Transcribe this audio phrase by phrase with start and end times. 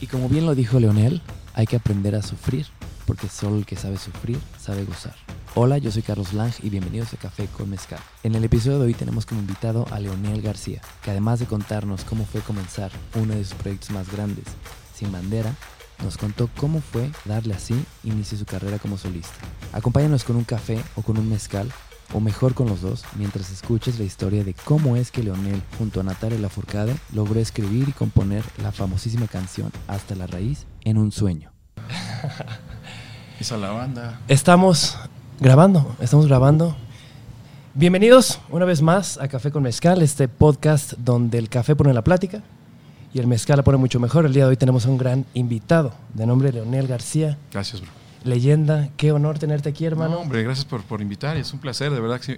[0.00, 1.20] Y como bien lo dijo Leonel,
[1.52, 2.66] hay que aprender a sufrir,
[3.06, 5.14] porque solo el que sabe sufrir sabe gozar.
[5.54, 7.98] Hola, yo soy Carlos Lang y bienvenidos a Café con Mezcal.
[8.22, 12.04] En el episodio de hoy tenemos como invitado a Leonel García, que además de contarnos
[12.04, 14.44] cómo fue comenzar uno de sus proyectos más grandes,
[14.94, 15.54] Sin Bandera,
[16.02, 19.36] nos contó cómo fue darle así inicio su carrera como solista.
[19.72, 21.70] Acompáñanos con un café o con un mezcal,
[22.12, 26.00] o mejor con los dos, mientras escuches la historia de cómo es que Leonel, junto
[26.00, 31.12] a Natalia Lafourcade, logró escribir y componer la famosísima canción Hasta la raíz en un
[31.12, 31.52] sueño.
[33.40, 34.20] Esa la banda.
[34.28, 34.98] Estamos
[35.40, 36.76] grabando, estamos grabando.
[37.74, 42.02] Bienvenidos una vez más a Café con Mezcal, este podcast donde el café pone la
[42.02, 42.42] plática
[43.14, 44.26] y el mezcal la pone mucho mejor.
[44.26, 47.99] El día de hoy tenemos a un gran invitado de nombre Leonel García, Gracias, bro.
[48.24, 48.88] Leyenda.
[48.96, 50.18] Qué honor tenerte aquí, No, hermano.
[50.20, 51.36] hombre, gracias por, por invitar.
[51.36, 52.36] Es un placer, de verdad que sí.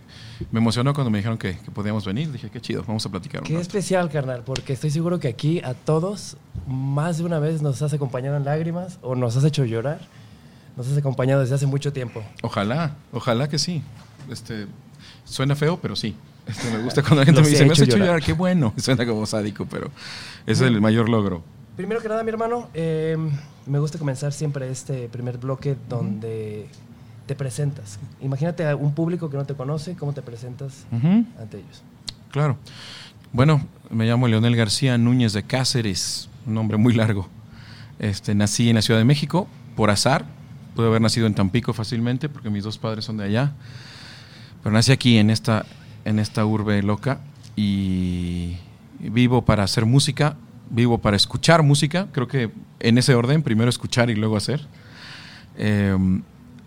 [0.51, 2.31] Me emocionó cuando me dijeron que, que podíamos venir.
[2.31, 3.43] Dije, qué chido, vamos a platicar.
[3.43, 3.63] Qué rato.
[3.63, 7.93] especial, carnal, porque estoy seguro que aquí a todos más de una vez nos has
[7.93, 10.01] acompañado en lágrimas o nos has hecho llorar.
[10.77, 12.23] Nos has acompañado desde hace mucho tiempo.
[12.43, 13.83] Ojalá, ojalá que sí.
[14.31, 14.67] Este,
[15.25, 16.15] suena feo, pero sí.
[16.47, 18.07] Este, me gusta cuando la gente me dice, me has hecho hecho llorar".
[18.15, 18.23] llorar.
[18.23, 18.73] Qué bueno.
[18.79, 19.89] Suena como sádico, pero
[20.47, 21.43] ese es el mayor logro.
[21.77, 23.17] Primero que nada, mi hermano, eh,
[23.67, 26.67] me gusta comenzar siempre este primer bloque donde
[27.27, 27.99] te presentas.
[28.21, 31.83] Imagínate a un público que no te conoce, ¿cómo te presentas ante ellos?
[32.31, 32.59] Claro.
[33.33, 37.29] Bueno, me llamo Leonel García Núñez de Cáceres, un nombre muy largo.
[37.99, 40.27] Este, nací en la Ciudad de México por azar.
[40.75, 43.53] Pude haber nacido en Tampico fácilmente porque mis dos padres son de allá.
[44.63, 45.65] Pero nací aquí en esta,
[46.05, 47.21] en esta urbe loca
[47.57, 48.57] y
[48.99, 50.37] vivo para hacer música,
[50.73, 52.09] vivo para escuchar música.
[52.13, 54.67] Creo que en ese orden, primero escuchar y luego hacer.
[55.57, 55.97] Eh,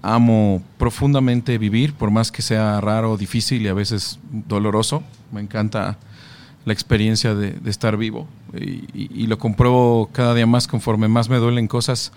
[0.01, 5.03] amo profundamente vivir, por más que sea raro, difícil y a veces doloroso.
[5.31, 5.97] Me encanta
[6.65, 11.07] la experiencia de, de estar vivo y, y- y lo compruebo cada día más conforme
[11.07, 12.11] más me duelen cosas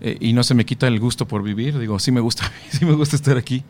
[0.00, 1.78] eh, y no se me quita el gusto por vivir.
[1.78, 3.62] Digo, sí me gusta, sí me gusta estar aquí.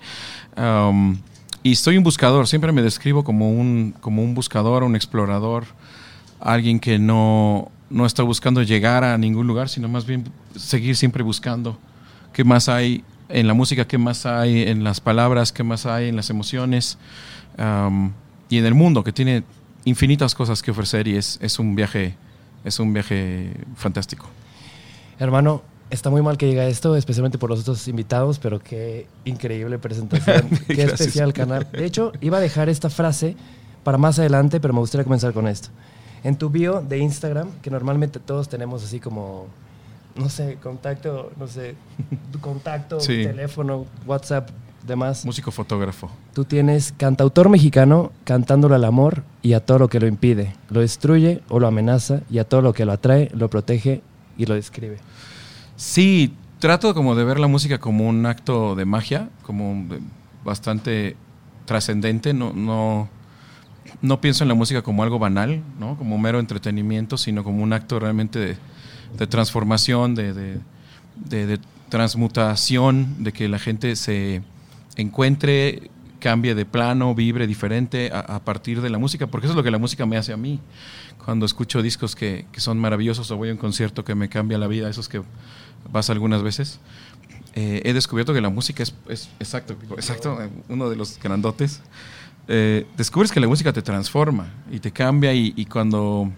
[0.57, 1.17] Um,
[1.63, 5.65] y soy un buscador, siempre me describo como un, como un buscador, un explorador,
[6.43, 10.25] alguien que no, no está buscando llegar a ningún lugar, sino más bien
[10.57, 11.79] seguir siempre buscando
[12.33, 16.09] qué más hay en la música, qué más hay en las palabras, qué más hay
[16.09, 16.99] en las emociones
[17.59, 18.13] um,
[18.49, 19.45] y en el mundo que tiene
[19.85, 22.17] infinitas cosas que ofrecer y es, es un viaje
[22.65, 24.27] es un viaje fantástico.
[25.19, 29.79] Hermano, está muy mal que diga esto, especialmente por los otros invitados, pero qué increíble
[29.79, 30.49] presentación.
[30.67, 31.01] qué Gracias.
[31.01, 31.69] especial canal.
[31.73, 33.37] De hecho, iba a dejar esta frase
[33.85, 35.69] para más adelante, pero me gustaría comenzar con esto.
[36.25, 39.47] En tu bio de Instagram, que normalmente todos tenemos así como,
[40.17, 41.75] no sé, contacto, no sé,
[42.33, 43.25] tu contacto, Sí.
[43.25, 44.51] teléfono, WhatsApp,
[44.87, 45.25] demás.
[45.25, 46.11] Músico fotógrafo.
[46.35, 50.81] Tú tienes cantautor mexicano cantándole al amor y a todo lo que lo impide, lo
[50.81, 54.03] destruye o lo amenaza y a todo lo que lo atrae, lo protege
[54.39, 54.99] y lo describe.
[55.77, 59.87] Sí, trato como de ver la música como un acto de magia, como
[60.45, 61.17] bastante
[61.65, 62.33] trascendente.
[62.35, 63.09] No, no,
[64.03, 65.97] no pienso en la música como algo banal, ¿no?
[65.97, 68.59] como mero entretenimiento, sino como un acto realmente
[69.17, 70.61] de, transformación, de,
[71.89, 74.43] transmutación, de que la gente se
[74.97, 79.63] encuentre, cambie de plano, vibre diferente a, partir de la música, porque eso es lo
[79.63, 80.61] que la música me hace a mí.
[81.25, 84.67] Cuando escucho discos que, son maravillosos o voy a un concierto que me cambia la
[84.67, 85.23] vida, esos que
[85.93, 86.81] vas algunas veces,
[87.55, 90.39] eh, he descubierto que la música es, es- exacto, exacto,
[90.69, 91.83] uno de los grandotes.
[92.49, 96.31] Eh, descubres que la música te transforma y te cambia y, y cuando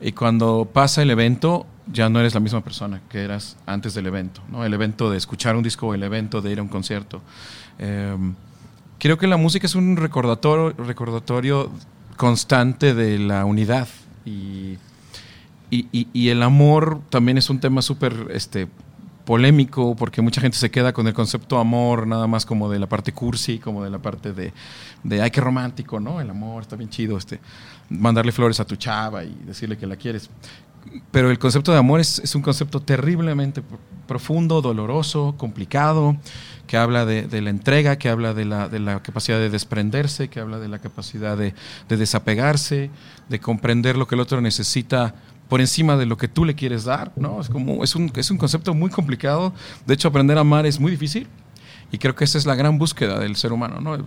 [0.00, 4.06] y cuando pasa el evento ya no eres la misma persona que eras antes del
[4.06, 4.64] evento, ¿no?
[4.64, 7.22] El evento de escuchar un disco o el evento de ir a un concierto.
[7.78, 8.16] Eh,
[8.98, 11.70] creo que la música es un recordatorio, recordatorio
[12.16, 13.88] constante de la unidad
[14.24, 14.76] y,
[15.70, 18.68] y- y el amor también es un tema súper este,
[19.24, 22.88] polémico porque mucha gente se queda con el concepto amor nada más como de la
[22.88, 24.52] parte cursi, como de la parte de,
[25.04, 26.20] de ay, qué romántico, ¿no?
[26.20, 27.40] El amor está bien chido, este,
[27.88, 30.28] mandarle flores a tu chava y decirle que la quieres.
[31.12, 36.16] Pero el concepto de amor es, es un concepto terriblemente pro- profundo, doloroso, complicado,
[36.66, 40.28] que habla de, de la entrega, que habla de la, de la capacidad de desprenderse,
[40.28, 41.54] que habla de la capacidad de,
[41.88, 42.90] de desapegarse,
[43.28, 45.14] de comprender lo que el otro necesita
[45.52, 47.38] por encima de lo que tú le quieres dar, ¿no?
[47.38, 49.52] Es como es un, es un concepto muy complicado.
[49.84, 51.26] De hecho, aprender a amar es muy difícil
[51.90, 54.02] y creo que esa es la gran búsqueda del ser humano, ¿no?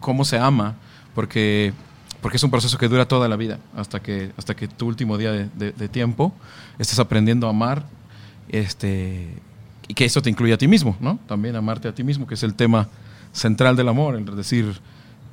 [0.00, 0.76] Cómo se ama,
[1.14, 1.74] porque
[2.22, 5.18] porque es un proceso que dura toda la vida, hasta que, hasta que tu último
[5.18, 6.32] día de, tiempo
[6.78, 7.84] estés aprendiendo a amar,
[8.48, 9.28] este,
[9.88, 11.18] y que eso te incluye a ti mismo, ¿no?
[11.26, 12.88] También amarte a ti mismo, que es el tema
[13.32, 14.80] central del amor, el decir,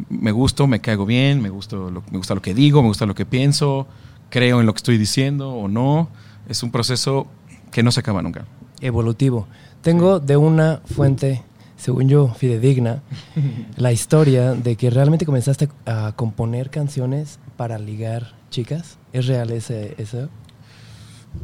[0.10, 3.16] me gusto, me caigo bien, me, gusto me gusta lo que digo, me gusta lo
[3.16, 3.88] que pienso,
[4.36, 6.10] creo en lo que estoy diciendo o no.
[6.50, 7.26] Es un proceso
[7.72, 8.44] que no se acaba nunca.
[8.82, 9.48] Evolutivo.
[9.82, 11.42] Tengo de una fuente,
[11.78, 13.02] según yo, fidedigna,
[13.78, 18.98] la historia de que realmente comenzaste a componer canciones para ligar chicas.
[19.14, 20.28] ¿Es real ese, eso?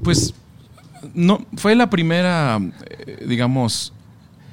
[0.03, 0.33] Pues
[1.13, 2.59] no, fue la primera,
[2.89, 3.93] eh, digamos,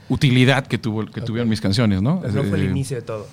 [0.09, 2.21] utilidad que, tuvo, que tuvieron mis canciones, ¿no?
[2.21, 3.27] Pero no fue el Eh, inicio de todo.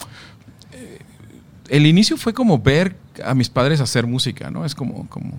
[1.70, 4.66] el inicio fue como ver a mis padres hacer música, ¿no?
[4.66, 5.34] Es como, como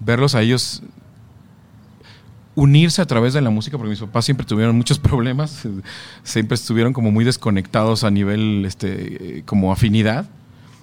[0.00, 0.82] verlos a ellos
[2.54, 5.66] unirse a través de la música, porque mis papás siempre tuvieron muchos problemas,
[6.22, 10.28] siempre estuvieron como muy desconectados a nivel este, como afinidad,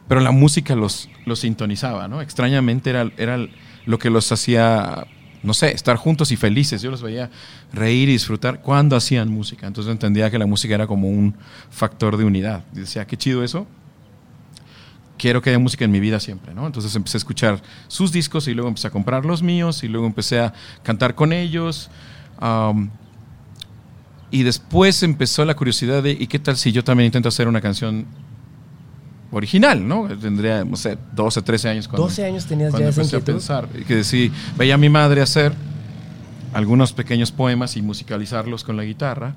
[0.07, 2.21] pero la música los, los sintonizaba, ¿no?
[2.21, 3.39] Extrañamente era, era
[3.85, 5.07] lo que los hacía,
[5.41, 6.81] no sé, estar juntos y felices.
[6.81, 7.31] Yo los veía
[7.71, 9.65] reír y disfrutar cuando hacían música.
[9.65, 11.35] Entonces entendía que la música era como un
[11.69, 12.65] factor de unidad.
[12.73, 13.65] Decía, qué chido eso
[15.17, 16.65] quiero que haya música en mi vida siempre, ¿no?
[16.65, 20.07] Entonces empecé a escuchar sus discos y luego empecé a comprar los míos y luego
[20.07, 21.89] empecé a cantar con ellos.
[22.41, 22.89] um,
[24.31, 27.61] y después empezó la curiosidad de, ¿y qué tal si yo también intento hacer una
[27.61, 28.07] canción
[29.31, 30.07] original, ¿no?
[30.19, 33.19] Tendría, no sé, 12, 13 años cuando, 12 años tenías cuando ya esa empecé a
[33.19, 33.69] pensar.
[33.79, 35.53] Y que sí, veía a mi madre hacer
[36.53, 39.35] algunos pequeños poemas y musicalizarlos con la guitarra.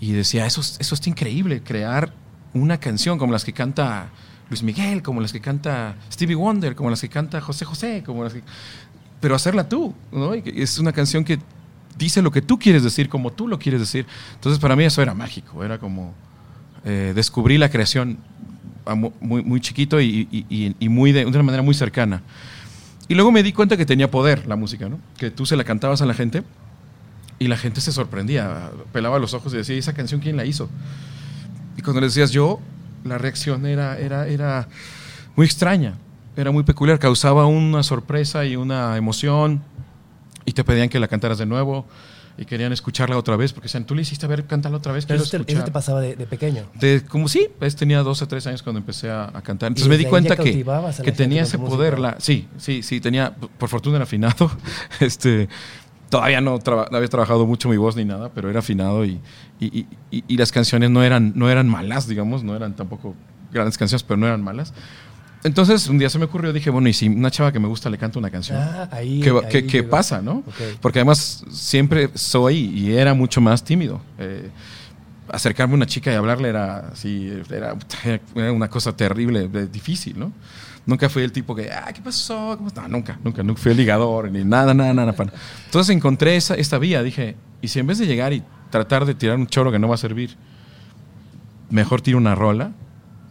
[0.00, 2.12] Y decía, eso, es- eso está increíble, crear
[2.52, 4.08] una canción como las que canta
[4.48, 8.22] Luis Miguel, como las que canta Stevie Wonder, como las que canta José José, como
[8.24, 8.42] las que...
[9.20, 10.34] Pero hacerla tú, ¿no?
[10.34, 11.38] Y es una canción que
[11.98, 14.06] dice lo que tú quieres decir, como tú lo quieres decir.
[14.34, 16.14] Entonces para mí eso era mágico, era como
[16.84, 18.18] eh, descubrí la creación
[19.20, 22.22] muy, muy chiquito y, y- y- muy de, de una manera muy cercana.
[23.08, 24.98] Y luego me di cuenta que tenía poder la música, ¿no?
[25.16, 26.44] Que tú se la cantabas a la gente
[27.38, 30.44] y la gente se sorprendía, pelaba los ojos y decía, ¿y esa canción quién la
[30.44, 30.68] hizo?
[31.76, 32.60] Y cuando le decías yo,
[33.04, 34.68] la reacción era, era, era
[35.36, 35.94] muy extraña,
[36.36, 39.62] era muy peculiar, causaba una sorpresa y una emoción
[40.44, 41.86] y te pedían que la cantaras de nuevo
[42.38, 45.06] y querían escucharla otra vez porque decían, tú le hiciste a ver, cántala otra vez,
[45.06, 45.64] Pero eso te, eso escuchar.
[45.64, 46.64] te pasaba de, de pequeño.
[46.74, 49.68] De- como sí, pues tenía 12 13 años cuando empecé a, a cantar.
[49.68, 50.62] Entonces me di cuenta que,
[51.02, 51.98] que tenía ese poder.
[51.98, 54.50] La, sí, sí, sí, tenía, por fortuna era afinado.
[55.00, 55.48] este,
[56.08, 59.20] todavía no, traba- no había trabajado mucho mi voz ni nada, pero era afinado y,
[59.60, 63.14] y, y- las canciones no eran, no eran malas, digamos, no eran tampoco
[63.52, 64.72] grandes canciones, pero no eran malas.
[65.44, 67.88] Entonces un día se me ocurrió, dije, bueno, y si una chava que me gusta
[67.90, 68.58] le canta una canción.
[68.58, 69.20] Ah, ahí.
[69.20, 70.42] ¿Qué, ahí qué- pasa, no?
[70.80, 74.00] Porque además siempre soy y era mucho más tímido.
[74.18, 74.50] Eh,
[75.28, 77.76] acercarme a una chica y hablarle era así, era,
[78.34, 80.32] era una cosa terrible, difícil, ¿no?
[80.86, 82.54] Nunca fui el tipo que, ah, ¿qué pasó?
[82.56, 82.86] ¿Cómo está?
[82.86, 85.12] nunca, nunca, nunca fui el ligador, ni nada, nada, nada.
[85.12, 85.32] pana.
[85.64, 89.14] Entonces encontré esa, esta vía, dije, y si en vez de llegar y tratar de
[89.16, 90.36] tirar un choro que no va a servir,
[91.70, 92.70] mejor tiro una rola,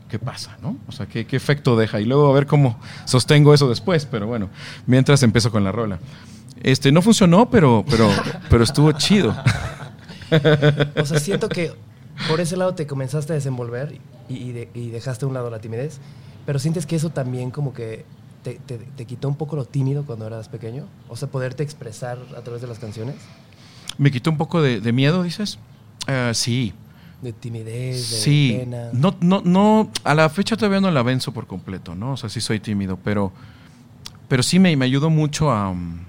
[0.10, 0.76] ¿qué pasa, no?
[0.88, 2.02] O sea, ¿qué, qué efecto deja?
[2.02, 4.50] Y luego a ver cómo sostengo eso después, pero bueno,
[4.86, 6.00] mientras empiezo con la rola.
[6.62, 8.10] Este, no funcionó, pero, pero,
[8.50, 9.36] pero estuvo chido.
[11.00, 11.72] O sea, siento que
[12.28, 14.34] por ese lado te comenzaste a desenvolver y,
[14.74, 16.00] y dejaste a un lado la timidez,
[16.46, 18.06] pero sientes que eso también como que
[18.44, 22.18] te, te- te quitó un poco lo tímido cuando eras pequeño, o sea, poderte expresar
[22.38, 23.16] a través de las canciones,
[23.98, 25.58] ¿Me quitó un poco de, de miedo, dices?
[26.08, 26.74] Eh, sí,
[27.22, 28.58] de timidez, de sí.
[28.60, 28.90] pena.
[28.92, 32.12] No, no, no, a la fecha todavía no la venzo por completo, ¿no?
[32.12, 33.32] O sea, sí soy tímido, pero,
[34.28, 36.00] pero sí me, me ayudó mucho a, um,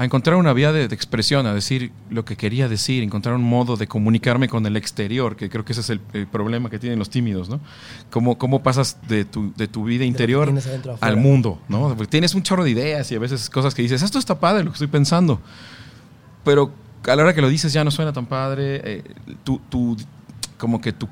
[0.00, 3.42] a encontrar una vía de, de expresión, a decir lo que quería decir, encontrar un
[3.42, 6.78] modo de comunicarme con el exterior, que creo que ese es el, el problema que
[6.78, 7.60] tienen los tímidos, ¿no?
[8.10, 10.48] ¿Cómo, cómo pasas de tu, de tu vida interior
[11.02, 11.88] al mundo, ¿no?
[11.94, 14.64] Porque tienes un chorro de ideas y a veces cosas que dices, esto está padre
[14.64, 15.38] lo que estoy pensando,
[16.44, 16.72] pero
[17.06, 19.02] a la hora que lo dices ya no suena tan padre, eh,
[19.44, 19.96] tu, tu-
[20.56, 21.06] como que tu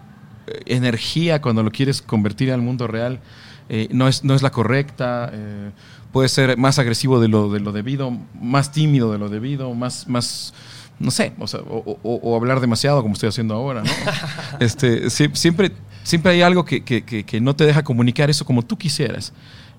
[0.46, 3.20] eh, energía cuando lo quieres convertir al mundo real
[3.70, 5.70] eh, no, es, no es la correcta, eh,
[6.12, 8.10] puede ser más agresivo de lo, de lo debido,
[8.40, 10.54] más tímido de lo debido, más, más
[10.98, 13.90] no sé, o, sea, o- o- o hablar demasiado como estoy haciendo ahora, ¿no?
[14.60, 15.72] este, sie- siempre,
[16.02, 19.32] siempre hay algo que, que- que- que no te deja comunicar eso como tú quisieras.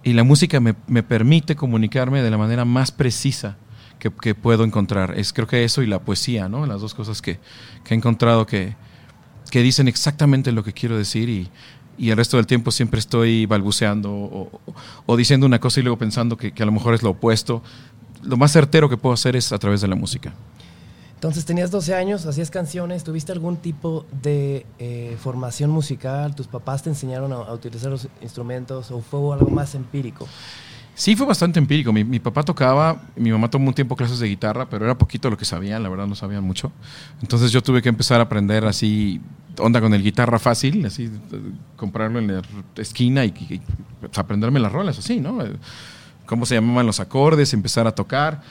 [0.04, 3.58] Y la música me, me permite comunicarme de la manera más precisa
[4.00, 5.16] que, que puedo encontrar.
[5.18, 6.66] Es creo que eso y la poesía, ¿no?
[6.66, 7.38] Las dos cosas que,
[7.84, 8.76] que he encontrado que,
[9.52, 11.50] que dicen exactamente lo que quiero decir y,
[12.00, 14.50] y el resto del tiempo siempre estoy balbuceando
[15.06, 17.62] o, diciendo una cosa y luego pensando que, a lo mejor es lo opuesto.
[18.24, 20.34] Lo más certero que puedo hacer es a través de la música.
[21.16, 26.34] Entonces tenías 12 años, hacías canciones, ¿tuviste algún tipo de eh, formación musical?
[26.34, 30.26] ¿Tus papás te enseñaron a utilizar los instrumentos o fue algo más empírico?
[30.96, 31.94] Sí, fue bastante empírico.
[31.94, 35.30] Mi, mi papá tocaba, mi mamá tomó un tiempo clases de guitarra, pero era poquito
[35.30, 36.72] lo que sabían, la verdad no sabían mucho.
[37.22, 39.22] Entonces yo tuve que empezar a aprender así,
[39.58, 41.10] onda con el guitarra fácil, así,
[41.78, 42.42] comprarlo en la
[42.76, 43.62] esquina y, y,
[44.02, 45.40] pues, aprenderme las rolas así, ¿no?
[46.26, 48.42] Cómo se llamaban los acordes, empezar a tocar.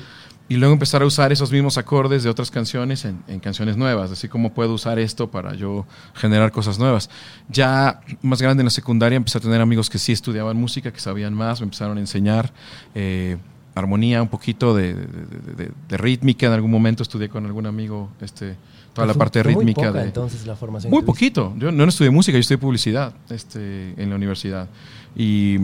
[0.48, 4.10] Y luego empezar a usar esos mismos acordes de otras canciones en, en, canciones nuevas,
[4.10, 7.10] así como puedo usar esto para yo generar cosas nuevas.
[7.50, 11.00] Ya más grande en la secundaria empecé a tener amigos que sí estudiaban música, que
[11.00, 12.50] sabían más, me empezaron a enseñar
[12.94, 13.36] eh,
[13.74, 18.56] armonía, un poquito de, de, de, rítmica, en algún momento estudié con algún amigo este,
[18.94, 19.82] toda la parte rítmica.
[19.82, 20.90] Muy poca, de, entonces la formación.
[20.90, 24.68] Muy poquito, yo no estudié música, yo estudié publicidad este, en la universidad.
[25.14, 25.58] Y,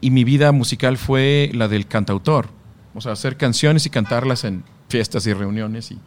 [0.00, 2.59] y mi vida musical fue la del cantautor
[2.94, 5.98] o sea, hacer canciones y cantarlas en fiestas y reuniones y,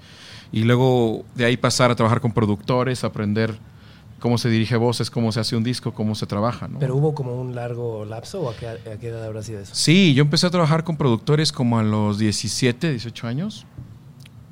[0.52, 3.58] y luego de ahí pasar a trabajar con productores, aprender
[4.24, 6.70] cómo se dirige voces, cómo se hace un disco, cómo se trabaja.
[6.70, 6.80] ¿no?
[6.80, 9.76] ¿Pero hubo como un largo lapso o a qué, a qué, edad habrá sido eso?
[9.76, 13.66] Sí, yo empecé a trabajar con productores como a los 17, 18 años,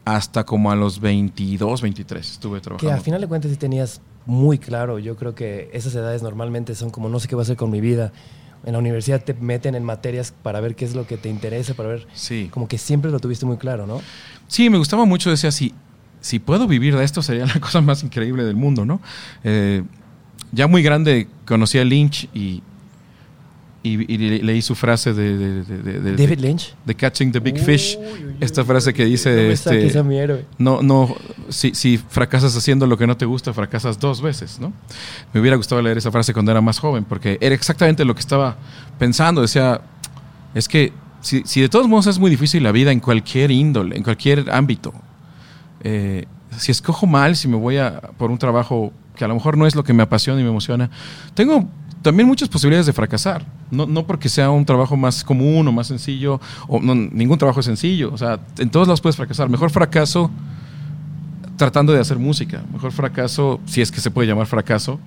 [0.03, 2.89] hasta como a los 22, 23 estuve trabajando.
[2.89, 6.75] Que al final de cuentas sí tenías muy claro, yo creo que esas edades normalmente
[6.75, 8.11] son como no sé qué va a hacer con mi vida,
[8.63, 11.73] en la universidad te meten en materias para ver qué es lo que te interesa,
[11.73, 12.07] para ver.
[12.13, 12.49] Sí.
[12.51, 14.01] Como que siempre lo tuviste muy claro, ¿no?
[14.47, 15.29] Sí, me gustaba mucho.
[15.29, 15.73] Decía, si,
[16.19, 19.01] si puedo vivir de esto, sería la cosa más increíble del mundo, ¿no?
[19.43, 19.83] Eh,
[20.51, 22.61] ya muy grande conocí a Lynch y,
[23.83, 26.75] y, y leí su frase de, de, de, de David Lynch.
[26.85, 27.97] de Catching the Big Fish.
[27.97, 30.45] Uy, esta frase que dice no, este, a mi héroe.
[30.59, 31.15] no no
[31.49, 34.71] si, si, fracasas haciendo lo que no te gusta fracasas dos veces no
[35.33, 38.19] me hubiera gustado leer esa frase cuando era más joven porque era exactamente lo que
[38.21, 38.57] estaba
[38.99, 39.41] pensando.
[39.41, 39.81] Decía
[40.53, 43.95] es que si, si de todos modos es muy difícil la vida en cualquier índole
[43.95, 44.93] en cualquier ámbito
[45.83, 46.25] eh,
[46.57, 49.65] si escojo mal si me voy a por un trabajo que a lo mejor no
[49.65, 50.89] es lo que me apasiona y me emociona
[51.33, 51.67] tengo
[52.01, 53.45] también muchas posibilidades de fracasar.
[53.69, 57.59] No, no, porque sea un trabajo más común o más sencillo, o no, ningún trabajo
[57.59, 58.11] es sencillo.
[58.13, 59.49] O sea, en todos lados puedes fracasar.
[59.49, 60.31] Mejor fracaso
[61.57, 62.63] tratando de hacer música.
[62.73, 64.99] Mejor fracaso, si es que se puede llamar fracaso,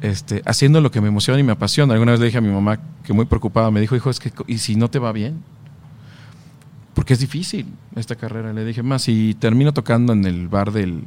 [0.00, 1.92] este, haciendo lo que me emociona y me apasiona.
[1.92, 4.32] Alguna vez le dije a mi mamá, que muy preocupada, me dijo, hijo, es que,
[4.46, 5.42] ¿y si no te va bien?
[6.94, 7.66] Porque es difícil
[7.96, 8.52] esta carrera.
[8.54, 11.04] Le dije, más, si termino tocando en el bar del,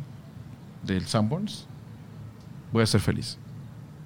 [0.86, 1.66] del Sanborns,
[2.72, 3.40] voy a ser feliz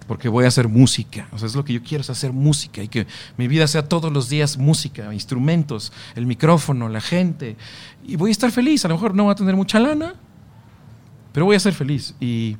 [0.07, 1.27] porque voy a hacer música.
[1.31, 3.05] O sea, es lo que yo quiero, es hacer música y que
[3.37, 7.57] mi vida sea todos los días música, instrumentos, el micrófono, la gente.
[8.05, 8.85] Y voy a estar feliz.
[8.85, 10.15] A lo mejor no voy a tener mucha lana,
[11.33, 12.15] pero voy a ser feliz.
[12.21, 12.55] Y,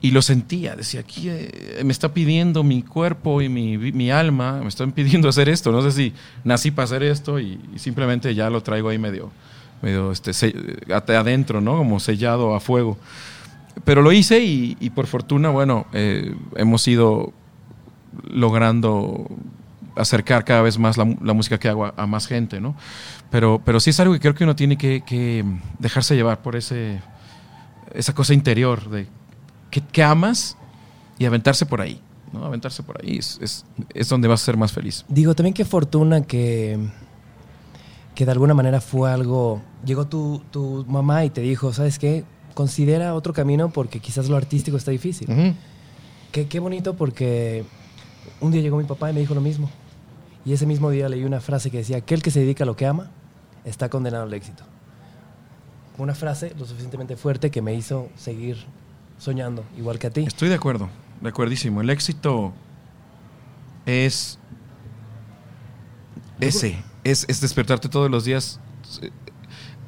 [0.00, 4.60] y lo sentía, decía, aquí eh, me está pidiendo mi cuerpo y mi, mi, alma,
[4.62, 5.70] me están pidiendo hacer esto.
[5.72, 9.30] No sé si nací para hacer esto y, y simplemente ya lo traigo ahí medio,
[9.82, 10.54] medio este, se,
[10.88, 11.76] adentro, ¿no?
[11.76, 12.96] Como sellado a fuego
[13.84, 17.32] pero lo hice y, por fortuna, bueno, eh, hemos ido
[18.28, 19.28] logrando
[19.96, 22.74] acercar cada vez más la, música que hago a, más gente, ¿no?
[23.30, 25.44] Pero, pero sí es algo que creo que uno tiene que, que
[25.78, 27.00] dejarse llevar por ese,
[27.94, 29.06] esa cosa interior de
[29.70, 30.56] que, que, amas
[31.18, 32.00] y aventarse por ahí,
[32.32, 32.44] ¿no?
[32.44, 35.04] Aventarse por ahí es, es, es donde vas a ser más feliz.
[35.08, 36.78] Digo, también qué fortuna que,
[38.14, 39.62] que de alguna manera fue algo...
[39.84, 42.24] Llegó tu, tu mamá y te dijo, ¿sabes qué?
[42.54, 45.28] Considera otro camino porque quizás lo artístico está difícil.
[45.30, 45.54] Uh -huh.
[46.32, 47.64] qué, qué, bonito porque
[48.40, 49.70] un día llegó mi papá y me dijo lo mismo.
[50.44, 52.76] Y ese mismo día leí una frase que decía, aquel que se dedica a lo
[52.76, 53.10] que ama
[53.64, 54.64] está condenado al éxito.
[55.98, 58.56] Una frase lo suficientemente fuerte que me hizo seguir
[59.18, 60.24] soñando, igual que a ti.
[60.26, 60.88] Estoy de acuerdo,
[61.20, 61.82] de acuerdísimo.
[61.82, 62.52] El éxito
[63.84, 64.38] es
[66.40, 68.60] ese, es, es despertarte todos los días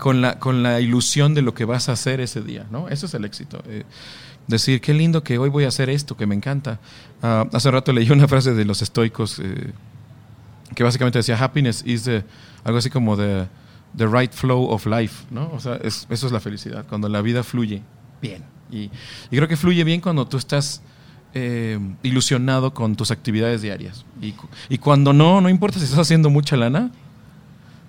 [0.02, 2.88] con la, con la ilusión de lo que vas a hacer ese día, ¿no?
[2.88, 3.62] Eso es el éxito.
[3.68, 3.85] Eh,
[4.49, 6.80] decir, qué lindo que hoy voy a hacer esto, que me encanta.
[7.23, 9.71] Uh, hace rato leí una frase de los estoicos eh,
[10.75, 12.25] que básicamente decía, happiness is the,
[12.64, 13.47] algo así como the,
[13.97, 15.49] the right flow of life, ¿no?
[15.52, 17.80] O sea, es, eso es la felicidad, cuando la vida fluye
[18.21, 18.42] bien.
[18.73, 18.90] Y,
[19.30, 20.82] y creo que fluye bien cuando tú estás
[21.32, 24.04] eh, ilusionado con tus actividades diarias.
[24.21, 24.35] Y,
[24.68, 26.90] y cuando no, no importa si estás haciendo mucha lana,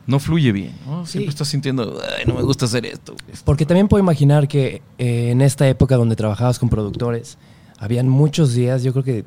[0.08, 0.74] no fluye bien.
[0.86, 1.06] ¿no?
[1.06, 1.36] Siempre sí.
[1.36, 3.16] estás sintiendo, Ay, no me gusta hacer esto.
[3.46, 7.38] Porque también puedo imaginar que eh, en esta época donde trabajabas con productores,
[7.78, 9.26] habían muchos días, yo creo que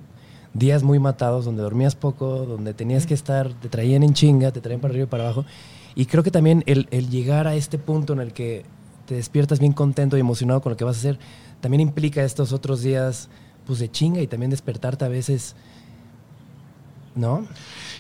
[0.55, 4.61] días muy matados, donde dormías poco, donde tenías que estar, te traían en chinga, te
[4.61, 5.45] traían para arriba y para abajo.
[5.95, 8.65] Y creo que también el, el llegar a este punto en el que
[9.07, 11.19] te despiertas bien contento y emocionado con lo que vas a hacer,
[11.61, 13.29] también implica estos otros días
[13.67, 15.57] pues de chinga y también despertarte a veces,
[17.17, 17.47] ¿no?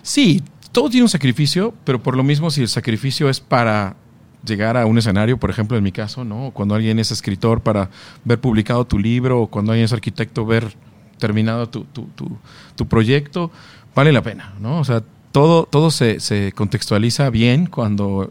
[0.02, 0.42] Sí,
[0.72, 3.96] todo tiene un sacrificio, pero por lo mismo si el sacrificio es para
[4.44, 6.50] llegar a un escenario, por ejemplo, en mi caso, ¿no?
[6.52, 7.90] Cuando alguien es escritor para
[8.24, 10.76] ver publicado tu libro, o cuando alguien es arquitecto ver
[11.18, 12.38] terminado tu, tu, tu,
[12.76, 13.50] tu proyecto,
[13.94, 14.78] vale la pena, ¿no?
[14.78, 18.30] O sea, todo, todo se, se, contextualiza bien cuando,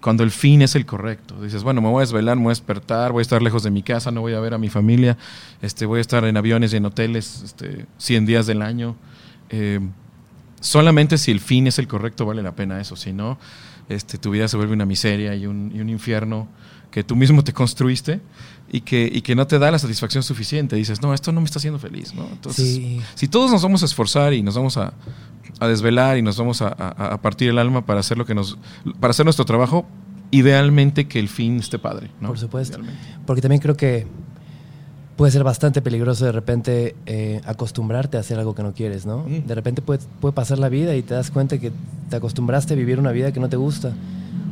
[0.00, 1.42] cuando el fin es el correcto.
[1.42, 3.70] Dices, bueno, me voy a desvelar, me voy a despertar, voy a estar lejos de
[3.70, 5.18] mi casa, no voy a ver a mi familia,
[5.62, 8.96] este, voy a estar en aviones y en hoteles este, 100 días del año.
[9.50, 9.80] Eh,
[10.60, 13.38] solamente si el fin es el correcto vale la pena eso, si no,
[13.88, 16.48] este, tu vida se vuelve una miseria y un, y un infierno
[16.90, 18.20] que tú mismo te construiste
[18.70, 20.74] y que, y que no te da la satisfacción suficiente.
[20.76, 22.14] Dices, no, esto no me está haciendo feliz.
[22.14, 22.26] ¿no?
[22.30, 23.00] Entonces, Sí.
[23.14, 24.92] si todos nos vamos a esforzar y nos vamos a,
[25.60, 28.34] a desvelar y nos vamos a, a- a partir el alma para hacer lo que
[28.34, 28.58] nos
[29.00, 29.86] para hacer nuestro trabajo,
[30.32, 32.10] idealmente que el fin esté padre.
[32.20, 32.28] ¿no?
[32.28, 32.78] Por supuesto.
[32.78, 33.16] Idealmente.
[33.26, 34.06] Porque también creo que
[35.20, 39.18] puede ser bastante peligroso de repente eh, acostumbrarte a hacer algo que no quieres, ¿no?
[39.28, 39.46] Mm.
[39.46, 41.72] De repente puede, puede pasar la vida y te das cuenta que
[42.08, 43.92] te acostumbraste a vivir una vida que no te gusta,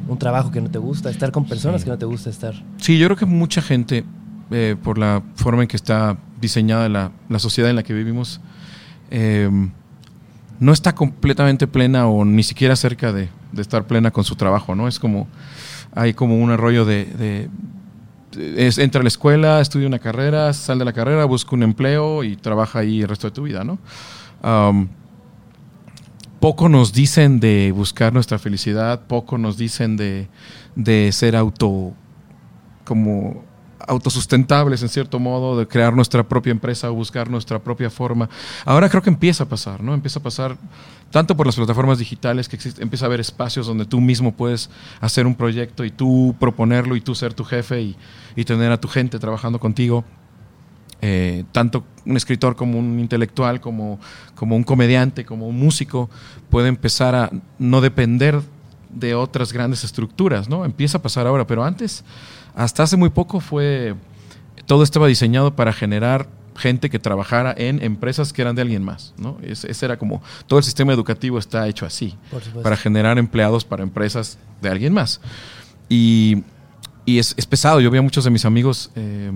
[0.08, 1.84] un trabajo que no te gusta, estar con personas Sí.
[1.86, 2.52] que no te gusta estar.
[2.76, 4.04] Sí, yo creo que mucha gente,
[4.50, 8.40] eh, por la forma en que está diseñada la, la sociedad en la que vivimos,
[9.10, 9.48] eh,
[10.60, 14.74] no está completamente plena o ni siquiera cerca de, de estar plena con su trabajo,
[14.74, 14.86] ¿no?
[14.86, 15.28] Es como,
[15.94, 17.06] hay como un arroyo de...
[17.06, 17.48] de-
[18.56, 22.24] es, entra a la escuela, estudia una carrera, sale de la carrera, busca un empleo
[22.24, 23.78] y trabaja ahí el resto de tu vida, ¿no?
[26.40, 30.28] Poco nos dicen de buscar nuestra felicidad, poco nos dicen de,
[30.76, 31.92] de ser auto
[32.84, 33.47] como
[33.88, 38.28] autosustentables en cierto modo, de crear nuestra propia empresa o buscar nuestra propia forma.
[38.64, 39.94] Ahora creo que empieza a pasar, ¿no?
[39.94, 40.56] Empieza a pasar
[41.10, 44.70] tanto por las plataformas digitales que existe, empieza a haber espacios donde tú mismo puedes
[45.00, 47.96] hacer un proyecto y tú proponerlo y tú ser tu jefe y,
[48.36, 50.04] y tener a tu gente trabajando contigo.
[51.00, 54.00] Eh, tanto un escritor como un intelectual, como,
[54.34, 56.10] como un comediante, como un músico,
[56.50, 58.40] puede empezar a no depender
[58.90, 60.64] de otras grandes estructuras, ¿no?
[60.64, 62.04] Empieza a pasar ahora, pero antes,
[62.58, 63.94] hasta hace muy poco fue,
[64.66, 69.14] todo estaba diseñado para generar gente que trabajara en empresas que eran de alguien más,
[69.16, 69.38] ¿no?
[69.42, 72.16] Es- ese era como, todo el sistema educativo está hecho así,
[72.64, 75.20] para generar empleados para empresas de alguien más.
[75.88, 76.42] Y,
[77.06, 79.30] y es, es pesado, yo vi a muchos de mis amigos eh,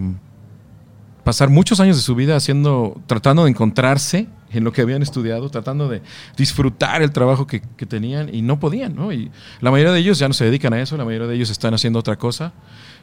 [1.24, 5.48] pasar muchos años de su vida haciendo, tratando de encontrarse en lo que habían estudiado,
[5.48, 6.02] tratando de
[6.36, 9.12] disfrutar el trabajo que, que tenían y no podían, ¿no?
[9.12, 11.48] Y la mayoría de ellos ya no se dedican a eso, la mayoría de ellos
[11.50, 12.52] están haciendo otra cosa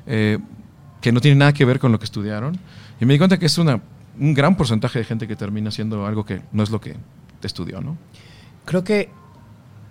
[0.06, 0.39] eh,
[1.01, 2.57] que no tiene nada que ver con lo que estudiaron.
[3.00, 3.81] Y me di cuenta que es un
[4.33, 6.96] gran porcentaje de gente que termina haciendo algo que no es lo que
[7.48, 7.98] estudió, ¿no?
[8.66, 9.09] Creo que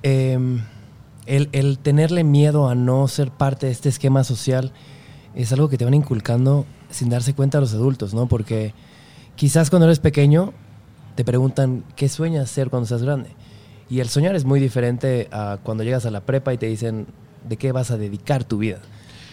[0.03, 0.61] em,
[1.27, 4.73] el, tenerle miedo a no ser parte de este esquema social
[5.35, 8.29] es algo que te van inculcando sin darse cuenta los adultos, ¿no?
[8.29, 8.75] Porque
[9.37, 10.53] quizás cuando eres pequeño
[11.15, 13.31] te preguntan qué sueñas ser cuando seas grande.
[13.91, 17.07] Y el soñar es muy diferente a cuando llegas a la prepa y te dicen
[17.49, 18.79] de qué vas a dedicar tu vida.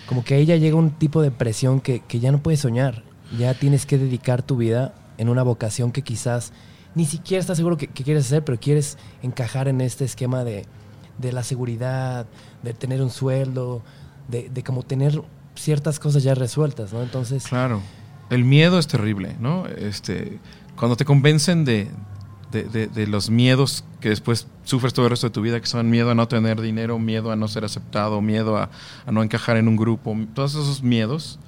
[0.08, 3.04] Como que ahí ya llega un tipo de presión que, que ya no puedes soñar.
[3.38, 6.54] Ya tienes que dedicar tu vida en una vocación que quizás
[6.94, 10.66] ni siquiera estás seguro que, que quieres hacer, pero quieres encajar en este esquema de,
[11.18, 12.26] de la seguridad,
[12.64, 13.82] de tener un sueldo,
[14.28, 15.22] de, de como tener
[15.56, 17.02] ciertas cosas ya resueltas, ¿no?
[17.02, 17.82] Entonces, Claro.
[18.30, 19.68] El miedo es terrible, ¿no?
[19.68, 20.40] Este,
[20.76, 21.90] cuando te convencen de,
[22.64, 26.12] de, los miedos que después sufres todo el resto de tu vida, que son miedo
[26.12, 28.70] a no tener dinero, miedo a no ser aceptado, miedo a,
[29.12, 31.40] no encajar en un grupo, todos esos miedos,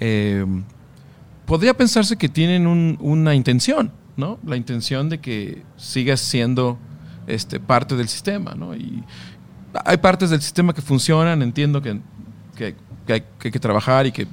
[0.00, 0.44] eh,
[1.46, 4.38] podría pensarse que tienen un- una intención, ¿no?
[4.44, 6.78] La intención de que sigas siendo
[7.26, 8.74] este, parte del sistema, ¿no?
[8.74, 9.02] Y
[9.84, 12.00] hay partes del sistema que funcionan, entiendo que
[12.58, 12.74] hay,
[13.06, 13.12] que
[13.44, 14.26] hay que trabajar y que,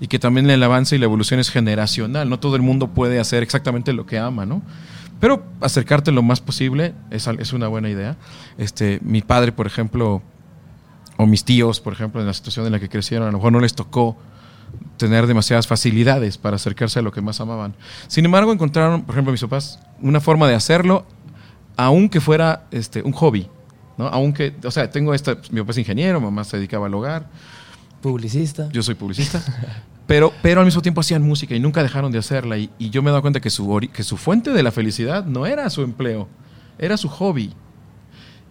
[0.00, 3.18] y que también el avance y la evolución es generacional, no todo el mundo puede
[3.18, 4.62] hacer exactamente lo que ama, ¿no?
[5.20, 8.16] Pero acercarte lo más posible es, es una buena idea.
[8.56, 10.22] Este, mi padre, por ejemplo,
[11.16, 13.52] o mis tíos, por ejemplo, en la situación en la que crecieron, a lo mejor
[13.52, 14.16] no les tocó
[14.96, 17.74] tener demasiadas facilidades para acercarse a lo que más amaban.
[18.06, 21.04] Sin embargo, encontraron, por ejemplo, mis papás, una forma de hacerlo,
[21.76, 23.48] aunque fuera este, un hobby.
[23.96, 24.06] ¿no?
[24.08, 27.28] Aunque, o sea, tengo esta, mi papá es ingeniero, mamá se dedicaba al hogar,
[28.00, 28.68] publicista.
[28.70, 29.42] yo soy publicista,
[30.08, 32.58] pero, pero al mismo tiempo hacían música y nunca dejaron de hacerla.
[32.58, 35.24] Y, y yo me he dado cuenta que su, que su fuente de la felicidad
[35.24, 36.28] no era su empleo,
[36.80, 37.52] era su hobby.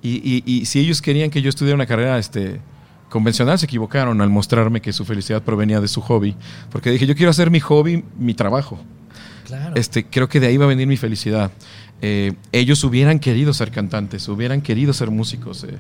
[0.02, 2.62] Y, y- y si ellos querían que yo estudiara una carrera este,
[3.10, 6.36] convencional, se equivocaron al mostrarme que su felicidad provenía de su hobby.
[6.72, 8.80] Porque dije, yo quiero hacer mi hobby mi trabajo.
[9.46, 9.76] Claro.
[9.76, 11.52] Este, creo que de ahí va a venir mi felicidad.
[12.02, 15.64] Eh, ellos hubieran querido ser cantantes, hubieran querido ser músicos.
[15.64, 15.78] eh.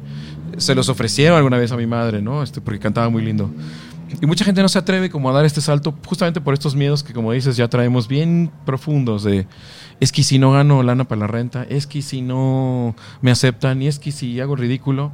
[0.57, 2.41] se los ofrecieron alguna vez a mi madre, ¿no?
[2.41, 3.51] Este, porque cantaba muy lindo.
[4.21, 7.03] Y mucha gente no se atreve como a dar este salto justamente por estos miedos
[7.03, 9.47] que, como dices, ya traemos bien profundos de
[9.99, 13.81] es que si no gano lana para la renta, es que si no me aceptan,
[13.81, 15.11] y es que si hago ridículo.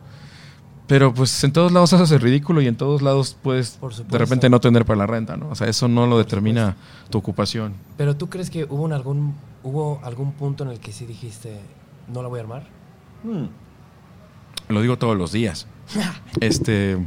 [0.86, 3.79] Pero pues en todos lados haces el ridículo y en todos lados puedes
[4.10, 5.47] de repente no tener para la renta, ¿no?
[5.49, 6.75] O sea, eso no lo determina
[7.10, 7.75] tu ocupación.
[7.95, 11.62] Pero tú crees que hubo un algún hubo algún punto en el que sí dijiste
[12.08, 12.63] no la voy a armar?
[14.69, 15.67] Lo digo todos los días.
[16.39, 16.97] Este.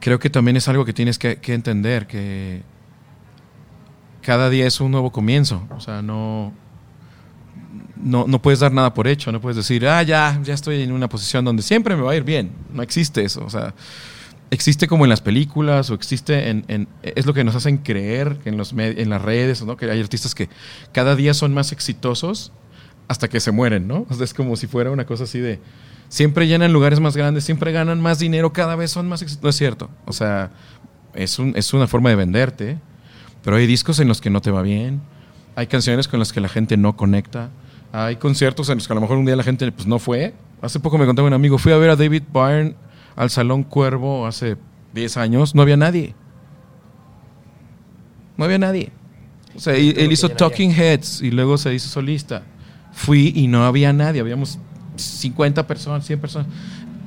[0.00, 2.62] Creo que también es algo que tienes que, entender, que
[4.22, 5.66] cada día es un nuevo comienzo.
[5.70, 6.52] O sea, no.
[7.96, 10.92] no, no puedes dar nada por hecho, no puedes decir, ah, ya, ya estoy en
[10.92, 12.52] una posición donde siempre me va a ir bien.
[12.72, 13.44] No existe eso.
[13.44, 13.74] O sea,
[14.50, 18.38] existe como en las películas o existe en, en- es lo que nos hacen creer
[18.44, 19.76] en los en las redes ¿no?
[19.76, 20.48] que hay artistas que
[20.92, 22.52] cada día son más exitosos
[23.08, 25.58] hasta que se mueren no o sea, es como si fuera una cosa así de
[26.08, 29.50] siempre llenan lugares más grandes siempre ganan más dinero cada vez son más exitosos no
[29.50, 30.50] es cierto o sea
[31.14, 32.78] es un, es una forma de venderte
[33.42, 35.00] pero hay discos en los que no te va bien
[35.56, 37.50] hay canciones con las que la gente no conecta
[37.92, 40.34] hay conciertos en los que a lo mejor un día la gente pues no fue
[40.62, 42.74] hace poco me contaba un amigo fui a ver a David Byrne
[43.16, 44.56] al Salón Cuervo hace
[44.92, 46.14] 10 años, no había nadie.
[48.36, 48.90] No había nadie.
[49.54, 50.28] O sea, y- él hizo.
[50.28, 52.42] Talking Heads y luego se hizo solista.
[52.92, 54.58] Fui y no había nadie, habíamos
[54.96, 56.46] 50 personas, 100 personas.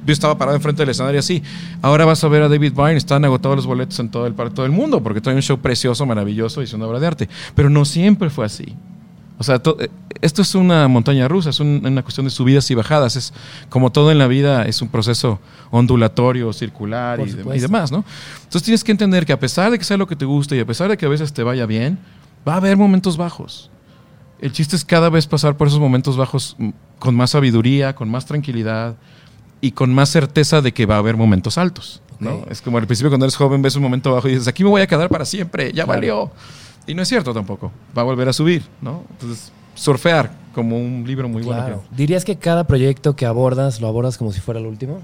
[0.05, 1.43] Yo estaba parado enfrente del escenario así.
[1.81, 4.49] Ahora vas a ver a David Byrne, están agotados los boletos en todo el, para
[4.49, 7.29] todo el mundo, porque trae un show precioso, maravilloso y es una obra de arte.
[7.53, 8.73] Pero no siempre fue así.
[9.37, 9.89] O sea, to- eh,
[10.21, 13.15] esto es una montaña rusa, es un- una cuestión de subidas y bajadas.
[13.17, 13.33] Es
[13.69, 18.03] como todo en la vida, es un proceso ondulatorio, circular y, de- y demás, ¿no?
[18.37, 20.59] Entonces tienes que entender que a pesar de que sea lo que te guste y
[20.59, 21.99] a pesar de que a veces te vaya bien,
[22.47, 23.69] va a haber momentos bajos.
[24.41, 26.55] El chiste es cada vez pasar por esos momentos bajos
[26.97, 28.95] con más sabiduría, con más tranquilidad
[29.61, 32.01] y con más certeza de que va a haber momentos altos.
[32.49, 34.69] Es como al principio cuando eres joven ves un momento bajo y dices, aquí me
[34.69, 35.87] voy a quedar para siempre, ya Claro.
[35.87, 36.31] valió.
[36.87, 38.63] Y no es cierto tampoco, va a volver a subir.
[38.81, 39.03] ¿no?
[39.11, 41.81] Entonces, surfear como un libro muy bueno.
[41.95, 44.99] ¿Dirías que cada proyecto que abordas lo abordas como si fuera el último?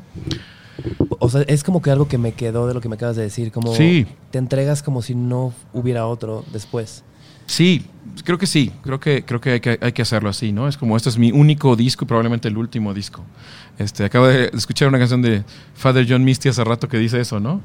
[1.20, 3.24] O sea, es como que algo que me quedó de lo que me acabas de
[3.24, 4.06] decir, como Sí.
[4.32, 7.04] te entregas como si no hubiera otro después.
[7.46, 7.86] Sí,
[8.24, 10.68] creo que sí, creo que, creo que hay, que hay que hacerlo así, ¿no?
[10.68, 13.24] Es como este es mi único disco y probablemente el último disco.
[13.78, 15.44] Este, acabo de escuchar una canción de
[15.76, 17.62] Father John Misty hace rato que dice eso, ¿no?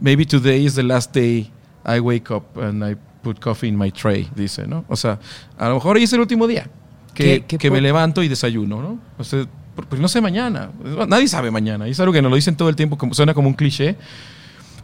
[0.00, 1.50] Maybe today is the last day
[1.84, 4.84] I wake up and I put coffee in my tray, dice, ¿no?
[4.88, 5.18] O sea,
[5.58, 6.68] a lo mejor hoy es el último día
[7.14, 8.98] que, ¿Qué- qué que me levanto y desayuno, ¿no?
[9.18, 10.70] O sea, por- pues no sé mañana,
[11.08, 13.34] nadie sabe mañana, y es algo que nos lo dicen todo el tiempo, como, suena
[13.34, 13.96] como un cliché,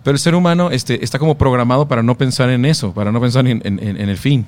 [0.07, 3.21] pero el ser humano este, está como programado para no pensar en eso, para no
[3.21, 4.47] pensar en, en- el fin.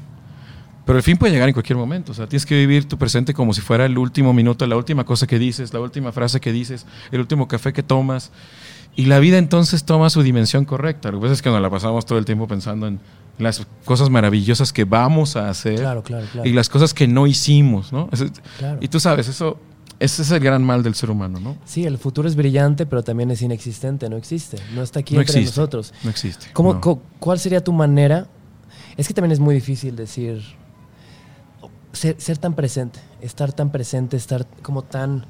[0.87, 2.13] Pero el fin puede llegar en cualquier momento.
[2.13, 5.03] O sea, tienes que vivir tu presente como si fuera el último minuto, la última
[5.05, 8.31] cosa que dices, la última frase que dices, el último café que tomas.
[8.95, 11.11] Y la vida entonces toma su dimensión correcta.
[11.11, 13.01] Lo que pasa es que nos la pasamos todo el tiempo pensando en
[13.39, 16.49] las cosas maravillosas que vamos a hacer Claro, claro, claro.
[16.49, 18.09] y las cosas que no hicimos, ¿no?
[18.81, 19.59] Y tú sabes, eso,
[20.01, 21.57] ese es el gran mal del ser humano, ¿no?
[21.65, 25.21] Sí, el futuro es brillante, pero también es inexistente, no existe, no está aquí No
[25.21, 25.59] entre existe.
[25.61, 25.93] nosotros.
[26.05, 26.47] No existe.
[26.53, 27.01] ¿Cómo, no.
[27.19, 28.27] ¿Cuál sería tu manera?
[28.97, 30.43] Es que también es muy difícil decir,
[31.93, 35.27] ser, ser tan presente, estar tan presente, estar como tan,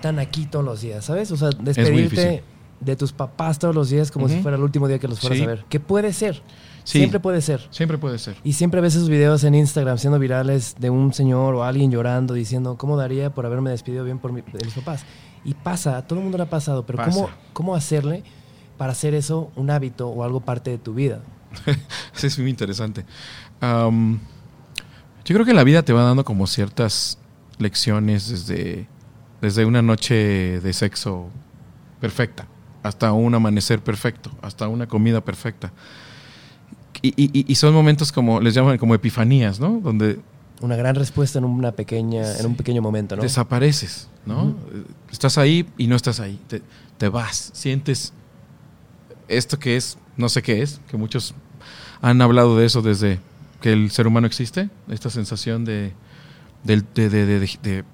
[0.00, 1.30] tan aquí todos los días, ¿sabes?
[1.32, 2.42] O sea, despedirte
[2.80, 5.38] de tus papás todos los días como si fuera el último día que los fueras
[5.38, 5.44] Sí.
[5.44, 5.64] a ver.
[5.68, 6.42] Que puede ser,
[6.84, 6.98] Sí.
[6.98, 7.66] siempre puede ser.
[7.70, 8.36] Siempre puede ser.
[8.44, 12.34] Y siempre ves esos videos en Instagram siendo virales de un señor o alguien llorando
[12.34, 15.04] diciendo, ¿cómo daría por haberme despedido bien por mi- de mis papás?
[15.44, 17.36] Y pasa, a todo el mundo le ha pasado, pero ¿cómo, Pasa.
[17.52, 18.22] ¿cómo hacerle
[18.78, 21.20] para hacer eso un hábito o algo parte de tu vida?
[22.14, 23.04] Sí, es muy interesante.
[25.24, 27.18] Yo creo que la vida te va dando como ciertas
[27.58, 28.88] lecciones desde,
[29.40, 31.28] desde una noche de sexo
[32.00, 32.46] perfecta,
[32.82, 35.72] hasta un amanecer perfecto, hasta una comida perfecta.
[37.02, 39.80] Y, y- y- y son momentos como, les llaman como epifanías, ¿no?
[39.82, 40.20] Donde
[40.60, 43.22] Una gran respuesta en una pequeña, en un pequeño momento, ¿no?
[43.22, 44.50] desapareces, ¿no?
[44.72, 46.38] Eh, Estás ahí y no estás ahí.
[46.46, 46.62] Te,
[46.98, 48.12] te vas, sientes
[49.28, 51.34] esto que es, no sé qué es, que muchos
[52.00, 53.18] han hablado de eso desde
[53.60, 55.92] que el ser humano existe, esta sensación de,
[56.64, 57.84] del- de, de- de- de- de-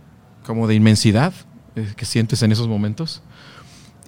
[0.46, 1.32] como de inmensidad
[1.76, 3.22] eh, que sientes en esos momentos.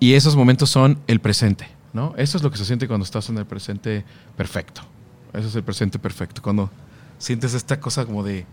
[0.00, 2.14] Y esos momentos son el presente, ¿no?
[2.16, 4.05] Eso es lo que se siente cuando estás en el presente
[4.37, 4.83] perfecto.
[5.33, 6.42] Eso es el presente perfecto.
[6.42, 6.70] Cuando
[7.18, 8.46] sientes esta cosa como de,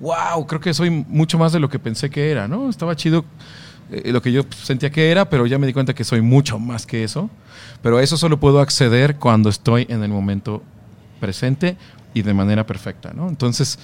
[0.00, 2.68] wow, creo que soy mucho más de lo que pensé que era, ¿no?
[2.68, 3.24] Estaba chido
[3.90, 6.58] eh, lo que yo sentía que era, pero ya me di cuenta que soy mucho
[6.58, 7.30] más que eso.
[7.82, 10.62] Pero a eso solo puedo acceder cuando estoy en el momento
[11.20, 11.76] presente
[12.14, 13.28] y de manera perfecta, ¿no?
[13.28, 13.78] Entonces,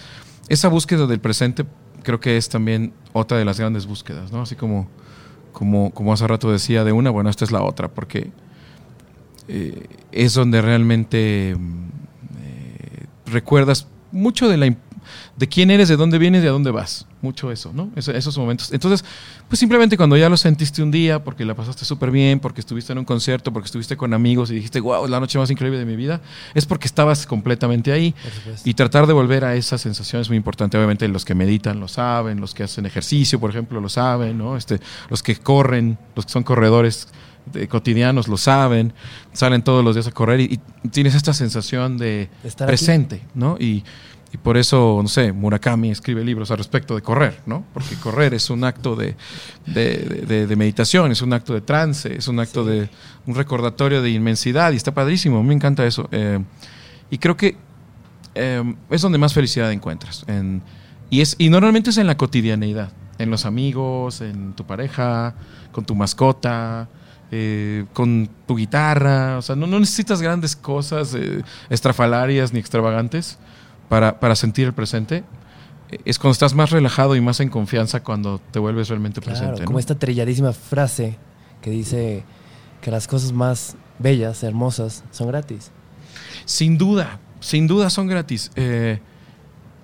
[0.49, 1.65] esa búsqueda del presente
[2.03, 4.43] creo que es también otra de las grandes búsquedas, ¿no?
[4.43, 4.89] Así como,
[5.53, 8.31] como, como hace rato decía de una, bueno, esta es la otra, porque
[9.49, 11.89] eh, es donde realmente mm,
[12.43, 14.77] eh, recuerdas mucho de la
[15.37, 17.07] de quién eres, de dónde vienes y a dónde vas.
[17.23, 17.91] Mucho eso, ¿no?
[17.97, 18.73] Eso- esos momentos.
[18.73, 19.05] Entonces,
[19.49, 22.93] pues simplemente cuando ya lo sentiste un día, porque la pasaste súper bien, porque estuviste
[22.93, 25.79] en un concierto, porque estuviste con amigos y dijiste, wow, es la noche más increíble
[25.79, 26.21] de mi vida,
[26.55, 28.15] es porque estabas completamente ahí.
[28.65, 30.77] Y tratar de volver a esa sensación es muy importante.
[30.77, 34.57] Obviamente los que meditan lo saben, los que hacen ejercicio, por ejemplo, lo saben, ¿no?
[34.57, 37.09] Este, los que corren, los que son corredores
[37.53, 38.93] de- cotidianos lo saben,
[39.33, 42.71] salen todos los días a correr y, y tienes esta sensación de Estar aquí.
[42.77, 43.57] presente, ¿no?
[43.59, 43.85] Y,
[44.31, 47.65] Y por eso, no sé, Murakami escribe libros al respecto de correr, ¿no?
[47.73, 49.17] Porque correr es un acto de,
[49.67, 52.91] de, meditación, es un acto de trance, es un acto de
[53.27, 56.09] un recordatorio de inmensidad y está padrísimo, me encanta eso.
[56.13, 56.41] Eh,
[57.11, 57.57] y creo que
[58.35, 60.27] eh, es donde más felicidad encuentras.
[61.09, 65.35] y, es, y normalmente es en la cotidianeidad, en los amigos, en tu pareja,
[65.73, 66.87] con tu mascota,
[67.31, 69.39] eh, con tu guitarra.
[69.39, 71.17] O sea, no, necesitas grandes cosas
[71.69, 73.39] estrafalarias ni extravagantes
[73.89, 75.25] para, sentir el presente,
[76.05, 79.65] es cuando estás más relajado y más en confianza cuando te vuelves realmente presente.
[79.65, 81.17] Como esta trilladísima frase
[81.63, 82.25] que dice
[82.83, 85.71] que las cosas más bellas, hermosas, son gratis.
[86.45, 88.51] Sin duda, sin duda son gratis.
[88.57, 89.01] Eh,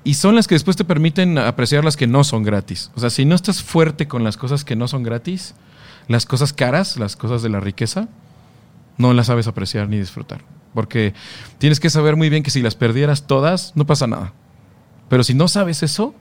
[0.04, 2.90] y son las que después te permiten apreciar las que no son gratis.
[2.94, 5.54] O sea, si no estás fuerte con las cosas que no son gratis,
[6.08, 8.08] las cosas caras, las cosas de la riqueza,
[8.98, 10.42] no las sabes apreciar ni disfrutar.
[10.74, 11.14] Porque
[11.58, 14.32] tienes que saber muy bien que si las perdieras todas, no pasa nada.
[15.08, 16.14] Pero si no sabes eso,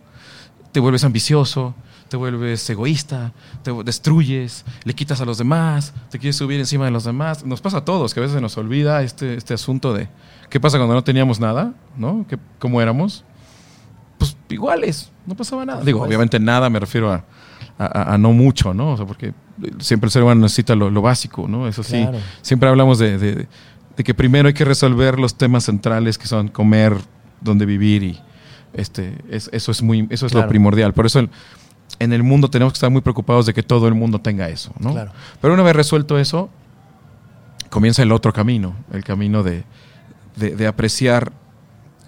[0.72, 1.74] te vuelves ambicioso,
[2.10, 6.92] te vuelves egoísta, te destruyes, le quitas a los demás, te quieres subir encima de
[6.92, 7.44] los demás.
[7.46, 10.10] Nos pasa a todos, que a veces se nos olvida este, este asunto de
[10.50, 12.26] qué pasa cuando no teníamos nada, ¿no?
[12.60, 13.24] ¿Cómo éramos?
[14.20, 15.84] Pues iguales, no pasaba nada.
[15.84, 17.26] Digo, obviamente nada, me refiero a,
[17.86, 18.94] a, no mucho, ¿no?
[18.94, 19.34] O sea, porque
[19.80, 21.68] siempre el ser humano necesita lo, básico, ¿no?
[21.68, 22.08] Eso sí,
[22.42, 23.48] siempre hablamos de
[23.96, 26.96] de que primero hay que resolver los temas centrales que son comer,
[27.42, 28.20] dónde vivir y
[28.74, 30.94] este, eso es muy, eso es lo primordial.
[30.94, 31.28] Por eso
[32.00, 34.74] en el mundo tenemos que estar muy preocupados de que todo el mundo tenga eso,
[34.80, 34.96] ¿no?
[35.42, 36.50] Pero una vez resuelto eso,
[37.70, 39.64] comienza el otro camino, el camino de,
[40.68, 41.32] apreciar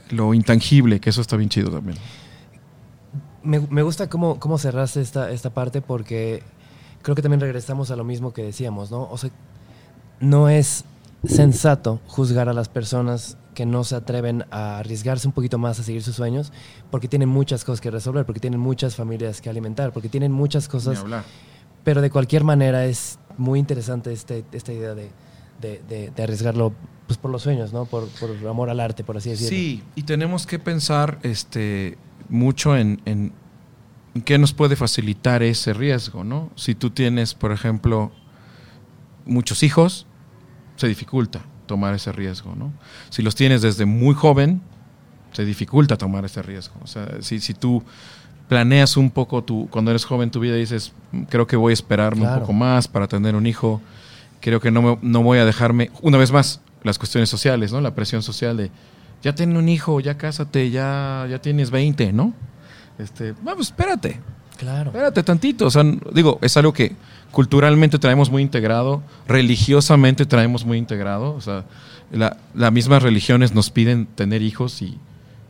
[0.10, 1.98] lo intangible, que eso está bien chido también.
[3.46, 6.44] Me, gusta cómo, cómo cerraste esta, esta parte porque
[7.02, 9.08] creo que también regresamos a lo mismo que decíamos, ¿no?
[9.10, 9.30] O sea,
[10.20, 10.84] no es
[11.28, 15.84] sensato juzgar a las personas que no se atreven a arriesgarse un poquito más a
[15.84, 16.52] seguir sus sueños,
[16.92, 20.68] porque tienen muchas cosas que resolver, porque tienen muchas familias que alimentar, porque tienen muchas
[20.68, 21.04] cosas.
[21.84, 25.10] Pero de cualquier manera es muy interesante este, esta idea de,
[25.62, 26.74] de, arriesgarlo
[27.08, 27.86] pues, por los sueños, ¿no?
[27.86, 29.50] Por, por, amor al arte, por así decirlo.
[29.50, 31.98] Sí, y tenemos que pensar este,
[32.30, 33.34] mucho en, en,
[34.24, 36.50] qué nos puede facilitar ese riesgo, ¿no?
[36.56, 38.12] Si tú tienes, por ejemplo,
[39.26, 40.08] muchos hijos,
[40.76, 42.56] se dificulta tomar ese riesgo.
[42.56, 42.74] ¿no?
[43.10, 44.62] Si los tienes desde muy joven,
[45.32, 46.76] se dificulta tomar ese riesgo.
[46.84, 47.84] O sea, si, si tú
[48.48, 50.94] planeas un poco tu, cuando eres joven tu vida y dices,
[51.30, 53.82] creo que voy a esperarme un poco más para tener un hijo,
[54.40, 57.82] creo que no, no voy a dejarme, una vez más, las cuestiones sociales, ¿no?
[57.82, 58.70] La presión social de,
[59.26, 62.32] ya tienes un hijo, ya cásate, ya, ya tienes 20, ¿no?
[63.00, 64.22] Este, vamos, espérate.
[64.56, 64.92] Claro.
[64.92, 65.66] Espérate tantito.
[65.66, 65.84] O sea,
[66.14, 66.96] digo, es algo que
[67.32, 71.34] culturalmente traemos muy integrado, religiosamente traemos muy integrado.
[71.34, 71.66] O sea,
[72.12, 75.00] las mismas religiones nos piden tener hijos y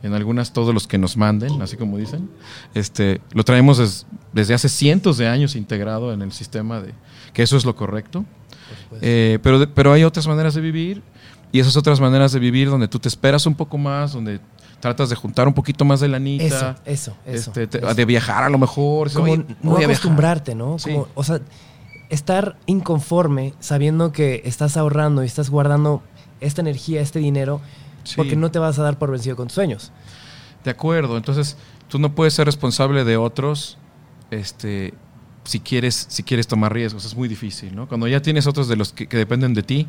[0.02, 2.30] en algunas todos los que nos manden, así como dicen.
[2.74, 6.94] Este, lo traemos desde hace cientos de años integrado en el sistema de
[7.34, 8.24] que eso es lo correcto.
[9.02, 11.02] Eh, pero, pero hay otras maneras de vivir
[11.52, 14.40] y esas otras maneras de vivir donde tú te esperas un poco más, donde
[14.80, 18.50] tratas de juntar un poquito más de la Eso, eso, eso, este, de viajar a
[18.50, 19.12] lo mejor.
[19.12, 20.76] Como no acostumbrarte, ¿no?
[21.14, 21.40] o sea,
[22.08, 26.02] estar inconforme sabiendo que estás ahorrando y estás guardando
[26.40, 27.60] esta energía, este dinero,
[28.16, 29.92] porque no te vas a dar por vencido con tus sueños.
[30.64, 31.56] De acuerdo, entonces
[31.88, 33.78] tú no puedes ser responsable de otros
[34.30, 34.94] este,
[35.44, 37.88] si, quieres, si quieres tomar riesgos, es muy difícil, ¿no?
[37.88, 39.88] Cuando ya tienes otros de los que, dependen de ti,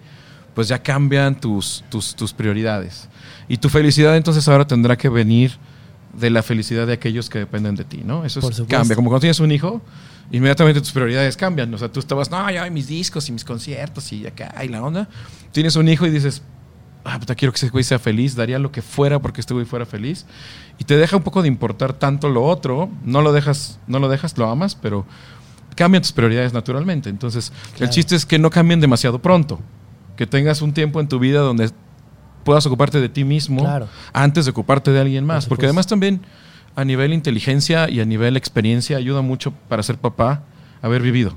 [0.57, 3.07] pues ya cambian tus, tus, tus prioridades.
[3.47, 5.51] Y tu felicidad entonces ahora tendrá que venir
[6.19, 8.25] de la felicidad de aquellos que dependen de ti, ¿no?
[8.25, 8.95] Eso cambia.
[8.95, 9.83] Como cuando tienes un hijo,
[10.31, 11.71] inmediatamente tus prioridades cambian.
[11.75, 14.69] O sea, tú estabas, no, ya hay mis discos y mis conciertos y acá y
[14.69, 15.07] la onda.
[15.51, 16.41] Tienes un hijo y dices,
[17.03, 19.67] ah, puta, quiero que ese güey sea feliz, daría lo que fuera porque este güey
[19.67, 20.25] fuera feliz.
[20.79, 24.09] Y te deja un poco de importar tanto lo otro, no lo dejas, no lo
[24.09, 25.05] dejas, lo amas, pero
[25.75, 27.11] cambian tus prioridades naturalmente.
[27.11, 29.59] Entonces, el chiste es que no cambien demasiado pronto.
[30.17, 31.69] Que tengas un tiempo en tu vida donde
[32.43, 33.65] puedas ocuparte de ti mismo
[34.13, 35.45] antes de ocuparte de alguien más.
[35.45, 36.21] Porque además también
[36.75, 40.43] a nivel inteligencia y a nivel experiencia ayuda mucho para ser papá
[40.81, 41.35] haber vivido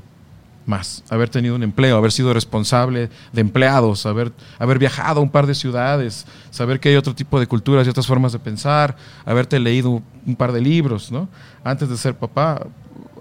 [0.66, 5.30] más, haber tenido un empleo, haber sido responsable de empleados, haber, haber viajado a un
[5.30, 8.96] par de ciudades, saber que hay otro tipo de culturas y otras formas de pensar,
[9.24, 11.28] haberte leído un par de libros, ¿no?
[11.64, 12.66] Antes de ser papá,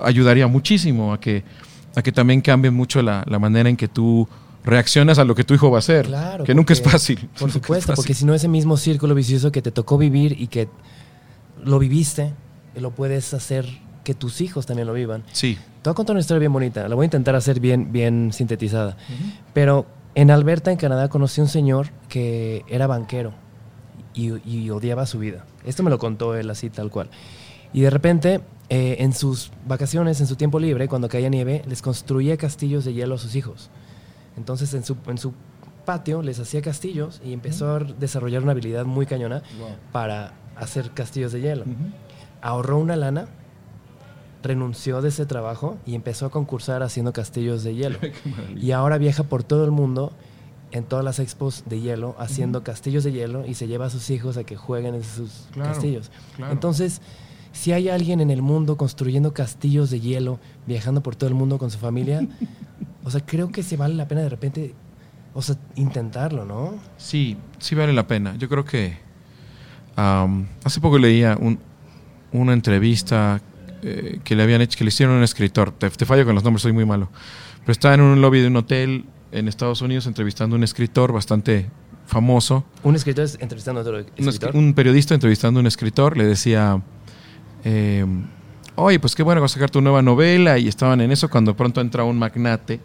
[0.01, 1.43] ayudaría muchísimo a que,
[1.95, 4.27] a que también cambie mucho la, la manera en que tú
[4.63, 6.05] reaccionas a lo que tu hijo va a hacer.
[6.05, 7.29] Claro, que nunca es fácil.
[7.39, 10.69] Por supuesto, porque si no ese mismo círculo vicioso que te tocó vivir y que
[11.63, 12.33] lo viviste,
[12.75, 13.67] lo puedes hacer
[14.03, 15.23] que tus hijos también lo vivan.
[15.31, 15.55] Sí.
[15.81, 18.31] Te voy a contar una historia bien bonita, la voy a intentar hacer bien, bien
[18.33, 18.97] sintetizada.
[19.53, 23.33] Pero en Alberta, en Canadá, conocí a un señor que era banquero
[24.13, 25.45] y, y odiaba su vida.
[25.65, 27.09] Esto me lo contó él así tal cual.
[27.73, 31.81] Y de repente, eh, en sus vacaciones, en su tiempo libre, cuando caía nieve, les
[31.81, 33.69] construía castillos de hielo a sus hijos.
[34.39, 35.33] Entonces en su, en su
[35.85, 39.43] patio les hacía castillos y empezó a desarrollar una habilidad muy cañona
[39.91, 41.65] para hacer castillos de hielo.
[42.41, 43.27] Ahorró una lana,
[44.41, 47.99] renunció de ese trabajo y empezó a concursar haciendo castillos de hielo.
[48.55, 50.13] y ahora viaja por todo el mundo
[50.71, 54.09] en todas las expos de hielo haciendo castillos de hielo y se lleva a sus
[54.11, 56.11] hijos a que jueguen en sus Claro, castillos.
[56.35, 56.53] claro.
[56.53, 57.01] Entonces,
[57.59, 61.57] si hay alguien en el mundo construyendo castillos de hielo, viajando por todo el mundo
[61.57, 62.25] con su familia,
[63.03, 64.73] o sea, creo que se vale la pena de repente,
[65.33, 66.75] o sea, intentarlo, ¿no?
[66.97, 68.35] Sí, sí vale la pena.
[68.37, 68.97] Yo creo que
[69.95, 71.59] hace poco leía un-
[72.31, 73.41] una entrevista
[73.81, 75.71] eh, que le habían hecho, que le hicieron a un escritor.
[75.71, 77.09] Te, te fallo con los nombres, soy muy malo.
[77.61, 81.11] Pero estaba en un lobby de un hotel en Estados Unidos entrevistando a un escritor
[81.13, 81.69] bastante
[82.05, 82.65] famoso.
[82.83, 84.55] Un escritor es entrevistando a otro escritor.
[84.55, 86.81] un periodista entrevistando a un escritor le decía,
[87.63, 88.05] eh,
[88.75, 91.55] oye, pues qué bueno vas a sacar tu nueva novela y estaban en eso cuando
[91.55, 92.79] pronto entra un magnate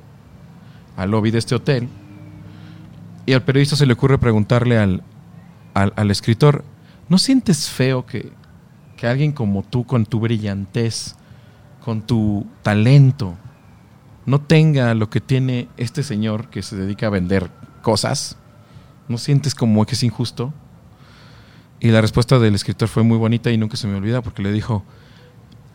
[0.96, 1.88] al lobby de este hotel
[3.26, 5.02] y al periodista se le ocurre preguntarle al,
[5.72, 6.64] al, al escritor,
[7.08, 8.32] ¿no sientes feo que,
[8.96, 11.14] que alguien como tú con tu brillantez,
[11.82, 13.34] con tu talento,
[14.26, 17.50] no tenga lo que tiene este señor que se dedica a vender
[17.82, 18.36] cosas?
[19.08, 20.52] ¿No sientes como que es injusto?
[21.84, 24.50] Y la respuesta del escritor fue muy bonita y nunca se me olvida porque le
[24.52, 24.82] dijo,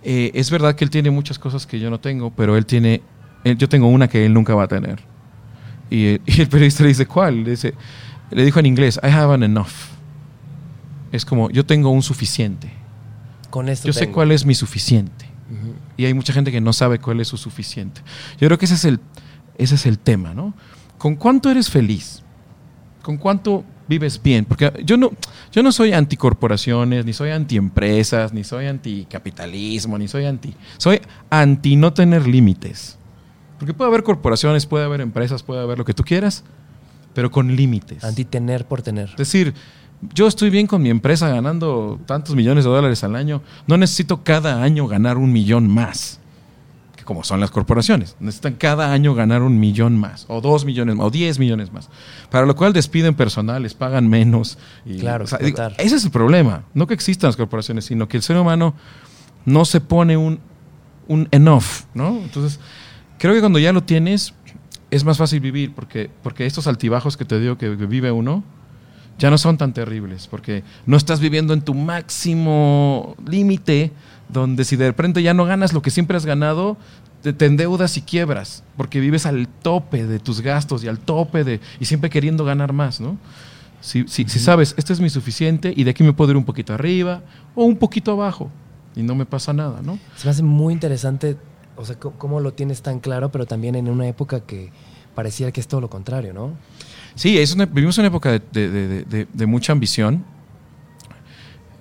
[0.02, 3.04] "Eh, es verdad que él tiene muchas cosas que yo no tengo, pero él tiene,
[3.44, 5.00] él- yo tengo una que él nunca va a tener.
[5.92, 7.44] Y, eh, y el periodista le dice, ¿cuál?
[7.44, 7.76] Le, dice,
[8.32, 9.68] le dijo en inglés, I have an enough.
[11.12, 12.72] Es como, yo tengo un suficiente.
[13.52, 15.26] Con esto Yo sé cuál es mi suficiente.
[15.96, 18.02] Y hay mucha gente que no sabe cuál es su suficiente.
[18.40, 19.00] Yo creo que ese es el,
[19.60, 20.56] ese es el tema, ¿no?
[20.98, 22.24] ¿Con cuánto eres feliz?
[23.04, 24.46] ¿Con cuánto vives bien?
[24.46, 25.12] Porque yo no,
[25.52, 30.54] yo no soy anticorporaciones, ni soy antiempresas, ni soy anticapitalismo, ni soy anti...
[30.78, 32.98] Soy anti no tener límites.
[33.58, 36.46] Porque puede haber corporaciones, puede haber empresas, puede haber lo que tú quieras,
[37.14, 38.04] pero con límites.
[38.04, 39.10] Anti tener por tener.
[39.10, 39.54] Es decir,
[40.14, 43.42] yo estoy bien con mi empresa ganando tantos millones de dólares al año.
[43.68, 46.20] No necesito cada año ganar un millón más.
[47.10, 48.16] Como son las corporaciones.
[48.20, 50.26] Necesitan cada año ganar un millón más.
[50.28, 51.08] O dos millones más.
[51.08, 51.90] O diez millones más.
[52.30, 54.60] Para lo cual despiden personal, les pagan menos.
[54.86, 55.74] y- Claro, o sea, digo, explotar.
[55.84, 56.66] ese es el problema.
[56.76, 58.76] No que existan las corporaciones, sino que el ser humano
[59.44, 60.40] no se pone un,
[61.08, 61.64] un enough,
[61.96, 62.10] ¿no?
[62.10, 62.60] Entonces,
[63.18, 64.36] creo que cuando ya lo tienes,
[64.92, 68.44] es más fácil vivir, porque, porque estos altibajos que te digo que, que vive uno,
[69.18, 73.92] ya no son tan terribles, porque no estás viviendo en tu máximo límite,
[74.30, 76.78] donde si de repente ya no ganas lo que siempre has ganado,
[77.22, 81.44] te, te endeudas y quiebras, porque vives al tope de tus gastos y al tope
[81.44, 83.18] de, y siempre queriendo ganar más, ¿no?
[83.82, 86.46] Si, si, si sabes, este es mi suficiente y de aquí me puedo ir un
[86.46, 87.22] poquito arriba
[87.56, 88.50] o un poquito abajo
[88.96, 89.98] y no me pasa nada, ¿no?
[90.16, 91.38] Se me hace muy interesante,
[91.76, 94.72] o sea, cómo lo tienes tan claro, pero también en una época que
[95.16, 96.52] pareciera que es todo lo contrario, ¿no?
[97.16, 100.24] Sí, es una- vivimos una época de, de- de- de- de mucha ambición.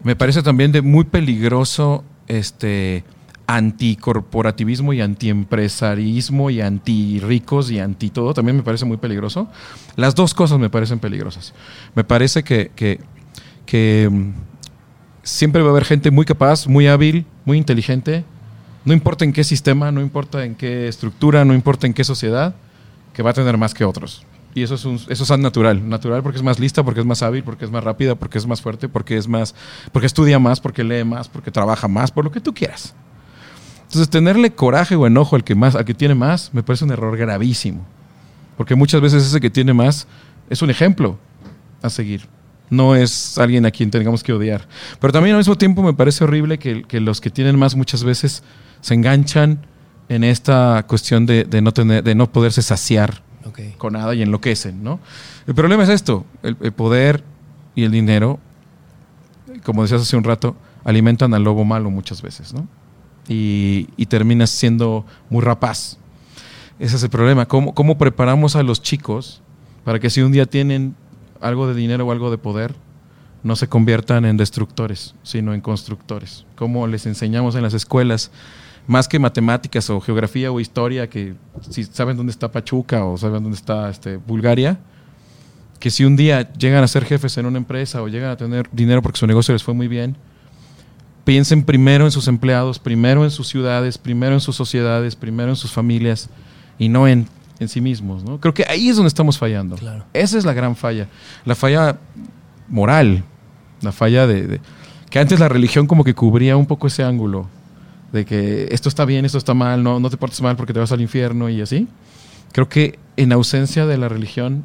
[0.02, 3.04] Me parece también de muy peligroso este
[3.46, 8.34] anticorporativismo y antiempresarismo y anti ricos y anti todo.
[8.34, 9.48] También me parece muy peligroso.
[9.96, 11.54] Las dos cosas me parecen peligrosas.
[11.94, 13.00] Me parece que, que-
[13.66, 14.30] que, mm,
[15.22, 18.24] siempre va a haber gente muy capaz, muy hábil, muy inteligente.
[18.84, 22.54] No importa en qué sistema, no importa en qué estructura, no importa en qué sociedad,
[23.12, 24.24] que va a tener más que otros.
[24.58, 25.88] Y eso es, eso es natural.
[25.88, 28.46] Natural porque es más lista, porque es más hábil, porque es más rápida, porque es
[28.46, 29.54] más fuerte, porque es más,
[29.92, 32.92] porque estudia más, porque lee más, porque trabaja más, por lo que tú quieras.
[33.84, 36.90] Entonces, tenerle coraje o enojo al que más, al que tiene más, me parece un
[36.90, 37.86] error gravísimo.
[38.56, 40.08] Porque muchas veces ese que tiene más
[40.50, 41.16] es un ejemplo
[41.80, 42.26] a seguir.
[42.68, 44.66] No es alguien a quien tengamos que odiar.
[45.00, 48.02] Pero también al mismo tiempo me parece horrible que, que los que tienen más muchas
[48.02, 48.42] veces
[48.80, 49.64] se enganchan
[50.08, 53.60] en esta cuestión de no tener, de no poderse saciar Ok.
[53.78, 55.00] con nada y enloquecen, ¿no?
[55.46, 57.24] El problema es esto, el, el poder
[57.74, 58.38] y el dinero,
[59.64, 62.66] como decías hace un rato, alimentan al lobo malo muchas veces, ¿no?
[63.28, 65.98] Y, y terminas siendo muy rapaz.
[66.78, 67.46] Ese es el problema.
[67.46, 69.42] ¿Cómo, ¿Cómo preparamos a los chicos
[69.84, 70.94] para que si un día tienen
[71.40, 72.74] algo de dinero o algo de poder,
[73.42, 76.46] no se conviertan en destructores, sino en constructores?
[76.56, 78.30] ¿Cómo les enseñamos en las escuelas,
[78.88, 81.34] más que matemáticas o geografía o historia, que
[81.70, 84.78] si saben dónde está Pachuca o saben dónde está este, Bulgaria,
[85.78, 88.68] que si un día llegan a ser jefes en una empresa o llegan a tener
[88.72, 90.16] dinero porque su negocio les fue muy bien,
[91.24, 95.56] piensen primero en sus empleados, primero en sus ciudades, primero en sus sociedades, primero en
[95.56, 96.30] sus familias
[96.78, 97.28] y no en,
[97.60, 98.24] en sí mismos.
[98.24, 98.40] ¿no?
[98.40, 99.76] Creo que ahí es donde estamos fallando.
[99.76, 100.04] Claro.
[100.14, 101.06] Esa es la gran falla.
[101.44, 101.98] La falla
[102.68, 103.22] moral,
[103.82, 104.60] La falla de, de-
[105.10, 107.48] que antes la religión como que cubría un poco ese ángulo
[108.12, 110.80] de que esto está bien, esto está mal, no, no te portes mal porque te
[110.80, 111.88] vas al infierno y así.
[112.52, 114.64] Creo que en ausencia de la religión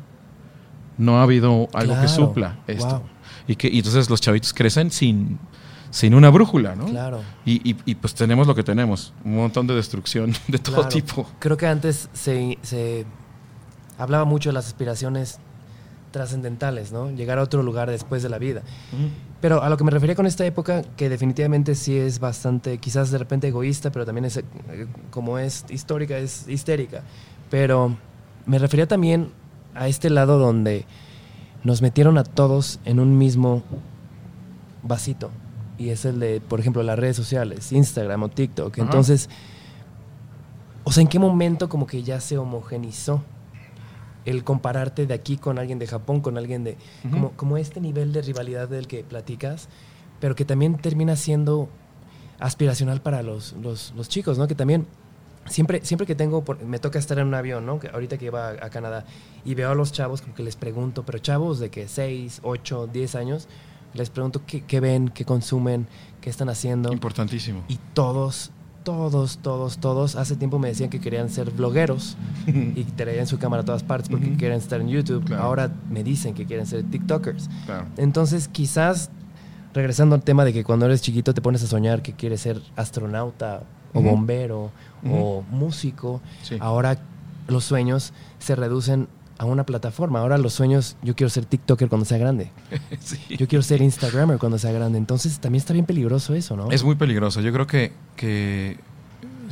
[0.98, 3.00] no ha habido algo que supla esto.
[3.00, 3.04] Wow.
[3.48, 5.38] Y que y entonces los chavitos crecen sin,
[5.89, 6.86] sin una brújula, ¿no?
[6.86, 7.22] Claro.
[7.46, 10.89] Y, y- y, pues tenemos lo que tenemos, un montón de destrucción de todo Claro.
[10.89, 11.30] tipo.
[11.39, 13.06] Creo que antes se, se
[13.98, 15.39] hablaba mucho de las aspiraciones
[16.14, 17.11] trascendentales, ¿no?
[17.11, 18.61] Llegar a otro lugar después de la vida.
[19.41, 23.11] Pero a lo que me refería con esta época, que definitivamente sí es bastante, quizás
[23.11, 24.45] de repente egoísta, pero también es, eh,
[25.09, 27.01] como es histórica, es histérica.
[27.49, 27.97] Pero
[28.45, 29.32] me refería también
[29.76, 30.86] a este lado donde
[31.64, 33.64] nos metieron a todos en un mismo
[34.84, 35.32] vasito.
[35.78, 38.78] Y es el de, por ejemplo, las redes sociales, Instagram o TikTok.
[38.78, 39.30] Entonces,
[40.84, 43.24] o sea, ¿en qué momento como que ya se homogenizó
[44.26, 46.78] el compararte de aquí con alguien de Japón, con alguien de...
[47.03, 47.11] Ujú.
[47.11, 49.67] como, como este nivel de rivalidad del que platicas,
[50.19, 51.69] pero que también termina siendo
[52.39, 54.47] aspiracional para los, los, los chicos, ¿no?
[54.47, 54.88] Que también...
[55.45, 57.78] Siempre, siempre que tengo, por- me toca estar en un avión, ¿no?
[57.78, 59.03] Que ahorita que iba a, a Canadá
[59.43, 62.88] y veo a los chavos, como que les pregunto, pero chavos de que 6, 8,
[62.93, 63.49] 10 años,
[63.93, 65.86] les pregunto qué, qué ven, qué consumen,
[66.21, 66.93] qué están haciendo.
[66.93, 67.61] Importantísimo.
[67.67, 68.51] Y todos,
[68.84, 72.17] todos, todos, todos, hace tiempo me decían que querían ser vlogueros
[72.47, 75.23] y traían su cámara a todas partes porque quieren estar en YouTube.
[75.25, 75.43] Claro.
[75.43, 77.49] Ahora me dicen que quieren ser TikTokers.
[77.65, 77.86] Claro.
[77.97, 79.09] Entonces, quizás,
[79.73, 82.61] regresando al tema de que cuando eres chiquito te pones a soñar que quieres ser
[82.75, 83.63] astronauta
[83.93, 84.71] o bombero
[85.09, 86.57] o músico, Sí.
[86.59, 86.97] ahora
[87.47, 89.07] los sueños se reducen
[89.38, 90.19] a una plataforma.
[90.19, 92.51] Ahora los sueños, yo quiero ser TikToker cuando sea grande.
[92.99, 93.17] Sí.
[93.38, 94.97] Yo quiero ser Instagrammer cuando sea grande.
[94.97, 96.71] Entonces, también está bien peligroso eso, ¿no?
[96.71, 97.41] Es muy peligroso.
[97.41, 98.77] Yo creo que, que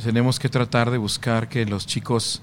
[0.02, 2.42] tenemos que tratar de buscar que los chicos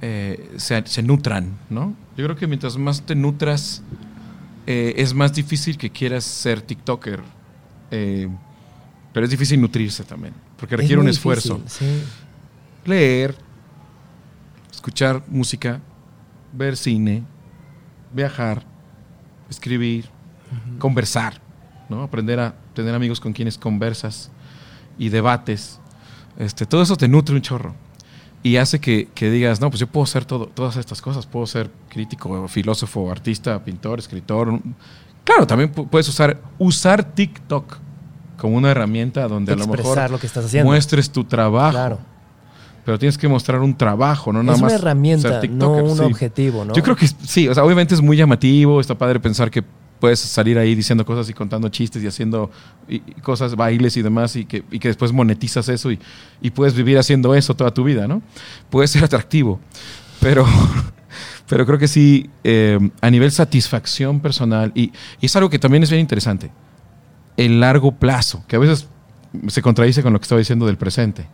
[0.00, 1.94] eh, se, se nutran, ¿no?
[2.16, 3.82] Yo creo que mientras más te nutras,
[4.66, 7.20] eh, es más difícil que quieras ser TikToker.
[7.90, 8.28] Eh,
[9.12, 11.54] pero es difícil nutrirse también, porque Es requiere un esfuerzo.
[11.56, 12.04] difícil, sí.
[12.84, 13.34] Leer,
[14.70, 15.80] escuchar música,
[16.52, 17.22] ver cine,
[18.12, 18.62] viajar,
[19.50, 20.08] escribir,
[20.78, 21.40] conversar,
[21.88, 22.02] ¿no?
[22.02, 24.30] Aprender a tener amigos con quienes conversas
[24.98, 25.80] y debates.
[26.38, 27.74] Este, todo eso te nutre un chorro.
[28.42, 31.26] Y hace que, que digas, no, pues yo puedo ser todo, todas estas cosas.
[31.26, 34.60] Puedo ser crítico, filósofo, artista, pintor, escritor.
[35.24, 37.78] Claro, también pu- puedes usar, usar TikTok
[38.38, 40.70] como una herramienta donde a lo mejor lo que estás haciendo.
[40.70, 41.72] muestres tu trabajo.
[41.72, 41.98] Claro.
[42.88, 44.72] Pero tienes que mostrar un trabajo, no nada es más.
[44.72, 46.02] una herramienta, no un sí.
[46.04, 46.72] objetivo, ¿no?
[46.72, 49.62] Yo creo que sí, o sea, obviamente es muy llamativo, está padre pensar que
[50.00, 52.50] puedes salir ahí diciendo cosas y contando chistes y haciendo
[52.88, 55.98] y cosas, bailes y demás, y que, y que después monetizas eso y,
[56.40, 58.22] y puedes vivir haciendo eso toda tu vida, ¿no?
[58.70, 59.60] Puede ser atractivo,
[60.18, 60.46] pero,
[61.46, 65.82] pero creo que sí, eh, a nivel satisfacción personal, y, y es algo que también
[65.82, 66.50] es bien interesante,
[67.36, 68.88] el largo plazo, que a veces
[69.48, 71.26] se contradice con lo que estaba diciendo del presente.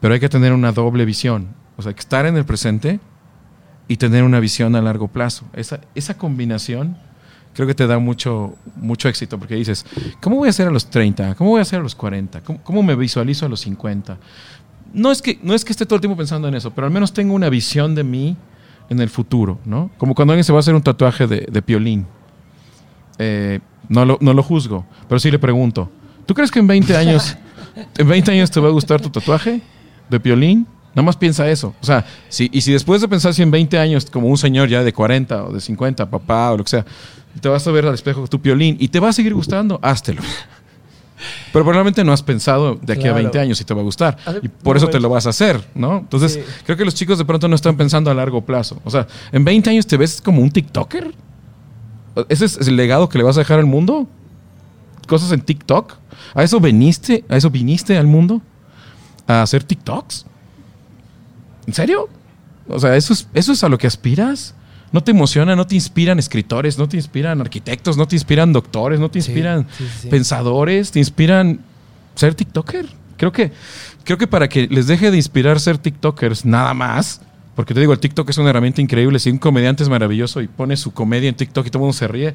[0.00, 1.48] Pero hay que tener una doble visión.
[1.76, 3.00] O sea, que estar en el presente
[3.88, 5.46] y tener una visión a largo plazo.
[5.54, 6.96] Esa, esa combinación
[7.54, 9.84] creo que te da mucho, mucho éxito porque dices,
[10.20, 11.34] ¿cómo voy a hacer a los 30?
[11.34, 12.42] ¿Cómo voy a hacer a los 40?
[12.42, 14.18] ¿Cómo, cómo me visualizo a los 50?
[14.92, 16.92] No es, que, no es que esté todo el tiempo pensando en eso, pero al
[16.92, 18.36] menos tengo una visión de mí
[18.88, 19.90] en el futuro, ¿no?
[19.98, 22.06] Como cuando alguien se va a hacer un tatuaje de, de piolín.
[23.18, 25.90] Eh, no, lo, no lo juzgo, pero sí le pregunto,
[26.26, 27.36] ¿tú crees que en 20 años,
[27.96, 29.60] en 20 años te va a gustar tu tatuaje
[30.10, 30.66] de piolín?
[30.94, 31.74] Nada más piensa eso.
[31.80, 34.68] O sea, si, y si después de pensar si en 20 años, como un señor
[34.68, 36.84] ya de 40 o de 50, papá o lo que sea,
[37.40, 40.22] te vas a ver al espejo tu piolín y te va a seguir gustando, háztelo.
[41.52, 43.16] Pero probablemente no has pensado de aquí a Claro.
[43.16, 44.16] 20 años si te va a gustar.
[44.42, 45.98] Y por eso te lo vas a hacer, ¿no?
[45.98, 46.40] Entonces, Sí.
[46.64, 48.80] creo que los chicos de pronto no están pensando a largo plazo.
[48.84, 51.12] O sea, en 20 años te ves como un TikToker.
[52.28, 54.06] ¿Ese es el legado que le vas a dejar al mundo?
[55.08, 55.94] ¿Cosas en TikTok?
[56.34, 57.24] ¿A eso viniste?
[57.28, 58.40] ¿A eso viniste al mundo?
[59.28, 60.26] ¿A hacer TikToks?
[61.68, 62.08] ¿En serio?
[62.66, 64.54] O sea, ¿eso es, ¿eso es a lo que aspiras?
[64.90, 65.54] ¿No te emociona?
[65.54, 66.78] ¿No te inspiran escritores?
[66.78, 67.96] ¿No te inspiran arquitectos?
[67.96, 68.98] ¿No te inspiran doctores?
[68.98, 70.08] ¿No te inspiran sí, sí, sí.
[70.08, 70.90] pensadores?
[70.90, 71.60] ¿Te inspiran
[72.14, 72.86] ser TikToker?
[73.18, 73.52] Creo que,
[74.04, 77.20] creo que para que les deje de inspirar ser TikTokers nada más,
[77.54, 79.18] porque te digo, el TikTok es una herramienta increíble.
[79.18, 81.92] Si un comediante es maravilloso y pone su comedia en TikTok y todo el mundo
[81.92, 82.34] se ríe,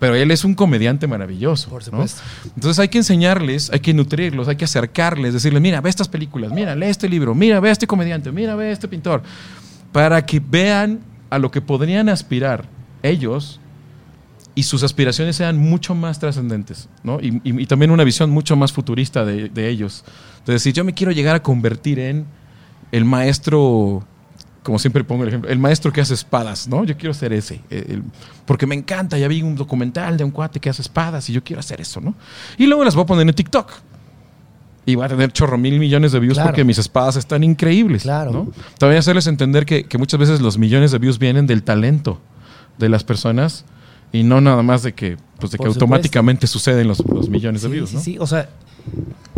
[0.00, 1.68] pero él es un comediante maravilloso.
[1.70, 1.84] Por ¿no?
[1.84, 2.22] supuesto.
[2.56, 6.50] Entonces hay que enseñarles, hay que nutrirlos, hay que acercarles, decirles, mira, ve estas películas,
[6.52, 9.22] mira, lee este libro, mira, ve a este comediante, mira, ve a este pintor,
[9.92, 10.98] para que vean
[11.30, 12.64] a lo que podrían aspirar
[13.04, 13.60] ellos
[14.56, 17.20] y sus aspiraciones sean mucho más trascendentes, ¿no?
[17.20, 20.04] Y, y- y también una visión mucho más futurista de, de ellos.
[20.44, 22.26] De decir, yo me quiero llegar a convertir en
[22.90, 24.04] el maestro
[24.70, 26.84] como siempre pongo el ejemplo, el maestro que hace espadas, ¿no?
[26.84, 28.04] Yo quiero ser ese, eh, el-
[28.46, 31.42] porque me encanta, ya vi un documental de un cuate que hace espadas y yo
[31.42, 32.14] quiero hacer eso, ¿no?
[32.56, 33.68] Y luego las voy a poner en TikTok.
[34.86, 36.50] Y va a tener chorro mil millones de views Claro.
[36.50, 38.02] porque mis espadas están increíbles.
[38.02, 38.30] Claro.
[38.30, 38.52] ¿no?
[38.78, 42.20] También hacerles entender que, que muchas veces los millones de views vienen del talento
[42.78, 43.64] de las personas
[44.12, 47.68] y no nada más de que, pues de que automáticamente suceden los, los millones de
[47.68, 47.90] Sí, views.
[47.90, 48.02] sí, ¿no?
[48.02, 48.18] sí.
[48.20, 48.48] O sea,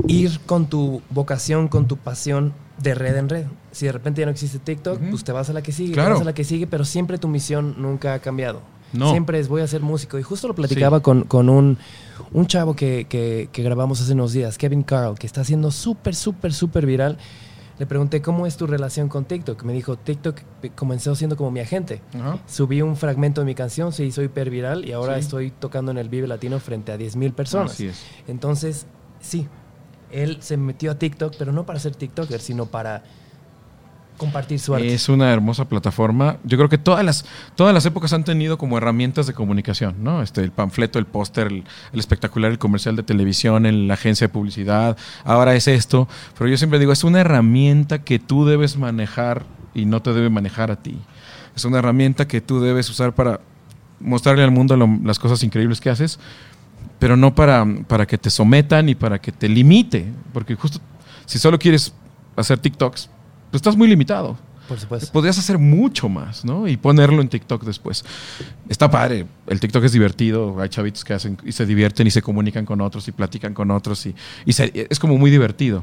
[0.09, 3.47] ir con tu vocación, con tu pasión de red en red.
[3.71, 6.09] Si de repente ya no existe TikTok, pues te vas a la que sigue, Claro.
[6.11, 8.61] te vas a la que sigue, pero siempre tu misión nunca ha cambiado.
[8.93, 9.11] No.
[9.11, 10.19] Siempre es voy a ser músico.
[10.19, 11.79] Y justo lo platicaba con, con un,
[12.33, 16.15] un chavo que, que- que grabamos hace unos días, Kevin Carl, que está haciendo súper,
[16.15, 17.17] súper, súper viral.
[17.79, 19.63] Le pregunté, ¿cómo es tu relación con TikTok?
[19.65, 20.41] Me dijo, TikTok
[20.77, 22.03] comenzó siendo como mi agente.
[22.47, 25.21] Subí un fragmento de mi canción, se hizo hiper viral y ahora Sí.
[25.21, 27.73] estoy tocando en el Vive Latino frente a 10.000 personas.
[27.73, 28.03] Así es.
[28.29, 28.87] Entonces,
[29.23, 29.47] sí,
[30.11, 33.03] él se metió a TikTok, pero no para ser TikToker, sino para
[34.19, 34.93] compartir su arte.
[34.93, 36.37] Es una hermosa plataforma.
[36.45, 37.25] Yo creo que todas las,
[37.57, 40.23] todas las épocas han tenido como herramientas de comunicación, ¿no?
[40.23, 41.65] Este, el panfleto, el póster, el,
[41.95, 44.97] espectacular, el comercial de televisión, el- la agencia de publicidad.
[45.25, 46.09] Ahora es esto.
[46.39, 49.45] Pero yo siempre digo, es una herramienta que tú debes manejar
[49.75, 50.99] y no te debe manejar a ti.
[51.57, 53.41] Es una herramienta que tú debes usar para
[53.99, 56.19] mostrarle al mundo las cosas increíbles que haces,
[57.03, 60.07] pero no para, para que te sometan y para que te limite.
[60.33, 60.79] Porque justo
[61.27, 61.93] si solo quieres
[62.37, 63.11] hacer TikToks,
[63.51, 64.39] pues estás muy limitado.
[64.69, 65.11] Por supuesto.
[65.13, 66.69] Podrías hacer mucho más, ¿no?
[66.69, 68.05] Y ponerlo en TikTok después.
[68.69, 69.27] Está padre.
[69.49, 70.61] El TikTok es divertido.
[70.61, 73.73] Hay chavitos que hacen y se divierten y se comunican con otros y platican con
[73.73, 74.07] otros.
[74.07, 74.15] Y,
[74.47, 75.83] y se- es como muy divertido.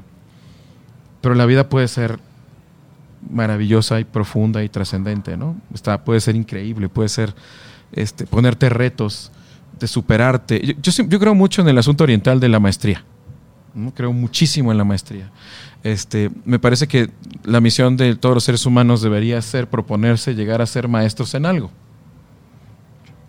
[1.19, 2.17] Pero la vida puede ser
[3.29, 5.57] maravillosa y profunda y trascendente, ¿no?
[5.73, 7.35] Está, puede ser increíble, puede ser
[7.91, 9.31] este, ponerte retos,
[9.79, 10.75] de superarte.
[10.81, 13.03] Yo, yo, creo mucho en el asunto oriental de la maestría.
[13.73, 13.93] ¿no?
[13.93, 15.31] Creo muchísimo en la maestría.
[15.83, 17.09] Este, me parece que
[17.43, 21.45] la misión de todos los seres humanos debería ser proponerse llegar a ser maestros en
[21.45, 21.71] algo.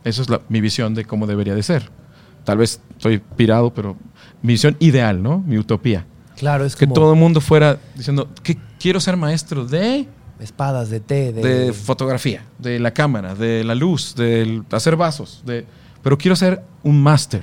[0.05, 1.91] Esa es la- mi visión de cómo debería de ser.
[2.45, 3.97] Tal vez estoy pirado, pero
[4.43, 5.39] mi visión ideal, ¿no?
[5.41, 6.07] Mi utopía.
[6.37, 10.09] Claro, es Que como todo el mundo fuera diciendo que quiero ser maestro de,
[10.41, 15.43] espadas de té, de, de fotografía, de la cámara, de la luz, de hacer vasos,
[15.45, 15.67] de,
[16.03, 17.43] pero quiero ser un máster.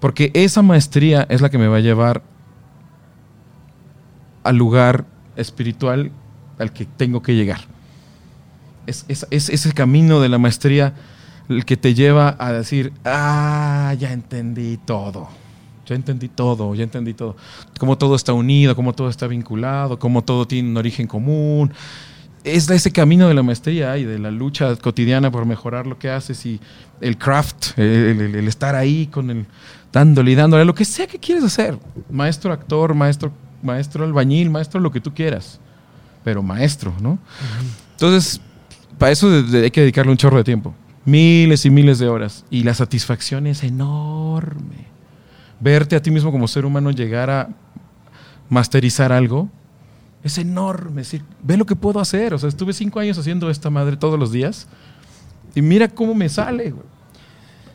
[0.00, 2.22] Porque esa maestría es la que me va a llevar
[4.42, 5.06] al lugar
[5.36, 6.10] espiritual
[6.58, 7.60] al que tengo que llegar.
[8.86, 10.94] Es, es- es ese camino de la maestría
[11.48, 15.28] el que te lleva a decir, ah, ya entendí todo.
[15.86, 17.36] Ya entendí todo, ya entendí todo.
[17.78, 21.72] Cómo todo está unido, cómo todo está vinculado, cómo todo tiene un origen común.
[22.44, 26.10] Es ese camino de la maestría y de la lucha cotidiana por mejorar lo que
[26.10, 26.60] haces y
[27.00, 29.46] el craft, el, estar ahí con el
[29.92, 31.78] dándole y dándole, lo que sea que quieres hacer.
[32.10, 33.32] Maestro actor, maestro,
[33.62, 35.58] maestro albañil, maestro lo que tú quieras.
[36.22, 37.18] Pero maestro, ¿no?
[37.92, 38.40] Entonces,
[38.98, 40.74] para eso hay que dedicarle un chorro de tiempo.
[41.04, 42.44] Miles y miles de horas.
[42.50, 44.86] Y la satisfacción es enorme.
[45.60, 47.48] Verte a ti mismo como ser humano llegar a
[48.48, 49.48] masterizar algo
[50.24, 51.02] es enorme.
[51.02, 52.34] Es decir, ve lo que puedo hacer.
[52.34, 54.66] O sea, estuve cinco años haciendo esta madre todos los días.
[55.54, 56.70] Y mira cómo me sale.
[56.72, 56.86] güey.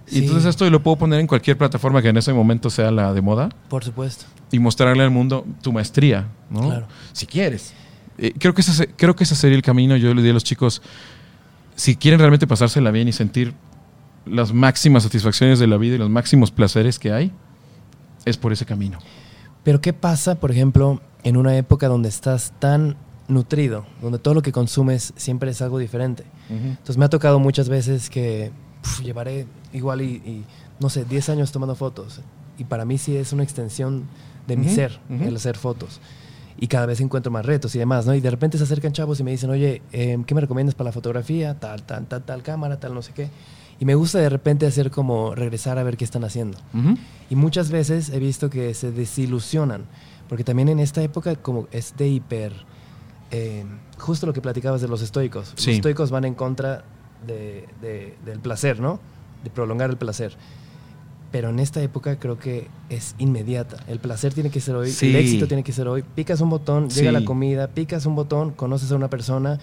[0.05, 0.17] Sí.
[0.17, 3.13] Y entonces esto lo puedo poner en cualquier plataforma que en ese momento sea la
[3.13, 4.25] de moda Por supuesto.
[4.51, 6.61] y mostrarle al mundo tu maestría, ¿no?
[6.61, 6.87] Claro.
[7.13, 7.73] Si quieres.
[8.17, 9.95] Eh, creo, que ese, se- creo que ese sería el camino.
[9.95, 10.81] Yo le diría a los chicos,
[11.75, 13.53] si quieren realmente pasársela bien y sentir
[14.25, 17.31] las máximas satisfacciones de la vida y los máximos placeres que hay,
[18.25, 18.97] es por ese camino.
[19.63, 22.95] Pero ¿qué pasa, por ejemplo, en una época donde estás tan
[23.28, 26.24] nutrido, donde todo lo que consumes siempre es algo diferente?
[26.49, 28.51] Entonces me ha tocado muchas veces que
[28.82, 30.45] pf, llevaré igual y, y,
[30.80, 32.22] no sé, 10 años tomando fotos.
[32.57, 34.03] Y para mí sí es una extensión
[34.47, 35.24] de mi Ujú, ser, ujú.
[35.26, 35.99] el hacer fotos.
[36.61, 38.13] Y cada vez encuentro más retos y demás, ¿no?
[38.15, 40.89] Y de repente se acercan chavos y me dicen, oye, eh, ¿qué me recomiendas para
[40.89, 41.53] la fotografía?
[41.57, 43.30] Tal, tal, tal, tal cámara, tal, no sé qué.
[43.80, 46.57] Y me gusta de repente hacer como regresar a ver qué están haciendo.
[47.30, 49.84] Y muchas veces he visto que se desilusionan,
[50.30, 52.53] porque también en esta época como es de hiper,
[53.32, 53.65] eh,
[53.97, 55.53] justo lo que platicabas de los estoicos.
[55.55, 55.67] Sí.
[55.71, 56.84] Los estoicos van en contra
[57.27, 58.99] de- de- del placer, ¿no?
[59.43, 60.38] De prolongar el placer.
[61.32, 63.77] Pero en esta época creo que es inmediata.
[63.88, 65.09] El placer tiene que ser hoy, Sí.
[65.09, 66.03] el éxito tiene que ser hoy.
[66.15, 67.13] Picas un botón, llega Sí.
[67.13, 69.59] la comida, picas un botón, conoces a una persona.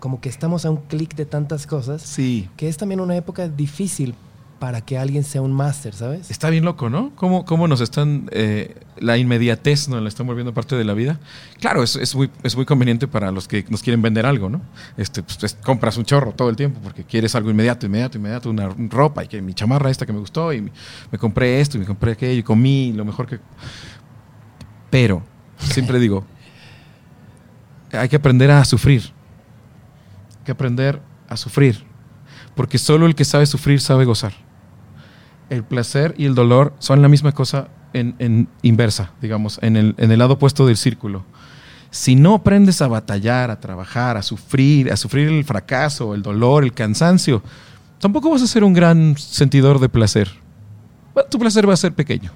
[0.00, 2.48] Como que estamos a un clic de tantas cosas, Sí.
[2.56, 4.14] que es también una época difícil
[4.58, 6.30] para que alguien sea un máster, ¿sabes?
[6.30, 7.12] Está bien loco, ¿no?
[7.14, 11.20] ¿Cómo, cómo nos están, eh, la inmediatez nos la están volviendo parte de la vida?
[11.60, 14.60] Claro, es, es muy, es muy conveniente para los que nos quieren vender algo, ¿no?
[14.96, 18.50] Este, pues, es- compras un chorro todo el tiempo porque quieres algo inmediato, inmediato, inmediato,
[18.50, 20.72] una, un ropa y que mi chamarra esta que me gustó y mi-
[21.12, 23.38] me compré esto y me compré aquello y comí lo mejor que...
[24.90, 25.22] Pero,
[25.58, 26.24] siempre digo,
[27.92, 29.12] hay que aprender a sufrir.
[30.44, 31.84] que aprender a sufrir,
[32.56, 34.32] porque solo el que sabe sufrir sabe gozar.
[35.50, 39.94] El placer y el dolor son la misma cosa en, en inversa, digamos, en el,
[39.98, 41.24] en el lado opuesto del círculo.
[41.90, 46.64] Si no aprendes a batallar, a trabajar, a sufrir, a sufrir el fracaso, el dolor,
[46.64, 47.42] el cansancio,
[47.98, 50.30] tampoco vas a ser un gran sentidor de placer.
[51.30, 52.30] Tu placer va a ser pequeño.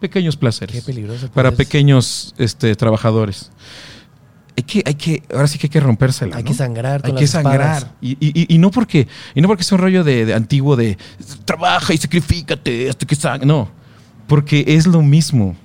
[0.00, 0.74] Pequeños placeres.
[0.74, 1.30] Qué peligroso.
[1.30, 1.66] Para pues.
[1.66, 3.50] pequeños este, trabajadores.
[4.60, 6.36] Hay que, hay que, ahora sí que hay que rompérsela.
[6.36, 6.48] Hay ¿no?
[6.50, 7.00] que sangrar.
[7.02, 7.92] Hay con que las sangrar.
[8.02, 10.98] Y, y- y no porque, y no porque sea un rollo de, de antiguo de
[11.46, 13.44] trabaja y sacrifícate hasta que sang-".
[13.46, 13.70] No,
[14.26, 15.56] porque es lo mismo.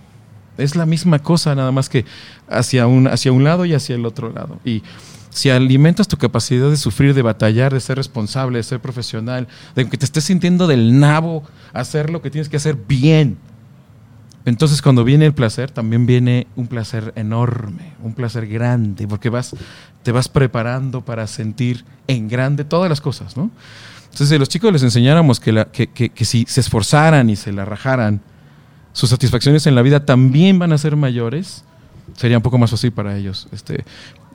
[0.57, 2.05] Es la misma cosa, nada más que
[2.49, 4.59] hacia un, hacia un lado y hacia el otro lado.
[4.63, 4.81] Y
[5.29, 9.89] si alimentas tu capacidad de sufrir, de batallar, de ser responsable, de ser profesional, de
[9.89, 11.43] que te estés sintiendo del nabo,
[11.73, 13.37] hacer lo que tienes que hacer bien.
[14.45, 19.55] Entonces cuando viene el placer, también viene un placer enorme, un placer grande, porque vas,
[20.03, 23.49] te vas preparando para sentir en grande todas las cosas, ¿no?
[24.03, 27.35] Entonces, si los chicos les enseñáramos que, la- que- que- que si se esforzaran y
[27.35, 28.21] se la rajaran,
[28.93, 31.65] sus satisfacciones en la vida también van a ser mayores,
[32.15, 33.47] sería un poco más fácil para ellos.
[33.51, 33.83] Este,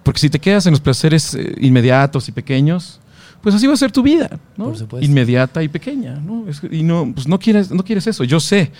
[0.02, 3.00] porque si te quedas en los placeres eh, inmediatos y pequeños,
[3.40, 4.66] pues así va a ser tu vida, ¿no?
[4.86, 5.02] Por.
[5.02, 6.46] Inmediata y pequeña, ¿no?
[6.46, 8.24] Es y no, pues no quieres, no quieres eso.
[8.24, 8.70] Yo sé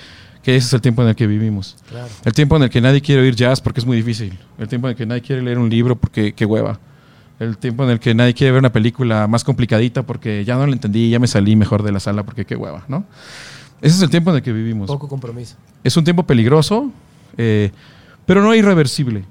[0.43, 1.77] que ese es el tiempo en el que vivimos.
[1.89, 2.09] Claro.
[2.25, 4.39] El tiempo en el que nadie quiere oír jazz porque es muy difícil.
[4.59, 6.79] El tiempo en el que nadie quiere leer un libro porque qué hueva.
[7.39, 10.67] El tiempo en el que nadie quiere ver una película más complicadita porque ya no
[10.67, 13.05] la entendí, ya me salí mejor de la sala porque qué hueva, ¿no?
[13.81, 14.89] Ese es el tiempo en el que vivimos.
[14.89, 15.57] Poco compromiso.
[15.83, 16.91] Es un tiempo peligroso,
[17.39, 17.71] eh,
[18.27, 19.25] pero no irreversible.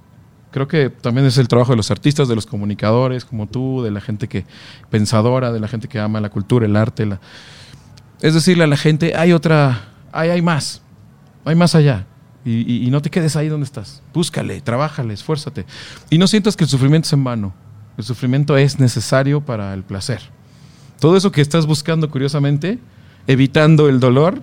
[0.51, 3.91] Creo que también es el trabajo de los artistas, de los comunicadores, como tú, de
[3.91, 4.45] la gente que
[4.89, 7.05] pensadora, de la gente que ama la cultura, el arte.
[7.05, 7.19] La...
[8.21, 10.81] Es decirle a la gente, hay otra, hay, hay más,
[11.49, 12.05] hay más allá.
[12.45, 14.01] Y, y- y no te quedes ahí donde estás.
[14.13, 15.65] Búscale, trabájale, esfuérzate.
[16.09, 17.53] Y no sientas que el sufrimiento es en vano.
[17.97, 20.21] El sufrimiento es necesario para el placer.
[20.99, 22.79] Todo eso que estás buscando, curiosamente,
[23.27, 24.41] evitando el dolor,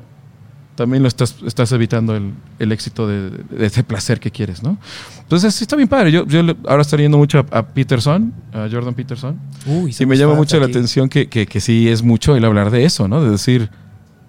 [0.75, 4.77] también lo estás, estás evitando el, el éxito de, de ese placer que quieres, ¿no?
[5.23, 6.13] Entonces, sí está bien padre.
[6.13, 10.19] Yo, yo ahora estoy leyendo mucho a, a Peterson, a Jordan Peterson, Uy, y me
[10.19, 13.23] llama mucho la atención que, que, que sí es mucho el hablar de eso, ¿no?
[13.25, 13.71] De decir,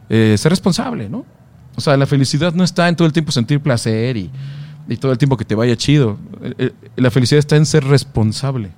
[0.09, 1.25] eh, ser responsable, ¿no?
[1.77, 4.31] O sea, la felicidad no está en todo el tiempo sentir placer y,
[4.89, 6.17] y todo el tiempo que te vaya chido.
[6.41, 8.71] Eh, eh, la felicidad está en ser responsable.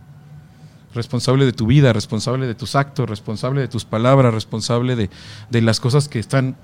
[0.94, 5.80] Responsable de tu vida, responsable de tus actos, responsable de tus palabras, responsable de, las
[5.80, 6.58] cosas que están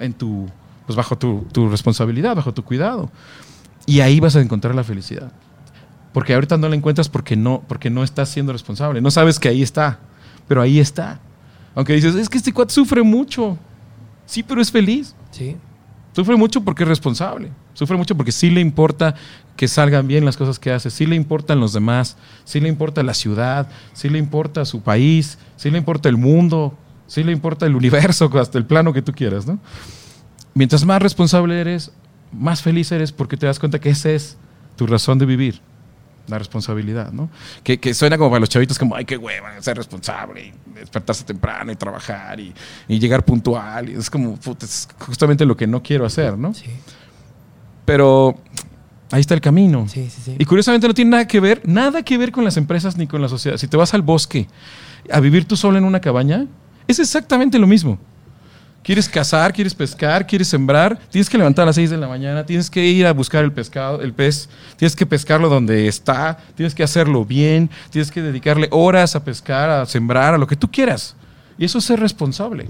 [0.00, 0.48] en tu,
[0.86, 3.10] pues bajo tu, tu responsabilidad, bajo tu cuidado.
[3.84, 5.30] Y ahí vas a encontrar la felicidad.
[6.14, 9.02] Porque ahorita no la encuentras porque no, porque no estás siendo responsable.
[9.02, 9.98] No sabes que ahí está,
[10.48, 11.20] pero ahí está.
[11.74, 13.58] Aunque dices, es que este cuate sufre mucho.
[14.24, 15.14] Sí, pero es feliz.
[15.32, 15.56] Sí.
[16.12, 17.50] Sufre mucho porque es responsable.
[17.74, 19.14] Sufre mucho porque sí le importa
[19.56, 20.90] que salgan bien las cosas que hace.
[20.90, 22.16] Sí le importan los demás.
[22.44, 23.68] Sí le importa la ciudad.
[23.94, 25.38] Sí le importa su país.
[25.56, 26.76] Sí le importa el mundo.
[27.06, 29.58] Sí le importa el universo, hasta el plano que tú quieras, ¿no?
[30.54, 31.92] Mientras más responsable eres,
[32.32, 34.36] más feliz eres porque te das cuenta que esa es
[34.76, 35.60] tu razón de vivir.
[36.28, 37.28] La responsabilidad, ¿no?
[37.64, 41.24] Que, que suena como para los chavitos como, ay, qué hueva, ser responsable, y despertarse
[41.24, 42.54] temprano y trabajar y,
[42.88, 43.88] y llegar puntual.
[43.90, 46.54] Y es como, puta, es justamente lo que no quiero hacer, ¿no?
[46.54, 46.66] Sí,
[47.84, 48.38] Pero
[49.10, 49.86] ahí está el camino.
[49.88, 50.22] sí, sí.
[50.24, 50.36] sí.
[50.38, 53.20] Y curiosamente no tiene nada que ver, nada que ver con las empresas ni con
[53.20, 53.56] la sociedad.
[53.56, 54.48] Si te vas al bosque
[55.10, 56.46] a vivir tú solo en una cabaña,
[56.86, 57.98] es exactamente lo mismo.
[58.82, 62.44] Quieres cazar, quieres pescar, quieres sembrar, tienes que levantar a las 6 de la mañana,
[62.44, 66.74] tienes que ir a buscar el pescado, el pez, tienes que pescarlo donde está, tienes
[66.74, 70.68] que hacerlo bien, tienes que dedicarle horas a pescar, a sembrar, a lo que tú
[70.70, 71.14] quieras.
[71.58, 72.68] Y eso es ser responsable.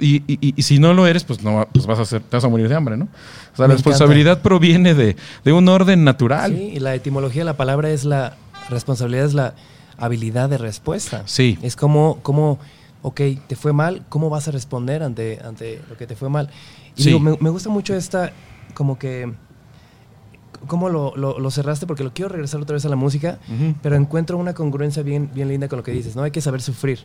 [0.00, 2.36] Y, y- y- y si no lo eres, pues no pues vas a ser, te
[2.36, 3.04] vas a morir de hambre, ¿no?
[3.04, 6.52] O sea, Me la responsabilidad proviene de, de un orden natural.
[6.54, 8.36] Sí, y la etimología de la palabra es la
[8.68, 9.54] responsabilidad, es la
[9.96, 11.22] habilidad de respuesta.
[11.26, 11.56] Sí.
[11.62, 12.58] Es como, como
[13.06, 16.48] ok, te fue mal, ¿cómo vas a responder ante, ante lo que te fue mal?
[16.96, 17.08] Y Sí.
[17.10, 18.32] digo, me, me gusta mucho esta,
[18.72, 19.30] como que,
[20.66, 23.74] cómo lo, lo- lo cerraste, porque lo quiero regresar otra vez a la música, Ujú.
[23.82, 26.22] pero encuentro una congruencia bien, bien linda con lo que dices, ¿no?
[26.22, 27.00] Hay que saber sufrir.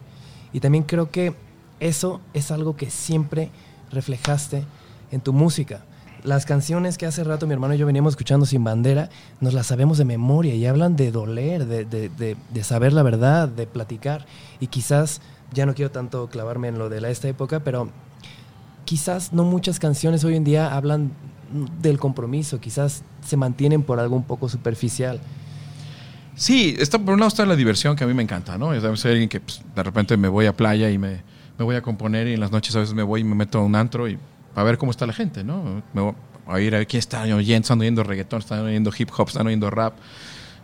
[0.53, 1.33] Y también creo que
[1.81, 3.49] eso es algo que siempre
[3.91, 4.63] reflejaste
[5.11, 5.81] en tu música.
[6.23, 9.09] Las canciones que hace rato mi hermano y yo veníamos escuchando sin bandera,
[9.41, 13.03] nos las sabemos de memoria y hablan de doler, de, de- de- de saber la
[13.03, 14.25] verdad, de platicar.
[14.59, 15.21] Y quizás,
[15.53, 17.89] ya no quiero tanto clavarme en lo de la, esta época, pero
[18.85, 21.11] quizás no muchas canciones hoy en día hablan
[21.81, 25.19] del compromiso, quizás se mantienen por algo un poco superficial.
[26.35, 28.73] Sí, está, por un lado está la diversión que a mí me encanta, ¿no?
[28.73, 31.21] Yo soy alguien que pues, de repente me voy a playa y me,
[31.57, 33.59] me voy a componer y en las noches a veces me voy y me meto
[33.59, 34.17] a un antro y
[34.55, 35.83] a ver cómo está la gente, ¿no?
[35.93, 36.15] Me voy
[36.47, 39.47] a ir a ver quién está oyendo, están oyendo reggaetón, están oyendo hip hop, están
[39.47, 39.95] oyendo rap.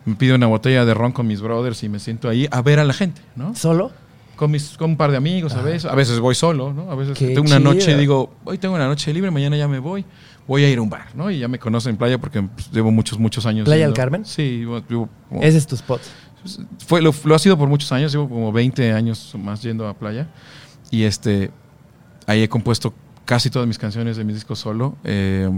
[0.06, 2.80] me pido una botella de ron con mis brothers y me siento ahí a ver
[2.80, 3.54] a la gente, ¿no?
[3.56, 3.92] ¿Solo?
[4.36, 5.86] Con, mis, con un par de amigos a veces.
[5.90, 6.92] A veces voy solo, ¿no?
[6.92, 7.98] A veces Qué tengo una noche y chido.
[7.98, 10.04] digo, hoy tengo una noche libre, mañana ya me voy.
[10.48, 11.32] Voy a ir a un bar, ¿no?
[11.32, 13.66] Y ya me conocen en playa porque pues, llevo muchos, muchos años.
[13.66, 13.94] ¿Playa del.
[13.96, 14.26] Carmen?
[14.26, 15.10] Sí, como-
[15.42, 16.02] Ese es tu spot.
[16.86, 19.88] fue, lo, lo ha sido por muchos años, llevo como 20 años o más yendo
[19.88, 20.28] a playa.
[20.92, 21.50] Y este,
[22.28, 22.94] ahí he compuesto
[23.26, 24.96] casi todas mis canciones de mi disco solo.
[25.04, 25.50] Eh,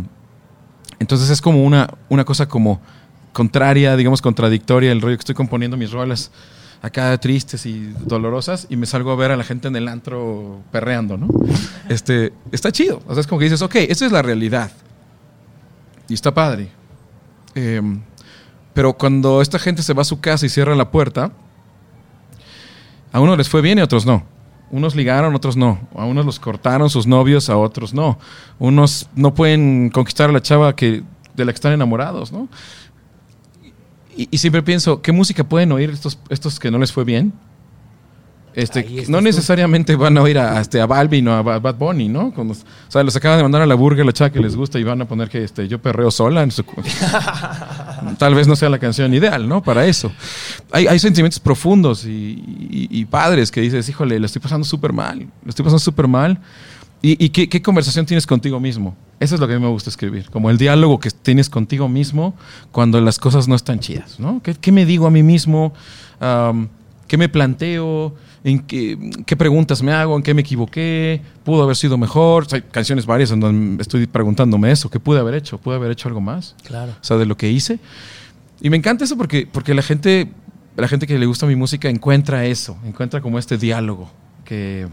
[0.99, 2.79] entonces es como una, una cosa como
[3.33, 6.31] contraria, digamos contradictoria, el rollo que estoy componiendo mis rolas
[6.81, 10.61] acá tristes y dolorosas y me salgo a ver a la gente en el antro
[10.71, 11.27] perreando, ¿no?
[11.89, 13.01] Este, está chido.
[13.07, 14.71] O sea, es como que dices, ok, esta es la realidad.
[16.09, 16.69] Y está padre.
[17.55, 17.81] Eh,
[18.73, 21.31] pero cuando esta gente se va a su casa y cierra la puerta,
[23.11, 24.23] a unos les fue bien y a otros no.
[24.69, 25.79] Unos ligaron, otros no.
[25.95, 28.19] A unos los cortaron sus novios, a otros no.
[28.59, 31.03] Unos no pueden conquistar a la chava que,
[31.35, 32.49] de la que están enamorados, ¿no?
[34.17, 37.31] Y, y siempre pienso, ¿qué música pueden oír estos, estos que no les fue bien?
[38.55, 39.23] Este, no tú.
[39.23, 42.33] necesariamente van a oír a, este, a Balvin o a Ba- Bad Bunny, ¿no?
[42.33, 44.79] Cuando- o sea, los acaban de mandar a la burger la chava que les gusta
[44.79, 46.63] y van a poner que este, yo perreo sola en su...
[48.17, 49.61] Tal vez no sea la canción ideal, ¿no?
[49.61, 50.11] Para eso.
[50.71, 54.91] Hay, hay sentimientos profundos y, y- y padres que dices, híjole, lo estoy pasando súper
[54.91, 56.39] mal, lo estoy pasando súper mal.
[57.01, 58.95] ¿Y, y qué, qué conversación tienes contigo mismo?
[59.19, 61.89] Eso es lo que a mí me gusta escribir, como el diálogo que tienes contigo
[61.89, 62.35] mismo
[62.71, 64.41] cuando las cosas no están chidas, ¿no?
[64.43, 65.73] ¿Qué, qué me digo a mí mismo?
[66.19, 66.69] Am,
[67.07, 68.13] ¿Qué me planteo?
[68.43, 70.15] ¿En qué, qué preguntas me hago?
[70.15, 71.21] ¿En qué me equivoqué?
[71.43, 72.43] ¿Pudo haber sido mejor?
[72.43, 74.89] O sea, hay canciones varias en donde estoy preguntándome eso.
[74.89, 75.57] ¿Qué pude haber hecho?
[75.57, 76.55] ¿Pude haber hecho algo más?
[76.63, 76.91] Claro.
[76.91, 77.79] o sea, de lo que hice.
[78.61, 80.29] Y me encanta eso porque, porque la gente,
[80.75, 84.11] la gente que le gusta mi música encuentra eso, encuentra como este diálogo,
[84.43, 84.87] que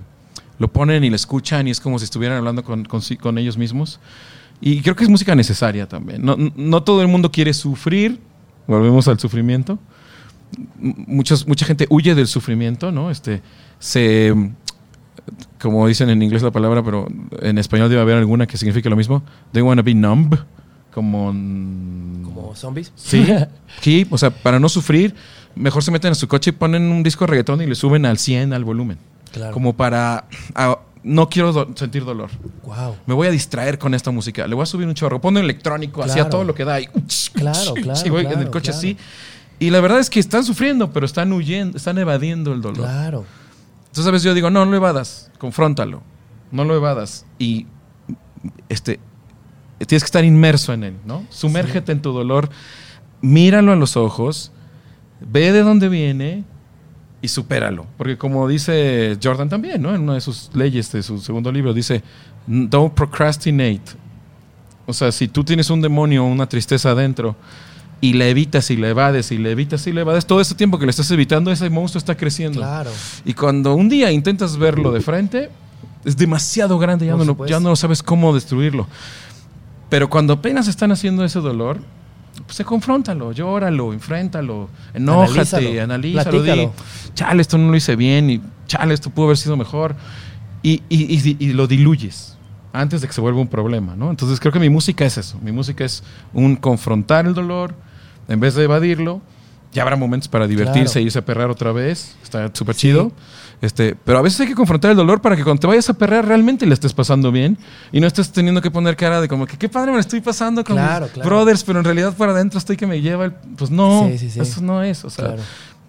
[0.59, 3.59] lo ponen y lo escuchan y es como si estuvieran hablando con, con, con ellos
[3.59, 4.01] mismos.
[4.61, 6.25] Y creo que es música necesaria también.
[6.25, 8.21] No, no todo el mundo quiere sufrir,
[8.67, 9.79] volvemos al sufrimiento.
[10.79, 13.11] Muchos, mucha gente huye del sufrimiento, ¿no?
[13.11, 13.43] Este,
[13.79, 14.33] se,
[15.61, 17.09] como dicen en inglés la palabra, pero
[17.41, 19.23] en español debe haber alguna que signifique lo mismo.
[19.53, 20.37] They want to be numb,
[20.93, 21.27] como...
[21.27, 22.93] Como zombies.
[22.95, 23.27] Sí,
[23.81, 25.15] sí, o sea, para no sufrir,
[25.55, 28.07] mejor se meten en su coche y ponen un disco de reggaetón y le suben
[28.07, 28.99] al 100 al volumen.
[29.35, 29.53] Claro.
[29.53, 30.25] Como para...
[30.55, 32.31] ah, no quiero do- sentir dolor.
[32.63, 32.97] Wow.
[33.05, 34.47] Me voy a distraer con esta música.
[34.47, 35.21] Le voy a subir un chorro.
[35.21, 36.11] Pongo electrónico, Claro.
[36.11, 36.81] hacía todo lo que da.
[36.81, 36.87] Y,
[37.35, 38.97] Claro, claro, Sí, voy en el coche así.
[39.59, 42.87] Y la verdad es que están sufriendo, pero están huyendo, están evadiendo el dolor.
[42.87, 43.25] Claro.
[43.87, 46.03] Entonces a veces yo digo, no, no lo evadas, confróntalo,
[46.51, 47.27] no lo evadas.
[47.39, 47.67] Y
[48.69, 48.99] este,
[49.87, 51.25] tienes que estar inmerso en él, ¿no?
[51.31, 52.49] Sumérgete en tu dolor,
[53.21, 54.51] míralo a los ojos,
[55.21, 56.45] ve de dónde viene
[57.25, 57.87] y supéralo.
[57.97, 59.95] Porque como dice Jordan también, ¿no?
[59.95, 62.03] En una de sus leyes de su segundo libro, dice,
[62.47, 63.97] don't procrastinate.
[64.85, 67.35] O sea, si tú tienes un demonio, una tristeza adentro,
[68.03, 70.79] y la evitas y la evades y la evitas y la evades, todo ese tiempo
[70.79, 72.61] que le estás evitando, ese monstruo está creciendo.
[72.61, 72.91] Claro.
[73.25, 75.49] Y cuando un día intentas verlo de frente,
[76.05, 78.87] es demasiado grande, ya, no, ya no sabes cómo destruirlo.
[79.89, 81.79] Pero cuando apenas están haciendo ese dolor,
[82.47, 86.69] pues confróntalo, llóralo, enfréntalo, enójate, Analízalo, analízalo, di,
[87.15, 89.95] chale, esto no lo hice bien, y chale, esto pudo haber sido mejor.
[90.63, 92.37] Y, y- y- y lo diluyes
[92.73, 94.11] antes de que se vuelva un problema, ¿no?
[94.11, 95.39] Entonces creo que mi música es eso.
[95.43, 97.75] Mi música es un confrontar el dolor
[98.29, 99.21] en vez de evadirlo.
[99.73, 101.01] Ya habrá momentos para divertirse Claro.
[101.01, 102.17] e irse a perrar otra vez.
[102.23, 103.13] Está súper chido.
[103.65, 105.95] Este, pero a veces hay que confrontar el dolor para que cuando te vayas a
[105.95, 107.57] perrar realmente le estés pasando bien
[107.93, 110.63] y no estés teniendo que poner cara de como que qué padre me estoy pasando
[110.65, 111.31] con Claro, mis claro.
[111.31, 113.33] brothers, pero en realidad por adentro estoy que me lleva el...
[113.33, 114.41] Pues no, Sí, sí, sí.
[114.41, 115.03] eso no es.
[115.05, 115.43] O sea, Claro.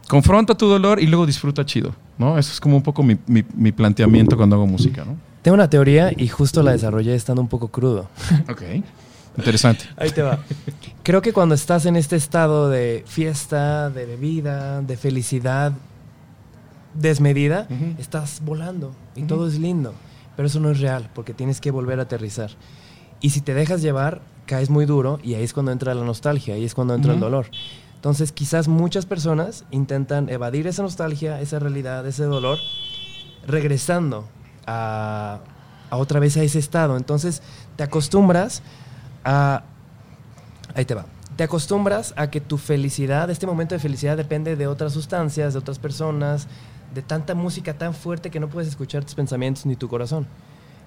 [0.07, 2.37] confronta tu dolor y luego disfruta chido, ¿no?
[2.37, 5.17] Eso es como un poco mi, mi- mi planteamiento cuando hago música, ¿no?
[5.41, 8.07] Tengo una teoría y justo la desarrollé estando un poco crudo.
[8.49, 8.61] Ok.
[9.37, 9.83] Interesante.
[9.97, 10.39] Ahí te va.
[11.03, 15.73] Creo que cuando estás en este estado de fiesta, de bebida, de felicidad
[16.95, 17.67] desmedida,
[17.97, 19.93] estás volando y todo es lindo.
[20.35, 22.51] Pero eso no es real porque tienes que volver a aterrizar.
[23.21, 26.55] Y si te dejas llevar, caes muy duro y ahí es cuando entra la nostalgia,
[26.55, 27.47] ahí es cuando entra el dolor.
[27.95, 32.59] Entonces quizás muchas personas intentan evadir esa nostalgia, esa realidad, ese dolor,
[33.47, 34.25] regresando
[34.67, 35.39] a,
[35.89, 36.97] a otra vez a ese estado.
[36.97, 37.41] Entonces
[37.75, 38.61] te acostumbras
[39.23, 39.63] a...
[40.75, 41.05] Ahí te va.
[41.35, 45.59] Te acostumbras a que tu felicidad, este momento de felicidad depende de otras sustancias, de
[45.59, 46.47] otras personas,
[46.95, 50.25] de tanta música tan fuerte que no puedes escuchar tus pensamientos ni tu corazón.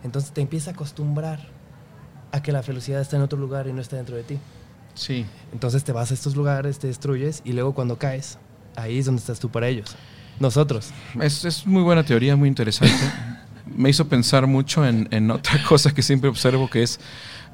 [0.03, 1.41] Entonces te empieza a acostumbrar
[2.33, 4.39] a que la felicidad está en otro lugar y no está dentro de ti.
[4.95, 5.27] Sí.
[5.53, 8.39] Entonces te vas a estos lugares, te destruyes y luego cuando caes,
[8.75, 9.97] ahí es donde estás tú para ellos.
[10.41, 10.91] Nosotros.
[11.21, 12.95] Es, es muy buena teoría, muy interesante.
[13.77, 17.01] me hizo pensar mucho en, en otra cosa que siempre observo, que es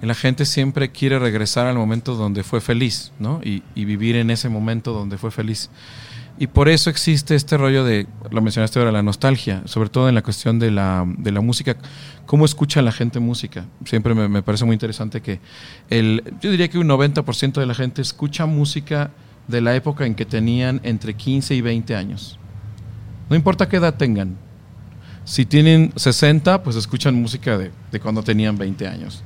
[0.01, 3.41] la gente siempre quiere regresar al momento donde fue feliz, ¿no?
[3.43, 5.71] Y, y, vivir en ese momento donde fue feliz.
[6.37, 10.16] Y por eso existe este rollo de, lo mencionaste ahora, la nostalgia, sobre todo en
[10.16, 11.76] la cuestión de la, de la música.
[12.26, 13.66] ¿Cómo escucha la gente música?
[13.85, 15.39] Siempre me, me parece muy interesante que
[15.91, 19.12] el, yo diría que un 90% de la gente escucha música
[19.47, 22.39] de la época en que tenían entre 15 y 20 años.
[23.30, 24.37] No importa qué edad tengan.
[25.24, 29.22] Si tienen 60, pues escuchan música de, de cuando tenían 20 años.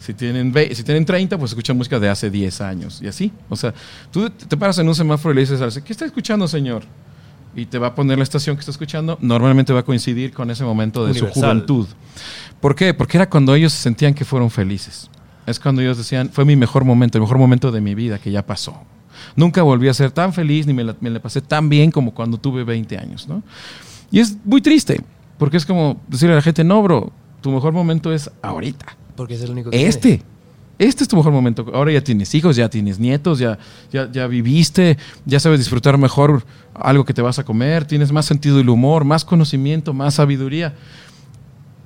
[0.00, 3.00] Si tienen, si tienen 30, pues escuchan música de hace 10 años.
[3.02, 3.30] Y así.
[3.50, 3.74] O sea,
[4.10, 6.84] tú te paras en un semáforo y le dices, ¿qué está escuchando, señor?
[7.54, 9.18] Y te va a poner la estación que está escuchando.
[9.20, 11.34] Normalmente va a coincidir con ese momento de Universal.
[11.34, 11.86] su juventud.
[12.60, 12.94] ¿Por qué?
[12.94, 15.10] Porque era cuando ellos sentían que fueron felices.
[15.46, 18.30] Es cuando ellos decían, fue mi mejor momento, el mejor momento de mi vida que
[18.30, 18.80] ya pasó.
[19.36, 22.14] Nunca volví a ser tan feliz ni me la, me la pasé tan bien como
[22.14, 23.42] cuando tuve 20 años, ¿no?
[24.10, 25.02] Y es muy triste,
[25.36, 28.96] porque es como decirle a la gente, no, bro, tu mejor momento es ahorita.
[29.20, 30.22] Porque es el único que Este.
[30.78, 31.66] Este es tu mejor momento.
[31.74, 33.58] Ahora ya tienes hijos, ya tienes nietos, ya,
[33.92, 34.96] ya, ya viviste,
[35.26, 36.42] ya sabes disfrutar mejor
[36.72, 40.74] algo que te vas a comer, tienes más sentido del humor, más conocimiento, más sabiduría.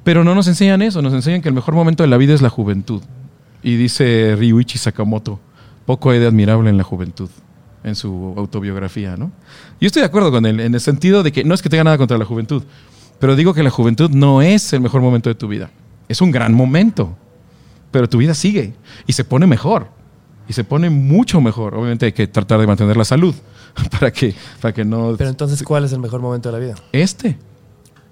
[0.04, 2.40] Pero no nos enseñan eso, nos enseñan que el mejor momento de la vida es
[2.40, 3.02] la juventud.
[3.64, 5.40] Y dice Ryuichi Sakamoto,
[5.86, 7.30] poco hay de admirable en la juventud,
[7.82, 9.32] en su autobiografía, ¿no?
[9.80, 11.82] Yo estoy de acuerdo con él, en el sentido de que no es que tenga
[11.82, 12.62] nada contra la juventud,
[13.18, 15.72] pero digo que la juventud no es el mejor momento de tu vida.
[16.08, 17.16] Es un gran momento,
[17.94, 18.74] pero tu vida sigue
[19.06, 19.86] y se pone mejor.
[20.48, 21.76] Y se pone mucho mejor.
[21.76, 23.32] Obviamente hay que tratar de mantener la salud
[23.92, 25.14] para que, para que no...
[25.16, 26.74] Pero entonces, ¿cuál es el mejor momento de la vida?
[26.90, 27.38] Este.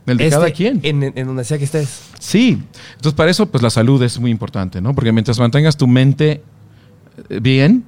[0.06, 0.78] El de Este, cada quien.
[0.84, 2.02] En, en- en donde sea que estés.
[2.20, 2.62] Sí.
[2.94, 4.94] Entonces, para eso, pues la salud es muy importante, ¿no?
[4.94, 6.42] Porque mientras mantengas tu mente
[7.28, 7.84] eh, bien,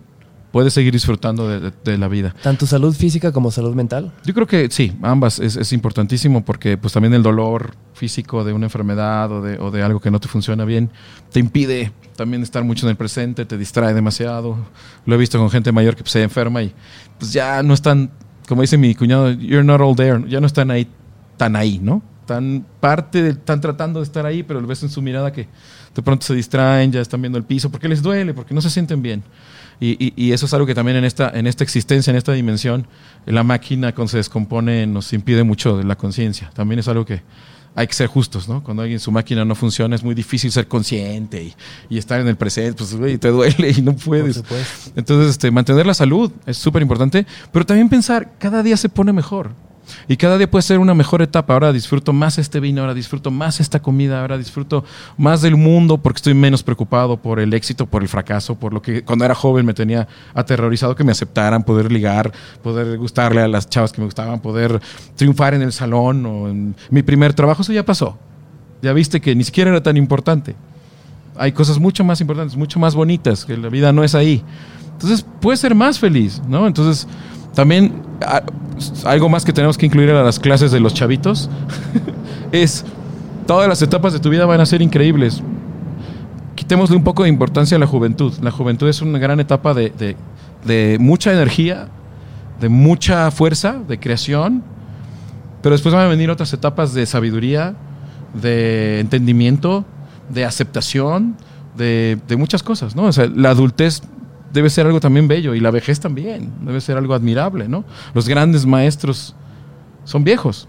[0.55, 2.33] puedes seguir disfrutando de, de- de la vida.
[2.45, 4.13] Tanto salud física como salud mental.
[4.25, 8.53] Yo creo que sí, ambas es, es importantísimo porque pues también el dolor físico de
[8.53, 10.91] una enfermedad o de, o de algo que no te funciona bien
[11.33, 14.57] te impide también estar mucho en el presente, te distrae demasiado.
[15.07, 16.73] Lo he visto con gente mayor que pues, se enferma y
[17.19, 18.13] pues ya no están,
[18.49, 20.87] como dice mi cuñado, you're not all there, ya no están ahí
[21.37, 22.01] tan ahí, ¿no?
[22.27, 25.49] Tan parte, están tratando de estar ahí, pero lo ves en su mirada que
[25.95, 28.71] de pronto se distraen, ya están viendo el piso, porque les duele, porque no se
[28.71, 29.23] sienten bien.
[29.81, 32.33] Y, y- y eso es algo que también en esta, en esta existencia, en esta
[32.33, 32.87] dimensión,
[33.27, 36.51] la máquina cuando se descompone nos impide mucho de la conciencia.
[36.55, 37.22] También es algo que
[37.77, 38.62] hay que ser justos, ¿no?
[38.62, 41.55] Cuando alguien su máquina no funciona es muy difícil ser consciente y,
[41.91, 44.37] y estar en el presente, pues güey, te duele y no puedes.
[44.95, 49.12] Entonces, este, mantener la salud es súper importante, pero también pensar, cada día se pone
[49.12, 49.51] mejor.
[50.09, 51.53] Y cada día puede ser una mejor etapa.
[51.55, 54.85] Ahora disfruto más este vino, ahora disfruto más esta comida, ahora disfruto
[55.16, 58.82] más del mundo porque estoy menos preocupado por el éxito, por el fracaso, por lo
[58.82, 62.32] que cuando era joven me tenía aterrorizado que me aceptaran, poder ligar,
[62.62, 64.80] poder gustarle a las chavas que me gustaban, poder
[65.16, 67.62] triunfar en el salón o en mi primer trabajo.
[67.62, 68.18] Eso ya pasó.
[68.82, 70.55] Ya viste que ni siquiera era tan importante.
[71.37, 74.43] Hay cosas mucho más importantes, mucho más bonitas, que la vida no es ahí.
[74.93, 76.66] Entonces, puedes ser más feliz, ¿no?
[76.66, 77.09] Entonces,
[77.55, 78.03] también
[79.05, 81.49] algo más que tenemos que incluir a las clases de los chavitos
[82.53, 82.85] es
[83.47, 85.43] todas las etapas de tu vida van a ser increíbles.
[86.55, 88.33] Quitémosle un poco de importancia a la juventud.
[88.41, 89.93] La juventud es una gran etapa de,
[90.64, 91.89] de- mucha energía,
[92.61, 94.62] de mucha fuerza, de creación,
[95.62, 97.75] pero después van a venir otras etapas de sabiduría,
[98.41, 99.85] de entendimiento,
[100.31, 101.37] de aceptación,
[101.77, 103.05] de, de muchas cosas, ¿no?
[103.05, 104.03] O la adultez
[104.55, 107.85] debe ser algo también bello y la vejez también debe ser algo admirable, ¿no?
[108.15, 109.35] Los grandes maestros
[110.05, 110.69] son viejos.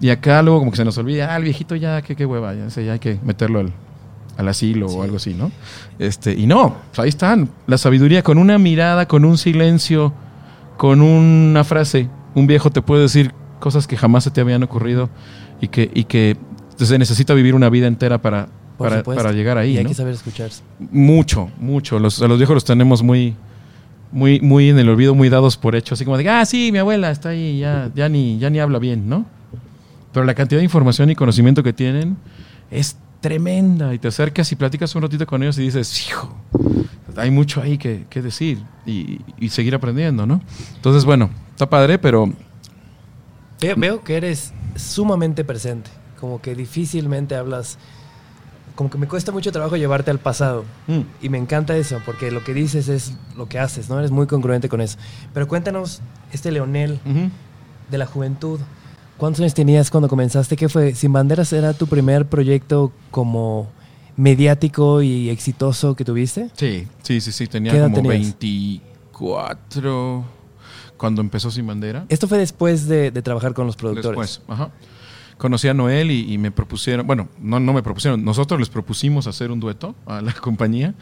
[0.00, 2.54] Y acá luego como que se nos olvida, ah, el viejito ya, qué, qué hueva,
[2.54, 3.72] ya, ya hay que meterlo al,
[4.36, 5.50] al asilo o algo así, ¿no?
[5.98, 10.14] Este, y no, pues ahí están, la sabiduría con una mirada, con un silencio,
[10.76, 12.08] con una frase.
[12.36, 15.10] Un viejo te puede decir cosas que jamás se te habían ocurrido
[15.60, 16.36] y que, y que
[16.76, 18.48] se necesita vivir una vida entera para,
[18.78, 19.72] para, llegar ahí.
[19.72, 19.90] Y hay ¿no?
[19.90, 20.62] que saber escucharse.
[20.78, 21.98] Mucho, mucho.
[21.98, 23.34] Los, a los viejos los tenemos muy,
[24.12, 25.94] muy, muy en el olvido, muy dados por hecho.
[25.94, 28.78] Así como de, ah, sí, mi abuela está ahí, ya, ya, ni, ya ni habla
[28.78, 29.26] bien, ¿no?
[30.12, 32.16] Pero la cantidad de información y conocimiento que tienen
[32.70, 33.92] es tremenda.
[33.92, 36.34] Y te acercas y platicas un ratito con ellos y dices, hijo,
[37.16, 40.40] hay mucho ahí que, que decir y, y seguir aprendiendo, ¿no?
[40.76, 42.32] Entonces, bueno, está padre, pero
[43.60, 45.90] Veo, veo que eres sumamente presente.
[46.20, 47.78] Como que difícilmente hablas.
[48.78, 50.64] Como que me cuesta mucho trabajo llevarte al pasado.
[50.86, 53.98] mm, Y me encanta eso, porque lo que dices es lo que haces, ¿no?
[53.98, 54.98] Eres muy congruente con eso.
[55.34, 56.00] Pero cuéntanos,
[56.30, 57.28] este Leonel ujú.
[57.90, 58.60] de la juventud,
[59.16, 60.56] ¿cuántos años tenías cuando comenzaste?
[60.56, 60.94] ¿Qué fue?
[60.94, 63.66] ¿Sin Banderas era tu primer proyecto como
[64.16, 66.48] mediático y exitoso que tuviste?
[66.56, 67.48] Sí, sí, sí, sí.
[67.48, 68.38] Tenía ¿Qué edad como tenías?
[68.38, 70.24] 24
[70.96, 72.06] cuando empezó Sin Bandera.
[72.08, 74.16] Esto fue después de, de trabajar con los productores.
[74.20, 74.70] Después, ajá.
[75.38, 79.26] Conocí a Noel y, y me propusieron, bueno, no, no me propusieron, nosotros les propusimos
[79.26, 80.94] hacer un dueto a la compañía.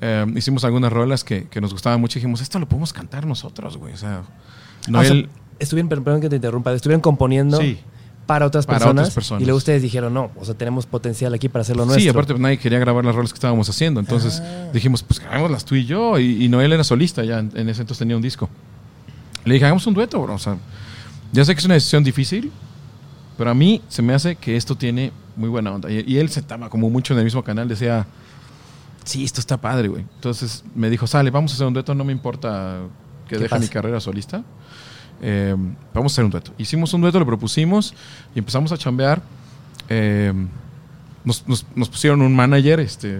[0.00, 3.26] Eh, hicimos algunas rolas que, que nos gustaban mucho y dijimos, esto lo podemos cantar
[3.26, 3.92] nosotros, güey.
[3.94, 4.22] O sea,
[4.86, 5.06] Ah, Noel...
[5.06, 7.78] o sea, estuvieron, per- perdón que te interrumpa, estuvieron componiendo sí,
[8.26, 9.42] para, otras, Para personas, otras personas.
[9.42, 12.02] y luego ustedes dijeron, no, o sea, tenemos potencial aquí para hacerlo nuestro.
[12.02, 14.00] sí, aparte pues, nadie quería grabar las rolas que estábamos haciendo.
[14.00, 14.70] Entonces Ah.
[14.74, 16.18] dijimos, pues grabémoslas tú y yo.
[16.18, 18.48] Y, y Noel era solista ya, en, en ese entonces tenía un disco.
[19.44, 20.34] Le dije, hagamos un dueto, bro.
[20.34, 20.56] O sea,
[21.32, 22.50] ya sé que es una decisión difícil,
[23.36, 25.90] pero a mí se me hace que esto tiene muy buena onda.
[25.90, 28.06] Y, y él se estaba como mucho en el mismo canal, decía,
[29.04, 30.04] sí, esto está padre, güey.
[30.14, 32.80] Entonces me dijo, sale, vamos a hacer un dueto, no me importa
[33.28, 34.42] que ¿Qué deje mi carrera solista.
[35.22, 35.54] Eh,
[35.94, 36.52] vamos a hacer un dueto.
[36.58, 37.94] Hicimos un dueto, lo propusimos
[38.34, 39.22] y empezamos a chambear.
[39.88, 40.32] Eh,
[41.24, 43.18] nos, nos- nos pusieron un manager este,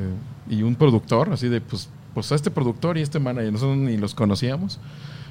[0.48, 3.96] y un productor, así de, pues, pues a este productor y este manager, nosotros ni
[3.96, 4.78] los conocíamos.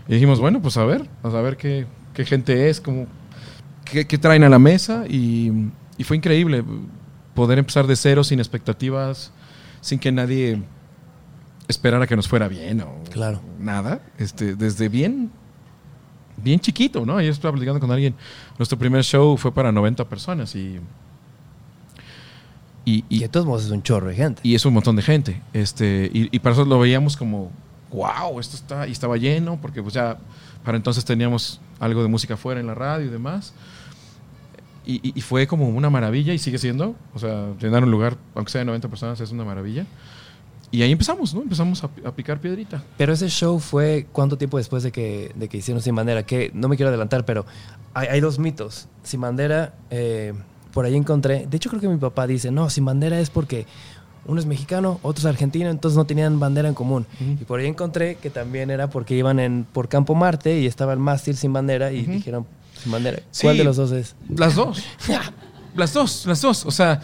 [0.07, 3.05] Y dijimos, bueno, pues a ver, a ver qué, qué gente es, cómo,
[3.93, 5.05] qué, qué traen a la mesa.
[5.07, 5.51] Y,
[5.97, 6.63] y fue increíble
[7.35, 9.31] poder empezar de cero, sin expectativas,
[9.81, 10.61] sin que nadie
[11.67, 13.41] esperara que nos fuera bien o Claro.
[13.59, 14.01] nada.
[14.17, 15.31] Este, desde bien,
[16.37, 17.21] bien chiquito, ¿no?
[17.21, 18.15] Yo estaba platicando con alguien.
[18.57, 20.79] Nuestro primer show fue para 90 personas y.
[22.85, 24.41] Y, Y todos modos es un chorro de gente.
[24.43, 25.41] y es un montón de gente.
[25.53, 27.49] Este, y, y para nosotros lo veíamos como,
[27.91, 30.17] wow, esto está, y estaba lleno, porque pues ya
[30.65, 33.53] para entonces teníamos algo de música fuera en la radio y demás.
[34.85, 36.95] Y, y- y fue como una maravilla y sigue siendo.
[37.13, 39.85] O sea, llenar un lugar, aunque sea de 90 personas, es una maravilla.
[40.71, 41.41] Y ahí empezamos, ¿no?
[41.43, 42.83] Empezamos a, a picar piedrita.
[42.97, 46.49] Pero ese show fue cuánto tiempo después de que, de que hicieron Sin Bandera, que
[46.55, 47.45] no me quiero adelantar, pero
[47.93, 48.87] hay, hay dos mitos.
[49.03, 50.33] Sin Bandera, eh,
[50.73, 53.67] por ahí encontré, de hecho creo que mi papá dice, no, Sin Bandera es porque
[54.25, 57.05] uno es mexicano, otro es argentino, entonces no tenían bandera en común.
[57.21, 57.31] Ujú.
[57.41, 60.93] Y por ahí encontré que también era porque iban en, por Campo Marte y estaba
[60.93, 62.11] el mástil sin bandera y Ujú.
[62.13, 62.45] dijeron
[63.31, 63.43] Sí.
[63.43, 64.15] ¿Cuál de los dos es?
[64.29, 64.83] Las dos.
[65.75, 66.65] las dos, las dos.
[66.65, 67.01] O sea,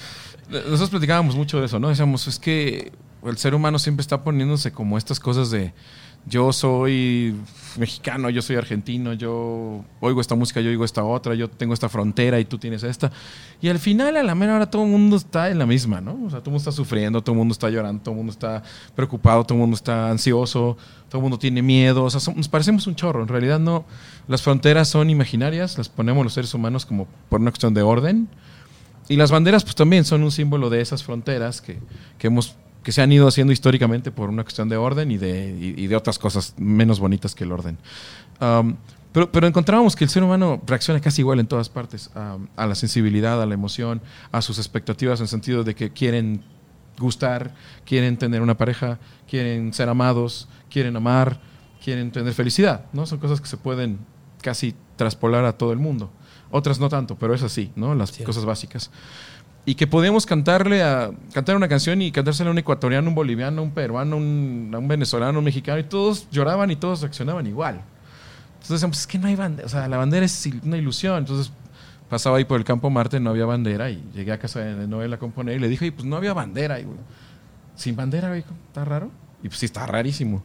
[0.50, 1.90] nosotros platicábamos mucho de eso, ¿no?
[1.90, 2.92] Decíamos, es que
[3.24, 5.74] el ser humano siempre está poniéndose como estas cosas de
[6.26, 7.36] yo soy
[7.78, 11.90] mexicano, yo soy argentino, yo oigo esta música, yo oigo esta otra, yo tengo esta
[11.90, 13.12] frontera y tú tienes esta.
[13.62, 16.14] Y al final, a la mera hora, todo el mundo está en la misma, ¿no?
[16.26, 18.32] O sea, todo el mundo está sufriendo, todo el mundo está llorando, todo el mundo
[18.32, 18.64] está
[18.96, 20.78] preocupado, todo el mundo está ansioso,
[21.10, 22.04] todo el mundo tiene miedo.
[22.04, 23.22] O sea, nos parecemos un chorro.
[23.22, 23.86] En realidad, no.
[24.28, 28.28] Las fronteras son imaginarias, las ponemos los seres humanos como por una cuestión de orden.
[29.08, 31.80] Y las banderas, pues también son un símbolo de esas fronteras que,
[32.20, 32.56] que hemos
[32.90, 35.86] que se han ido haciendo históricamente por una cuestión de orden y de, y, y
[35.86, 37.78] de otras cosas menos bonitas que el orden.
[38.42, 38.78] Um,
[39.12, 42.66] pero, pero encontrábamos que el ser humano reacciona casi igual en todas partes, um, a
[42.66, 46.44] la sensibilidad, a la emoción, a sus expectativas en el sentido de que quieren
[46.98, 47.54] gustar,
[47.86, 48.98] quieren tener una pareja,
[49.30, 51.40] quieren ser amados, quieren amar,
[51.84, 53.06] quieren tener felicidad, ¿no?
[53.06, 54.00] Son cosas que se pueden
[54.42, 56.10] casi traspolar a todo el mundo.
[56.50, 57.94] Otras no tanto, pero es así, ¿no?
[57.94, 58.90] Las cosas básicas.
[59.66, 63.62] Y que podíamos cantarle a cantar una canción y cantársela a un ecuatoriano, un boliviano,
[63.62, 67.82] un peruano, un, a un venezolano, un mexicano, y todos lloraban y todos reaccionaban igual.
[68.54, 71.18] Entonces decíamos, es que no hay bandera, o sea, la bandera es una ilusión.
[71.20, 71.52] Entonces
[72.10, 75.14] pasaba ahí por el campo Marte, no había bandera, y llegué a casa de Noel
[75.14, 76.80] a componer y le dije, "Oye, pues no había bandera.
[76.80, 76.88] Y,
[77.76, 79.10] Sin bandera, güey, ¿está raro?
[79.42, 80.44] Y pues sí, está rarísimo.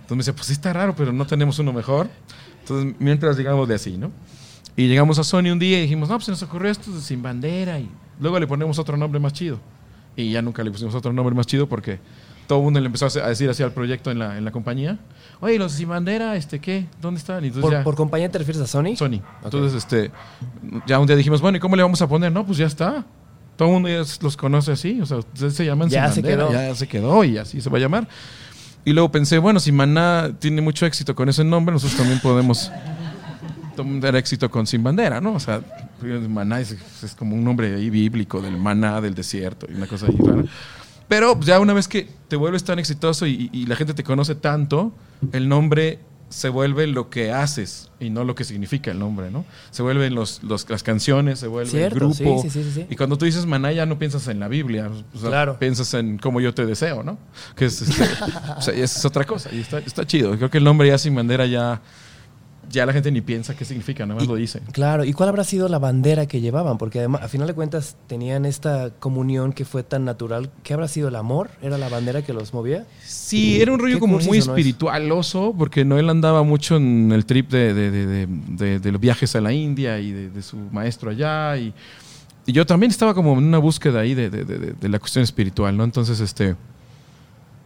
[0.00, 2.08] Entonces me decía, pues sí está raro, pero no tenemos uno mejor.
[2.60, 4.10] Entonces, mientras llegamos de así, ¿no?
[4.74, 7.00] Y llegamos a Sony un día y dijimos, no, pues se nos ocurrió esto de
[7.00, 7.78] sin bandera.
[7.78, 7.88] Y
[8.20, 9.58] luego le ponemos otro nombre más chido.
[10.16, 11.98] Y ya nunca le pusimos otro nombre más chido porque
[12.46, 14.98] todo el mundo le empezó a decir así al proyecto en la, en la compañía.
[15.40, 16.86] Oye, los sin bandera, este, ¿qué?
[17.00, 17.42] ¿Dónde están?
[17.44, 18.94] Y entonces ¿Por, ya- por compañía te refieres a Sony?
[18.96, 19.20] Sony.
[19.42, 20.10] Entonces, este,
[20.86, 22.30] ya un día dijimos, bueno, ¿y cómo le vamos a poner?
[22.30, 23.04] No, pues ya está.
[23.56, 25.00] Todo el mundo ya los conoce así.
[25.00, 26.68] O sea, ustedes se llaman Ya Sin se Bandera, quedó.
[26.68, 28.06] Ya se quedó y así se va a llamar.
[28.84, 32.70] Y luego pensé, bueno, si Maná tiene mucho éxito con ese nombre, nosotros también podemos
[33.76, 35.34] tener éxito con Sin Bandera, ¿no?
[35.34, 35.60] O sea,
[36.28, 40.06] Maná es, es como un nombre ahí bíblico del maná del desierto y una cosa
[40.06, 40.44] ahí rara.
[41.08, 44.34] Pero ya una vez que te vuelves tan exitoso y, y la gente te conoce
[44.34, 44.92] tanto,
[45.32, 45.98] el nombre
[46.30, 49.44] se vuelve lo que haces y no lo que significa el nombre, ¿no?
[49.70, 52.40] Se vuelven los, los- las canciones, se vuelve Cierto, el grupo.
[52.42, 52.86] sí, sí, sí.
[52.88, 55.58] Y cuando tú dices maná ya no piensas en la Biblia, o sea, Claro.
[55.58, 57.18] piensas en cómo yo te deseo, ¿no?
[57.54, 58.02] Que es, este,
[58.56, 60.34] o sea, es otra cosa y está, está chido.
[60.38, 61.82] Creo que el nombre ya sin bandera ya,
[62.72, 64.60] ya la gente ni piensa qué significa, nada más lo dice.
[64.72, 66.78] Claro, ¿y cuál habrá sido la bandera que llevaban?
[66.78, 70.50] Porque además, a final de cuentas, tenían esta comunión que fue tan natural.
[70.64, 71.50] ¿Qué habrá sido el amor?
[71.62, 72.86] ¿Era la bandera que los movía?
[73.06, 74.48] Sí, era un rollo ¿Qué como muy o no es?
[74.48, 77.90] espiritualoso, porque Noel andaba mucho en el trip de, de-
[78.26, 81.56] de- de- los viajes a la India y de, su maestro allá.
[81.58, 81.72] Y,
[82.46, 85.84] y yo también estaba como en una búsqueda ahí de la cuestión espiritual, ¿no?
[85.84, 86.56] Entonces, este.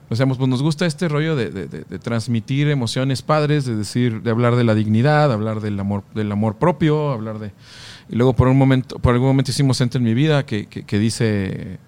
[0.08, 4.30] Decíamos, pues nos gusta este rollo de, de- de- transmitir emociones padres, de decir, de
[4.30, 7.50] hablar de la dignidad, hablar del amor, del amor propio, hablar de.
[8.08, 10.84] Y luego por un momento, por algún momento hicimos Ente en mi vida, que, que-
[10.84, 11.78] que dice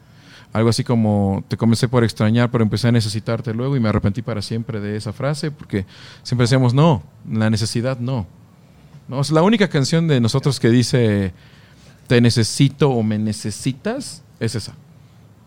[0.53, 4.23] algo así como te comencé por extrañar, pero empecé a necesitarte luego y me arrepentí
[4.23, 5.85] para siempre de esa frase, porque
[6.25, 8.27] siempre decíamos, no, la necesidad no.
[9.09, 11.33] no es la única canción de nosotros que dice
[12.09, 14.75] te necesito o me necesitas, es esa.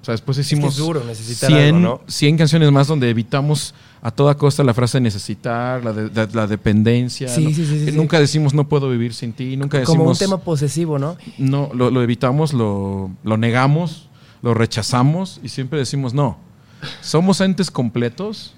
[0.01, 2.01] O sea, después hicimos es duro necesitar 100, algo, ¿no?
[2.07, 6.47] 100 canciones más donde evitamos a toda costa la frase necesitar, la, de- la- la
[6.47, 7.27] dependencia.
[7.27, 7.49] Sí, ¿no?
[7.51, 7.91] sí, sí, Que.
[7.91, 9.97] Nunca decimos no puedo vivir sin ti, nunca decimos...
[9.97, 11.17] Como un tema posesivo, ¿no?
[11.37, 14.09] No, lo, lo evitamos, lo, lo negamos,
[14.41, 16.37] lo rechazamos y siempre decimos no.
[17.01, 18.55] Somos entes completos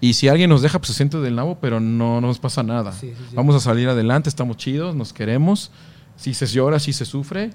[0.00, 2.62] y si alguien nos deja, pues se siente del nabo, pero no, no nos pasa
[2.62, 2.92] nada.
[3.34, 5.72] Vamos a salir adelante, estamos chidos, nos queremos.
[6.16, 7.50] Si se llora, si se sufre,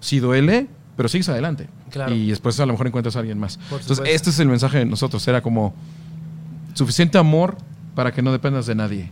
[0.00, 1.68] si duele, pero sigues adelante.
[1.90, 2.14] Claro.
[2.14, 3.58] Y después a lo mejor encuentras a alguien más.
[3.70, 5.26] Entonces, este es el mensaje de nosotros.
[5.28, 5.74] Era como
[6.74, 7.56] suficiente amor
[7.94, 9.10] para que no dependas de nadie.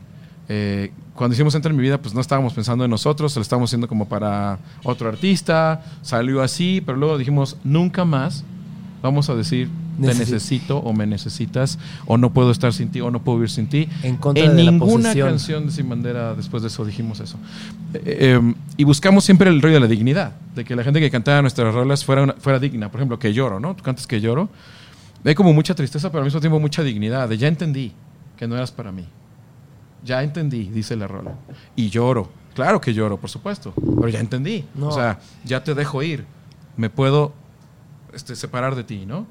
[0.49, 3.71] Eh, cuando hicimos Entra en mi vida, pues no estábamos pensando en nosotros, lo estábamos
[3.71, 8.45] haciendo como para otro artista, salió así, pero luego dijimos, nunca más
[9.03, 9.69] vamos a decir,
[10.01, 13.39] te Necesi- necesito o me necesitas, o no puedo estar sin ti, o no puedo
[13.39, 13.89] vivir sin ti.
[14.03, 17.37] En contra en de ninguna canción de Sin Bandera después de eso dijimos eso.
[17.95, 21.11] Eh, eh, y buscamos siempre el rollo de la dignidad, de que la gente que
[21.11, 22.91] cantaba nuestras rolas fuera, una- fuera digna.
[22.91, 23.75] Por ejemplo, que lloro, ¿no?
[23.75, 24.49] Tú cantas que lloro.
[25.25, 27.29] Hay como mucha tristeza, pero al mismo tiempo mucha dignidad.
[27.29, 27.93] De ya entendí
[28.37, 29.05] que no eras para mí.
[30.05, 31.35] Ya entendí, dice la rola.
[31.75, 32.31] Y lloro.
[32.55, 33.73] Claro que lloro, por supuesto.
[33.75, 34.65] Pero ya entendí.
[34.77, 34.89] No.
[34.89, 36.25] O sea, ya te dejo ir.
[36.77, 37.33] Me puedo
[38.19, 39.27] este, separar de ti, ¿no?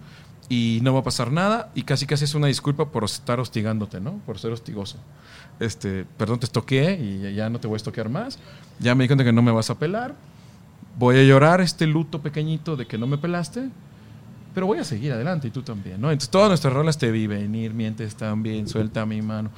[0.49, 1.69] Y no va a pasar nada.
[1.75, 4.19] Y casi casi es una disculpa por estar hostigándote, ¿no?
[4.25, 4.97] Por ser hostigoso.
[5.59, 8.39] Este, perdón, te estoqué y ya no te voy a estoquear más.
[8.79, 10.15] Ya me di cuenta que no me vas a pelar.
[10.97, 13.69] Voy a llorar este luto pequeñito de que no me pelaste.
[14.55, 16.09] Pero voy a seguir adelante y tú también, ¿no?
[16.09, 19.51] Entonces todas nuestras rolas te vi venir, mientes también, suelta mi mano.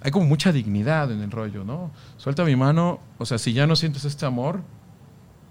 [0.00, 1.90] Hay como mucha dignidad en el rollo, ¿no?
[2.18, 4.60] Suelta mi mano, o sea, si ya no sientes este amor,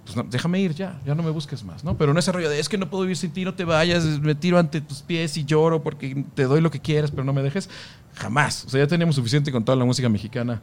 [0.06, 1.97] pues no, déjame ir ya, ya no me busques más, ¿no?
[1.97, 4.04] Pero no ese rollo de es que no puedo vivir sin ti, no te vayas,
[4.20, 7.32] me tiro ante tus pies y lloro porque te doy lo que quieras, pero no
[7.34, 7.70] me dejes.
[8.16, 8.66] Jamás.
[8.66, 10.62] O sea, ya teníamos suficiente con toda la música mexicana,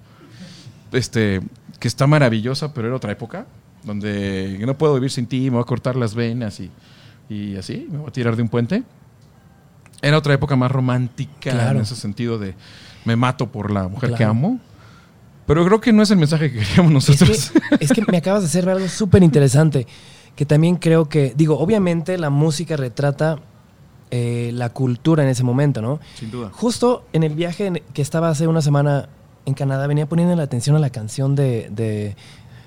[0.92, 1.40] este,
[1.78, 3.46] que está maravillosa, pero era otra época,
[3.84, 6.70] donde no puedo vivir sin ti, me voy a cortar las venas y,
[7.28, 8.82] y así, me voy a tirar de un puente.
[10.02, 11.76] Era otra época más romántica Claro.
[11.78, 12.54] en ese sentido de
[13.04, 14.60] me mato por la mujer que amo.
[15.50, 17.50] Pero creo que no es el mensaje que queríamos Es nosotros.
[17.78, 19.86] que, es que me acabas de hacer algo súper interesante,
[20.36, 23.40] que también creo que, digo, obviamente la música retrata
[24.12, 25.98] eh, la cultura en ese momento, ¿no?
[26.14, 26.50] Sin duda.
[26.52, 29.08] Justo en el viaje que estaba hace una semana
[29.44, 32.14] en Canadá, venía poniendo la atención a la canción de, de-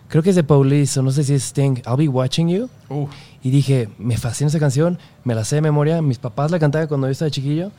[0.09, 2.69] creo que es de Police, o no sé si es Sting, I'll Be Watching You.
[2.89, 3.07] Uh,
[3.43, 6.87] Y dije, me fascina esa canción, me la sé de memoria, mis papás la cantaban
[6.87, 7.71] cuando yo estaba chiquillo,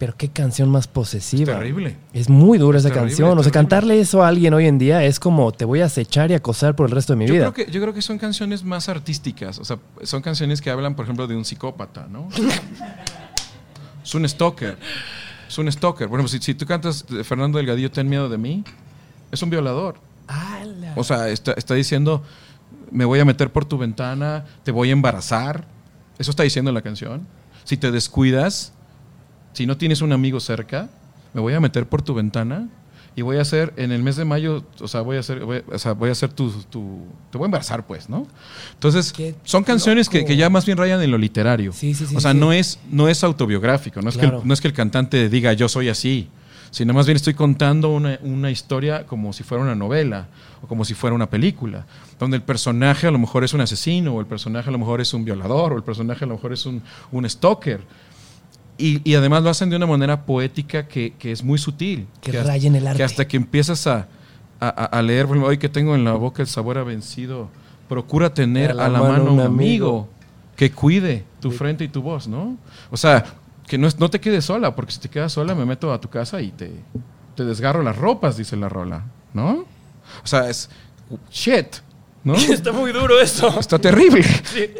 [0.00, 1.52] pero qué canción más posesiva.
[1.52, 1.94] terrible.
[2.14, 3.38] Es muy dura esa terrible, canción.
[3.38, 6.30] O sea, cantarle eso a alguien hoy en día es como te voy a acechar
[6.30, 7.52] y acosar por el resto de mi Yo vida.
[7.52, 9.58] creo, que, yo creo que son canciones más artísticas.
[9.58, 12.30] O sea, son canciones que hablan, por ejemplo, de un psicópata, ¿no?
[14.02, 14.78] es un stalker.
[15.46, 16.06] Es un stalker.
[16.06, 18.64] Ejemplo, si, si tú cantas Fernando Delgadillo, Ten miedo de mí,
[19.30, 19.96] es un violador.
[20.96, 22.22] O sea, está, está diciendo,
[22.90, 25.66] me voy a meter por tu ventana, te voy a embarazar.
[26.18, 27.26] Eso está diciendo la canción.
[27.64, 28.72] Si te descuidas,
[29.52, 30.88] si no tienes un amigo cerca,
[31.34, 32.68] me voy a meter por tu ventana
[33.16, 35.62] y voy a hacer, en el mes de mayo, o sea, voy a hacer, voy,
[35.70, 38.26] o sea, voy a hacer tu, tu- te voy a embarazar, pues, ¿no?
[38.74, 41.72] Entonces, Qué son canciones que, que ya más bien rayan en lo literario.
[41.72, 44.54] Sí, sí, sí, o sea, no es, no es autobiográfico, no es, que el, no
[44.54, 46.28] es que el cantante diga yo soy así,
[46.70, 50.28] sino más bien estoy contando una, una historia como si fuera una novela
[50.62, 51.86] o como si fuera una película,
[52.18, 55.00] donde el personaje a lo mejor es un asesino, o el personaje a lo mejor
[55.00, 57.80] es un violador, o el personaje a lo mejor es un, un stalker.
[58.80, 62.06] Y, y además lo hacen de una manera poética que, que es muy sutil.
[62.20, 62.96] Que hasta- raya en el arte.
[62.96, 64.08] Que hasta que empiezas a,
[64.58, 67.48] a- leer, por ejemplo, hoy que tengo en la boca el sabor a vencido,
[67.88, 70.08] procura tener a la, mano, un amigo
[70.56, 72.56] que cuide tu frente y tu voz, ¿no?
[72.90, 73.24] O sea,
[73.66, 76.00] que no, es- no te quedes sola, porque si te quedas sola me meto a
[76.00, 76.72] tu casa y te,
[77.36, 79.04] te desgarro las ropas, dice la rola,
[79.34, 79.64] ¿no?
[80.22, 80.68] O sea, es
[81.30, 81.76] shit,
[82.24, 82.34] ¿no?
[82.34, 83.58] Está muy duro eso.
[83.58, 84.24] Está terrible,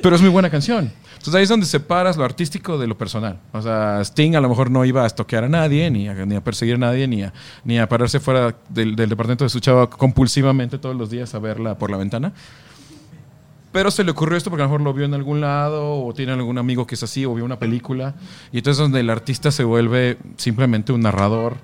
[0.02, 0.92] pero es muy buena canción.
[1.12, 3.38] Entonces ahí es donde separas lo artístico de lo personal.
[3.52, 6.34] O sea, Sting a lo mejor no iba a estoquear a nadie, ni a, ni
[6.34, 9.60] a perseguir a nadie, ni a, ni a pararse fuera del, del departamento de su
[9.60, 12.32] chava compulsivamente todos los días a verla por la ventana.
[13.72, 16.12] Pero se le ocurrió esto porque a lo mejor lo vio en algún lado, o
[16.12, 18.14] tiene algún amigo que es así, o vio una película.
[18.50, 21.56] Y entonces es donde el artista se vuelve simplemente un narrador.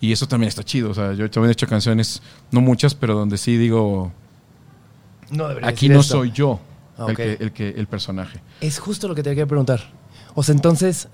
[0.00, 0.90] Y eso también está chido.
[0.90, 4.12] O sea, yo también he hecho canciones, no muchas, pero donde sí digo,
[5.30, 6.14] No debería aquí decir no esto.
[6.18, 6.60] soy yo
[6.98, 7.16] Ah, el, ok.
[7.16, 8.40] que, el, que, el personaje.
[8.60, 9.80] Es justo lo que te quería preguntar.
[10.34, 11.08] O sea, entonces,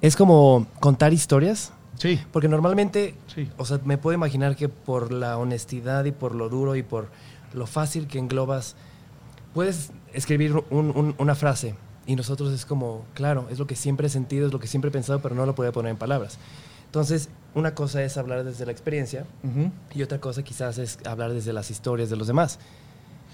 [0.00, 1.72] es como contar historias.
[1.98, 2.20] Sí.
[2.32, 3.48] Porque normalmente, Sí.
[3.58, 7.08] o sea, me puedo imaginar que por la honestidad y por lo duro y por
[7.54, 8.74] lo fácil que englobas,
[9.54, 11.74] puedes escribir un- un- una frase
[12.06, 14.88] y nosotros es como, claro, es lo que siempre he sentido, es lo que siempre
[14.88, 16.38] he pensado, pero no lo podía poner en palabras.
[16.86, 19.70] Entonces, una cosa es hablar desde la experiencia Ujú.
[19.94, 22.58] y otra cosa quizás es hablar desde las historias de los demás.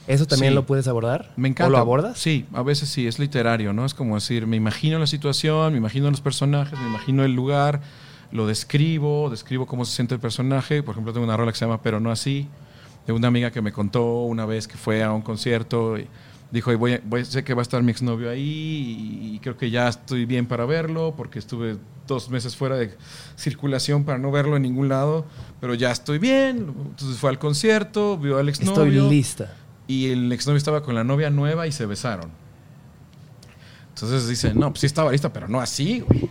[0.09, 0.55] ¿Eso también Sí.
[0.55, 1.32] lo puedes abordar?
[1.36, 1.68] Me encanta.
[1.68, 2.18] ¿O lo abordas?
[2.18, 3.85] Sí, a veces sí, es literario, ¿no?
[3.85, 7.80] Es como decir, me imagino la situación, me imagino los personajes, me imagino el lugar,
[8.32, 10.82] lo describo, describo cómo se siente el personaje.
[10.82, 12.48] Por ejemplo, tengo una rola que se llama Pero no así,
[13.06, 16.06] de una amiga que me contó una vez que fue a un concierto y
[16.51, 19.56] dijo, "Y voy, a- voy- sé que va a estar mi exnovio ahí y creo
[19.59, 21.76] que ya estoy bien para verlo porque estuve
[22.06, 22.97] dos meses fuera de
[23.36, 25.26] circulación para no verlo en ningún lado,
[25.60, 26.72] pero ya estoy bien.
[26.90, 29.02] Entonces fue al concierto, vio al exnovio.
[29.02, 29.55] Estoy lista.
[29.89, 32.31] Y el exnovio estaba con la novia nueva y se besaron.
[33.94, 36.28] Entonces dice, no, pues sí estaba lista, pero no así, güey.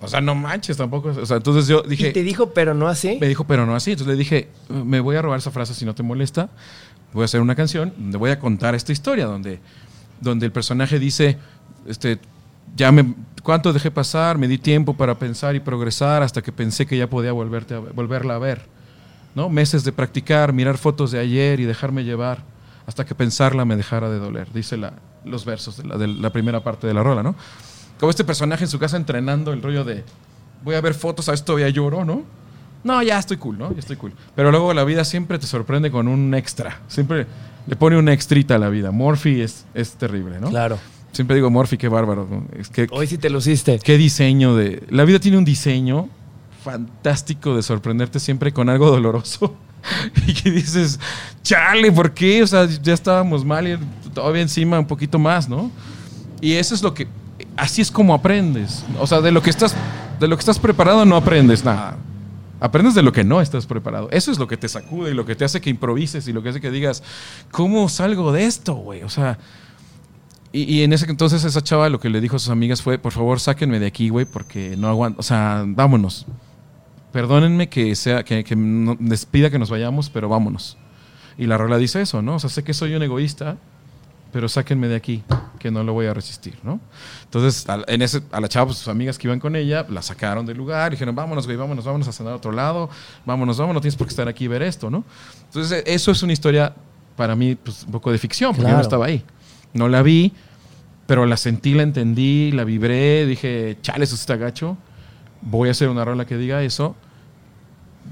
[0.00, 1.10] O sea, no manches tampoco.
[1.10, 3.18] O sea, entonces yo dije, y te dijo, pero no así.
[3.20, 3.92] me dijo, pero no así.
[3.92, 6.48] Entonces le dije, me voy a robar esa frase si no te molesta.
[7.12, 9.60] Voy a hacer una canción donde voy a contar esta historia, donde,
[10.20, 11.38] donde el personaje dice,
[11.86, 12.18] este,
[12.74, 14.36] ya me, ¿cuánto dejé pasar?
[14.36, 17.78] Me di tiempo para pensar y progresar hasta que pensé que ya podía volverte a-
[17.78, 18.66] volverla a ver.
[19.36, 19.48] ¿No?
[19.48, 22.42] Meses de practicar, mirar fotos de ayer y dejarme llevar
[22.86, 24.94] hasta que pensarla me dejara de doler, dice la,
[25.24, 27.36] los versos de la, de la primera parte de la rola, ¿no?
[28.00, 30.04] Como este personaje en su casa entrenando el rollo de
[30.64, 32.22] voy a ver fotos, a esto todavía lloro, ¿no?
[32.82, 33.72] No, ya estoy cool, ¿no?
[33.72, 34.12] Ya estoy cool.
[34.34, 36.80] Pero luego la vida siempre te sorprende con un extra.
[36.86, 37.26] Siempre
[37.66, 38.92] le pone un extrita a la vida.
[38.92, 40.50] Morphy es, es terrible, ¿no?
[40.50, 40.78] Claro.
[41.10, 42.44] Siempre digo Morphy, qué bárbaro.
[42.56, 43.80] Es que, Hoy sí te luciste.
[43.82, 44.84] qué diseño de...
[44.90, 46.08] La vida tiene un diseño
[46.66, 49.54] fantástico de sorprenderte siempre con algo doloroso.
[50.26, 50.98] y que dices,
[51.44, 52.42] chale, ¿por qué?
[52.42, 53.78] O sea, ya estábamos mal y
[54.12, 55.70] todavía encima un poquito más, ¿no?
[56.40, 57.06] Y eso es lo que...
[57.56, 58.84] Así es como aprendes.
[58.98, 59.76] O sea, de lo que estás,
[60.18, 61.96] de lo que estás preparado no aprendes nada.
[62.58, 64.08] Aprendes de lo que no estás preparado.
[64.10, 66.42] Eso es lo que te sacude y lo que te hace que improvises y lo
[66.42, 67.04] que hace que digas,
[67.52, 69.04] ¿cómo salgo de esto, güey?
[69.04, 69.38] O sea,
[70.52, 73.12] y, en ese entonces esa chava lo que le dijo a sus amigas fue, por
[73.12, 75.20] favor, sáquenme de aquí, güey, porque no aguanto.
[75.20, 76.26] O sea, vámonos.
[77.16, 80.76] Perdónenme que sea, que, que no- les pida que nos vayamos, pero vámonos.
[81.38, 82.34] Y la rola dice eso, ¿no?
[82.34, 83.56] O sea, sé que soy un egoísta,
[84.34, 85.22] pero sáquenme de aquí,
[85.58, 86.78] que no lo voy a resistir, ¿no?
[87.24, 90.02] Entonces, a, en ese, a la chava, pues, sus amigas que iban con ella, la
[90.02, 92.90] sacaron del lugar, dijeron, vámonos, güey, vámonos, vámonos a cenar a otro lado,
[93.24, 95.02] vámonos, vámonos, no tienes por qué estar aquí y ver esto, ¿no?
[95.46, 96.74] Entonces, e- eso es una historia
[97.16, 99.24] para mí, pues, un poco de ficción, porque yo no estaba ahí.
[99.72, 100.34] No la vi,
[101.06, 104.76] pero la sentí, la entendí, la vibré, dije, chale, eso está gacho,
[105.40, 106.94] voy a hacer una rola que diga eso,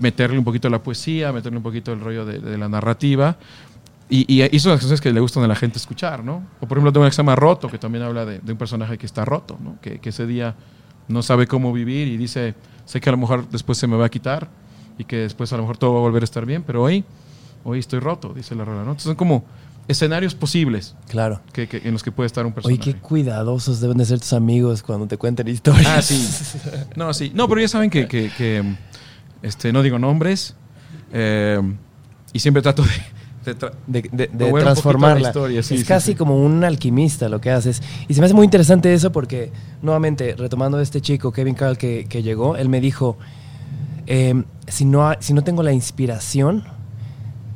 [0.01, 3.37] meterle un poquito la poesía, meterle un poquito el rollo de, de la narrativa.
[4.09, 6.43] Y, y hizo las canciones que le gustan a la gente escuchar, ¿no?
[6.61, 8.59] O por ejemplo, tengo una que se llama Roto, que también habla de, de un
[8.59, 9.79] personaje que está roto, ¿no?
[9.81, 10.55] Que, que ese día
[11.09, 12.55] no sabe cómo vivir y dice,
[12.85, 14.49] sé que a lo mejor después se me va a quitar
[14.99, 17.05] y que después a lo mejor todo va a volver a estar bien, pero hoy,
[17.65, 18.91] hoy estoy roto, dice la rola, ¿no?
[18.91, 19.45] Entonces son como
[19.89, 21.41] escenarios posibles Claro.
[21.53, 22.93] que, que- en los que puede estar un Oye, personaje.
[22.95, 25.87] qué cuidadosos deben de ser tus amigos cuando te cuenten historias.
[25.89, 26.27] Ah, sí.
[26.97, 27.33] No, sí.
[27.35, 28.31] No, pero ya saben que- que,
[29.45, 30.57] este, no digo nombres
[31.13, 31.61] eh,
[32.33, 32.91] y siempre trato de...
[33.53, 35.29] de tra- De, de- de transformarla.
[35.29, 36.15] historia, sí, es sí, casi sí.
[36.17, 37.83] como un alquimista lo que haces.
[38.09, 39.53] Y se me hace muy interesante eso porque,
[39.83, 43.19] nuevamente, retomando a este chico, Kevin Carl, que, que llegó, él me dijo,
[44.07, 46.65] eh, si, no, si no tengo la inspiración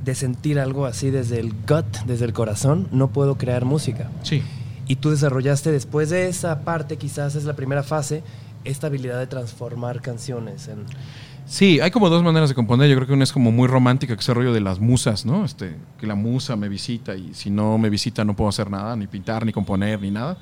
[0.04, 4.10] de sentir algo así desde el gut, desde el corazón, no puedo crear música.
[4.22, 4.42] Sí.
[4.86, 8.22] Y tú desarrollaste después de esa parte, quizás es la primera fase,
[8.64, 10.84] esta habilidad de transformar canciones en...
[11.48, 12.88] Sí, hay como dos maneras de componer.
[12.90, 15.24] Yo creo que una es como muy romántica, que es el rollo de las musas,
[15.24, 15.44] ¿no?
[15.46, 18.94] Este, que la musa me visita y si no me visita no puedo hacer nada,
[18.96, 20.36] ni pintar, ni componer, ni nada.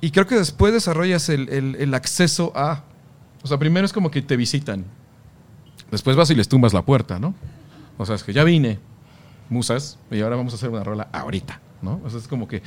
[0.00, 2.82] Y creo que después desarrollas el, el- acceso a...
[3.42, 4.84] O sea, primero es como que te visitan.
[5.92, 7.32] Después vas y les tumbas la puerta, ¿no?
[7.96, 8.80] O sea, es que ya vine,
[9.48, 12.00] musas, y ahora vamos a hacer una rola ahorita, ¿no?
[12.04, 12.62] O sea, es como que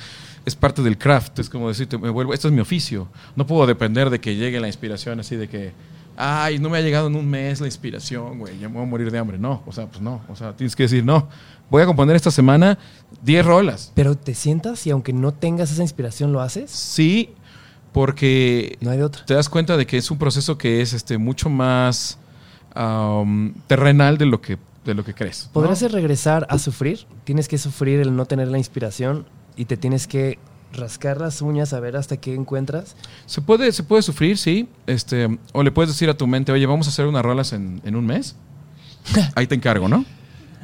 [0.45, 3.09] es parte del craft, es como decirte, me vuelvo, esto es mi oficio.
[3.35, 5.73] No puedo depender de que llegue la inspiración así de que,
[6.21, 8.85] ay, no me ha llegado en un mes la inspiración, güey, ya me voy a
[8.85, 9.39] morir de hambre.
[9.39, 11.29] No, o sea, pues no, o sea, tienes que decir, no,
[11.69, 12.77] voy a componer esta semana
[13.23, 13.91] 10 rolas.
[13.95, 16.69] Pero te sientas y aunque no tengas esa inspiración, ¿lo haces?
[16.71, 17.33] Sí,
[17.93, 19.23] porque No hay de otra.
[19.25, 22.19] te das cuenta de que es un proceso que es este, mucho más
[23.67, 25.45] terrenal de lo que, de lo que crees.
[25.47, 25.53] ¿no?
[25.53, 27.05] ¿Podrás regresar a sufrir?
[27.23, 29.25] Tienes que sufrir el no tener la inspiración
[29.55, 30.37] y te tienes que
[30.73, 32.95] rascar las uñas a ver hasta qué encuentras.
[33.25, 34.69] Se puede, se puede sufrir, sí.
[34.87, 37.81] Este, o le puedes decir a tu mente, oye, vamos a hacer unas rolas en,
[37.83, 38.35] en un mes.
[39.35, 40.05] Ahí te encargo, ¿no?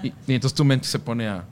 [0.04, 1.46] Y, y entonces tu mente se pone a,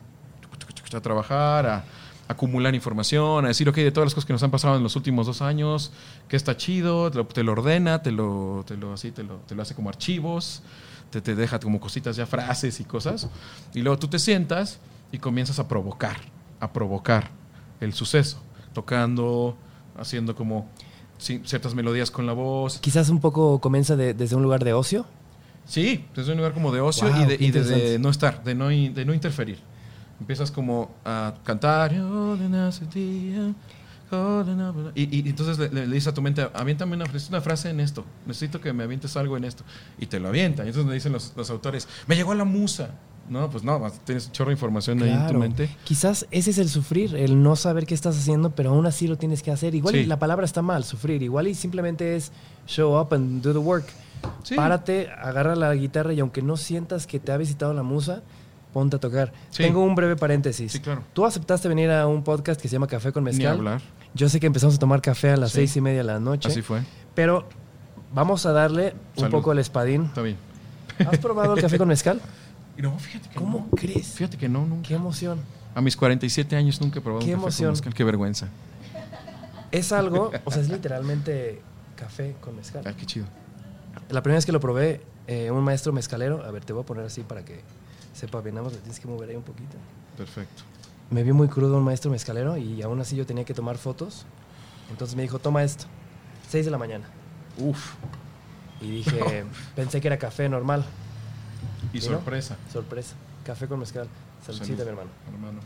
[0.95, 1.83] a trabajar, a,
[2.27, 4.95] acumular información, a decir, ok, de todas las cosas que nos han pasado en los
[4.95, 5.91] últimos dos años,
[6.27, 9.37] que está chido, te lo, te lo ordena, te lo, te lo, así, te lo,
[9.39, 10.63] te lo hace como archivos,
[11.09, 13.27] te, te deja como cositas ya, frases y cosas,
[13.73, 14.79] y luego tú te sientas
[15.11, 16.17] y comienzas a provocar,
[16.59, 17.42] a provocar
[17.83, 18.41] el suceso,
[18.73, 19.57] tocando,
[19.97, 20.69] haciendo como
[21.17, 22.79] ciertas melodías con la voz.
[22.79, 25.05] Quizás un poco comienza de- desde un lugar de ocio.
[25.65, 28.43] Sí, desde un lugar como de ocio Wow, y, de, y de- de no estar,
[28.43, 29.59] de no, de no interferir.
[30.19, 31.93] Empiezas como a cantar.
[31.99, 33.53] "Oh, de nace día,
[34.11, 37.05] oh, de na- Y, y entonces le, le- le dices a tu mente, aviéntame una,
[37.29, 39.63] una frase en esto, necesito que me avientes algo en esto.
[39.97, 40.63] Y te lo avienta.
[40.65, 42.89] Y entonces me dicen los, los autores, me llegó la musa.
[43.29, 45.69] No, pues no, tienes un chorro de información ahí en tu mente.
[45.85, 49.17] Quizás ese es el sufrir, el no saber qué estás haciendo, pero aún así lo
[49.17, 49.73] tienes que hacer.
[49.75, 51.23] Igual y la palabra está mal, sufrir.
[51.23, 52.31] Igual y simplemente es
[52.67, 53.85] show up and do the work.
[54.43, 54.55] Sí.
[54.55, 58.21] Párate, agarra la guitarra y aunque no sientas que te ha visitado la musa,
[58.73, 59.31] ponte a tocar.
[59.51, 59.63] Sí.
[59.63, 60.71] Tengo un breve paréntesis.
[60.73, 61.03] Sí, claro.
[61.13, 63.57] Tú aceptaste venir a un podcast que se llama Café con Ni Mezcal.
[63.57, 63.81] hablar.
[64.13, 65.57] Yo sé que empezamos a tomar café a las Sí.
[65.59, 66.81] seis y media de la noche, Así fue.
[67.15, 67.45] pero
[68.13, 70.03] vamos a darle un poco al espadín.
[70.05, 70.37] Está bien.
[70.99, 72.19] ¿Has probado el café con mezcal?
[72.77, 73.77] Y no, fíjate que ¿Cómo no.
[73.77, 74.07] crees?
[74.13, 74.87] Fíjate que no, nunca.
[74.87, 75.39] Qué emoción.
[75.75, 77.71] A mis 47 años nunca he probado Qué un café con emoción.
[77.71, 77.93] mezcal.
[77.93, 78.47] Qué vergüenza.
[79.71, 81.61] Es algo, o sea, es literalmente
[81.95, 82.83] café con mezcal.
[82.85, 83.25] Ah, qué chido.
[84.09, 86.85] La primera vez que lo probé, eh, un maestro mezcalero, a ver, te voy a
[86.85, 87.61] poner así para que
[88.13, 89.77] sepa bien, nada más le tienes que mover ahí un poquito.
[90.17, 90.63] Perfecto.
[91.09, 94.25] Me vio muy crudo un maestro mezcalero y aún así yo tenía que tomar fotos.
[94.89, 95.85] Entonces me dijo, toma esto,
[96.49, 97.05] 6 de la mañana.
[97.57, 97.93] Uf.
[98.81, 99.45] Y dije,
[99.75, 100.85] pensé que era café normal.
[101.91, 102.07] Y ¿Y no?
[102.17, 102.57] sorpresa.
[102.71, 103.15] Sorpresa,
[103.45, 104.07] café con mezcal.
[104.45, 105.09] Saludcita, Salud, mi hermano.
[105.31, 105.59] Hermano.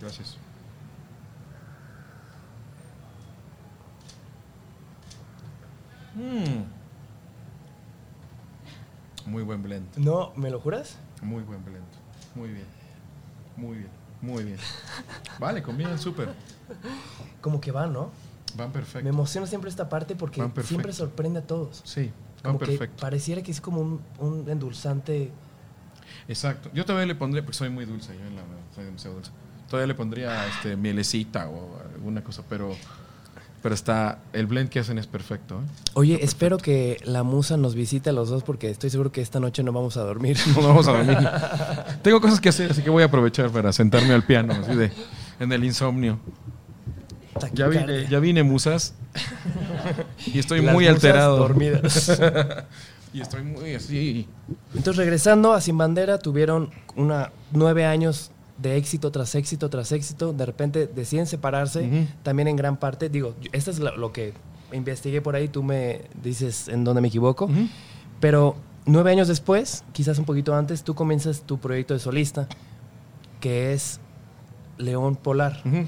[0.00, 0.36] Gracias.
[6.14, 6.64] Mm.
[9.30, 9.96] Muy buen blend.
[9.96, 10.96] No, ¿me lo juras?
[11.22, 11.84] Muy buen blend.
[12.34, 12.66] Muy bien.
[13.56, 13.90] Muy bien.
[14.22, 14.58] Muy bien.
[15.38, 16.34] Vale, combinan súper.
[17.40, 18.10] Como que va, ¿no?
[18.56, 19.08] Van Me perfecto.
[19.08, 21.80] emociona siempre esta parte porque Van siempre sorprende a todos.
[21.84, 23.00] Sí, van Como que perfecto.
[23.00, 25.30] pareciera que es como un, un endulzante.
[26.28, 26.70] Exacto.
[26.74, 28.42] Yo todavía le pondría, porque soy muy dulce, yo en la
[28.74, 29.30] soy demasiado dulce.
[29.68, 32.74] Todavía le pondría este, mielecita o alguna cosa, pero,
[33.62, 35.56] pero está, el blend que hacen es perfecto.
[35.56, 35.90] ¿eh?
[35.94, 39.38] Oye, espero que la musa nos visite a los dos porque estoy seguro que esta
[39.38, 40.36] noche no vamos a dormir.
[40.56, 41.18] No vamos a dormir.
[42.02, 44.90] Tengo cosas que hacer, así que voy a aprovechar para sentarme al piano, así de,
[45.38, 46.18] en el insomnio.
[47.54, 48.94] Ya vine, ya vine, musas.
[50.32, 51.36] Y estoy Las muy alterado.
[51.36, 52.20] dormidas.
[53.12, 54.26] y estoy muy así.
[54.74, 60.32] Entonces, regresando a Sin Bandera, tuvieron una nueve años de éxito tras éxito tras éxito.
[60.32, 63.08] De repente deciden separarse, también en gran parte.
[63.08, 64.34] Digo, esto es lo, que
[64.72, 67.46] investigué por ahí, tú me dices en dónde me equivoco.
[67.46, 67.68] Ujú.
[68.20, 72.48] Pero nueve años después, quizás un poquito antes, tú comienzas tu proyecto de solista,
[73.40, 74.00] que es
[74.78, 75.62] León Polar.
[75.64, 75.86] Ujú.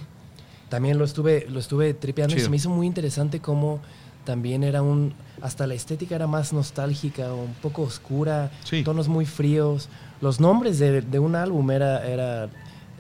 [0.69, 3.81] También lo estuve, lo estuve tripeando y se me hizo muy interesante cómo
[4.25, 5.15] también era un...
[5.41, 8.83] Hasta la estética era más nostálgica, un poco oscura, Sí.
[8.85, 9.89] tonos muy fríos.
[10.21, 12.49] Los nombres de, de un álbum era, era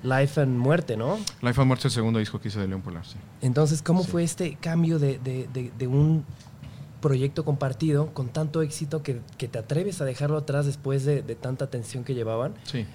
[0.02, 1.16] Life and Muerte, ¿no?
[1.40, 3.16] Life and Muerte es el segundo disco que hice de León Polar, sí.
[3.42, 4.10] Entonces, ¿cómo Sí.
[4.10, 6.24] fue este cambio de, de- de- un
[7.00, 11.34] proyecto compartido con tanto éxito que, que te atreves a dejarlo atrás después de, de
[11.34, 12.54] tanta tensión que llevaban?
[12.64, 12.86] Sí.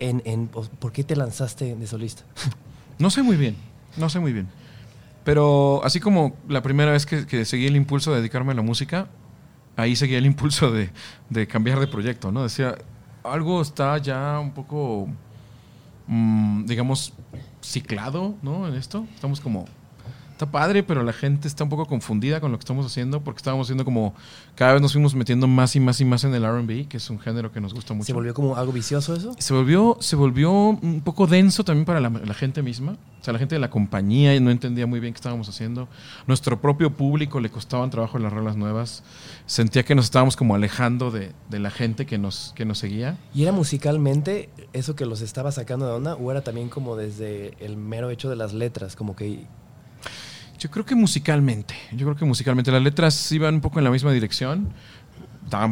[0.00, 2.22] En, en- ¿Por qué te lanzaste de solista?
[2.98, 3.56] No sé muy bien,
[3.96, 4.46] no sé muy bien.
[5.24, 9.08] Pero así como la primera vez que, seguí el impulso de dedicarme a la música,
[9.76, 10.90] ahí seguía el impulso de,
[11.30, 12.42] de cambiar de proyecto, ¿no?
[12.42, 12.76] Decía,
[13.24, 15.08] algo está ya un poco,
[16.06, 17.14] mm, digamos,
[17.62, 18.68] ciclado, ¿no?
[18.68, 19.06] En esto.
[19.14, 19.64] Estamos como,
[20.44, 23.38] está padre, pero la gente está un poco confundida con lo que estamos haciendo porque
[23.38, 24.14] estábamos haciendo como,
[24.54, 27.10] cada vez nos fuimos metiendo más y más y más en el RB, que es
[27.10, 28.06] un género que nos gusta mucho.
[28.06, 29.34] ¿Se volvió como algo vicioso eso?
[29.38, 32.96] Se volvió, se volvió un poco denso también para la, la gente misma.
[33.20, 35.88] O sea, la gente de la compañía no entendía muy bien qué estábamos haciendo.
[36.26, 39.02] Nuestro propio público le costaban trabajo las rolas nuevas.
[39.46, 43.16] Sentía que nos estábamos como alejando de, de la gente que nos, que nos seguía.
[43.34, 47.54] ¿Y era musicalmente eso que los estaba sacando de onda o era también como desde
[47.64, 48.94] el mero hecho de las letras?
[48.94, 49.46] Como que...
[50.64, 53.90] Yo creo que musicalmente, yo creo que musicalmente las letras iban un poco en la
[53.90, 54.72] misma dirección.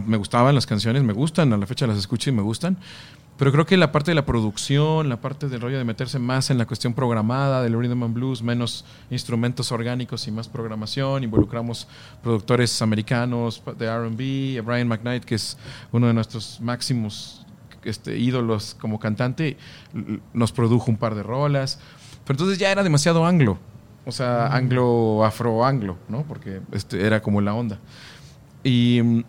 [0.04, 2.76] Me gustaban las canciones, me gustan, a la fecha las escucho y me gustan.
[3.38, 6.50] Pero creo que la parte de la producción, la parte del rollo de meterse más
[6.50, 11.88] en la cuestión programada del rhythm and blues, menos instrumentos orgánicos y más programación, involucramos
[12.22, 15.56] productores americanos de R&B, Brian McKnight, que es
[15.90, 17.46] uno de nuestros máximos
[17.82, 19.56] este, ídolos como cantante,
[20.34, 21.80] nos produjo un par de rolas.
[22.26, 23.58] Pero entonces ya era demasiado anglo.
[24.04, 26.22] O sea, anglo, afro-anglo, ¿no?
[26.22, 27.78] Porque este, era como la onda.
[28.64, 29.24] Y, mm,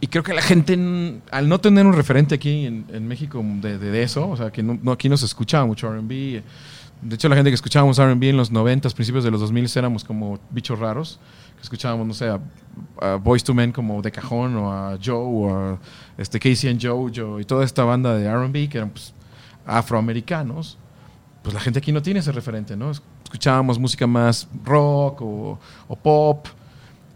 [0.00, 3.42] y creo que la gente, mm, al no tener un referente aquí en, en México
[3.44, 6.42] de, de- de eso, o sea, que no, no- aquí no se escuchaba mucho RB.
[7.02, 10.02] De hecho, la gente que escuchábamos RB en los 90, principios de los 2000 éramos
[10.04, 11.20] como bichos raros.
[11.56, 12.40] Que escuchábamos, no sé, a,
[13.00, 15.78] a Boys to Men como de cajón, o a Joe, o a
[16.18, 19.12] este, Casey and Joe, Joe, y toda esta banda de RB que eran pues,
[19.66, 20.78] afroamericanos.
[21.42, 22.90] Pues la gente aquí no tiene ese referente, ¿no?
[23.30, 25.58] Escuchábamos música más rock o,
[25.88, 26.46] o pop.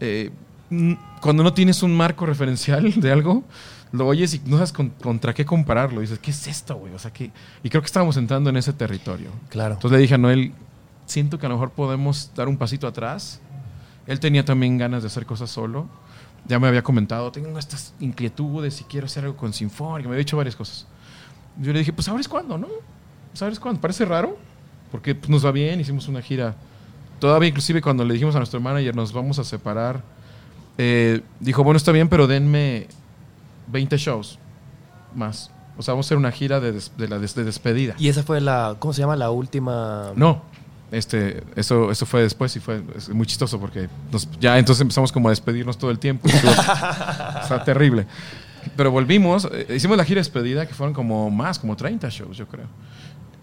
[0.01, 0.29] Eh,
[1.21, 3.45] cuando no tienes un marco referencial de algo,
[3.93, 6.01] lo oyes y no sabes con- contra qué compararlo.
[6.01, 6.93] Dices, ¿qué es esto, güey?
[6.93, 7.31] O sea, que
[7.63, 9.29] Y creo que estábamos entrando en ese territorio.
[9.49, 9.75] Claro.
[9.75, 10.51] Entonces le dije a Noel,
[11.05, 13.39] siento que a lo mejor podemos dar un pasito atrás.
[14.05, 15.87] Él tenía también ganas de hacer cosas solo.
[16.45, 20.09] Ya me había comentado, tengo estas inquietudes y quiero hacer algo con Sinfónica.
[20.09, 20.87] Me había dicho varias cosas.
[21.57, 22.67] Yo le dije, pues ¿sabes cuándo, no?
[23.33, 23.79] ¿Sabes cuándo?
[23.79, 24.37] Parece raro,
[24.91, 26.55] porque pues, nos va bien, hicimos una gira.
[27.19, 30.01] Todavía inclusive cuando le dijimos a nuestro manager, nos vamos a separar,
[30.77, 32.87] eh, dijo, bueno, está bien, pero denme
[33.67, 34.39] 20 shows
[35.15, 35.51] más.
[35.77, 37.95] O sea, vamos a hacer una gira de, des- de la des- de despedida.
[37.97, 39.15] Y esa fue la, ¿cómo se llama?
[39.15, 40.11] La última...
[40.15, 40.41] No,
[40.91, 45.29] este, eso, eso fue después y fue muy chistoso porque nos- ya entonces empezamos como
[45.29, 46.27] a despedirnos todo el tiempo.
[46.33, 48.05] estuvo- o sea, terrible.
[48.75, 52.37] Pero volvimos, eh, hicimos la gira de despedida que fueron como más, como 30 shows,
[52.37, 52.65] yo creo.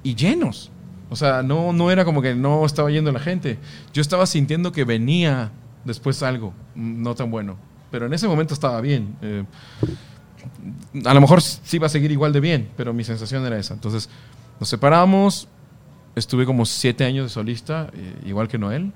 [0.03, 0.70] Y llenos.
[1.10, 3.59] O sea, no, no era como que no estaba yendo la gente.
[3.93, 5.51] Yo estaba sintiendo que venía
[5.85, 7.56] después algo mm, no tan bueno.
[7.90, 9.16] Pero en ese momento estaba bien.
[9.22, 9.44] Eh,
[11.05, 13.74] a lo mejor sí iba a seguir igual de bien, pero mi sensación era esa.
[13.74, 14.10] Entonces
[14.60, 15.48] nos separamos,
[16.14, 18.93] estuve como siete años de solista, eh, igual que Noel,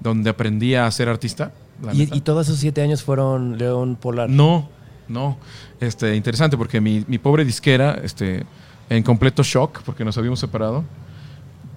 [0.00, 1.52] donde aprendí a ser artista.
[1.92, 4.28] Y, y todos esos siete años fueron León Polar.
[4.28, 4.68] No,
[5.08, 5.38] no.
[5.80, 8.44] Este, interesante porque mi, mi pobre disquera, este,
[8.88, 10.84] en completo shock, porque nos habíamos separado,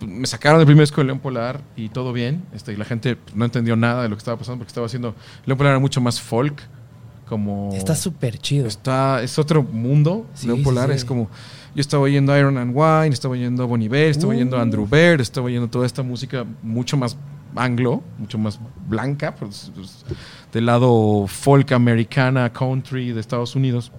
[0.07, 2.43] me sacaron del primer disco de León Polar y todo bien.
[2.53, 5.15] Este, y la gente no entendió nada de lo que estaba pasando porque estaba haciendo.
[5.45, 6.61] León Polar era mucho más folk,
[7.27, 7.71] como.
[7.73, 8.67] Está súper chido.
[8.67, 10.25] Está, es otro mundo.
[10.34, 10.95] Sí, León Polar sí.
[10.95, 11.30] es como.
[11.75, 14.35] Yo estaba oyendo Iron and Wine, estaba oyendo Bon Iver, estaba Uh.
[14.35, 17.17] oyendo Andrew Bird, estaba oyendo toda esta música mucho más
[17.55, 20.05] anglo, mucho más blanca, pues, pues,
[20.51, 23.91] del lado folk americana, country de Estados Unidos.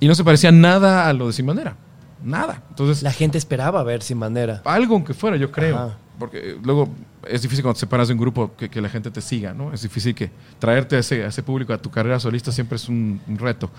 [0.00, 1.76] Y no se parecía nada a lo de Sin Bandera.
[2.22, 2.62] Nada.
[2.70, 4.62] Entonces, La gente esperaba ver Sin Bandera.
[4.64, 5.76] algo aunque fuera, yo creo.
[5.76, 5.98] Ajá.
[6.18, 6.88] Porque eh, luego
[7.28, 9.72] es difícil cuando te separas de un grupo que, que la gente te siga, ¿no?
[9.72, 12.88] Es difícil que traerte a ese, a ese público a tu carrera solista siempre es
[12.88, 13.70] un, un reto.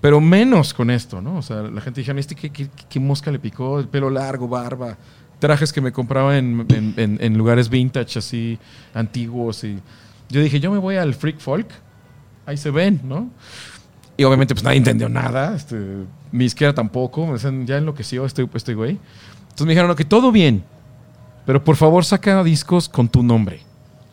[0.00, 1.38] Pero menos con esto, ¿no?
[1.38, 3.78] O sea, la gente dijeron, ¿este qué, qué- qué mosca le picó?
[3.80, 4.98] El pelo largo, barba,
[5.38, 8.58] trajes que me compraba en, en- en- en lugares vintage, así,
[8.92, 9.64] antiguos.
[9.64, 9.78] Y
[10.28, 11.68] yo dije, yo me voy al freak folk,
[12.44, 13.30] ahí se ven, ¿no?
[14.18, 15.76] Y obviamente pues nadie entendió nada, este,
[16.32, 18.98] mi izquierda tampoco, me decían, ya enloqueció este, este güey.
[19.40, 20.64] Entonces me dijeron, ok, todo bien,
[21.46, 23.60] pero por favor saca discos con tu nombre.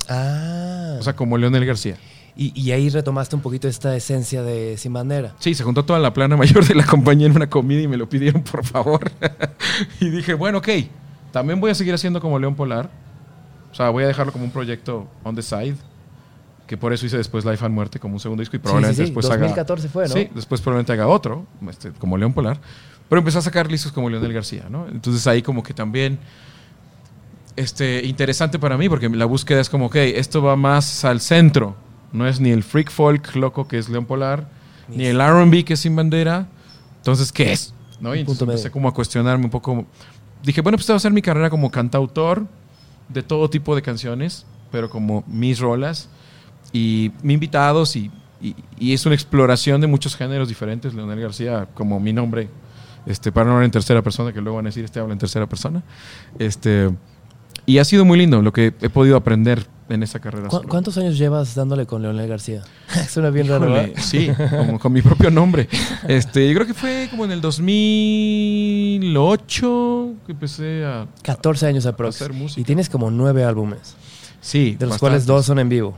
[0.10, 0.98] Ah.
[1.00, 1.98] O sea, como Leonel García.
[2.36, 5.34] y, y ahí retomaste un poquito esta esencia de Sin Bandera.
[5.40, 7.98] Sí, se juntó toda la plana mayor de la compañía en una comida y me
[7.98, 9.12] lo pidieron, por favor.
[10.00, 10.70] y dije, bueno, ok,
[11.32, 12.90] también voy a seguir haciendo como León Polar.
[13.72, 15.76] O sea, voy a dejarlo como un proyecto on the side.
[16.68, 19.02] Que por eso hice después Life and Muerte como un segundo disco y probablemente sí,
[19.08, 19.14] sí.
[19.14, 19.94] después 2014 haga.
[19.94, 20.14] fue, ¿no?
[20.14, 22.60] Sí, después probablemente haga otro, este, como León Polar.
[23.08, 24.88] Pero empecé a sacar listos como Leonel García, ¿no?
[24.88, 26.18] Entonces ahí como que también
[27.56, 31.76] este, interesante para mí, porque la búsqueda es como, ok, esto va más al centro.
[32.12, 34.48] No es ni el freak folk loco que es León Polar,
[34.88, 36.48] ni el RB que es sin bandera.
[36.98, 37.74] Entonces, ¿qué es?
[38.00, 38.16] ¿No?
[38.16, 39.86] Y entonces empecé como a cuestionarme un poco.
[40.44, 42.46] Dije, bueno, pues esta va a ser mi carrera como cantautor
[43.10, 46.10] de todo tipo de canciones, pero como mis rolas
[46.76, 48.12] y invitados y,
[48.42, 50.94] y- y es una exploración de muchos géneros diferentes.
[50.94, 52.50] Leonel García, como mi nombre,
[53.06, 55.20] este, para no hablar en tercera persona, que luego van a decir, este habla en
[55.20, 55.84] tercera persona.
[56.40, 56.90] Este,
[57.66, 60.48] y ha sido muy lindo lo que he podido aprender en esa carrera.
[60.50, 60.68] ¿Cu- solo.
[60.70, 62.64] ¿Cuántos años llevas dándole con Leonel García?
[63.10, 64.02] Suena bien raro, Híjole, ¿verdad?
[64.04, 65.70] sí, como con mi propio nombre.
[66.08, 71.08] Este, yo creo que fue como en el 2008 que empecé a...
[71.24, 72.16] 14 años aprox.
[72.22, 72.62] Hacer música.
[72.62, 73.96] Y tienes como nueve álbumes,
[74.42, 75.96] Sí, de los cuales dos son en vivo.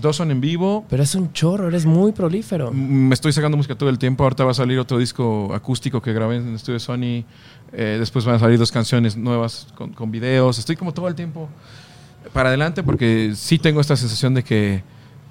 [0.00, 0.84] Dos son en vivo.
[0.88, 2.70] Pero es un chorro, eres muy prolífero.
[2.72, 4.24] Me estoy sacando música todo el tiempo.
[4.24, 7.24] Ahorita va a salir otro disco acústico que grabé en el estudio de Sony.
[7.72, 10.58] Eh, después van a salir dos canciones nuevas con, con videos.
[10.58, 11.48] Estoy como todo el tiempo
[12.32, 14.82] para adelante porque sí tengo esta sensación de que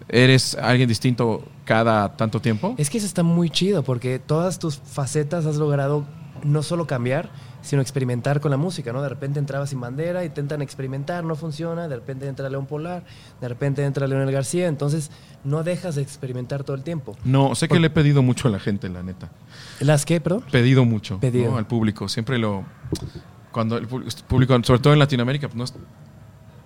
[0.10, 2.76] eres alguien distinto cada tanto tiempo.
[2.78, 6.06] Es que eso está muy chido porque todas tus facetas has logrado
[6.44, 7.30] no solo cambiar,
[7.62, 9.02] sino experimentar con la música, ¿no?
[9.02, 13.04] De repente entraba sin bandera, intentan experimentar, no funciona, de repente entra León Polar,
[13.40, 15.12] de repente entra Leonel García, entonces
[15.44, 17.16] no dejas de experimentar todo el tiempo.
[17.24, 19.30] No, sé que le he pedido mucho a la gente, la neta.
[19.80, 20.44] ¿Las qué, perdón?
[20.52, 21.52] Pedido mucho Pedido.
[21.52, 21.58] ¿no?
[21.58, 22.08] al público.
[22.10, 22.64] Siempre lo.
[23.52, 25.74] Cuando el público, sobre todo en Latinoamérica, pues no es-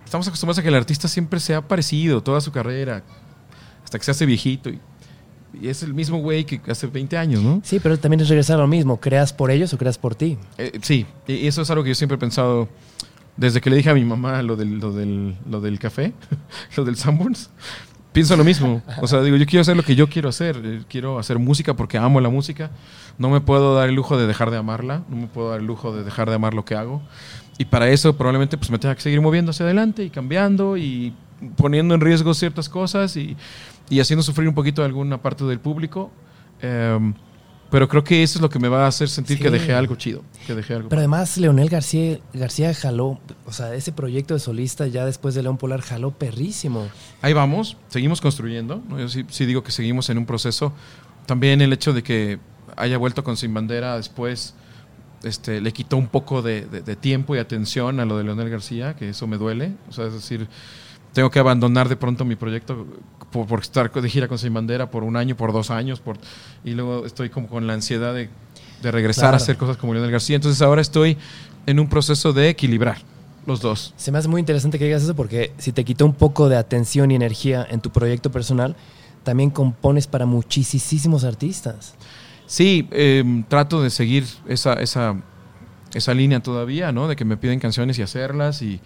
[0.06, 3.02] estamos acostumbrados a que el artista siempre se ha parecido toda su carrera,
[3.84, 4.70] hasta que se hace viejito.
[4.70, 4.80] Y,
[5.62, 7.62] y es el mismo güey que hace 20 años, ¿no?
[7.64, 9.00] Sí, pero también es regresar a lo mismo.
[9.00, 10.38] ¿Creas por ellos o creas por ti?
[10.58, 12.68] Eh, sí, y eso es algo que yo siempre he pensado
[13.38, 16.14] desde que le dije a mi mamá lo del, lo del, lo del café,
[16.78, 17.50] lo del Sanborns.
[18.16, 18.82] Pienso lo mismo.
[19.02, 20.62] O sea, digo, yo quiero hacer lo que yo quiero hacer.
[20.64, 22.72] Eh, Quiero hacer música porque amo la música.
[23.18, 25.04] No me puedo dar el lujo de dejar de amarla.
[25.10, 27.02] No me puedo dar el lujo de dejar de amar lo que hago.
[27.58, 31.14] Y para eso probablemente pues me tenga que seguir moviendo hacia adelante y cambiando y
[31.58, 33.36] poniendo en riesgo ciertas cosas y,
[33.90, 36.12] y haciendo sufrir un poquito a alguna parte del público.
[36.62, 37.14] Em,
[37.70, 39.50] pero creo que eso es lo que me va a hacer sentir que Sí.
[39.50, 40.22] dejé algo chido.
[40.48, 44.88] Que dejé algo Pero además, Leonel García, García jaló, o sea, ese proyecto de solista
[44.88, 46.88] ya después de León Polar jaló perrísimo.
[47.22, 48.82] Ahí vamos, seguimos construyendo.
[48.88, 49.00] ¿no?
[49.00, 50.74] Yo sí, sí digo que seguimos en un proceso.
[51.26, 52.40] También el hecho de que
[52.78, 54.54] haya vuelto con Sin Bandera después
[55.24, 58.50] este, le quitó un poco de, de- de tiempo y atención a lo de Leonel
[58.50, 59.74] García, que eso me duele.
[59.90, 60.48] O sea, es decir,
[61.16, 62.86] tengo que abandonar de pronto mi proyecto
[63.32, 66.18] por, por estar de gira con Sin Bandera por un año, por dos años, por,
[66.66, 68.30] y luego estoy como con la ansiedad de,
[68.84, 69.36] de regresar Claro.
[69.36, 70.36] a hacer cosas como Leonel García.
[70.36, 71.18] Entonces ahora estoy
[71.66, 72.98] en un proceso de equilibrar
[73.48, 73.94] los dos.
[73.96, 76.58] Se me hace muy interesante que digas eso porque si te quitó un poco de
[76.58, 78.76] atención y energía en tu proyecto personal,
[79.24, 81.96] también compones para muchísimos artistas.
[82.46, 85.16] Sí, eh, trato de seguir esa, esa,
[85.94, 87.08] esa línea todavía, ¿no?
[87.08, 88.82] De que me piden canciones y hacerlas y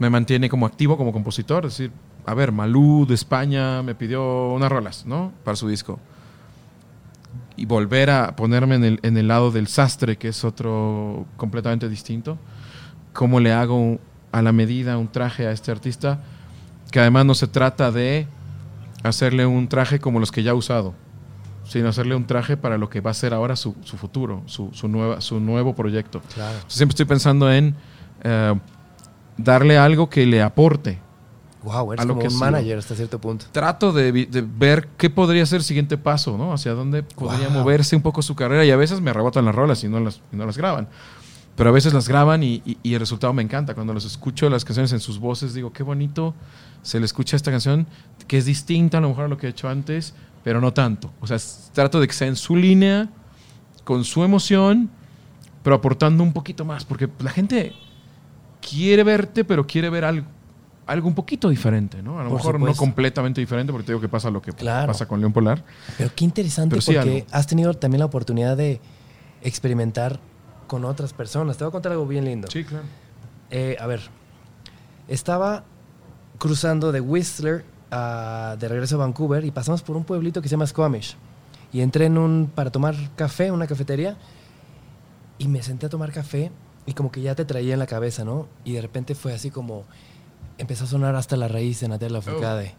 [0.00, 1.66] me mantiene como activo como compositor.
[1.66, 1.92] Es decir,
[2.26, 5.32] a ver, Malú de España me pidió unas rolas, ¿no?
[5.44, 6.00] Para su disco.
[7.54, 11.88] Y volver a ponerme en el, en el lado del sastre, que es otro completamente
[11.88, 12.38] distinto.
[13.12, 13.98] ¿Cómo le hago
[14.32, 16.22] a la medida un traje a este artista?
[16.90, 18.26] Que además no se trata de
[19.02, 20.94] hacerle un traje como los que ya ha usado
[21.62, 24.70] sino hacerle un traje para lo que va a ser ahora su, su futuro, su,
[24.72, 26.20] su, nueva, su nuevo proyecto.
[26.34, 26.58] Claro.
[26.66, 27.76] Siempre estoy pensando en
[28.24, 28.58] eh,
[29.44, 30.98] darle algo que le aporte.
[31.62, 33.44] Wow, eres A lo como que un manager hasta cierto punto.
[33.52, 34.26] Trato de,
[34.56, 36.52] ver qué podría ser el siguiente paso, ¿no?
[36.54, 37.58] Hacia dónde podría Wow.
[37.58, 40.22] moverse un poco su carrera y a veces me rebotan las rolas y no las,
[40.32, 40.88] y no las graban.
[41.56, 43.74] Pero a veces las graban y, y- y el resultado me encanta.
[43.74, 46.34] Cuando los escucho las canciones en sus voces, digo, qué bonito
[46.80, 47.86] se le escucha esta canción,
[48.26, 51.10] que es distinta a lo mejor a lo que he hecho antes, pero no tanto.
[51.20, 51.36] O sea,
[51.74, 53.10] trato de que sea en su línea,
[53.84, 54.88] con su emoción,
[55.62, 57.74] pero aportando un poquito más, porque la gente
[58.60, 60.26] quiere verte, pero quiere ver algo,
[60.86, 62.18] algo un poquito diferente, ¿no?
[62.18, 64.88] A lo Por mejor no completamente diferente, porque te digo que pasa lo que Claro.
[64.88, 65.64] pasa con León Polar.
[65.98, 67.26] Pero qué interesante Pero sí porque algo.
[67.32, 68.80] has tenido también la oportunidad de
[69.42, 70.18] experimentar
[70.66, 71.56] con otras personas.
[71.56, 72.48] Te voy a contar algo bien lindo.
[72.50, 72.84] Sí, claro.
[73.50, 74.00] Eh, a ver,
[75.08, 75.64] estaba
[76.38, 80.52] cruzando de Whistler a- de regreso a Vancouver y pasamos por un pueblito que se
[80.52, 81.16] llama Squamish.
[81.72, 84.16] Y entré en un para tomar café, una cafetería,
[85.38, 86.50] y me senté a tomar café
[86.90, 88.48] y como que ya te traía en la cabeza, ¿no?
[88.64, 89.84] Y de repente fue así como
[90.58, 92.74] empezó a sonar hasta la raíz de Natalia Lafourcade.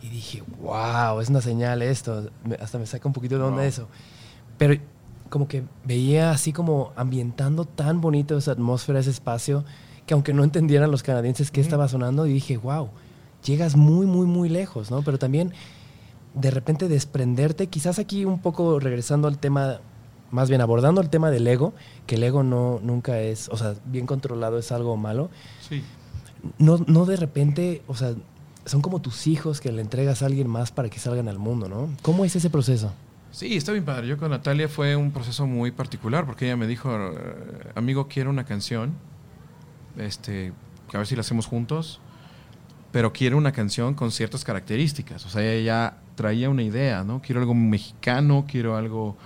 [0.00, 2.30] Y dije, wow, es una señal esto.
[2.44, 3.66] Me- hasta me saca un poquito de onda Wow.
[3.66, 3.88] eso.
[4.56, 4.74] Pero
[5.30, 9.64] como que veía así como ambientando tan bonito esa atmósfera, ese espacio,
[10.06, 12.90] que aunque no entendieran los canadienses qué estaba sonando, y dije, wow,
[13.44, 15.02] llegas muy, muy, muy lejos, ¿no?
[15.02, 15.52] Pero también
[16.34, 19.80] de repente desprenderte, quizás aquí un poco regresando al tema,
[20.30, 21.74] más bien abordando el tema del ego,
[22.06, 25.30] que el ego no, nunca es, o sea, bien controlado es algo malo.
[25.68, 25.82] Sí.
[26.58, 28.14] No, no de repente, o sea,
[28.64, 31.68] son como tus hijos que le entregas a alguien más para que salgan al mundo,
[31.68, 31.88] ¿no?
[32.02, 32.92] ¿Cómo es ese proceso?
[33.30, 34.08] Sí, está bien padre.
[34.08, 38.30] Yo con Natalia fue un proceso muy particular porque ella me dijo, eh, amigo, quiero
[38.30, 38.94] una canción,
[39.96, 40.52] este,
[40.90, 42.00] que a ver si la hacemos juntos,
[42.92, 45.26] pero quiero una canción con ciertas características.
[45.26, 47.20] O sea, ella traía una idea, ¿no?
[47.20, 49.16] Quiero algo mexicano, quiero algo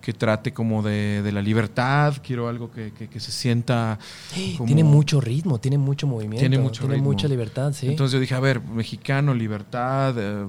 [0.00, 3.98] que trate como de, de la libertad, quiero algo que, que- que se sienta...
[4.56, 7.02] como- Tiene mucho ritmo, tiene mucho movimiento, Tiene mucho ritmo.
[7.04, 7.88] mucha libertad, sí.
[7.88, 10.14] Entonces yo dije, a ver, mexicano, libertad.
[10.16, 10.46] eh,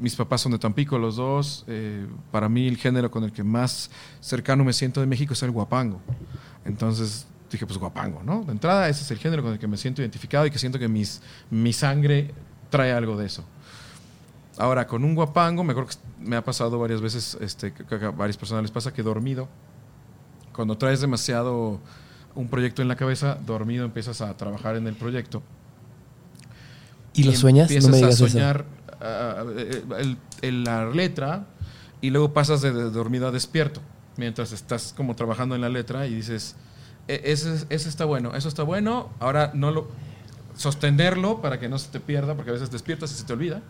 [0.00, 1.64] mis papás son de Tampico los dos.
[1.66, 3.90] eh, para mí el género con el que más
[4.20, 6.00] cercano me siento de México es el guapango.
[6.64, 8.42] Entonces dije, pues guapango, ¿no?
[8.44, 10.78] De entrada ese es el género con el que me siento identificado y que siento
[10.78, 12.32] que mis, mi sangre
[12.70, 13.44] trae algo de eso.
[14.58, 15.96] Ahora, con un guapango, me acuerdo que
[16.28, 19.48] me ha pasado varias veces, este, que- a varias personas les pasa que dormido,
[20.52, 21.80] cuando traes demasiado
[22.34, 25.42] un proyecto en la cabeza, dormido empiezas a trabajar en el proyecto
[27.14, 27.68] ¿Y lo sueñas?
[27.70, 28.64] No Empiezas me digas a soñar
[29.98, 31.46] el- el- la letra
[32.00, 33.80] y luego pasas de, de dormido a despierto
[34.16, 36.54] mientras estás como trabajando en la letra y dices,
[37.08, 39.88] "E- ese, ese está bueno, eso está bueno, ahora no lo...
[40.56, 43.62] Sostenerlo para que no se te pierda, porque a veces despiertas y se te olvida.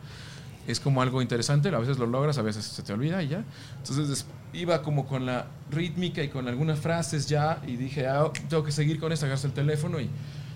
[0.68, 3.42] Es como algo interesante, a veces lo logras, a veces se te olvida y ya.
[3.78, 8.62] Entonces iba como con la rítmica y con algunas frases ya y dije, ah, tengo
[8.62, 10.08] que seguir con esto, agarras el teléfono y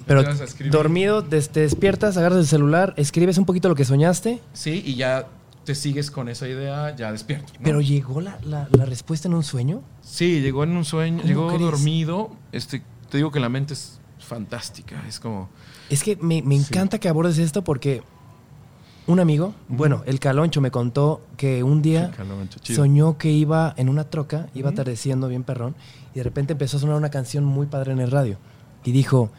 [0.06, 0.22] Pero
[0.70, 4.40] dormido, te despiertas, agarras el celular, escribes un poquito lo que soñaste.
[4.52, 5.26] Sí, y ya
[5.64, 7.52] te sigues con esa idea ya despierto.
[7.54, 7.60] ¿no?
[7.64, 9.80] Pero llegó la, la- la respuesta en un sueño.
[10.02, 11.62] Sí, llegó en un sueño, ¿Cómo llegó crees?
[11.62, 12.30] dormido.
[12.52, 15.02] Este, te digo que la mente es fantástica.
[15.08, 15.48] Es como.
[15.88, 18.02] Es que me, me encanta que abordes esto porque
[19.06, 23.88] un amigo, bueno, el Caloncho me contó que un día Caloncho, soñó que iba en
[23.88, 25.74] una troca, iba atardeciendo bien perrón,
[26.14, 28.38] y de repente empezó a sonar una canción muy padre en el radio.
[28.84, 29.30] Y dijo,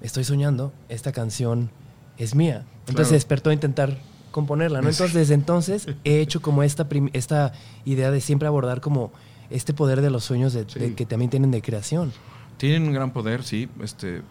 [0.00, 1.70] estoy soñando, esta canción
[2.18, 2.64] es mía.
[2.80, 3.08] Entonces Claro.
[3.08, 3.98] se despertó a intentar
[4.30, 4.88] componerla, ¿no?
[4.88, 7.52] Entonces desde entonces he hecho como esta, esta
[7.84, 9.12] idea de siempre abordar como
[9.50, 10.78] este poder de los sueños de, Sí.
[10.80, 12.12] de que también tienen de creación.
[12.56, 13.68] Tienen un gran poder, sí.
[13.80, 14.22] Este,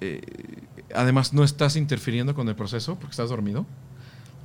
[0.00, 0.20] eh,
[0.94, 3.66] además, no estás interfiriendo con el proceso porque estás dormido.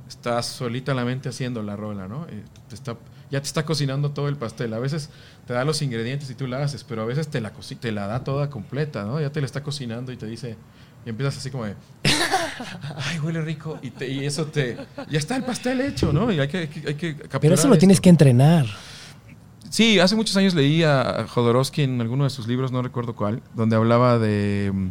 [0.08, 2.26] Estás solita la mente haciendo la rola, ¿no?
[2.28, 2.96] Eh, te está,
[3.30, 4.74] ya te está cocinando todo el pastel.
[4.74, 5.10] A veces
[5.46, 8.06] te da los ingredientes y tú la haces, pero a veces te la, te la
[8.08, 9.20] da toda completa, ¿no?
[9.20, 10.56] Ya te la está cocinando y te dice...
[11.06, 11.76] Y empiezas así como de...
[12.96, 13.78] Ay, huele rico.
[13.80, 14.76] Y, te- y eso te...
[15.08, 16.30] Ya está el pastel hecho, ¿no?
[16.30, 18.66] Y hay que, hay que, hay que Pero capturar eso lo tienes que entrenar.
[19.70, 23.40] Sí, hace muchos años leí a Jodorowsky en alguno de sus libros, no recuerdo cuál,
[23.54, 24.88] donde hablaba de, mm,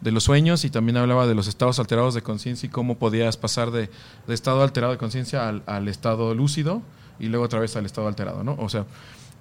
[0.00, 3.36] de los sueños y también hablaba de los estados alterados de conciencia y cómo podías
[3.36, 3.90] pasar de,
[4.26, 6.82] de estado alterado de conciencia al, al estado lúcido
[7.18, 8.56] y luego otra vez al estado alterado, ¿no?
[8.58, 8.86] O sea,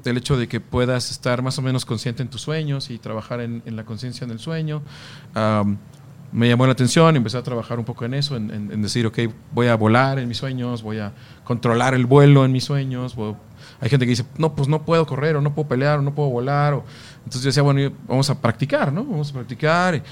[0.06, 3.41] el hecho de que puedas estar más o menos consciente en tus sueños y trabajar
[3.41, 4.81] en, en la conciencia en el sueño.
[5.34, 5.77] am,
[6.31, 9.18] me llamó la atención, empecé a trabajar un poco en eso, en, decir, ok,
[9.52, 11.11] voy a volar en mis sueños, voy a
[11.44, 13.15] controlar el vuelo en mis sueños.
[13.81, 16.14] hay gente que dice, no, pues no puedo correr, o no puedo pelear, o no
[16.14, 16.76] puedo volar.
[16.76, 16.84] o-
[17.19, 19.03] entonces yo decía, bueno, vamos a practicar, ¿no?
[19.06, 20.03] Vamos a practicar.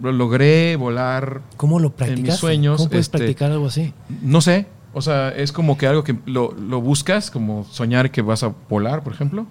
[0.00, 2.38] Lo logré volar, ¿Cómo lo practicas?
[2.38, 3.92] sueños, ¿Cómo puedes este, practicar algo así?
[4.22, 8.22] no sé, o sea, es como que algo que lo, lo buscas, como soñar que
[8.22, 9.46] vas a volar, por ejemplo,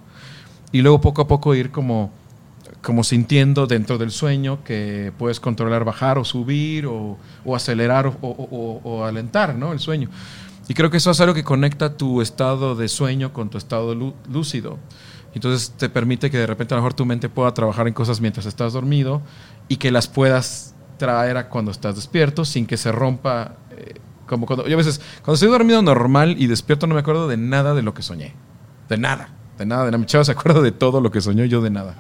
[0.72, 2.12] y luego poco a poco ir como,
[2.82, 8.12] como sintiendo dentro del sueño que puedes controlar bajar o subir o, o acelerar o,
[8.22, 9.72] o- o- alentar ¿no?
[9.74, 10.10] el sueño.
[10.68, 13.94] Y creo que eso es algo que conecta tu estado de sueño con tu estado
[13.96, 14.78] lú- lúcido.
[15.34, 18.20] Entonces te permite que de repente a lo mejor tu mente pueda trabajar en cosas
[18.22, 19.22] mientras estás dormido
[19.68, 23.54] y que las puedas traer a cuando estás despierto sin que se rompa.
[23.72, 23.96] eh,
[24.28, 27.38] como cuando yo a veces, cuando estoy dormido normal y despierto no me acuerdo de
[27.38, 28.34] nada de lo que soñé.
[28.88, 29.98] De nada, de nada, de nada.
[29.98, 31.96] Mi chava se acuerda de todo lo que soñó, yo de nada.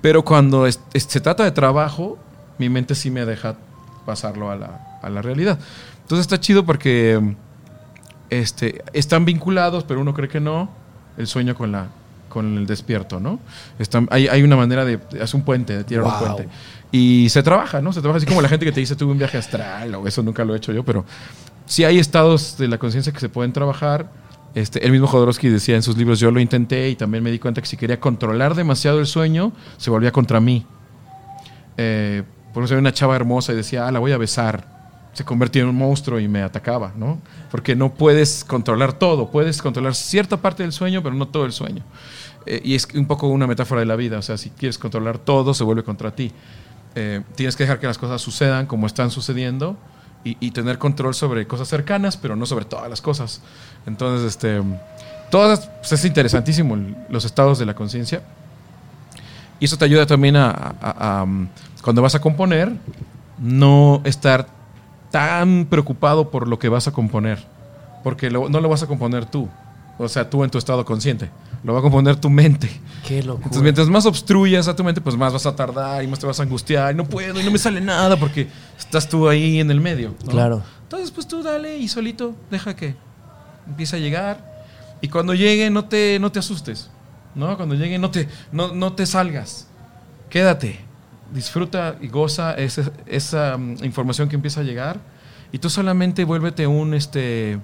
[0.00, 2.18] Pero cuando es- es- se trata de trabajo,
[2.58, 3.56] mi mente sí me deja
[4.06, 5.58] pasarlo a la, a la realidad.
[6.02, 7.34] Entonces está chido porque
[8.30, 10.70] este, están vinculados, pero uno cree que no,
[11.16, 11.88] el sueño con, la,
[12.34, 13.38] con el despierto, ¿no?
[13.78, 16.20] Están, hay, hay una manera de, hacer un puente, de tirar un Wow.
[16.20, 16.48] puente.
[16.92, 17.92] Y se trabaja, ¿no?
[17.92, 20.22] Se trabaja así como la gente que te dice tuve un viaje astral, o eso
[20.22, 21.04] nunca lo he hecho yo, pero
[21.64, 24.10] sí hay estados de la conciencia que se pueden trabajar.
[24.54, 27.38] Este, el mismo Jodorowsky decía en sus libros, yo lo intenté y también me di
[27.38, 30.66] cuenta que si quería controlar demasiado el sueño, se volvía contra mí.
[31.76, 34.72] Eh, por ejemplo, una chava hermosa y decía, ah, la voy a besar.
[35.12, 37.18] Se convertía en un monstruo y me atacaba, ¿no?
[37.50, 41.52] Porque no puedes controlar todo, puedes controlar cierta parte del sueño, pero no todo el
[41.52, 41.82] sueño.
[42.46, 45.18] Eh, y es un poco una metáfora de la vida, o sea, si quieres controlar
[45.18, 46.32] todo, se vuelve contra ti.
[46.94, 49.76] Eh, tienes que dejar que las cosas sucedan como están sucediendo
[50.26, 53.42] y, tener control sobre cosas cercanas, pero no sobre todas las cosas.
[53.84, 54.62] Entonces, este,
[55.30, 56.78] todas, pues, es interesantísimo
[57.10, 58.22] los estados de la conciencia.
[59.60, 61.46] Y eso te ayuda también a, a- um,
[61.82, 62.72] cuando vas a componer,
[63.38, 64.46] no estar
[65.10, 67.44] tan preocupado por lo que vas a componer,
[68.02, 69.48] porque no lo vas a componer tú,
[69.98, 71.28] o sea, tú en tu estado consciente,
[71.64, 72.68] lo va a componer tu mente.
[73.06, 73.44] Qué locura.
[73.46, 76.26] Entonces, mientras más obstruyas a tu mente, pues más vas a tardar y más te
[76.26, 76.92] vas a angustiar.
[76.92, 80.14] Y no puedo, y no me sale nada porque estás tú ahí en el medio.
[80.24, 80.30] ¿no?
[80.30, 80.62] Claro.
[80.82, 82.94] Entonces, pues tú dale y solito deja que
[83.66, 84.52] empiece a llegar.
[85.00, 86.90] Y cuando llegue, no te, no te asustes.
[87.34, 87.56] ¿no?
[87.56, 89.66] Cuando llegue, no te, no, no te salgas.
[90.28, 90.80] Quédate.
[91.32, 95.00] Disfruta y goza esa, esa mm, información que empieza a llegar.
[95.50, 97.58] Y tú solamente vuélvete un, este,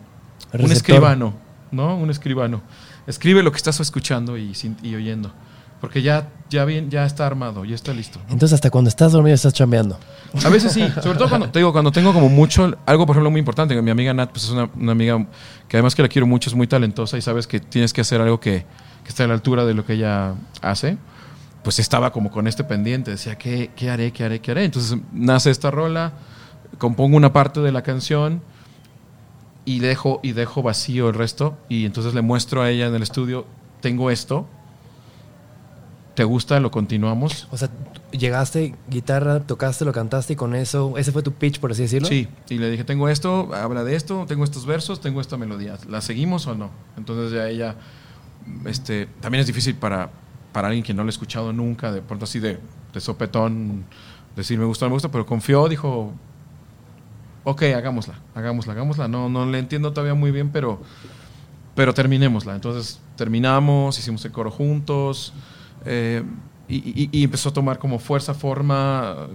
[0.55, 1.35] un escribano.
[1.71, 1.97] ¿no?
[1.97, 2.63] Un escribano.
[3.07, 4.55] Escribe lo que estás escuchando y,
[4.95, 5.33] oyendo.
[5.81, 8.19] Porque ya, ya, bien, ya está armado, ya está listo.
[8.19, 8.33] ¿no?
[8.33, 9.99] Entonces hasta cuando estás dormido estás chambeando.
[10.45, 13.31] A veces sí, sobre todo cuando te digo, cuando tengo como mucho, algo por ejemplo
[13.31, 15.27] muy importante, mi amiga Nat pues es una, una amiga
[15.69, 18.21] que además que la quiero mucho, es muy talentosa y sabes que tienes que hacer
[18.21, 18.67] algo que,
[19.03, 20.99] que esté a la altura de lo que ella hace,
[21.65, 24.65] pues estaba como con este pendiente, decía, ¿qué, qué haré, qué haré, qué haré?
[24.65, 26.13] Entonces nace esta rola,
[26.77, 28.43] compongo una parte de la canción
[29.65, 33.03] y dejo, y dejo vacío el resto y entonces le muestro a ella en el
[33.03, 33.47] estudio,
[33.81, 34.47] tengo esto,
[36.15, 36.61] ¿te gusta?
[36.61, 37.49] Lo continuamos.
[37.51, 37.71] O sea,
[38.11, 42.09] llegaste, guitarra, tocaste, lo cantaste y con eso, ese fue tu pitch, por así decirlo.
[42.09, 45.79] Sí, y le dije, tengo esto, habla de esto, tengo estos versos, tengo esta melodía,
[45.89, 46.71] ¿la seguimos o no?
[46.97, 47.77] Entonces ya ella,
[48.67, 50.11] este, también es difícil para,
[50.53, 52.59] para alguien que no lo ha escuchado nunca, de pronto así de,
[52.93, 53.85] de sopetón,
[54.37, 56.13] decir me gusta, me gusta, pero confió, dijo,
[57.45, 59.09] ok, hagámosla, hagámosla, hagámosla.
[59.09, 60.81] No, no le entiendo todavía muy bien, pero,
[61.75, 62.55] pero terminémosla.
[62.55, 65.33] Entonces terminamos, hicimos el coro juntos
[65.85, 66.23] eh,
[66.69, 69.29] y, empezó a tomar como fuerza, forma,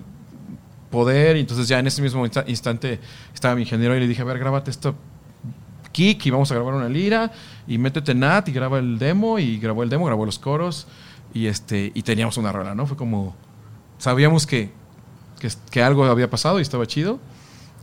[0.90, 1.38] poder.
[1.38, 3.00] Entonces ya en ese mismo insta- instante
[3.34, 4.96] estaba mi ingeniero y le dije, a ver, grábate esto
[5.92, 7.32] kick y vamos a grabar una lira
[7.68, 10.88] y métete Nat y graba el demo y grabó el demo, grabó los coros
[11.34, 12.86] y este y teníamos una rola, ¿no?
[12.86, 13.34] Fue como
[13.98, 14.72] sabíamos que,
[15.72, 17.20] que algo había pasado y estaba chido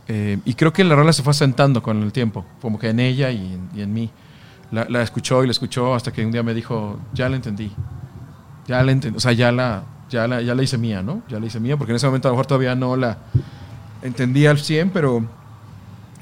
[0.07, 2.99] eh, y creo que la rola se fue asentando con el tiempo, como que en
[2.99, 4.09] ella y en, y en mí.
[4.71, 7.71] La, la escuchó y la escuchó hasta que un día me dijo, ya la entendí,
[8.67, 11.21] ya la entendí, o sea, ya la, ya la, ya la hice mía, ¿no?
[11.29, 13.17] Ya la hice mía porque en ese momento a lo mejor todavía no la
[14.01, 15.25] entendía al 100, pero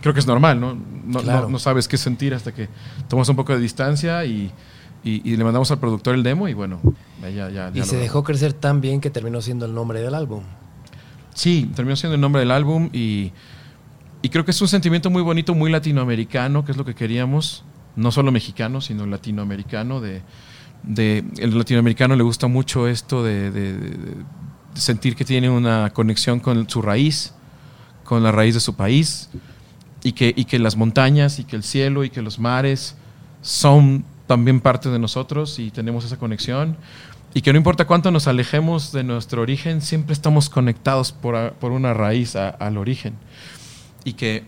[0.01, 0.77] creo que es normal, ¿no?
[1.05, 1.43] No, Claro.
[1.43, 2.67] no, no sabes qué sentir hasta que
[3.07, 4.51] tomas un poco de distancia y,
[5.03, 6.79] y- y le mandamos al productor el demo y bueno,
[7.21, 10.13] ya, ya, ya Y se dejó crecer tan bien que terminó siendo el nombre del
[10.13, 10.43] álbum.
[11.33, 13.31] Sí, terminó siendo el nombre del álbum y,
[14.21, 17.63] y creo que es un sentimiento muy bonito, muy latinoamericano, que es lo que queríamos,
[17.95, 19.99] no solo mexicano, sino latinoamericano.
[20.01, 20.21] De,
[20.83, 23.81] de, el latinoamericano le gusta mucho esto de,
[24.73, 27.33] sentir que tiene una conexión con su raíz,
[28.03, 29.29] con la raíz de su país,
[30.03, 32.95] y que, y que las montañas, y que el cielo, y que los mares
[33.41, 36.77] son también parte de nosotros y tenemos esa conexión.
[37.33, 41.51] Y que no importa cuánto nos alejemos de nuestro origen, siempre estamos conectados por, a-
[41.51, 43.13] por una raíz al origen.
[44.03, 44.43] Y que,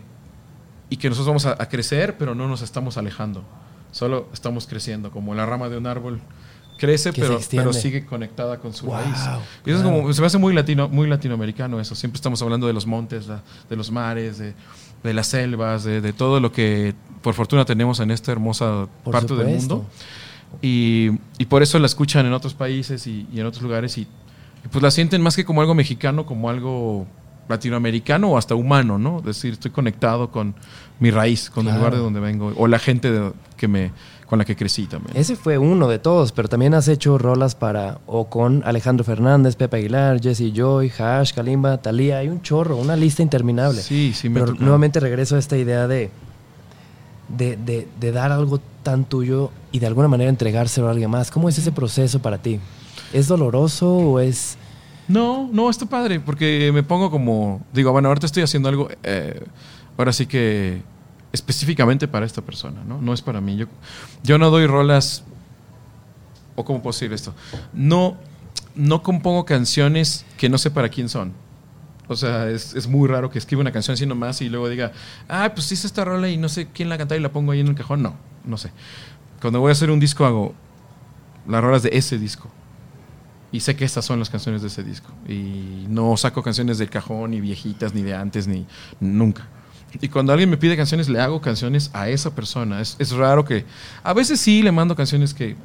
[0.90, 3.44] y que nosotros vamos a, a crecer, pero no nos estamos alejando.
[3.92, 6.20] Solo estamos creciendo, como la rama de un árbol
[6.78, 9.16] crece, pero, pero sigue conectada con su Wow, raíz.
[9.64, 11.94] Y eso es como, se me hace muy, latino, muy latinoamericano eso.
[11.94, 14.54] Siempre estamos hablando de los montes, la- de los mares, de,
[15.04, 19.12] de las selvas, de, de todo lo que por fortuna tenemos en esta hermosa Por
[19.12, 19.86] parte del mundo.
[20.62, 24.02] Y, y por eso la escuchan en otros países y, y en otros lugares y,
[24.02, 27.06] y pues la sienten más que como algo mexicano, como algo
[27.48, 29.18] latinoamericano o hasta humano, ¿no?
[29.18, 30.54] Es decir, estoy conectado con
[31.00, 33.90] mi raíz, con el lugar de donde vengo o la gente de- que me,
[34.26, 35.16] con la que crecí también.
[35.16, 39.56] Ese fue uno de todos, pero también has hecho rolas para o con Alejandro Fernández,
[39.56, 42.18] Pepe Aguilar, Jesse Joy, Hash, Kalimba, Talía.
[42.18, 43.80] Hay un chorro, una lista interminable.
[43.82, 44.62] Sí, sí me pero tocó.
[44.62, 46.10] nuevamente regreso a esta idea de,
[47.28, 51.30] de, de- de dar algo tan tuyo y de alguna manera entregárselo a alguien más.
[51.30, 52.60] ¿Cómo es ese proceso para ti?
[53.12, 54.56] ¿Es doloroso o es...?
[55.08, 59.44] No, no, está padre, porque me pongo como, digo, bueno, ahorita estoy haciendo algo, eh,
[59.98, 60.82] ahora sí que
[61.32, 63.00] específicamente para esta persona, ¿no?
[63.00, 63.56] No es para mí.
[63.56, 63.66] Yo,
[64.22, 65.24] yo no doy rolas,
[66.54, 67.34] o cómo puedo decir esto,
[67.72, 68.16] no,
[68.74, 71.32] no compongo canciones que no sé para quién son.
[72.06, 74.92] O sea, es, es muy raro que escriba una canción así nomás y luego diga,
[75.28, 77.60] ah, pues hice esta rola y no sé quién la canta y la pongo ahí
[77.60, 78.02] en el cajón.
[78.02, 78.14] No,
[78.44, 78.70] no sé.
[79.40, 80.54] Cuando voy a hacer un disco hago
[81.46, 82.50] las rolas de ese disco
[83.54, 85.12] y sé que estas son las canciones de ese disco.
[85.28, 88.66] Y no saco canciones del cajón, ni viejitas, ni de antes, ni
[88.98, 89.46] nunca.
[90.00, 92.80] Y cuando alguien me pide canciones, le hago canciones a esa persona.
[92.80, 93.64] Es, es raro que...
[94.02, 95.56] A veces sí le mando canciones que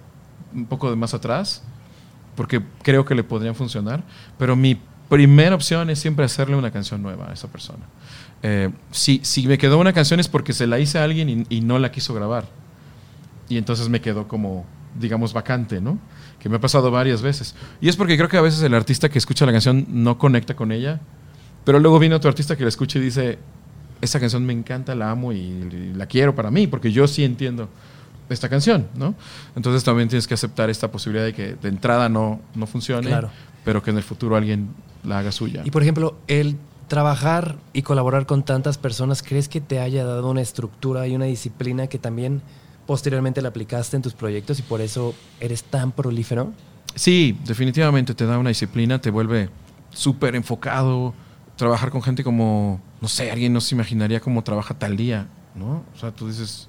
[0.54, 1.64] un poco de más atrás,
[2.36, 4.04] porque creo que le podrían funcionar,
[4.38, 4.80] pero mi
[5.10, 7.88] primera opción es siempre hacerle una canción nueva a esa persona.
[8.44, 11.58] Eh, si, si me quedó una canción es porque se la hice a alguien y,
[11.58, 12.46] y no la quiso grabar.
[13.50, 14.68] Y entonces me quedó como,
[15.00, 15.98] digamos, vacante, ¿no?
[16.40, 17.56] Que me ha pasado varias veces.
[17.82, 20.56] Y es porque creo que a veces el artista que escucha la canción no conecta
[20.56, 21.00] con ella,
[21.66, 23.38] pero luego viene otro artista que la escucha y dice,
[24.02, 27.24] esa canción me encanta, la amo y, y la quiero para mí, porque yo sí
[27.26, 27.68] entiendo
[28.30, 29.16] esta canción, ¿no?
[29.56, 33.30] Entonces también tienes que aceptar esta posibilidad de que de entrada no, no funcione, Claro.
[33.66, 34.70] pero que en el futuro alguien
[35.04, 35.64] la haga suya.
[35.66, 36.56] Y por ejemplo, el
[36.88, 41.26] trabajar y colaborar con tantas personas, ¿crees que te haya dado una estructura y una
[41.26, 42.42] disciplina que también
[42.90, 46.52] posteriormente la aplicaste en tus proyectos y por eso eres tan prolífero?
[46.96, 49.52] Sí, definitivamente te da una disciplina, te vuelve
[49.92, 51.14] súper enfocado.
[51.56, 55.84] Trabajar con gente como, no sé, alguien no se imaginaría cómo trabaja tal día, ¿no?
[55.96, 56.68] O sea, tú dices,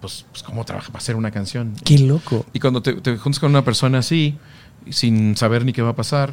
[0.00, 1.74] pues, pues cómo trabaja para hacer una canción.
[1.84, 2.46] ¡Qué loco!
[2.54, 4.38] Y cuando te, te juntas con una persona así,
[4.88, 6.32] sin saber ni qué va a pasar,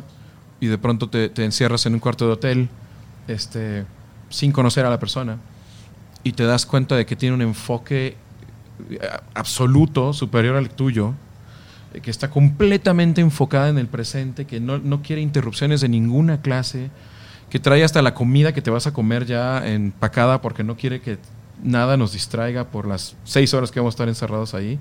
[0.61, 2.69] y de pronto te, te encierras en un cuarto de hotel,
[3.27, 3.83] este,
[4.29, 5.37] sin conocer a la persona,
[6.23, 8.23] y te das cuenta de que tiene un enfoque
[9.33, 11.13] absoluto, superior al tuyo,
[11.93, 16.41] eh, que está completamente enfocada en el presente, que no, no quiere interrupciones de ninguna
[16.41, 16.89] clase,
[17.49, 21.01] que trae hasta la comida que te vas a comer ya empacada porque no quiere
[21.01, 21.17] que
[21.63, 24.79] nada nos distraiga por las seis horas que vamos a estar encerrados ahí.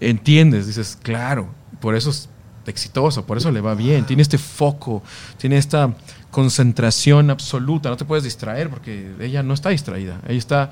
[0.00, 1.48] Entiendes, dices, claro,
[1.80, 2.28] por eso es
[2.66, 5.02] exitoso, por eso le va bien, tiene este foco,
[5.36, 5.94] tiene esta
[6.30, 10.70] concentración absoluta, no te puedes distraer porque ella no está distraída, ella está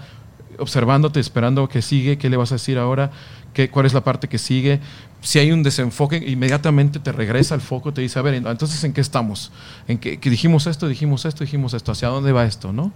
[0.58, 3.10] observándote, esperando que sigue, qué le vas a decir ahora,
[3.52, 4.80] qué, cuál es la parte que sigue.
[5.20, 8.92] Si hay un desenfoque, inmediatamente te regresa al foco, te dice, a ver, entonces, ¿en
[8.92, 9.52] qué estamos?
[9.86, 11.92] ¿En qué, que dijimos esto, dijimos esto, dijimos esto?
[11.92, 12.92] ¿Hacia dónde va esto, no?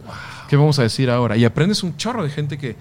[0.49, 1.37] ¿Qué vamos a decir ahora?
[1.37, 2.77] Y aprendes un chorro de gente que,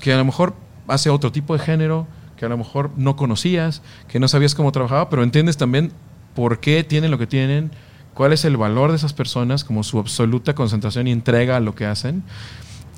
[0.00, 0.54] que a lo mejor
[0.86, 2.06] hace otro tipo de género,
[2.36, 5.92] que a lo mejor no conocías, que no sabías cómo trabajaba, pero entiendes también
[6.34, 7.72] por qué tienen lo que tienen,
[8.14, 11.74] cuál es el valor de esas personas, como su absoluta concentración y entrega a lo
[11.74, 12.22] que hacen,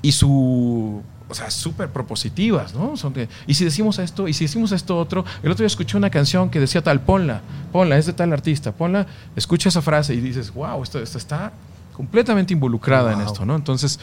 [0.02, 2.97] y su, o sea, súper propositivas, ¿no?
[2.97, 5.97] Son que, y si decimos esto, y si decimos esto otro, el otro día escuché
[5.97, 7.40] una canción que decía tal, ponla,
[7.72, 9.06] ponla, es de tal artista, ponla,
[9.36, 11.52] escucha esa frase y dices, wow, esto, esto está
[11.94, 13.55] completamente involucrada en esto, ¿no?
[13.55, 14.01] Entonces,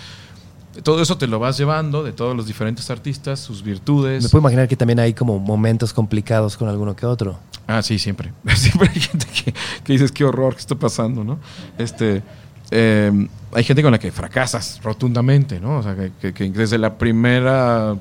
[0.84, 4.24] todo eso te lo vas llevando de todos los diferentes artistas, sus virtudes.
[4.24, 7.40] Me puedo imaginar que también hay como momentos complicados con alguno que otro.
[7.66, 8.32] Ah, sí, siempre.
[8.56, 9.54] Siempre hay gente que,
[9.84, 11.24] que dices, qué horror, ¿qué está pasando?
[11.24, 11.40] ¿no?
[11.78, 12.24] Este,
[12.72, 15.78] eh, hay gente con la que fracasas rotundamente, ¿no?
[15.80, 17.96] O sea, que, que desde la primera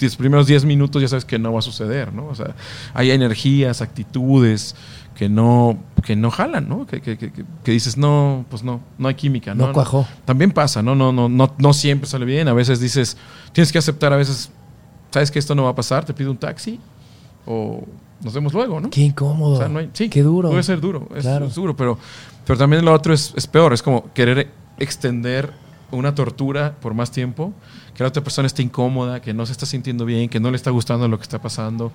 [0.00, 2.26] los primeros 10 minutos ya sabes que no va a suceder, ¿no?
[2.26, 2.54] O sea,
[2.94, 4.76] hay energías, actitudes
[5.16, 6.86] que no, que no jalan, ¿no?
[6.86, 9.66] Que, que, que, que dices, no, pues no, no hay química, ¿no?
[9.68, 10.06] No cuajó.
[10.24, 10.94] También pasa, ¿no?
[10.94, 12.46] No, no, no, no siempre sale bien.
[12.46, 13.16] A veces dices,
[13.52, 14.50] tienes que aceptar, a veces,
[15.10, 16.78] sabes que esto no va a pasar, te pido un taxi
[17.44, 17.82] o
[18.22, 18.90] nos vemos luego, ¿no?
[18.90, 19.54] Qué incómodo.
[19.54, 20.50] O sea, no hay- sí, Qué duro.
[20.50, 21.46] Puede ser duro, es, Claro.
[21.46, 21.98] es duro, pero,
[22.48, 24.48] pero también lo otro es, es peor, es como querer
[24.78, 25.52] extender
[25.90, 27.52] una tortura por más tiempo,
[27.94, 30.56] que la otra persona esté incómoda, que no se está sintiendo bien, que no le
[30.56, 31.92] está gustando lo que está pasando,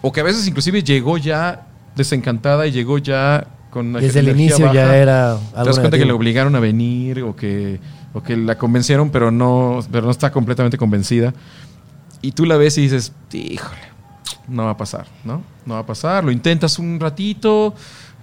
[0.00, 4.30] o que a veces inclusive llegó ya desencantada y llegó ya con una Desde el
[4.30, 4.74] inicio baja.
[4.74, 7.78] ya era Te algo das cuenta que le obligaron a venir o que,
[8.14, 11.34] o que la convencieron, pero no, pero no está completamente convencida.
[12.22, 13.82] Y tú la ves y dices, híjole,
[14.48, 15.42] no va a pasar, ¿no?
[15.66, 16.24] No va a pasar.
[16.24, 17.74] Lo intentas un ratito,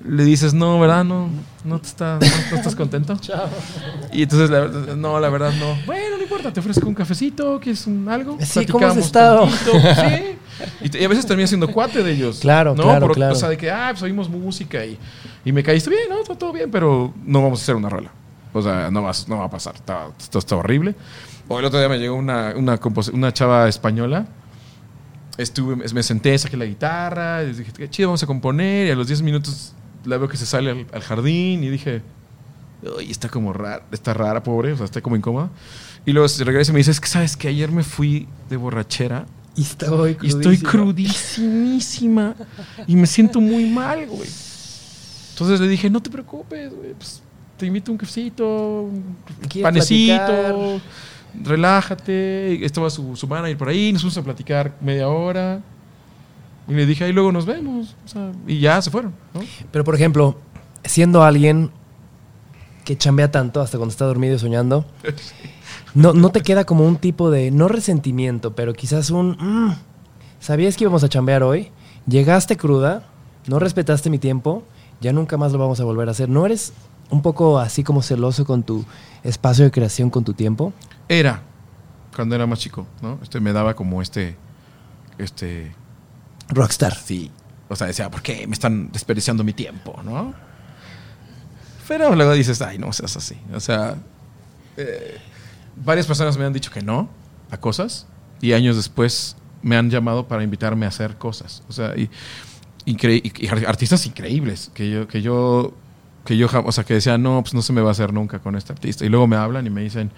[0.03, 1.03] le dices, no, ¿verdad?
[1.03, 1.29] No,
[1.65, 3.17] no, te está, no, no estás contento.
[4.11, 5.75] Y entonces, la no, la verdad, no.
[5.85, 8.37] Bueno, no importa, te ofrezco un cafecito, ¿quieres un algo?
[8.41, 9.47] Sí, ¿cómo has estado?
[9.49, 10.37] sí.
[10.81, 12.39] Y, te- y a veces termina siendo cuate de ellos.
[12.39, 12.83] Claro, ¿no?
[12.83, 13.33] claro, Por- claro.
[13.33, 14.97] O sea, de que, ah, pues oímos música y,
[15.45, 16.17] y me caíste bien, ¿no?
[16.23, 18.11] Todo, todo bien, pero no vamos a hacer una rola.
[18.51, 19.75] O sea, no, vas, no va a pasar.
[19.75, 20.95] Está, esto está horrible.
[21.47, 22.79] O el otro día me llegó una, una,
[23.13, 24.25] una chava española.
[25.37, 28.87] Estuve, me senté, saqué la guitarra, y dije, qué chido, vamos a componer.
[28.87, 29.73] Y a los 10 minutos
[30.05, 32.01] la veo que se sale al, al jardín y dije,
[32.81, 35.49] Uy, está como rara, está rara, pobre, o sea, está como incómoda.
[36.05, 38.55] Y luego se regresa y me dice, es que sabes que ayer me fui de
[38.55, 42.35] borrachera Y estoy y estoy crudísimísima
[42.87, 44.29] y me siento muy mal, güey.
[45.31, 47.21] Entonces le dije, no te preocupes, güey, pues
[47.57, 49.17] te invito a un cafecito, un
[49.49, 50.81] ¿Quieres panecito, platicar?
[51.43, 52.65] relájate.
[52.65, 55.61] Estaba su, su manager por ahí, nos fuimos a platicar media hora.
[56.69, 57.95] Y le dije, ahí luego nos vemos.
[58.05, 59.41] O sea, y ya se fueron, ¿no?
[59.71, 60.37] Pero, por ejemplo,
[60.83, 61.71] siendo alguien
[62.85, 64.85] que chambea tanto hasta cuando está dormido y soñando,
[65.93, 69.75] no, no te queda como un tipo de, no resentimiento, pero quizás un, "Mm,
[70.39, 71.71] ¿sabías que íbamos a chambear hoy?
[72.07, 73.03] Llegaste cruda,
[73.47, 74.63] no respetaste mi tiempo,
[75.01, 76.29] ya nunca más lo vamos a volver a hacer.
[76.29, 76.73] ¿No eres
[77.09, 78.85] un poco así como celoso con tu
[79.23, 80.73] espacio de creación, con tu tiempo?
[81.07, 81.41] Era,
[82.15, 83.19] cuando era más chico, ¿no?
[83.21, 84.35] Este me daba como este,
[85.17, 85.71] este,
[86.49, 86.95] Rockstar.
[86.95, 87.31] sí.
[87.69, 90.33] O sea, decía, ¿por qué me están desperdiciando mi tiempo, no?
[91.87, 93.37] Pero luego dices, ay, no seas así.
[93.53, 93.95] O sea,
[94.75, 95.17] eh,
[95.75, 97.09] varias personas me han dicho que no
[97.51, 98.07] a cosas
[98.41, 101.63] y años después me han llamado para invitarme a hacer cosas.
[101.69, 102.09] O sea, y,
[103.67, 105.73] artistas increíbles que yo, que yo,
[106.25, 108.39] que yo, o sea, que decían, no, pues no se me va a hacer nunca
[108.39, 109.05] con este artista.
[109.05, 110.11] Y luego me hablan y me dicen,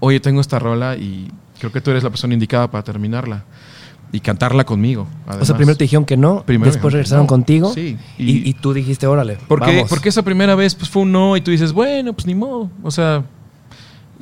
[0.00, 3.44] oye, tengo esta rola y creo que tú eres la persona indicada para terminarla
[4.12, 5.02] y cantarla conmigo.
[5.02, 5.52] O sea, además".
[5.52, 7.28] primero te dijeron que no, Primero después regresaron no.
[7.28, 9.88] contigo Sí, y, tú dijiste, órale, Porque, vamos.
[9.88, 12.70] porque esa primera vez pues, fue un no y tú dices, bueno, pues ni modo.
[12.82, 13.24] O sea,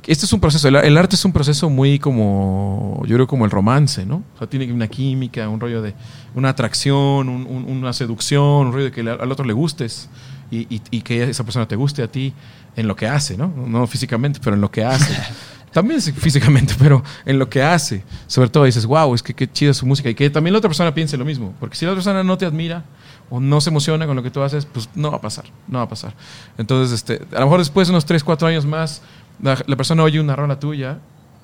[0.06, 0.66] este es un proceso.
[0.68, 4.22] El, el arte es un proceso muy como, yo creo como el romance, ¿no?
[4.34, 5.94] O sea, tiene una química, un rollo de
[6.34, 10.08] una atracción, un- un- una seducción, un rollo de que al otro le gustes
[10.50, 12.32] y, y- y que esa persona te guste a ti
[12.76, 13.52] en lo que hace, ¿no?
[13.66, 15.12] No físicamente, pero en lo que hace.
[15.72, 18.02] También físicamente, pero en lo que hace.
[18.26, 20.08] Sobre todo dices, wow, es que qué chida su música.
[20.10, 21.54] Y que también la otra persona piense lo mismo.
[21.60, 22.84] Porque si la otra persona no te admira
[23.28, 25.44] o no se emociona con lo que tú haces, pues no va a pasar.
[25.68, 26.14] No va a pasar.
[26.58, 29.02] Entonces, este, a lo mejor después de unos 3, 4 años más,
[29.40, 30.98] la, la persona oye una rola tuya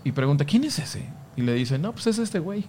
[0.04, 1.08] y pregunta, ¿quién es ese?
[1.36, 2.66] Y le dice, no, pues es este güey.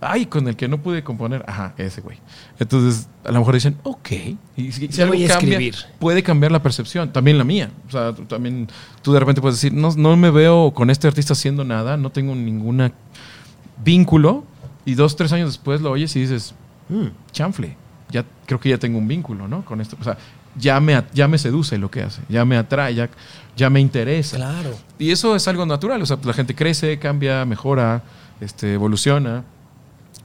[0.00, 1.44] Ay, con el que no pude componer.
[1.48, 2.18] Ajá, ese güey.
[2.58, 4.08] Entonces, a lo mejor dicen, ok.
[4.56, 5.74] Y si, si algo voy a cambia, escribir.
[5.98, 7.12] puede cambiar la percepción.
[7.12, 7.70] También la mía.
[7.88, 8.68] O sea, tú, también
[9.02, 12.10] tú de repente puedes decir, no, no me veo con este artista haciendo nada, no
[12.10, 12.92] tengo ningún
[13.82, 14.44] vínculo.
[14.84, 16.54] Y dos, tres años después lo oyes y dices,
[16.88, 17.06] Mm.
[17.32, 17.76] chanfle,
[18.10, 19.64] ya creo que ya tengo un vínculo, ¿no?
[19.64, 19.96] Con esto.
[19.98, 20.18] O sea,
[20.56, 23.08] ya me, ya me seduce lo que hace, ya me atrae, ya,
[23.56, 24.36] ya me interesa.
[24.36, 24.70] Claro.
[24.98, 28.02] Y eso es algo natural, o sea, la gente crece, cambia, mejora,
[28.40, 29.44] este, evoluciona.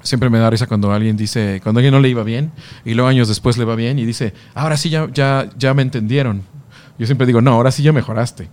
[0.02, 2.52] Siempre me da risa cuando alguien dice, cuando a alguien no le iba bien
[2.86, 5.82] y luego años después le va bien y dice, ahora sí ya, ya, ya me
[5.82, 6.44] entendieron.
[6.98, 8.50] Yo siempre digo, no, ahora sí ya mejoraste.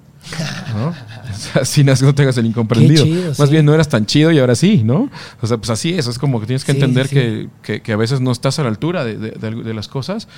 [0.75, 0.93] ¿no?
[1.37, 3.05] O sea, así no no te hagas el incomprendido.
[3.05, 3.51] Chido, Más sí.
[3.51, 5.11] bien no eras tan chido y ahora sí, ¿no?
[5.43, 6.07] O sea, pues así es.
[6.07, 8.59] Es como que tienes que Sí, entender sí, Que, que- que a veces no estás
[8.59, 10.29] a la altura de, de- de- de las cosas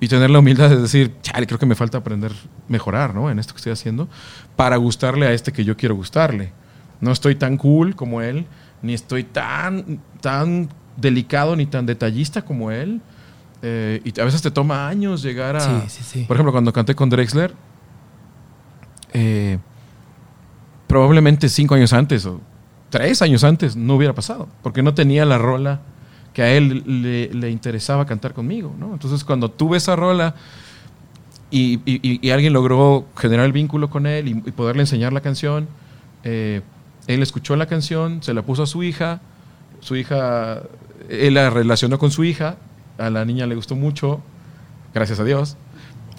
[0.00, 2.32] y tener la humildad de decir, chale, creo que me falta aprender,
[2.68, 3.30] mejorar, ¿no?
[3.30, 4.08] En esto que estoy haciendo
[4.56, 6.52] para gustarle a este que yo quiero gustarle.
[7.00, 8.46] No estoy tan cool como él,
[8.82, 13.00] ni estoy tan, tan delicado ni tan detallista como él.
[13.62, 15.60] Eh, y a veces te toma años llegar a...
[15.60, 16.24] Sí, sí, sí.
[16.26, 17.54] Por ejemplo, cuando canté con Drexler,
[19.12, 19.58] eh,
[20.86, 22.40] probablemente cinco años antes o
[22.90, 25.80] tres años antes no hubiera pasado, porque no tenía la rola
[26.32, 28.92] que a él le, le interesaba cantar conmigo, ¿no?
[28.92, 30.34] Entonces, cuando tuve esa rola
[31.50, 35.68] y, y- alguien logró generar el vínculo con él y, y poderle enseñar la canción,
[36.22, 36.62] eh,
[37.14, 39.20] él escuchó la canción, se la puso a su hija,
[39.80, 40.62] su hija,
[41.08, 42.56] él la relacionó con su hija,
[42.98, 44.20] a la niña le gustó mucho,
[44.94, 45.56] gracias a Dios.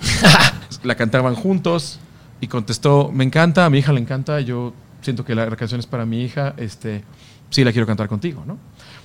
[0.83, 1.99] la cantaban juntos
[2.39, 5.79] y contestó, me encanta, a mi hija le encanta, yo siento que la, la canción
[5.79, 7.03] es para mi hija, este,
[7.49, 8.57] sí la quiero cantar contigo, ¿no?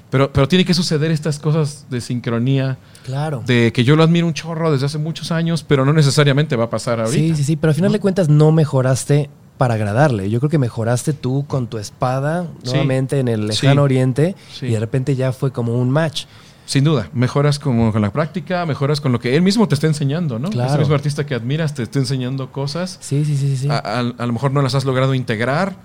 [0.09, 3.43] Pero, pero tiene que suceder estas cosas de sincronía, Claro.
[3.45, 6.65] de que yo lo admiro un chorro desde hace muchos años, pero no necesariamente va
[6.65, 7.17] a pasar ahorita.
[7.17, 10.29] Sí, sí, sí, pero al final de cuentas no mejoraste para agradarle.
[10.31, 12.71] Yo creo que mejoraste tú con tu espada Sí.
[12.71, 13.79] nuevamente en el lejano Sí.
[13.85, 14.67] oriente Sí.
[14.67, 16.25] y de repente ya fue como un match.
[16.67, 19.87] Sin duda, mejoras como con la práctica, mejoras con lo que él mismo te está
[19.87, 20.51] enseñando, ¿no?
[20.51, 20.71] Claro.
[20.71, 23.69] Ese mismo artista que admiras te está enseñando cosas Sí, sí, sí, sí.
[23.71, 25.77] a, a- a lo mejor no las has logrado integrar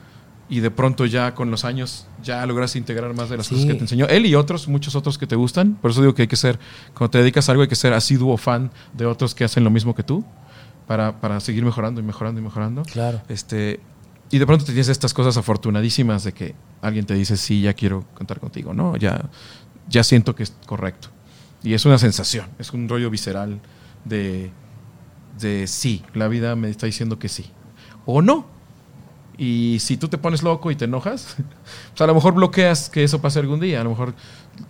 [0.49, 3.73] y de pronto ya con los años ya lograste integrar más de las cosas que
[3.75, 5.75] te enseñó él y otros, muchos otros que te gustan.
[5.75, 6.59] Por eso digo que hay que ser,
[6.95, 9.69] cuando te dedicas a algo, hay que ser asiduo fan de otros que hacen lo
[9.69, 10.25] mismo que tú
[10.91, 12.83] para, para seguir mejorando y mejorando y mejorando.
[12.83, 13.21] Claro.
[13.29, 13.79] Este,
[14.29, 17.73] y de pronto te tienes estas cosas afortunadísimas de que alguien te dice, sí, ya
[17.73, 18.97] quiero cantar contigo, ¿no?
[18.97, 19.29] Ya,
[19.87, 21.07] ya siento que es correcto.
[21.63, 23.61] Y es una sensación, es un rollo visceral
[24.03, 24.51] de,
[25.39, 27.45] de sí, la vida me está diciendo que sí.
[28.05, 28.47] O no.
[29.37, 31.37] Y si tú te pones loco y te enojas,
[31.91, 33.79] pues a lo mejor bloqueas que eso pase algún día.
[33.79, 34.13] A lo mejor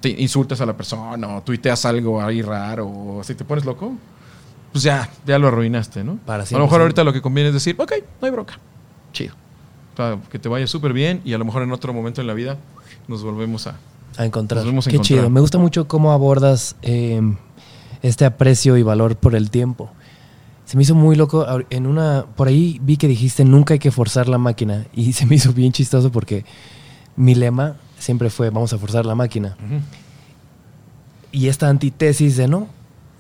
[0.02, 3.96] te insultas a la persona o tuiteas algo ahí raro o si te pones loco,
[4.72, 6.18] pues ya, ya lo arruinaste, ¿no?
[6.26, 7.92] Para a lo mejor ahorita lo que conviene es decir, ok,
[8.22, 8.60] no hay bronca.
[9.14, 9.34] Chido.
[9.94, 12.28] O sea, que te vaya súper bien y a lo mejor en otro momento en
[12.28, 12.58] la vida
[13.08, 13.76] nos volvemos a...
[14.18, 14.60] A encontrar.
[14.60, 15.20] Nos vemos a Qué encontrar.
[15.20, 15.30] chido.
[15.30, 17.22] Me gusta mucho cómo abordas eh,
[18.02, 19.92] este aprecio y valor por el tiempo.
[20.66, 21.46] Se me hizo muy loco.
[21.70, 24.86] En una, por ahí vi que dijiste nunca hay que forzar la máquina.
[24.94, 26.46] Y se me hizo bien chistoso porque
[27.18, 29.58] mi lema siempre fue vamos a forzar la máquina.
[31.34, 32.68] Y esta antítesis de no,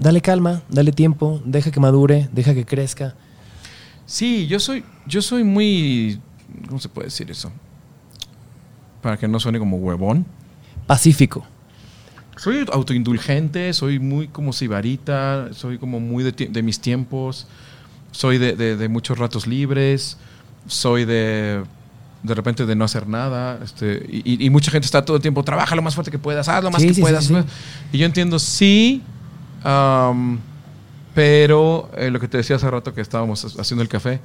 [0.02, 3.16] dale calma, dale tiempo, deja que madure, deja que crezca.
[4.06, 6.20] Sí, yo soy, yo soy muy...
[6.68, 7.52] ¿Cómo se puede decir eso?
[9.02, 10.26] Para que no suene como huevón.
[10.88, 11.46] Pacífico.
[12.36, 17.48] Soy autoindulgente, soy muy como sibarita, soy como muy de, mis tiempos,
[18.12, 20.18] soy de, de- de muchos ratos libres,
[20.68, 21.64] soy de
[22.24, 25.76] de repente de no hacer nada, este, y, mucha gente está todo el tiempo, trabaja
[25.76, 27.26] lo más fuerte que puedas, haz lo más Sí, que sí, puedas.
[27.26, 27.34] sí.
[27.92, 29.02] Y yo entiendo, sí,
[29.64, 30.40] am,
[31.14, 34.20] pero eh, lo que te decía hace rato que estábamos haciendo el café,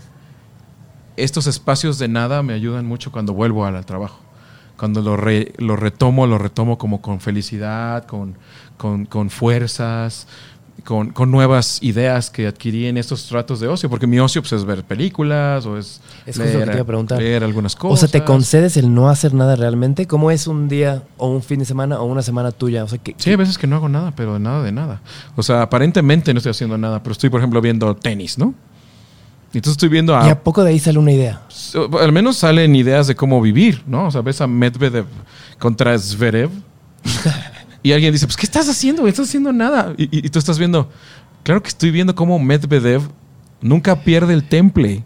[1.17, 4.21] estos espacios de nada me ayudan mucho cuando vuelvo al, al trabajo.
[4.77, 8.37] Cuando lo, re- lo retomo, lo retomo como con felicidad, con,
[8.77, 10.29] con, con fuerzas,
[10.85, 13.91] con, con nuevas ideas que adquirí en estos tratos de ocio.
[13.91, 16.83] Porque mi ocio pues, es ver películas o es, Es justo lo que te iba
[16.83, 17.19] a preguntar.
[17.19, 18.11] leer algunas O cosas.
[18.11, 20.07] sea, ¿te concedes el no hacer nada realmente?
[20.07, 22.85] ¿Cómo es un día o un fin de semana o una semana tuya?
[22.85, 25.01] O sea, que, Sí, hay veces que no hago nada, pero nada de nada.
[25.35, 28.55] O sea, aparentemente no estoy haciendo nada, pero estoy, por ejemplo, viendo tenis, ¿no?
[29.53, 30.33] Y Entonces estoy viendo ¿Y a...
[30.33, 31.43] a poco de ahí sale una idea?
[32.01, 34.07] Al menos salen ideas de cómo vivir, ¿no?
[34.07, 35.07] O sea, ves a Medvedev
[35.59, 36.51] contra Zverev
[37.89, 39.07] y alguien dice, pues, ¿qué estás haciendo?
[39.07, 39.95] Estás haciendo nada.
[39.97, 40.91] Y, y- y tú estás viendo,
[41.43, 43.03] claro que estoy viendo cómo Medvedev
[43.61, 45.05] nunca pierde el temple.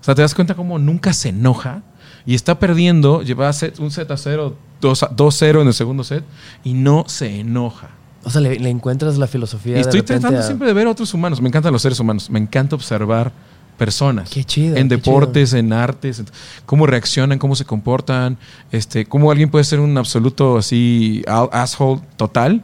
[0.00, 1.82] O sea, te das cuenta cómo nunca se enoja
[2.24, 6.24] y está perdiendo, lleva un set a 0, 2-0 en el segundo set
[6.64, 7.90] y no se enoja.
[8.24, 10.90] O sea, le, le encuentras la filosofía Y estoy tratando a- siempre de ver a
[10.90, 11.40] otros humanos.
[11.40, 12.28] Me encantan los seres humanos.
[12.28, 13.32] Me encanta observar
[13.78, 14.30] personas.
[14.30, 16.22] Qué chido, En deportes, en artes,
[16.64, 18.38] cómo reaccionan, cómo se comportan,
[18.72, 21.22] este, cómo alguien puede ser un absoluto así
[21.52, 22.62] asshole total,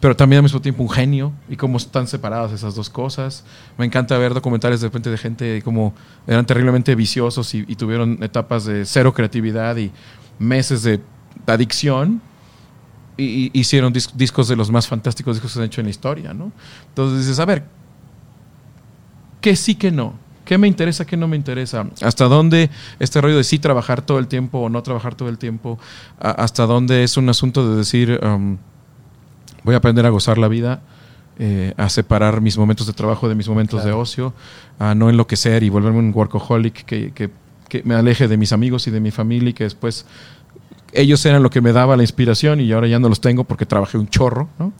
[0.00, 3.44] pero también al mismo tiempo un genio y cómo están separadas esas dos cosas.
[3.78, 5.94] Me encanta ver documentales de repente de gente como
[6.26, 9.90] eran terriblemente viciosos y, y tuvieron etapas de cero creatividad y
[10.38, 11.00] meses de
[11.46, 12.20] adicción
[13.16, 15.86] y- y hicieron dis- discos de los más fantásticos discos que se han hecho en
[15.86, 16.52] la historia, ¿no?
[16.88, 17.64] Entonces dices, a ver,
[19.46, 20.14] ¿qué sí, que no?
[20.44, 21.86] ¿Qué me interesa, qué no me interesa?
[22.02, 22.68] ¿Hasta dónde
[22.98, 25.78] este rollo de sí trabajar todo el tiempo o no trabajar todo el tiempo?
[26.18, 28.56] ¿Hasta dónde es un asunto de decir, um,
[29.62, 30.80] voy a aprender a gozar la vida,
[31.38, 33.96] eh, a separar mis momentos de trabajo de mis momentos Claro.
[33.96, 34.34] de ocio,
[34.80, 37.30] a no enloquecer y volverme un workaholic que, que-
[37.68, 40.06] que me aleje de mis amigos y de mi familia y que después
[40.92, 43.64] ellos eran lo que me daba la inspiración y ahora ya no los tengo porque
[43.64, 44.72] trabajé un chorro, ¿no?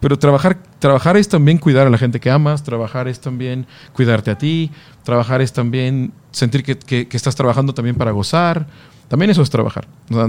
[0.00, 4.30] Pero trabajar, trabajar es también cuidar a la gente que amas, trabajar es también cuidarte
[4.30, 4.70] a ti,
[5.04, 8.66] trabajar es también sentir que, que- que estás trabajando también para gozar,
[9.08, 9.88] también eso es trabajar.
[10.10, 10.28] O sea,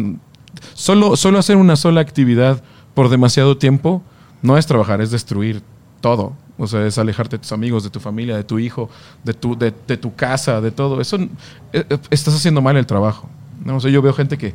[0.73, 2.63] solo, solo hacer una sola actividad
[2.93, 4.01] por demasiado tiempo
[4.41, 5.61] no es trabajar, es destruir
[6.01, 6.33] todo.
[6.59, 8.89] O sea, es alejarte de tus amigos, de tu familia, de tu hijo,
[9.23, 10.99] de tu, de, de tu casa, de todo.
[11.01, 11.29] Eso eh,
[11.73, 13.29] eh, estás haciendo mal el trabajo.
[13.63, 13.75] ¿no?
[13.75, 14.53] O sea, yo veo gente que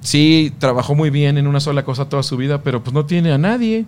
[0.00, 3.32] sí trabajó muy bien en una sola cosa toda su vida, pero pues no tiene
[3.32, 3.84] a nadie.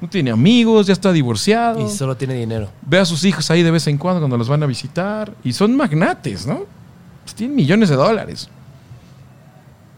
[0.00, 1.84] No tiene amigos, ya está divorciado.
[1.84, 2.70] Y solo tiene dinero.
[2.82, 5.32] Ve a sus hijos ahí de vez en cuando cuando los van a visitar.
[5.44, 6.64] Y son magnates, ¿no?
[7.24, 8.48] Pues tienen millones de dólares.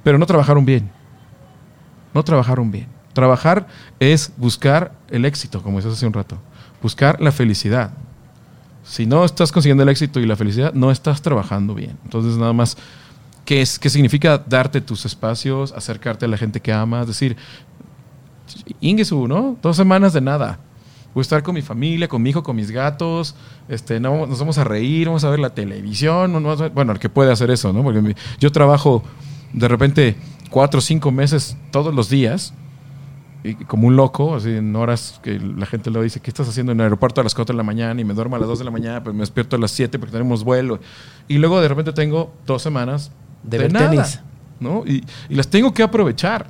[0.02, 0.90] Pero no trabajaron bien.
[2.12, 2.88] No trabajaron bien.
[3.12, 3.66] Trabajar
[4.00, 6.38] es buscar el éxito, como decías hace un rato.
[6.82, 7.92] Buscar la felicidad.
[8.84, 11.96] Si no estás consiguiendo el éxito y la felicidad, no estás trabajando bien.
[12.04, 12.76] Entonces, nada más,
[13.44, 17.06] ¿qué, es, qué significa darte tus espacios, acercarte a la gente que amas?
[17.06, 17.36] Decir,
[18.80, 19.56] Ingesu, ¿no?
[19.62, 20.58] Dos semanas de nada.
[21.14, 23.34] Voy a estar con mi familia, con mi hijo, con mis gatos.
[23.68, 26.32] Este, no, nos vamos a reír, vamos a ver la televisión.
[26.32, 27.82] no- ver- bueno, el que puede hacer eso, ¿no?
[27.82, 29.02] Porque yo trabajo
[29.52, 30.16] de repente
[30.50, 32.54] cuatro o cinco meses todos los días.
[33.44, 36.70] Y como un loco, así en horas que la gente lo dice, ¿qué estás haciendo
[36.72, 38.00] en el aeropuerto a las 4 de la mañana?
[38.00, 39.98] Y me duermo a las 2 de la mañana, pues me despierto a las 7
[39.98, 40.78] porque tenemos vuelo.
[41.26, 43.10] Y luego de repente tengo dos semanas
[43.42, 44.20] De de, ver nada, tenis.
[44.60, 44.84] ¿no?
[44.86, 46.46] Y, y las tengo que aprovechar.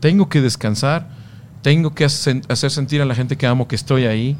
[0.00, 1.08] Tengo que descansar.
[1.64, 4.36] Tengo que hacer, sentir a la gente que amo que estoy ahí.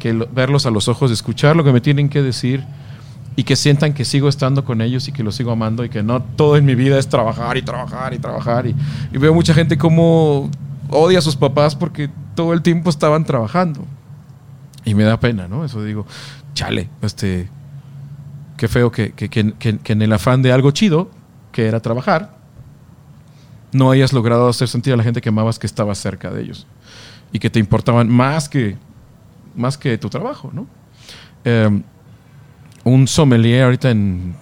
[0.00, 2.64] Que lo- verlos a los ojos, escuchar lo que me tienen que decir.
[3.36, 5.84] Y que sientan que sigo estando con ellos y que los sigo amando.
[5.84, 8.66] Y que no todo en mi vida es trabajar y trabajar y trabajar.
[8.66, 8.74] Y,
[9.12, 10.50] y veo mucha gente como
[10.88, 13.84] odia a sus papás porque todo el tiempo estaban trabajando.
[14.86, 15.64] Y me da pena, ¿no?
[15.66, 16.06] Eso digo,
[16.54, 17.48] chale, este,
[18.56, 21.10] qué feo que- que- que- que en el afán de algo chido,
[21.52, 22.36] que era trabajar,
[23.72, 26.66] no hayas logrado hacer sentir a la gente que amabas que estabas cerca de ellos
[27.32, 28.76] y que te importaban más que,
[29.56, 30.66] más que tu trabajo, ¿no?
[31.44, 31.82] Eh,
[32.84, 34.36] un sommelier ahorita en...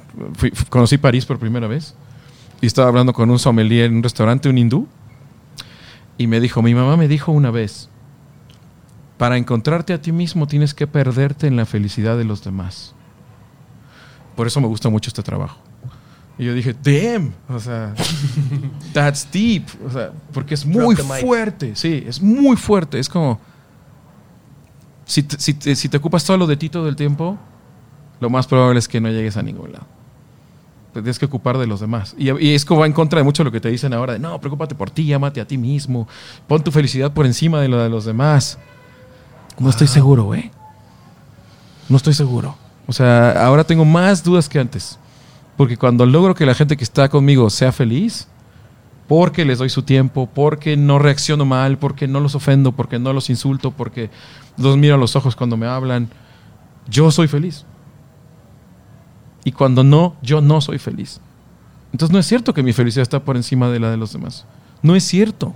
[0.68, 1.94] conocí París por primera vez
[2.60, 4.88] y estaba hablando con un sommelier en un restaurante, un hindú,
[6.18, 7.88] y me dijo, mi mamá me dijo una vez,
[9.16, 12.94] para encontrarte a ti mismo tienes que perderte en la felicidad de los demás.
[14.36, 15.58] Por eso me gusta mucho este trabajo.
[16.40, 17.94] Y yo dije, damn, o sea,
[18.94, 23.38] that's deep, o sea, porque es muy fuerte, sí, es muy fuerte, es como,
[25.04, 27.36] si te, si te- si te ocupas solo de ti todo el tiempo,
[28.20, 29.86] lo más probable es que no llegues a ningún lado.
[30.94, 32.14] Te tienes que ocupar de los demás.
[32.18, 34.18] Y, y es como va en contra de mucho lo que te dicen ahora, de
[34.18, 36.08] no, preocúpate por ti, amate a ti mismo,
[36.48, 38.58] pon tu felicidad por encima de lo de los demás.
[39.58, 40.50] No estoy seguro, güey.
[41.88, 42.56] No estoy seguro.
[42.86, 44.98] O sea, ahora tengo más dudas que antes.
[45.60, 48.28] Porque cuando logro que la gente que está conmigo sea feliz,
[49.06, 53.12] porque les doy su tiempo, porque no reacciono mal, porque no los ofendo, porque no
[53.12, 54.08] los insulto, porque
[54.56, 56.08] los miro a los ojos cuando me hablan,
[56.88, 57.66] yo soy feliz.
[59.44, 61.20] Y cuando no, yo no soy feliz.
[61.92, 64.46] Entonces no es cierto que mi felicidad está por encima de la de los demás.
[64.80, 65.54] No es cierto.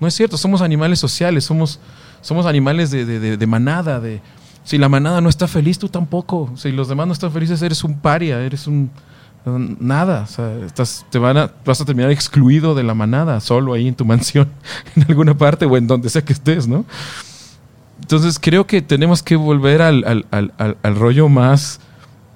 [0.00, 0.36] No es cierto.
[0.36, 1.78] Somos animales sociales, somos,
[2.20, 4.00] somos animales de, de- de- de manada.
[4.00, 4.20] De,
[4.64, 6.50] si la manada no está feliz, tú tampoco.
[6.56, 8.90] Si los demás no están felices, eres un paria, eres un
[9.78, 10.22] nada.
[10.22, 13.86] O sea, estás, te van a, vas a terminar excluido de la manada, solo ahí
[13.86, 14.48] en tu mansión,
[14.96, 16.84] en alguna parte o en donde sea que estés, ¿no?
[18.00, 20.26] Entonces creo que tenemos que volver al, al-
[20.58, 21.80] al- al- rollo más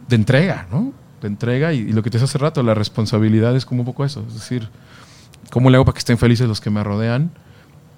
[0.09, 0.93] de entrega, ¿no?
[1.21, 3.87] De entrega y, y lo que te decía hace rato, la responsabilidad es como un
[3.87, 4.23] poco eso.
[4.29, 4.69] Es decir,
[5.51, 7.31] ¿cómo le hago para que estén felices los que me rodean?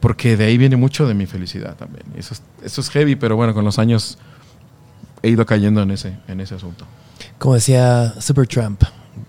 [0.00, 2.04] Porque de ahí viene mucho de mi felicidad también.
[2.16, 4.18] Eso es, eso es heavy, pero bueno, con los años
[5.22, 6.86] he ido cayendo en ese, en ese asunto.
[7.38, 8.82] Como decía Supertramp,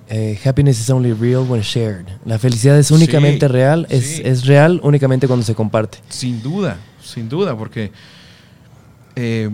[0.08, 2.06] eh, happiness is only real when shared.
[2.26, 4.22] La felicidad es únicamente Sí, real, es, sí.
[4.24, 5.98] es real únicamente cuando se comparte.
[6.08, 7.92] Sin duda, sin duda, porque
[9.16, 9.50] eh,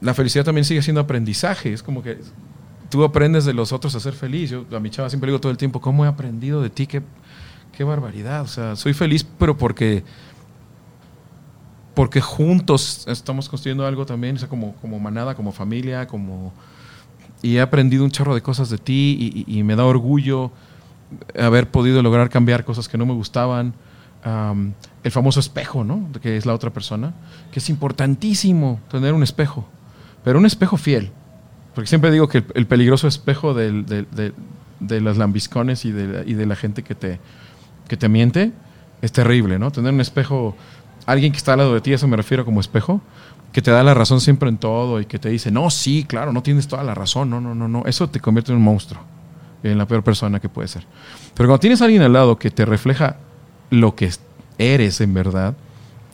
[0.00, 1.72] la felicidad también sigue siendo aprendizaje.
[1.72, 2.18] Es como que
[2.90, 4.50] tú aprendes de los otros a ser feliz.
[4.50, 6.86] Yo a mi chava siempre digo todo el tiempo, ¿cómo he aprendido de ti?
[6.86, 7.02] Qué,
[7.76, 8.42] qué barbaridad.
[8.42, 10.04] O sea, soy feliz, pero porque
[11.94, 16.52] porque juntos estamos construyendo algo también, o sea, como, como manada, como familia, como
[17.42, 20.50] y he aprendido un chorro de cosas de ti y, me da orgullo
[21.38, 23.74] haber podido lograr cambiar cosas que no me gustaban,
[25.02, 26.08] el famoso espejo, ¿no?
[26.22, 27.12] Que es la otra persona,
[27.52, 29.66] que es importantísimo tener un espejo,
[30.24, 31.10] pero un espejo fiel.
[31.74, 34.06] Porque siempre digo que el, el peligroso espejo del- del-
[34.80, 37.18] de, las lambiscones y de, y de la gente que te,
[37.88, 38.52] que te miente
[39.02, 39.70] es terrible, ¿no?
[39.70, 40.56] Tener un espejo,
[41.06, 43.00] alguien que está al lado de ti, eso me refiero como espejo,
[43.52, 46.32] que te da la razón siempre en todo y que te dice, no, sí, claro,
[46.32, 49.00] no tienes toda la razón, no, no, no, no, eso te convierte en un monstruo,
[49.62, 50.84] en la peor persona que puede ser.
[51.34, 53.16] Pero cuando tienes a alguien al lado que te refleja
[53.70, 54.10] lo que
[54.58, 55.54] eres en verdad,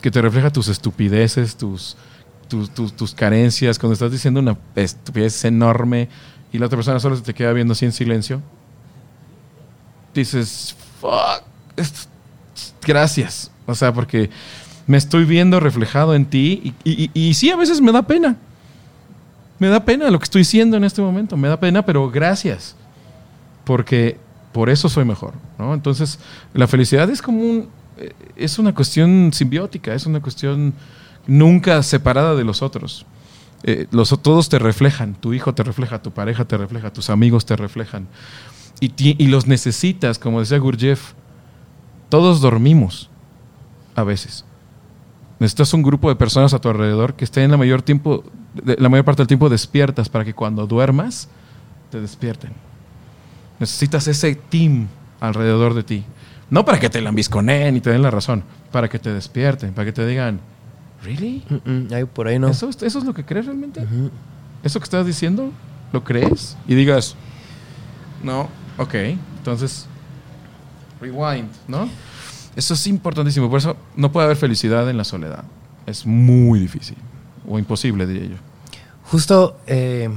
[0.02, 1.96] que te refleja tus estupideces, tus,
[2.48, 6.08] tus, tus, tus carencias, cuando estás diciendo una estupidez enorme
[6.52, 8.42] y la otra persona solo se te queda viendo así en silencio,
[10.14, 11.42] dices, fuck,
[12.86, 13.50] gracias.
[13.66, 14.30] O sea, porque
[14.90, 18.36] me estoy viendo reflejado en ti y, sí, a veces me da pena.
[19.60, 22.74] Me da pena lo que estoy diciendo en este momento, me da pena, pero gracias.
[23.62, 24.18] Porque
[24.50, 25.34] por eso soy mejor.
[25.60, 26.18] Entonces,
[26.54, 27.68] la felicidad es como
[27.98, 30.74] eh, es una cuestión simbiótica, es una cuestión
[31.24, 33.06] nunca separada de los otros.
[33.62, 33.86] Eh,
[34.22, 38.08] todos te reflejan, tu hijo te refleja, tu pareja te refleja, tus amigos te reflejan.
[38.80, 41.12] Y, y los necesitas, como decía Gurdjieff,
[42.08, 43.08] todos dormimos
[43.94, 44.44] a veces.
[45.40, 48.22] Necesitas un grupo de personas a tu alrededor que estén la mayor, tiempo,
[48.64, 51.28] la mayor parte del tiempo despiertas para que cuando duermas
[51.90, 52.52] te despierten.
[53.58, 54.86] Necesitas ese team
[55.18, 56.04] alrededor de ti.
[56.50, 59.86] No para que te lambisconeen y te den la razón, para que te despierten, para
[59.86, 60.40] que te digan,
[61.02, 61.42] ¿really?
[61.48, 62.48] Mm, mm, ahí por ahí no.
[62.48, 63.86] ¿Eso, es- ¿Eso es lo que crees realmente?
[64.62, 65.52] ¿Eso que estás diciendo,
[65.92, 66.56] lo crees?
[66.68, 67.16] Y digas,
[68.22, 68.48] no,
[68.78, 68.94] ok,
[69.38, 69.86] entonces,
[71.00, 71.88] rewind, ¿no?
[72.56, 75.44] Eso es importantísimo, por eso no puede haber felicidad en la soledad.
[75.86, 76.96] Es muy difícil,
[77.48, 78.36] o imposible, diría yo.
[79.04, 80.08] Justo eh,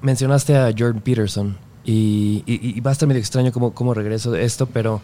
[0.00, 4.30] mencionaste a Jordan Peterson y, y- y va a estar medio extraño cómo, cómo regreso
[4.30, 5.00] de esto, pero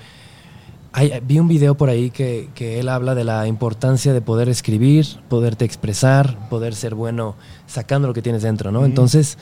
[0.93, 4.49] hay- vi un video por ahí que, que él habla de la importancia de poder
[4.49, 7.35] escribir, poderte expresar, poder ser bueno
[7.67, 8.85] sacando lo que tienes dentro, ¿no?
[8.85, 9.39] Entonces,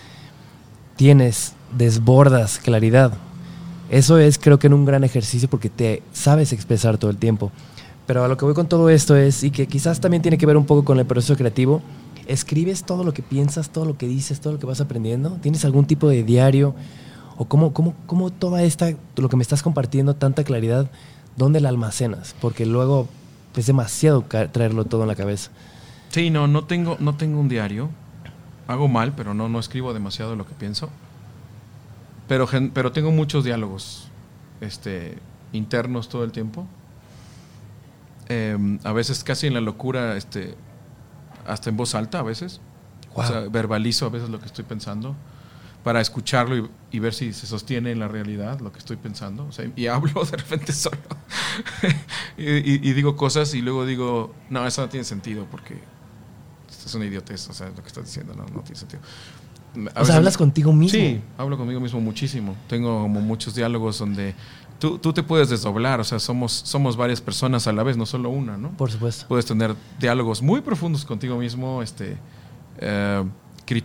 [0.96, 3.12] tienes, desbordas claridad.
[3.88, 7.52] Eso es creo que en un gran ejercicio porque te sabes expresar todo el tiempo.
[8.06, 10.46] Pero a lo que voy con todo esto es, y que quizás también tiene que
[10.46, 11.82] ver un poco con el proceso creativo,
[12.26, 15.38] ¿escribes todo lo que piensas, todo lo que dices, todo lo que vas aprendiendo?
[15.42, 16.74] ¿Tienes algún tipo de diario?
[17.36, 20.90] ¿O cómo, cómo, cómo toda esta, lo que me estás compartiendo, tanta claridad,
[21.36, 22.34] dónde la almacenas?
[22.40, 23.08] Porque luego
[23.56, 25.50] es demasiado traerlo todo en la cabeza.
[26.10, 27.90] Sí, no, no tengo, no tengo un diario.
[28.68, 30.90] Hago mal, pero no, no escribo demasiado lo que pienso.
[32.28, 34.08] Pero, pero tengo muchos diálogos
[34.60, 35.18] este,
[35.52, 36.66] internos todo el tiempo.
[38.28, 40.54] Em, a veces casi en la locura, este,
[41.46, 42.60] hasta en voz alta a veces.
[43.14, 43.24] Wow.
[43.24, 45.14] O sea, verbalizo a veces lo que estoy pensando
[45.84, 49.46] para escucharlo y, y ver si se sostiene en la realidad lo que estoy pensando.
[49.46, 50.98] O sea, y hablo de repente solo.
[52.36, 55.78] y, y- y digo cosas y luego digo, no, eso no tiene sentido porque
[56.68, 57.48] es una idiotez.
[57.48, 59.02] O sea, lo que estás diciendo no, no tiene sentido.
[59.96, 60.98] O sea, hablas contigo mismo.
[60.98, 62.54] Sí, hablo conmigo mismo muchísimo.
[62.68, 64.34] Tengo como muchos diálogos donde
[64.78, 66.00] tú, tú te puedes desdoblar.
[66.00, 68.70] O sea, somos, somos varias personas a la vez, no solo una, ¿no?
[68.70, 69.26] Por supuesto.
[69.28, 72.16] Puedes tener diálogos muy profundos contigo mismo, este,
[72.78, 73.24] eh,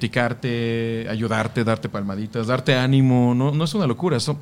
[0.05, 3.33] criticarte, ayudarte, darte palmaditas, darte ánimo.
[3.35, 4.19] No, no es una locura.
[4.19, 4.37] son-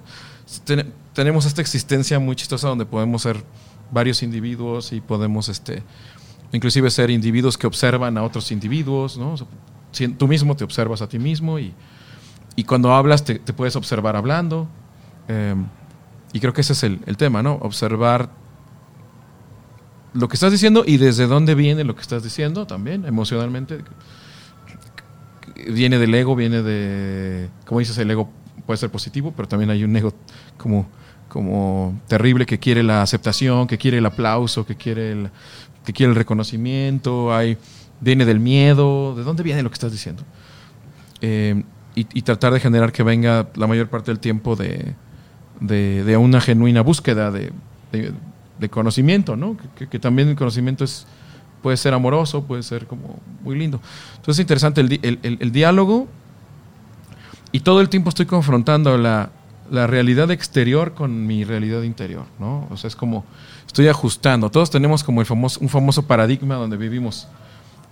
[0.65, 3.43] ten- tenemos esta existencia muy chistosa donde podemos ser
[3.91, 5.83] varios individuos y podemos, este,
[6.51, 9.33] inclusive ser individuos que observan a otros individuos, ¿no?
[9.33, 9.53] O sea, si-
[10.17, 11.73] tú mismo te observas a ti mismo y,
[12.55, 14.67] y cuando hablas te, puedes observar hablando.
[15.27, 15.55] eh,
[16.31, 17.53] y creo que ese es el, el tema, ¿no?
[17.55, 18.29] Observar
[20.13, 23.79] lo que estás diciendo y desde dónde viene lo que estás diciendo también, emocionalmente.
[25.71, 28.29] Viene del ego, viene de, como dices, el ego
[28.65, 30.13] puede ser positivo, pero también hay un ego
[30.57, 30.87] como,
[31.27, 35.29] como terrible que quiere la aceptación, que quiere el aplauso, que quiere el,
[35.85, 37.57] que quiere el reconocimiento, hay,
[38.01, 40.23] viene del miedo, ¿de dónde viene lo que estás diciendo?
[41.21, 41.63] Eh,
[41.95, 44.93] y, y tratar de generar que venga la mayor parte del tiempo de,
[45.59, 47.51] de, de una genuina búsqueda de,
[47.91, 48.13] de-
[48.69, 49.55] conocimiento, ¿no?
[49.57, 51.07] Que, que- que también el conocimiento es,
[51.63, 53.79] puede ser amoroso, puede ser como muy lindo.
[54.17, 56.07] Entonces es interesante el, el- el- el diálogo
[57.51, 59.31] y todo el tiempo estoy confrontando la,
[59.71, 62.67] la realidad exterior con mi realidad interior, ¿no?
[62.69, 63.25] O sea, es como
[63.65, 64.49] estoy ajustando.
[64.51, 67.27] Todos tenemos como el famoso, un famoso paradigma donde vivimos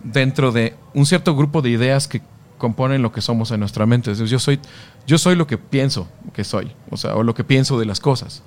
[0.03, 2.21] dentro de un cierto grupo de ideas que
[2.57, 4.11] componen lo que somos en nuestra mente.
[4.11, 4.59] Entonces, yo soy,
[5.05, 7.99] yo soy lo que pienso que soy, o sea, o lo que pienso de las
[7.99, 8.43] cosas.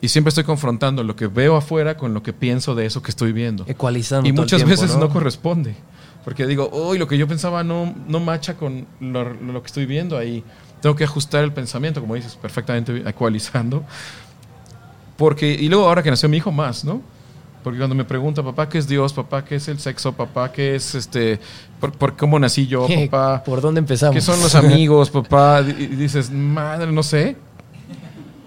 [0.00, 3.10] Y siempre estoy confrontando lo que veo afuera con lo que pienso de eso que
[3.12, 3.64] estoy viendo.
[3.68, 4.28] Ecualizando.
[4.28, 5.76] Y todo el muchas tiempo, veces no, corresponde.
[6.24, 9.86] Porque digo, uy, lo que yo pensaba no, no macha con lo, lo que estoy
[9.86, 10.42] viendo ahí.
[10.80, 13.84] Tengo que ajustar el pensamiento, como dices, perfectamente ecualizando.
[15.16, 17.00] Porque, y luego ahora que nació mi hijo más, ¿no?
[17.62, 19.12] Porque cuando me pregunta, papá, ¿qué es Dios?
[19.12, 20.12] Papá, ¿qué es el sexo?
[20.12, 21.38] Papá, ¿qué es este?
[21.80, 22.86] ¿Por, por cómo nací yo?
[23.08, 23.44] Papá.
[23.44, 24.14] ¿Por dónde empezamos?
[24.14, 25.60] ¿Qué son los amigos, papá?
[25.60, 27.36] Y dices, madre, no sé.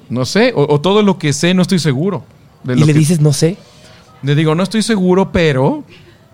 [0.09, 0.51] No sé.
[0.55, 2.23] O, o todo lo que sé, no estoy seguro.
[2.63, 3.57] de y lo le que- dices, no sé,
[4.21, 5.83] Le digo, no estoy seguro, pero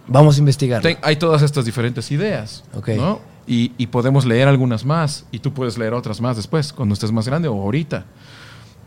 [0.07, 0.81] vamos a investigar.
[1.03, 2.63] hay todas estas diferentes ideas.
[2.73, 2.89] Ok.
[2.97, 3.19] ¿no?
[3.47, 5.25] Y, y podemos leer algunas más.
[5.31, 8.05] Y tú puedes leer otras más después, cuando estés más grande o ahorita.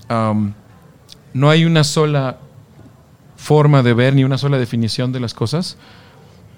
[0.09, 2.39] No hay una sola
[3.45, 5.77] forma de ver ni una sola definición de las cosas.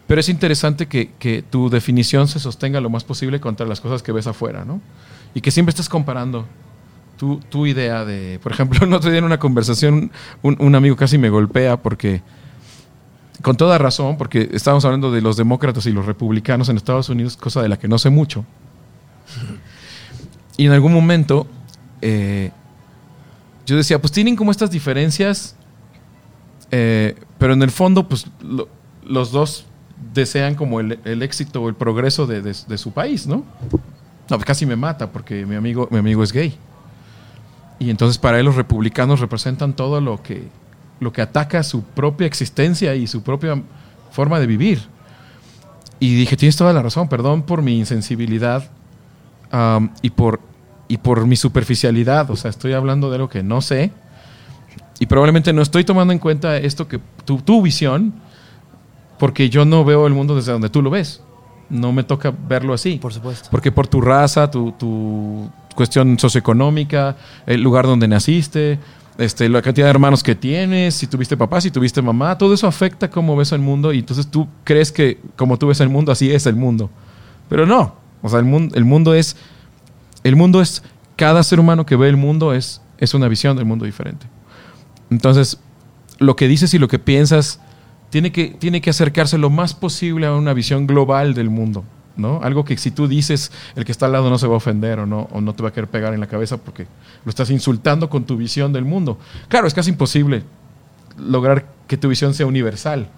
[0.07, 4.05] Pero es interesante que, que tu definición se sostenga lo más posible contra las cosas
[4.05, 4.81] que ves afuera, ¿no?
[5.35, 6.47] Y que siempre estés comparando
[7.19, 8.39] tu, tu idea de...
[8.41, 12.23] Por ejemplo, el otro día en una conversación un, un amigo casi me golpea porque...
[13.43, 17.37] Con toda razón, porque estábamos hablando de los demócratas y los republicanos en Estados Unidos,
[17.37, 18.47] cosa de la que no sé mucho.
[20.57, 21.47] Y en algún momento
[22.01, 22.51] eh,
[23.67, 25.57] yo decía, pues tienen como estas diferencias,
[26.71, 28.69] eh, pero en el fondo, pues lo-
[29.05, 29.67] los dos
[30.15, 33.45] desean como el, el éxito o el progreso de, de- de su país, ¿no?
[34.29, 36.57] No, pues casi me mata porque mi amigo, mi amigo es gay.
[37.79, 40.49] Y entonces para él los republicanos representan todo lo que,
[40.99, 43.63] lo que ataca su propia existencia y su propia
[44.11, 44.81] forma de vivir.
[46.01, 48.69] Y dije, tienes toda la razón, perdón por mi insensibilidad
[49.51, 50.41] am, y, por,
[50.89, 52.31] y por mi superficialidad.
[52.31, 53.93] O sea, estoy hablando de algo que no sé.
[54.99, 58.15] Y probablemente no estoy tomando en cuenta esto que tu, tu visión,
[59.19, 61.23] porque yo no veo el mundo desde donde tú lo ves.
[61.69, 62.97] No me toca verlo así.
[62.97, 63.49] Por supuesto.
[63.51, 67.17] Porque por tu raza, tu, tu cuestión socioeconómica,
[67.47, 68.79] el lugar donde naciste,
[69.19, 72.67] este, la cantidad de hermanos que tienes, si tuviste papá, si tuviste mamá, todo eso
[72.67, 76.13] afecta cómo ves el mundo y entonces tú crees que como tú ves el mundo,
[76.13, 76.91] así es el mundo.
[77.49, 79.37] Pero no, o sea, el mundo, el mundo es,
[80.23, 80.83] el mundo es,
[81.17, 84.27] cada ser humano que ve el mundo es, es una visión del mundo diferente.
[85.11, 85.59] Entonces,
[86.19, 87.61] lo que dices y lo que piensas
[88.11, 91.85] tiene que, tiene que acercarse lo más posible a una visión global del mundo.
[92.17, 92.41] ¿no?
[92.43, 95.01] Algo que si tú dices, el que está al lado no se va a ofender
[95.01, 96.87] o no, o no te va a querer pegar en la cabeza porque
[97.25, 99.19] lo estás insultando con tu visión del mundo.
[99.49, 100.43] Claro, es casi imposible
[101.19, 103.09] lograr que tu visión sea universal,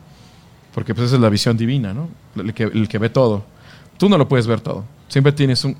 [0.74, 2.08] porque pues esa es la visión divina, ¿no?
[2.36, 3.44] El que, el que ve todo.
[3.98, 4.84] Tú no lo puedes ver todo.
[5.08, 5.76] Siempre tienes un,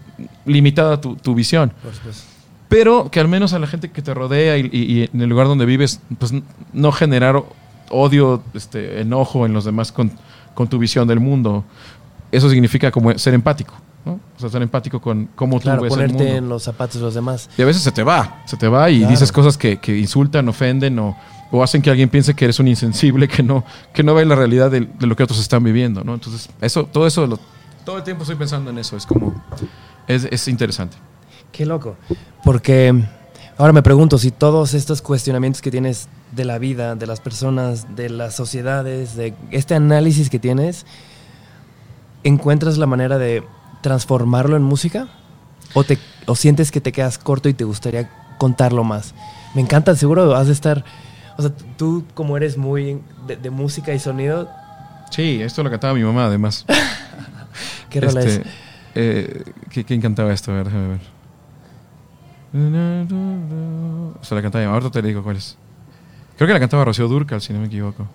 [0.47, 2.28] limitada tu, tu visión supuesto.
[2.69, 5.29] Pero que al menos a la gente que te rodea y, y- y en el
[5.29, 6.33] lugar donde vives, pues
[6.73, 7.43] no generar
[7.91, 10.13] odio, este, enojo en los demás con,
[10.55, 11.65] con tu visión del mundo.
[12.31, 13.73] Eso significa como ser empático,
[14.05, 14.21] ¿no?
[14.37, 16.37] O sea, ser empático con cómo Claro, tú ves el ponerte mundo.
[16.39, 17.49] en los zapatos de los demás.
[17.57, 19.11] Y a veces se te va, se te va y Claro.
[19.13, 21.17] dices cosas que, que insultan, ofenden o,
[21.51, 23.65] o hacen que alguien piense que eres un insensible, que no,
[23.95, 26.13] que no ve la realidad de, de lo que otros están viviendo, ¿no?
[26.13, 27.41] Entonces, eso, todo eso, lo-
[27.87, 29.43] todo el tiempo estoy pensando en eso, es como,
[30.07, 30.99] es, es interesante.
[31.53, 31.97] Qué loco.
[32.45, 32.95] Porque
[33.57, 37.97] ahora me pregunto si todos estos cuestionamientos que tienes de la vida, de las personas,
[37.97, 40.87] de las sociedades, de este análisis que tienes,
[42.25, 43.43] ¿encuentras la manera de
[43.83, 45.09] transformarlo en música?
[45.75, 49.15] ¿O, te, o sientes que te quedas corto y te gustaría contarlo más?
[49.55, 50.85] Me encanta, seguro has de estar...
[51.37, 54.49] O sea, tú como eres muy de, de música y sonido,
[55.11, 56.67] Sí, esto lo cantaba mi mamá además.
[57.91, 58.47] ¿qué rola Este, es?
[58.95, 60.51] eh, ¿qué- ¿Quién cantaba esto?
[60.53, 61.01] A ver, déjame ver.
[62.53, 64.65] Se la cantaba.
[64.67, 65.57] Ahorita te digo cuál es.
[66.37, 68.07] Creo que la cantaba Rocío Durcal, si no me equivoco.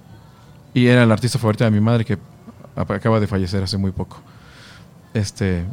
[0.74, 2.18] Y era la artista favorita de mi madre que
[2.76, 4.22] acaba de fallecer hace muy poco.
[5.14, 5.64] Este.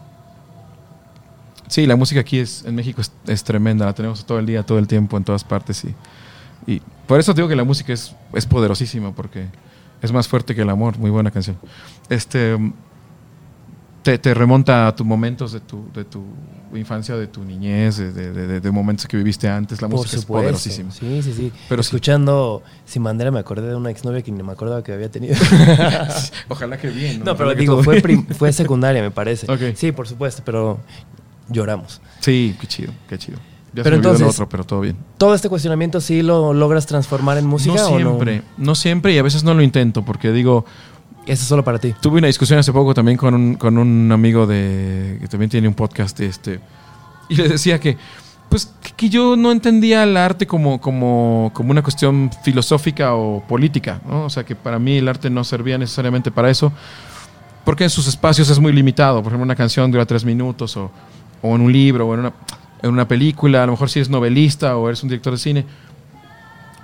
[1.69, 3.87] Sí, la música aquí es, en México es, es tremenda.
[3.87, 5.85] La tenemos todo el día, todo el tiempo, en todas partes.
[5.85, 5.95] Y,
[6.66, 9.47] y por eso digo que la música es, es poderosísima, porque
[10.03, 10.99] es más fuerte que el amor.
[10.99, 11.57] Muy buena canción.
[12.09, 12.59] Este
[14.02, 16.22] te, te remonta a tus momentos de tu, de tu
[16.74, 19.82] infancia, de tu niñez, de, de- de- de momentos que viviste antes.
[19.82, 20.90] La Por música es poderosísima.
[20.93, 21.52] Sí, sí, sí.
[21.68, 21.89] Pero sí.
[21.89, 25.35] Escuchando Sin Bandera me acordé de una exnovia que ni me acordaba que había tenido.
[26.48, 27.18] Ojalá que bien.
[27.24, 28.01] No, Ojalá pero digo, fue,
[28.36, 29.47] fue secundaria, me parece.
[29.74, 30.78] Sí, por supuesto, pero
[31.48, 32.01] lloramos.
[32.20, 33.39] Sí, qué chido, qué chido.
[33.72, 34.97] Ya Pero se me entonces- otro, pero todo bien.
[35.16, 39.18] ¿Todo este cuestionamiento sí lo logras transformar en música no o siempre, no siempre y
[39.18, 40.99] a veces no lo intento porque digo, no?
[41.26, 41.94] Eso es solo para ti.
[42.01, 45.68] tuve una discusión hace poco también con un, con un amigo de que también tiene
[45.68, 46.60] un podcast este
[47.28, 47.97] y le decía que
[48.48, 54.01] pues que- yo no entendía el arte como, como, como una cuestión filosófica o política,
[54.09, 54.24] ¿no?
[54.24, 56.72] O sea, que para mí el arte no servía necesariamente para eso,
[57.64, 59.22] porque en sus espacios es muy limitado.
[59.22, 60.90] Por ejemplo, una canción dura tres minutos, o,
[61.42, 62.32] o en un libro, o en una,
[62.82, 65.64] en una película, a lo mejor si eres novelista o eres un director de cine,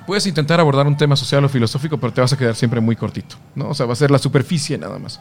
[0.07, 2.97] puedes intentar abordar un tema social o filosófico, pero te vas a quedar siempre muy
[2.97, 3.69] cortito, ¿no?
[3.71, 5.21] O sea, va a ser la superficie nada más.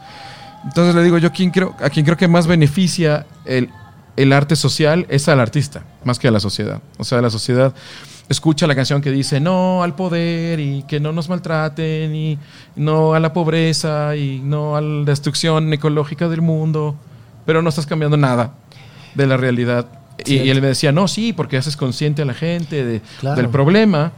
[0.64, 3.70] Entonces le digo, yo quien creo, a quien creo que más beneficia el,
[4.16, 6.80] el arte social es al artista, más que a la sociedad.
[6.98, 7.74] O sea, la sociedad
[8.28, 12.38] escucha la canción que dice no al poder y que no nos maltraten y
[12.74, 16.96] no a la pobreza y no a la destrucción ecológica del mundo,
[17.44, 18.54] pero no estás cambiando nada
[19.14, 19.86] de la realidad.
[20.24, 23.36] Y, y él me decía, no, sí, porque haces consciente a la gente de- Claro.
[23.36, 24.12] del problema.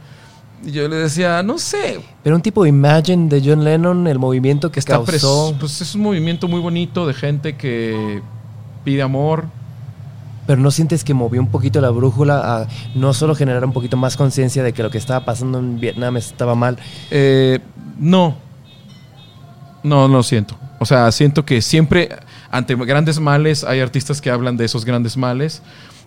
[0.65, 4.71] Y yo le decía, no sé, Pero un tipo Imagine de John Lennon, el movimiento
[4.71, 8.21] que está causó, pues es un movimiento muy bonito de gente que
[8.83, 9.45] pide amor.
[10.47, 13.95] pero no sientes que movió un poquito la brújula a no solo generar un poquito
[13.97, 16.77] más conciencia de que lo que estaba pasando en Vietnam estaba mal,
[17.11, 17.59] Eh,
[17.97, 18.35] no.
[19.83, 20.57] No, no lo siento.
[20.79, 22.09] O sea, siento que siempre
[22.51, 25.61] ante grandes males hay artistas que hablan de esos grandes males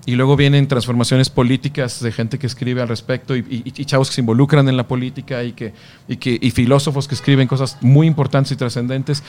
[0.05, 4.09] y luego vienen transformaciones políticas de gente que escribe al respecto y, y- y chavos
[4.09, 5.73] que se involucran en la política y que,
[6.09, 9.23] y que y filósofos que escriben cosas muy importantes y trascendentes.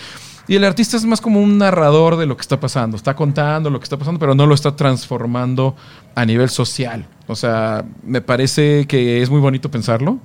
[0.47, 2.97] Y el artista es más como un narrador de lo que está pasando.
[2.97, 5.75] Está contando lo que está pasando, pero no lo está transformando
[6.15, 7.05] a nivel social.
[7.27, 10.17] O sea, me parece que es muy bonito pensarlo,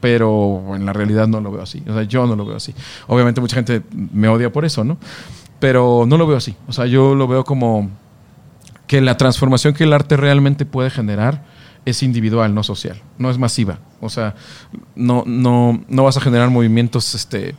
[0.00, 1.82] pero en la realidad no lo veo así.
[1.88, 2.74] O sea, yo no lo veo así.
[3.06, 4.98] Obviamente mucha gente me odia por eso, ¿no?
[5.60, 6.54] Pero no lo veo así.
[6.66, 7.90] O sea, yo lo veo como
[8.88, 11.44] que la transformación que el arte realmente puede generar
[11.84, 13.78] es individual, no social, no es masiva.
[14.00, 14.34] O sea,
[14.96, 17.54] no, no, no vas a generar movimientos este,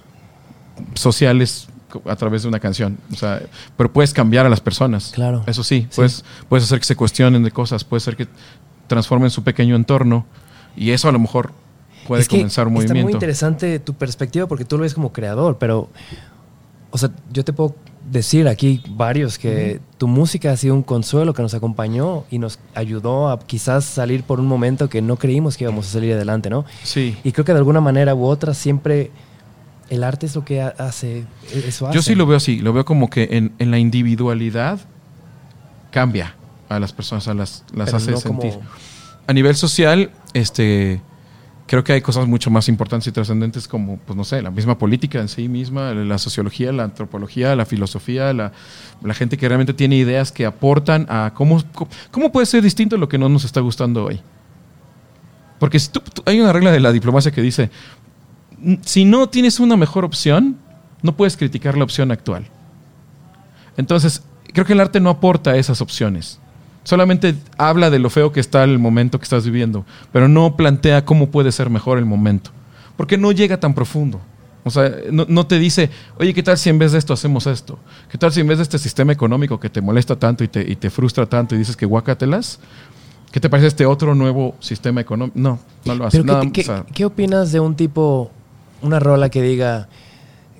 [0.93, 1.68] sociales
[2.06, 2.97] a través de una canción.
[3.11, 3.41] O sea,
[3.77, 5.11] pero puedes cambiar a las personas.
[5.14, 5.43] Claro.
[5.47, 5.95] Eso sí, Sí.
[5.95, 8.27] Puedes, puedes hacer que se cuestionen de cosas, puedes hacer que
[8.88, 10.26] transformen su pequeño entorno
[10.76, 11.51] y eso a lo mejor
[12.07, 13.18] puede es que comenzar un Está muy movimiento.
[13.18, 15.89] interesante tu perspectiva porque tú lo ves como creador, pero,
[16.91, 17.76] o sea, yo te puedo
[18.12, 22.60] decir aquí varios que tu música ha sido un consuelo que nos acompañó y nos
[22.76, 26.50] ayudó a quizás salir por un momento que no creímos que íbamos a salir adelante,
[26.50, 26.66] ¿no?
[26.84, 27.18] Sí.
[27.24, 29.12] Y creo que de alguna manera u otra siempre
[29.90, 31.20] el arte es lo que ha- hace,
[31.54, 31.96] e- eso hace.
[31.96, 34.80] Yo sí lo veo así, lo veo como que en, en la individualidad
[35.92, 36.36] cambia
[36.70, 38.60] a las personas, a las, las Pero hace no como- sentir.
[39.28, 41.02] A nivel social, este,
[41.70, 44.80] creo que hay cosas mucho más importantes y trascendentes como, pues no sé, la misma
[44.80, 48.52] política en sí misma, la sociología, la antropología, la filosofía, la,
[49.14, 51.64] gente que realmente tiene ideas que aportan a cómo,
[52.10, 54.20] cómo puede ser distinto lo que no nos está gustando hoy.
[55.60, 57.70] Porque si tú- hay una regla de la diplomacia que dice,
[58.64, 60.58] "N- si no tienes una mejor opción,
[61.04, 62.48] no puedes criticar la opción actual.
[63.78, 64.24] Entonces,
[64.54, 66.40] creo que el arte no aporta esas opciones.
[66.84, 71.06] Solamente habla de lo feo que está el momento que estás viviendo, pero no plantea
[71.06, 72.51] cómo puede ser mejor el momento.
[72.97, 74.19] Porque no llega tan profundo.
[74.64, 77.47] O sea, no, no te dice, oye, ¿qué tal si en vez de esto hacemos
[77.47, 77.80] esto?
[78.11, 80.69] ¿Qué tal si en vez de este sistema económico que te molesta tanto y te,
[80.69, 82.60] y te frustra tanto y dices que guácatelas?
[83.31, 85.38] ¿Qué te parece este otro nuevo sistema económico?
[85.39, 86.22] No, no lo hace.
[86.22, 88.31] Pero ¿qué, Nada, qué- o sea, qué opinas de un tipo,
[88.81, 89.88] una rola que diga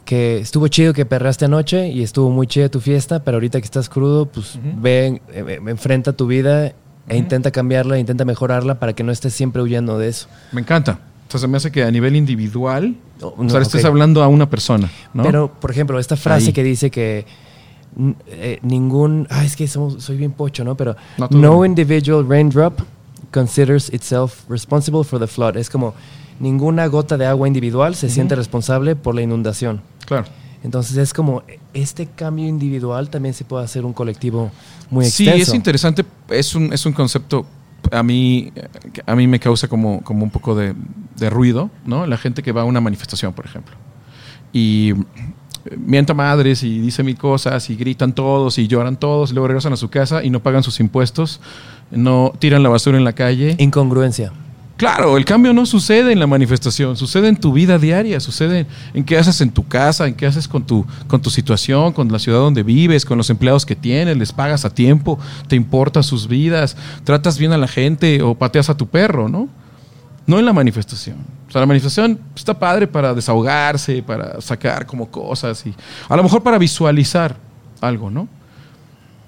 [0.10, 3.65] que estuvo chido que perraste anoche y estuvo muy chida tu fiesta, pero ahorita que
[3.65, 6.73] estás crudo, pues ve, eh, enfrenta tu vida
[7.07, 10.27] e intenta cambiarla, intenta mejorarla para que no estés siempre huyendo de eso.
[10.52, 10.98] me encanta.
[11.27, 13.61] Entonces me hace que a nivel individual, o sea, ok.
[13.61, 15.22] estés hablando a una persona, ¿no?
[15.22, 16.53] Pero, por ejemplo, esta frase Ahí.
[16.53, 17.27] que dice que
[18.30, 19.27] eh, ningún...
[19.30, 20.73] Ah, es que somos- soy bien pocho, ¿no?
[20.76, 20.95] Pero
[21.30, 22.80] No, individual raindrop
[23.31, 25.56] considers itself responsible for the flood.
[25.56, 25.94] Es como
[26.40, 29.81] ninguna gota de agua individual se siente responsable por la inundación.
[30.10, 30.26] Claro.
[30.61, 31.41] Entonces es como
[31.73, 34.52] este cambio individual también se puede hacer un colectivo
[34.90, 35.52] muy Sí, extenso.
[35.52, 36.06] es interesante.
[36.27, 37.45] Es un, es un concepto
[37.94, 38.52] a mí,
[39.06, 40.76] a mí me causa como, como un poco de,
[41.15, 42.06] de ruido, ¿no?
[42.06, 43.73] La gente que va a una manifestación, por ejemplo.
[44.52, 44.91] Y
[45.77, 49.72] mienta madres y dice mil cosas y gritan todos y lloran todos y luego regresan
[49.72, 51.40] a su casa y no pagan sus impuestos,
[51.90, 53.56] no tiran la basura en la calle.
[53.60, 54.34] Incongruencia.
[54.80, 59.03] Claro, el cambio no sucede en la manifestación, sucede en tu vida diaria, sucede en
[59.03, 62.18] qué haces en tu casa, en qué haces con tu, con tu situación, con la
[62.18, 65.19] ciudad donde vives, con los empleados que tienes, les pagas a tiempo,
[65.49, 69.49] te importan sus vidas, tratas bien a la gente o pateas a tu perro, ¿no?
[70.26, 71.18] No en la manifestación.
[71.49, 75.76] O sea, la manifestación está padre para desahogarse, para sacar como cosas y
[76.07, 77.35] a lo mejor para visualizar
[77.81, 78.30] algo, ¿no?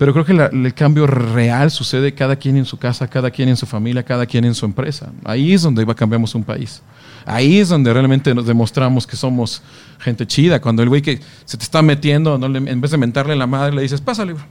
[0.02, 3.56] Pero creo que el cambio real sucede cada quien en su casa, cada quien en
[3.56, 5.12] su familia, cada quien en su empresa.
[5.24, 6.82] Ahí es donde cambiamos un país.
[7.24, 9.62] Ahí es donde realmente nos demostramos que somos
[10.00, 10.60] gente chida.
[10.60, 13.84] Cuando el güey que se te está metiendo, en vez de mentarle la madre, le
[13.84, 14.34] dices, pásale.
[14.34, 14.44] bro".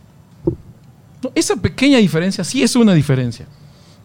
[1.20, 3.46] No, esa pequeña diferencia sí es una diferencia,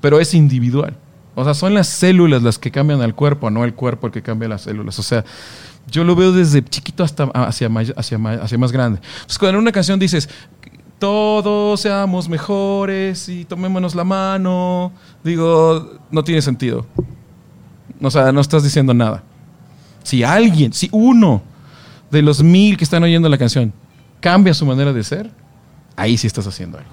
[0.01, 0.97] pero es individual.
[1.35, 4.23] O sea, son las células las que cambian al cuerpo, no el cuerpo el que
[4.23, 4.97] cambia las células.
[4.97, 5.23] O sea,
[5.91, 8.99] yo lo veo desde chiquito hasta hacia, hacia, hacia más grande.
[9.03, 10.30] Entonces, cuando en una canción dices,
[11.06, 14.91] todos seamos mejores y tomémonos la mano,
[15.23, 16.88] digo, no tiene sentido.
[18.02, 19.22] O sea, no estás diciendo nada.
[20.02, 21.44] Si alguien, si uno
[22.10, 23.72] de los mil que están oyendo la canción
[24.19, 25.30] cambia su manera de ser,
[25.95, 26.90] ahí sí estás haciendo algo.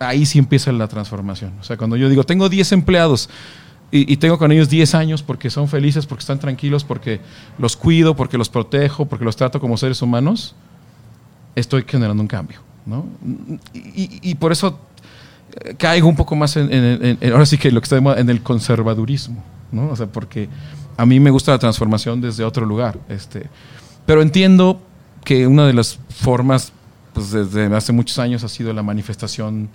[0.00, 1.52] Ahí sí empieza la transformación.
[1.60, 3.30] O sea, cuando yo digo, tengo 10 empleados,
[3.92, 7.20] y, y tengo con ellos 10 años porque son felices, porque están tranquilos, porque
[7.58, 10.56] los cuido, porque los protejo, porque los trato como seres humanos,
[11.54, 12.69] estoy generando un cambio.
[12.86, 13.06] ¿No?
[13.74, 14.78] Y, por eso
[15.64, 19.42] eh, caigo un poco más en, ahora sí que lo que está en el conservadurismo,
[19.72, 19.88] ¿no?
[19.88, 20.48] O sea, porque
[20.96, 23.48] a mí me gusta la transformación desde otro lugar, este,
[24.06, 24.80] pero entiendo
[25.24, 26.72] que una de las formas,
[27.12, 29.68] pues desde hace muchos años ha sido la manifestación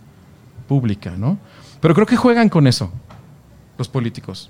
[0.68, 1.38] pública, ¿no?
[1.82, 2.92] Pero creo que juegan con eso
[3.78, 4.50] los políticos,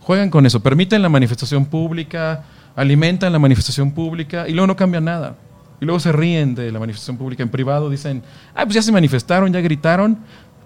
[0.00, 2.44] juegan con eso, permiten la manifestación pública,
[2.76, 5.36] alimentan la manifestación pública y luego no cambia nada.
[5.80, 8.22] Y luego se ríen de la manifestación pública en privado, dicen,
[8.54, 10.18] ah, pues ya se manifestaron, ya gritaron,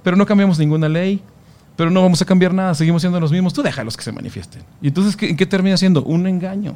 [0.02, 1.22] pero no cambiamos ninguna ley,
[1.76, 4.62] pero no vamos a cambiar nada, seguimos siendo los mismos, tú déjalos que se manifiesten.
[4.82, 6.02] Y entonces, ¿qué, ¿en qué termina siendo?
[6.02, 6.74] Un engaño.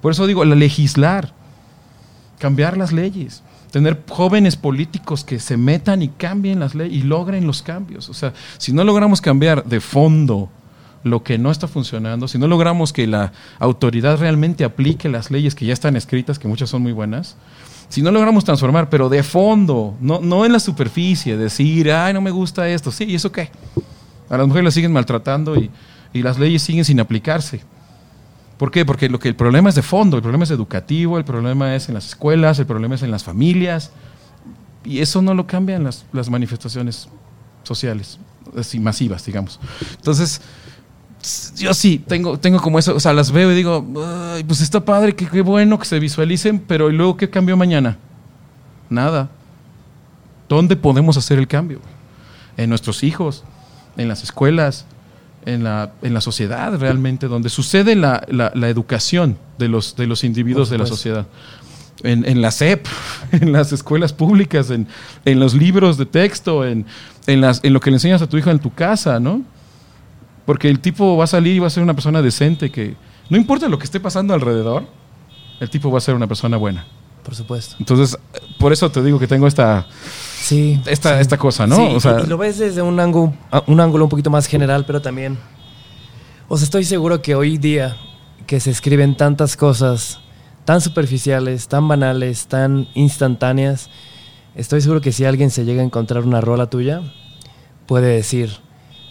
[0.00, 1.32] Por eso digo, la legislar,
[2.38, 7.46] cambiar las leyes, tener jóvenes políticos que se metan y cambien las leyes y logren
[7.46, 8.08] los cambios.
[8.08, 10.50] O sea, si no logramos cambiar de fondo
[11.02, 15.54] lo que no está funcionando, si no logramos que la autoridad realmente aplique las leyes
[15.54, 17.36] que ya están escritas, que muchas son muy buenas,
[17.88, 22.20] si no logramos transformar, pero de fondo, no, no en la superficie, decir, ay, no
[22.20, 23.50] me gusta esto, sí, ¿y eso qué?
[24.28, 25.70] A las mujeres las siguen maltratando y,
[26.12, 27.62] y las leyes siguen sin aplicarse.
[28.58, 28.84] ¿Por qué?
[28.84, 31.88] Porque lo que el problema es de fondo, el problema es educativo, el problema es
[31.88, 33.90] en las escuelas, el problema es en las familias,
[34.84, 37.08] y eso no lo cambian las, las manifestaciones
[37.62, 38.18] sociales,
[38.56, 39.58] así masivas, digamos.
[39.96, 40.42] Entonces,
[41.56, 43.86] yo sí, tengo, tengo como eso, o sea, las veo y digo,
[44.34, 47.56] "Ay, pues está padre, qué, qué bueno que se visualicen, pero ¿y luego qué cambió
[47.56, 47.98] mañana?
[48.88, 49.28] Nada.
[50.48, 51.80] ¿Dónde podemos hacer el cambio?
[52.56, 53.44] En nuestros hijos,
[53.96, 54.86] en las escuelas,
[55.46, 60.06] en la, en la sociedad realmente, donde sucede la, la- la educación de los, de
[60.06, 61.26] los individuos de la sociedad.
[62.02, 62.86] En, en la SEP,
[63.32, 64.86] en las escuelas públicas, en,
[65.24, 66.86] en los libros de texto, en,
[67.26, 69.42] en, las, en lo que le enseñas a tu hijo en tu casa, ¿no?
[70.46, 72.96] Porque el tipo va a salir y va a ser una persona decente que,
[73.28, 74.84] no importa lo que esté pasando alrededor,
[75.60, 76.86] el tipo va a ser una persona buena.
[77.22, 77.76] Por supuesto.
[77.78, 78.18] Entonces,
[78.58, 79.86] por eso te digo que tengo esta,
[80.40, 80.80] Sí.
[80.86, 81.20] esta, sí.
[81.20, 81.76] esta cosa, ¿no?
[81.76, 83.34] Sí, o sea, y lo ves desde un ángulo,
[83.66, 85.38] un ángulo un poquito más general, pero también.
[86.48, 87.96] O sea, estoy seguro que hoy día
[88.46, 90.18] que se escriben tantas cosas
[90.64, 93.90] tan superficiales, tan banales, tan instantáneas,
[94.54, 97.02] estoy seguro que si alguien se llega a encontrar una rola tuya,
[97.86, 98.50] puede decir,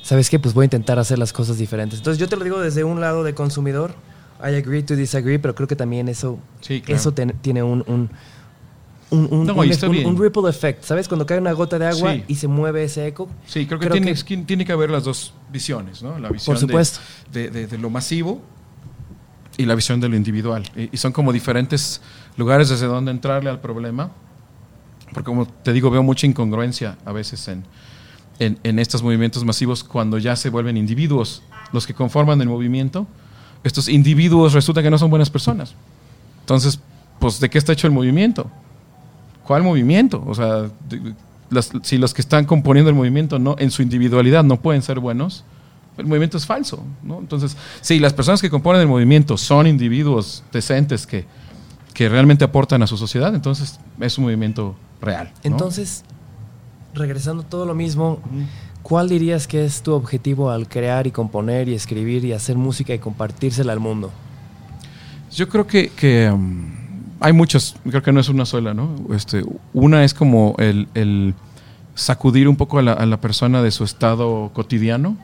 [0.01, 0.39] ¿sabes qué?
[0.39, 1.99] Pues voy a intentar hacer las cosas diferentes.
[1.99, 3.93] Entonces yo te lo digo desde un lado de consumidor,
[4.41, 6.97] I agree to disagree, pero creo que también eso, Sí, claro.
[6.99, 7.11] eso
[7.41, 8.09] tiene un, un,
[9.11, 9.53] un, un- No,
[10.21, 11.07] ripple effect, ¿sabes?
[11.07, 12.23] Cuando cae una gota de agua Sí.
[12.27, 13.27] y se mueve ese eco.
[13.45, 16.17] Sí, creo que, Creo tiene, que- que- tiene que haber las dos visiones, ¿no?
[16.19, 16.99] La visión Por supuesto.
[17.31, 18.41] De, de- de lo masivo
[19.57, 20.63] y la visión de lo individual.
[20.75, 22.01] Y, y son como diferentes
[22.37, 24.11] lugares desde donde entrarle al problema.
[25.13, 27.65] Porque como te digo, veo mucha incongruencia a veces en,
[28.39, 33.07] en, estos movimientos masivos cuando ya se vuelven individuos los que conforman el movimiento.
[33.63, 35.75] Estos individuos resulta que no son buenas personas.
[36.41, 36.79] Entonces,
[37.19, 38.49] pues, ¿de qué está hecho el movimiento?
[39.45, 40.23] ¿Cuál movimiento?
[40.25, 40.69] O sea,
[41.83, 45.43] si los que están componiendo el movimiento no, en su individualidad no pueden ser buenos,
[45.97, 46.83] el movimiento es falso.
[47.03, 47.19] ¿no?
[47.19, 51.25] Entonces, si las personas que componen el movimiento son individuos decentes que,
[51.93, 55.31] que realmente aportan a su sociedad, entonces es un movimiento real.
[55.43, 56.05] Entonces,
[56.93, 58.19] regresando todo lo mismo,
[58.81, 62.93] ¿cuál dirías que es tu objetivo al crear y componer y escribir y hacer música
[62.93, 64.11] y compartírsela al mundo?
[65.31, 66.65] Yo creo que, que, um,
[67.19, 68.95] hay muchas, creo que no es una sola, ¿no?
[69.13, 69.43] Este,
[69.73, 71.35] una es como el, el
[71.93, 75.17] sacudir un poco a la, a la persona de su estado cotidiano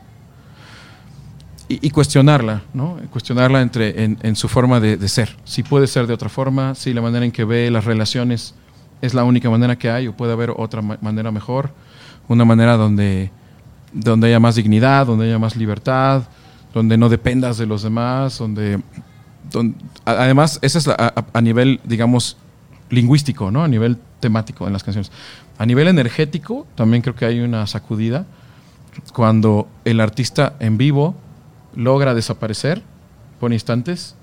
[1.67, 2.97] y, y cuestionarla, ¿no?
[3.11, 5.35] Cuestionarla entre, en, en su forma de, de ser.
[5.45, 8.53] Si puede ser de otra forma, si la manera en que ve las relaciones
[9.01, 11.72] es la única manera que hay o puede haber otra ma- manera mejor,
[12.27, 13.31] una manera donde,
[13.93, 16.23] donde haya más dignidad, donde haya más libertad,
[16.73, 18.81] donde no dependas de los demás, donde
[20.05, 22.38] además, ese es a, a nivel, digamos,
[22.89, 23.63] lingüístico, ¿no?
[23.63, 25.11] A nivel temático en las canciones.
[25.57, 28.26] A nivel energético, también creo que hay una sacudida
[29.13, 31.15] cuando el artista en vivo
[31.76, 32.81] logra desaparecer
[33.39, 34.15] por instantes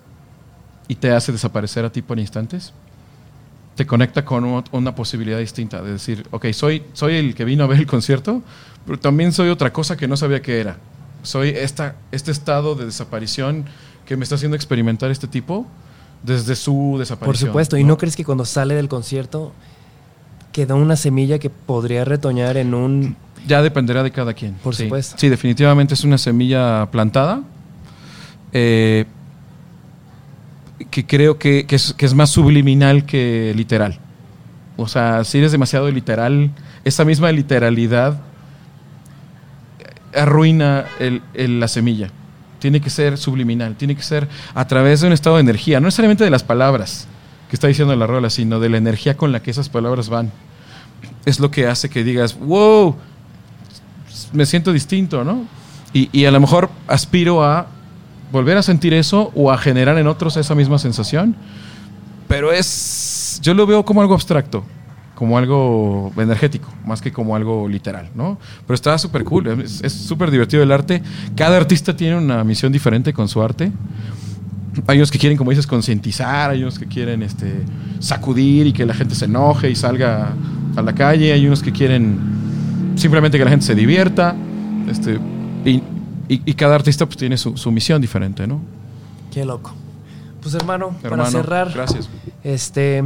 [0.89, 2.73] y te hace desaparecer a ti por instantes.
[3.77, 7.67] Te conecta con una posibilidad distinta de decir, ok, soy, soy el que vino a
[7.67, 8.43] ver el concierto,
[8.87, 10.77] pero también soy otra cosa que no sabía que era.
[11.23, 13.65] Soy esta, este estado de desaparición
[14.05, 15.67] que me está haciendo experimentar este tipo
[16.23, 17.27] desde su desaparición.
[17.29, 19.53] Por supuesto, ¿y no crees que cuando sale del concierto
[20.53, 23.17] quedó una semilla que podría retoñar en un...
[23.47, 24.53] Ya dependerá de cada quien.
[24.55, 24.85] Por Sí.
[24.85, 25.17] supuesto.
[25.19, 27.43] Sí, definitivamente es una semilla plantada.
[28.53, 29.07] eh,
[30.91, 33.99] que creo que, que es, que es más subliminal que literal.
[34.77, 36.51] O sea, si eres demasiado literal,
[36.85, 38.21] esa misma literalidad
[40.15, 42.11] arruina el- el- la semilla.
[42.59, 45.87] Tiene que ser subliminal, tiene que ser a través de un estado de energía, no
[45.87, 47.07] necesariamente de las palabras
[47.49, 50.31] que está diciendo la rola, sino de la energía con la que esas palabras van.
[51.25, 52.97] Es lo que hace que digas, wow,
[54.33, 55.45] me siento distinto, ¿no?
[55.93, 57.67] Y, y a lo mejor aspiro a
[58.33, 61.37] volver a sentir eso o a generar en otros esa misma sensación.
[62.27, 64.65] Pero es, yo lo veo como algo abstracto,
[65.15, 68.39] como algo energético, más que como algo literal, ¿no?
[68.67, 71.03] Pero está súper cool, es súper divertido el arte.
[71.37, 73.71] Cada artista tiene una misión diferente con su arte.
[74.87, 77.53] Hay unos que quieren, como dices, concientizar, hay unos que quieren este,
[77.99, 80.33] sacudir y que la gente se enoje y salga
[80.75, 82.19] a la calle, hay unos que quieren
[82.95, 84.35] simplemente que la gente se divierta,
[84.89, 85.19] este,
[86.35, 88.61] y- y cada artista pues, tiene su, su misión diferente, ¿no?
[89.33, 89.73] Qué loco.
[90.41, 92.09] Pues hermano, para cerrar, Gracias.
[92.43, 93.03] este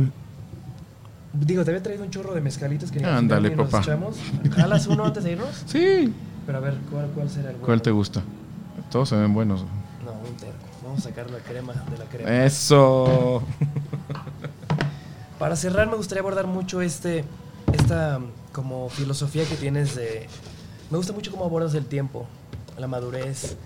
[1.34, 3.82] digo, te había traído un chorro de mezcalitos que Ándale, ni nos papá.
[3.84, 4.16] echamos.
[4.56, 5.48] ¿Jalas uno antes de irnos?
[5.66, 6.12] Sí.
[6.46, 7.66] Pero a ver, ¿cuál, cuál será el bueno?
[7.66, 8.22] ¿Cuál te gusta?
[8.90, 9.62] Todos se ven buenos.
[10.04, 10.54] No, un terco.
[10.84, 12.44] Vamos a sacar la crema de la crema.
[12.44, 13.42] Eso.
[15.38, 17.24] Para cerrar, me gustaría abordar mucho este,
[17.72, 18.20] esta
[18.52, 20.26] como filosofía que tienes de...
[20.90, 22.26] Me gusta mucho cómo abordas el tiempo,
[22.78, 23.56] la madurez.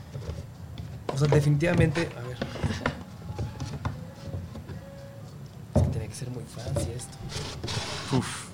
[1.13, 2.09] O sea, definitivamente...
[2.17, 2.39] A ver.
[5.75, 7.17] Es que tiene que ser muy fancy esto.
[8.17, 8.49] Uf.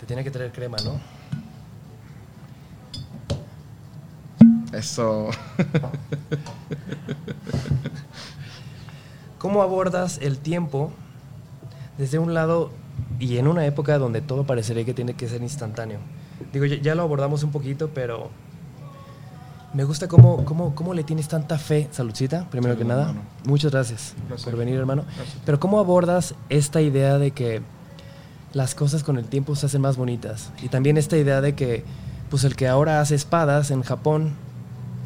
[0.00, 1.00] Te tiene que traer crema, ¿no?
[4.72, 5.30] Eso.
[9.38, 10.92] ¿Cómo abordas el tiempo
[11.98, 12.70] desde un lado
[13.18, 15.98] y en una época donde todo parecería que tiene que ser instantáneo?
[16.52, 18.30] Digo, ya, ya lo abordamos un poquito, pero
[19.72, 23.10] me gusta cómo, cómo, cómo le tienes tanta fe, saludcita, primero que nada.
[23.10, 23.20] hermano.
[23.44, 24.14] Muchas gracias
[24.44, 25.04] por venir, hermano.
[25.16, 25.38] Gracias.
[25.44, 27.62] Pero ¿cómo abordas esta idea de que
[28.52, 30.50] las cosas con el tiempo se hacen más bonitas?
[30.60, 31.84] Y también esta idea de que,
[32.30, 34.32] pues el que ahora hace espadas en Japón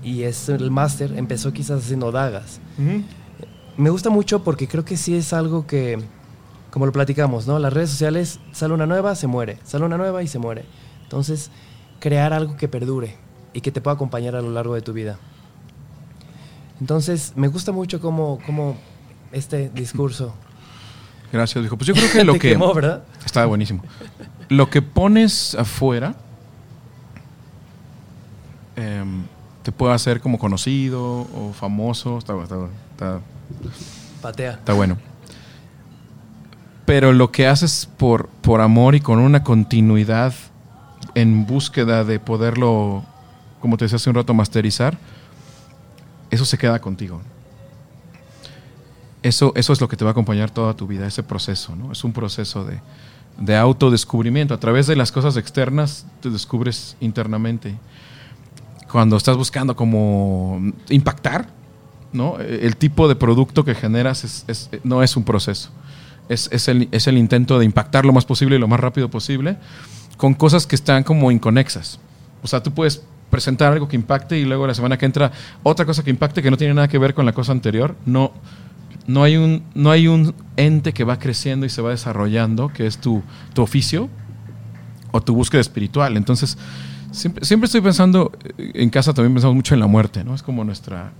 [0.03, 2.61] y es el máster, empezó quizás haciendo dagas.
[3.77, 5.99] Me gusta mucho porque creo que sí es algo que,
[6.71, 7.59] como lo platicamos, ¿no?
[7.59, 10.65] Las redes sociales, sale una nueva, se muere, sale una nueva y se muere.
[11.05, 11.51] Entonces,
[12.01, 13.17] crear algo que perdure
[13.53, 15.17] y que te pueda acompañar a lo largo de tu vida.
[16.81, 18.77] Entonces, me gusta mucho cómo, cómo
[19.33, 20.35] este discurso
[21.33, 21.77] Gracias, dijo.
[21.77, 22.49] Pues yo creo que lo te que.
[22.51, 23.03] quemó, ¿verdad?
[23.27, 23.83] Estaba buenísimo.
[24.49, 26.15] Lo que pones afuera
[28.77, 29.25] em,
[29.63, 32.19] te puede hacer como conocido o famoso.
[32.19, 32.57] Está, está,
[32.93, 33.21] está-
[34.23, 34.53] Patea.
[34.53, 34.97] está bueno.
[36.87, 40.35] Pero lo que haces por, por amor y con una continuidad
[41.15, 43.05] en búsqueda de poderlo,
[43.61, 44.99] como te decía hace un rato, masterizar,
[46.31, 47.21] eso se queda contigo.
[49.23, 51.93] Eso, eso es lo que te va a acompañar toda tu vida, ese proceso, ¿no?
[51.93, 52.81] Es un proceso de,
[53.39, 54.53] de autodescubrimiento.
[54.53, 57.75] A través de las cosas externas te descubres internamente.
[58.93, 60.61] Cuando estás buscando como
[60.91, 61.49] impactar,
[62.13, 62.39] ¿no?
[62.39, 65.71] El tipo de producto que generas es- no es un proceso.
[66.29, 69.11] Es, es el, es el intento de impactar lo más posible y lo más rápido
[69.11, 69.57] posible
[70.17, 71.99] con cosas que están como inconexas.
[72.43, 75.85] O sea, tú puedes presentar algo que impacte y luego la semana que entra otra
[75.85, 77.97] cosa que impacte que no tiene nada que ver con la cosa anterior.
[78.07, 78.33] No,
[79.07, 82.87] no, hay, un, no hay un ente que va creciendo y se va desarrollando, que
[82.87, 84.09] es tu, tu oficio
[85.11, 86.17] o tu búsqueda espiritual.
[86.17, 86.57] Entonces,
[87.11, 90.35] siempre, siempre estoy pensando, eh, en casa también pensamos mucho en la muerte, ¿no?
[90.35, 91.13] Es como nuestra,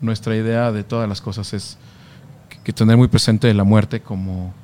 [0.00, 1.78] nuestra idea de todas las cosas es
[2.48, 4.54] que, que tener muy presente la muerte como,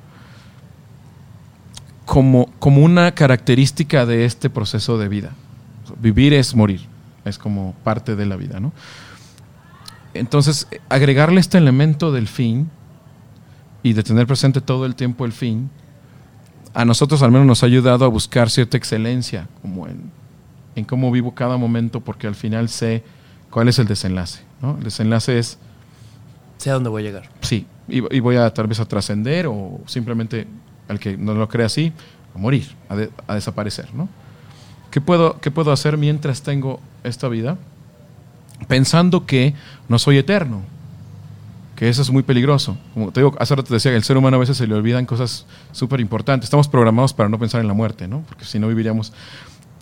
[2.07, 5.31] como, como una característica de este proceso de vida.
[5.99, 6.81] Vivir es morir,
[7.25, 8.71] es como parte de la vida, ¿no?
[10.13, 12.71] Entonces, agregarle este elemento del fin
[13.83, 15.69] y de tener presente todo el tiempo el fin,
[16.73, 20.09] a nosotros al menos nos ha ayudado a buscar cierta excelencia, como en,
[20.75, 23.03] en cómo vivo cada momento, porque al final sé
[23.51, 24.43] cuál es el desenlace.
[24.61, 24.77] ¿no?
[24.77, 25.57] El desenlace es,
[26.57, 27.29] Sé a dónde voy a llegar.
[27.41, 30.47] sí, y, y voy a tal vez a trascender o simplemente,
[30.87, 31.91] al que no lo crea así,
[32.35, 32.67] a morir,
[33.27, 33.93] a desaparecer.
[33.93, 34.07] ¿no?
[34.91, 37.57] ¿Qué, puedo, ¿Qué puedo hacer mientras tengo esta vida?
[38.67, 39.53] Pensando que
[39.87, 40.61] no soy eterno,
[41.75, 42.77] que eso es muy peligroso.
[42.93, 44.73] Como te digo, hace rato te decía que el ser humano a veces se le
[44.73, 46.45] olvidan cosas súper importantes.
[46.47, 48.21] Estamos programados para no pensar en la muerte, ¿no?
[48.27, 49.13] Porque si no viviríamos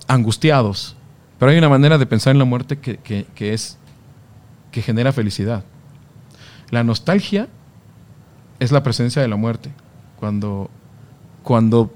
[0.07, 0.95] angustiados.
[1.39, 3.77] Pero hay una manera de pensar en la muerte que, que- que es
[4.71, 5.63] que genera felicidad.
[6.69, 7.47] La nostalgia
[8.59, 9.71] es la presencia de la muerte.
[10.17, 10.69] Cuando,
[11.45, 11.93] cuando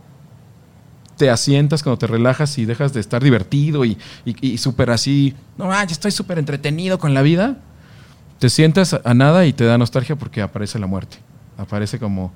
[1.18, 5.36] te asientas, cuando te relajas y dejas de estar divertido y, y, y súper así,
[5.58, 7.58] no, ah, estoy súper entretenido con la vida,
[8.40, 11.18] te sientas a, a nada y te da nostalgia porque aparece la muerte.
[11.58, 12.32] Aparece como,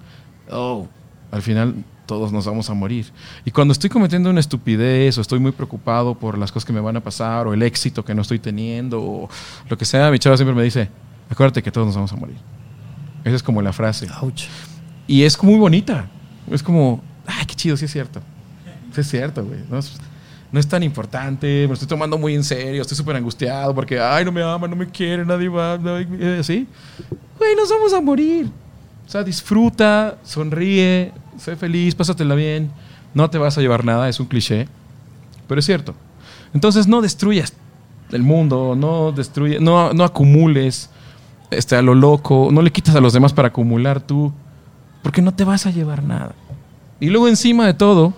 [0.52, 0.90] oh,
[1.32, 1.76] al final
[2.06, 3.06] todos nos vamos a morir.
[3.46, 6.82] Y cuando estoy cometiendo una estupidez o estoy muy preocupado por las cosas que me
[6.82, 9.30] van a pasar o el éxito que no estoy teniendo o
[9.70, 10.90] lo que sea, mi chava siempre me dice,
[11.30, 12.38] acuérdate que todos nos vamos a morir.
[13.24, 14.08] Esa es como la frase.
[14.22, 14.44] Ouch.
[15.08, 16.10] Y es muy bonita.
[16.52, 18.22] Es como, ay, qué chido, sí es cierto.
[18.94, 19.60] Sí es cierto, güey.
[19.70, 24.00] No es, tan importante, me lo estoy tomando muy en serio, estoy súper angustiado porque,
[24.00, 25.74] ay, no me ama, no me quiere, nadie va,
[26.40, 26.68] así.
[27.40, 28.52] Güey, nos vamos a morir.
[29.06, 32.72] O sea, disfruta, sonríe, sé feliz, pásatela bien.
[33.14, 34.68] No te vas a llevar nada, es un cliché,
[35.48, 35.96] pero es cierto.
[36.54, 37.54] Entonces no destruyas
[38.12, 40.90] el mundo, no destruyes, no, no acumules
[41.52, 44.34] este, a lo loco, no le quitas a los demás para acumular tú,
[45.04, 46.34] porque no te vas a llevar nada.
[47.00, 48.14] Y luego encima de todo,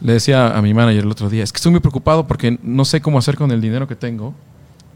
[0.00, 2.84] le decía a mi manager el otro día, es que estoy muy preocupado porque no
[2.84, 4.34] sé cómo hacer con el dinero que tengo,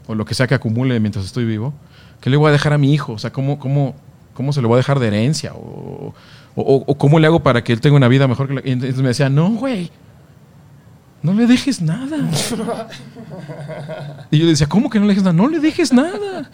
[0.05, 1.73] o lo que sea que acumule mientras estoy vivo,
[2.21, 3.95] que le voy a dejar a mi hijo, o sea, cómo, cómo,
[4.35, 6.13] cómo se lo voy a dejar de herencia, o,
[6.55, 8.61] o- cómo le hago para que él tenga una vida mejor que la...
[8.65, 9.89] Y entonces me decía, no, güey,
[11.23, 12.17] no le dejes nada.
[14.31, 15.33] y yo le decía, ¿cómo que no le dejes nada?
[15.33, 16.49] No le dejes nada.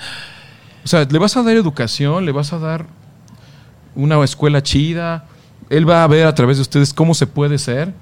[0.83, 2.85] O sea, le vas a dar educación, le vas a dar
[3.95, 5.25] una escuela chida,
[5.69, 7.93] él va a ver a través de ustedes cómo se puede ser.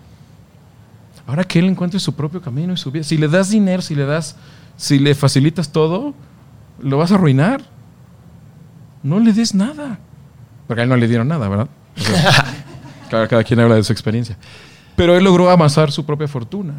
[1.26, 3.04] Ahora que él encuentre su propio camino y su vida.
[3.04, 4.36] Si le das dinero, si le das,
[4.76, 6.14] si le facilitas todo,
[6.80, 7.64] lo vas a arruinar.
[9.04, 10.00] No le des nada.
[10.68, 11.70] Porque a él no le dieron nada, ¿verdad?
[11.98, 12.46] O sea,
[13.10, 14.38] cada, cada quien habla de su experiencia.
[14.96, 16.74] Pero él logró amasar su propia fortuna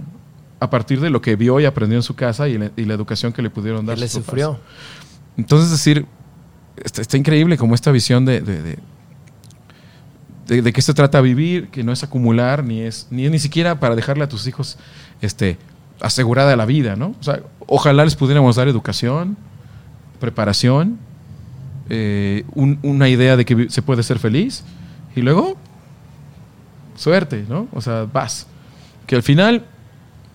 [0.60, 2.94] a partir de lo que vio y aprendió en su casa y la, y la
[2.94, 3.94] educación que le pudieron dar.
[3.94, 4.59] Él le sufrió.
[5.36, 6.07] Entonces, decir,
[6.83, 8.78] está, está increíble como esta visión de, de, de,
[10.47, 13.81] de- de qué se trata vivir, que no es acumular, ni es ni, ni siquiera
[13.81, 14.78] para dejarle a tus hijos
[15.20, 15.56] este,
[16.00, 17.14] asegurada la vida, ¿no?
[17.66, 19.36] Ojalá les pudiéramos dar educación,
[20.20, 20.98] preparación,
[21.90, 24.64] eh, un- una idea de que se puede ser feliz
[25.16, 25.56] y luego
[26.97, 27.68] suerte, ¿no?
[27.73, 28.47] O sea, vas.
[29.06, 29.64] Que al final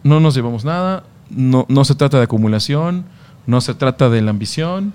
[0.04, 3.06] no nos llevamos nada, no, no se trata de acumulación,
[3.48, 4.94] no se trata de la ambición,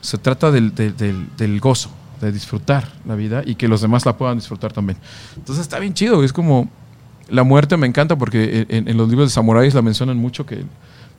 [0.00, 4.38] se trata del- del gozo, de disfrutar la vida y que los demás la puedan
[4.38, 4.98] disfrutar también.
[5.36, 6.68] Entonces está bien chido, es como
[7.28, 10.56] la muerte me encanta porque en, en los libros de samuráis la mencionan mucho que
[10.56, 10.66] el,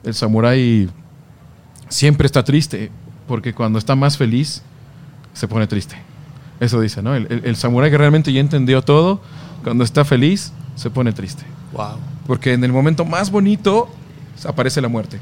[0.03, 0.89] el samurái
[1.89, 2.91] siempre está triste
[3.27, 4.61] porque cuando está más feliz
[5.33, 5.95] se pone triste.
[6.59, 7.13] Eso dice, ¿no?
[7.13, 9.21] El, el, el samurái que realmente ya entendió todo,
[9.63, 11.43] cuando está feliz se pone triste.
[11.73, 11.97] Wow.
[12.25, 13.89] Porque en el momento más bonito
[14.45, 15.19] aparece la muerte.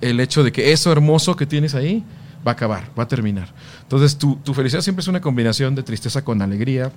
[0.00, 2.04] El hecho de que eso hermoso que tienes ahí
[2.46, 3.52] va a acabar, va a terminar.
[3.82, 6.92] Entonces tu, tu felicidad siempre es una combinación de tristeza con alegría,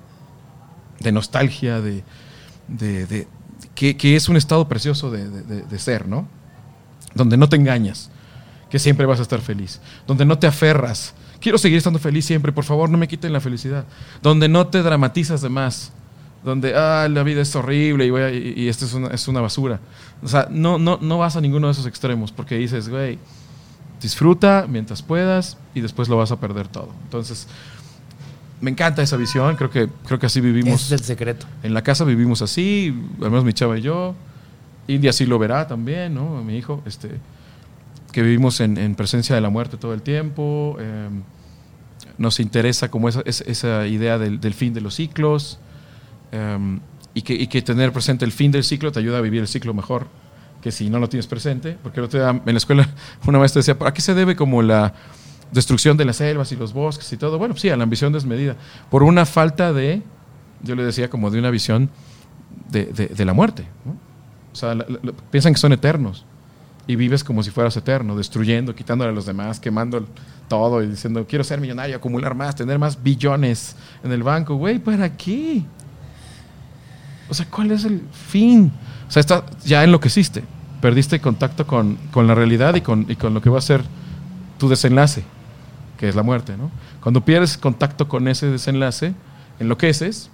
[1.00, 2.04] de nostalgia, de,
[2.68, 3.28] de- de-
[3.74, 6.26] que, que es un estado precioso de, de- ser, ¿no?
[7.14, 8.10] Donde no te engañas,
[8.70, 9.80] que siempre vas a estar feliz.
[10.06, 11.14] Donde no te aferras.
[11.40, 13.84] Quiero seguir estando feliz siempre, por favor, no me quiten la felicidad.
[14.22, 15.92] Donde no te dramatizas de más.
[16.44, 19.26] Donde, ah, la vida es horrible y, voy a- y- y esto es una, es
[19.28, 19.80] una basura.
[20.22, 23.18] O sea, no, no, no vas a ninguno de esos extremos porque dices, güey,
[24.00, 26.90] disfruta mientras puedas y después lo vas a perder todo.
[27.04, 27.46] Entonces,
[28.60, 29.56] me encanta esa visión.
[29.56, 30.86] Creo que, creo que así vivimos.
[30.86, 31.46] Es el secreto.
[31.62, 34.14] En la casa vivimos así, al menos mi chava y yo.
[34.88, 36.42] India sí lo verá también, ¿no?
[36.42, 37.10] Mi hijo, este,
[38.12, 40.76] que vivimos en, en presencia de la muerte todo el tiempo.
[40.80, 41.08] eh,
[42.18, 45.58] nos interesa como esa, esa, esa idea del, del fin de los ciclos.
[46.32, 46.78] eh,
[47.14, 49.48] y, que, y que tener presente el fin del ciclo te ayuda a vivir el
[49.48, 50.06] ciclo mejor
[50.62, 51.76] que si no lo tienes presente.
[51.82, 52.88] Porque el otro día en la escuela
[53.26, 54.92] una maestra decía, ¿a qué se debe como la
[55.52, 57.38] destrucción de las selvas y los bosques y todo?
[57.38, 58.56] Bueno, sí, a la ambición desmedida.
[58.90, 60.02] Por una falta de,
[60.62, 61.90] yo le decía, como de una visión
[62.70, 63.64] de, de- la muerte.
[63.84, 63.92] ¿no?
[64.52, 64.76] O sea,
[65.30, 66.24] piensan que son eternos
[66.86, 70.04] y vives como si fueras eterno, destruyendo, quitándole a los demás, quemando
[70.48, 74.56] todo y diciendo, quiero ser millonario, acumular más, tener más billones en el banco.
[74.56, 75.62] Güey, ¿para qué?
[77.28, 78.72] O sea, ¿cuál es el fin?
[79.10, 80.44] O sea, está, ya enloqueciste,
[80.80, 83.82] perdiste contacto con, con la realidad y con, y con lo que va a ser
[84.56, 85.24] tu desenlace,
[85.98, 86.70] que es la muerte, ¿no?
[87.02, 89.12] Cuando pierdes contacto con ese desenlace,
[89.58, 90.30] enloqueces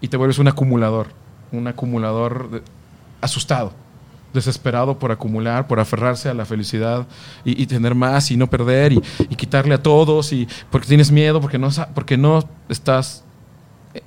[0.00, 1.08] y te vuelves un acumulador,
[1.52, 2.62] un acumulador
[3.20, 3.74] asustado,
[4.32, 7.06] desesperado por acumular, por aferrarse a la felicidad
[7.44, 11.12] y, y tener más y no perder y, y quitarle a todos y porque tienes
[11.12, 13.22] miedo, porque no, porque no estás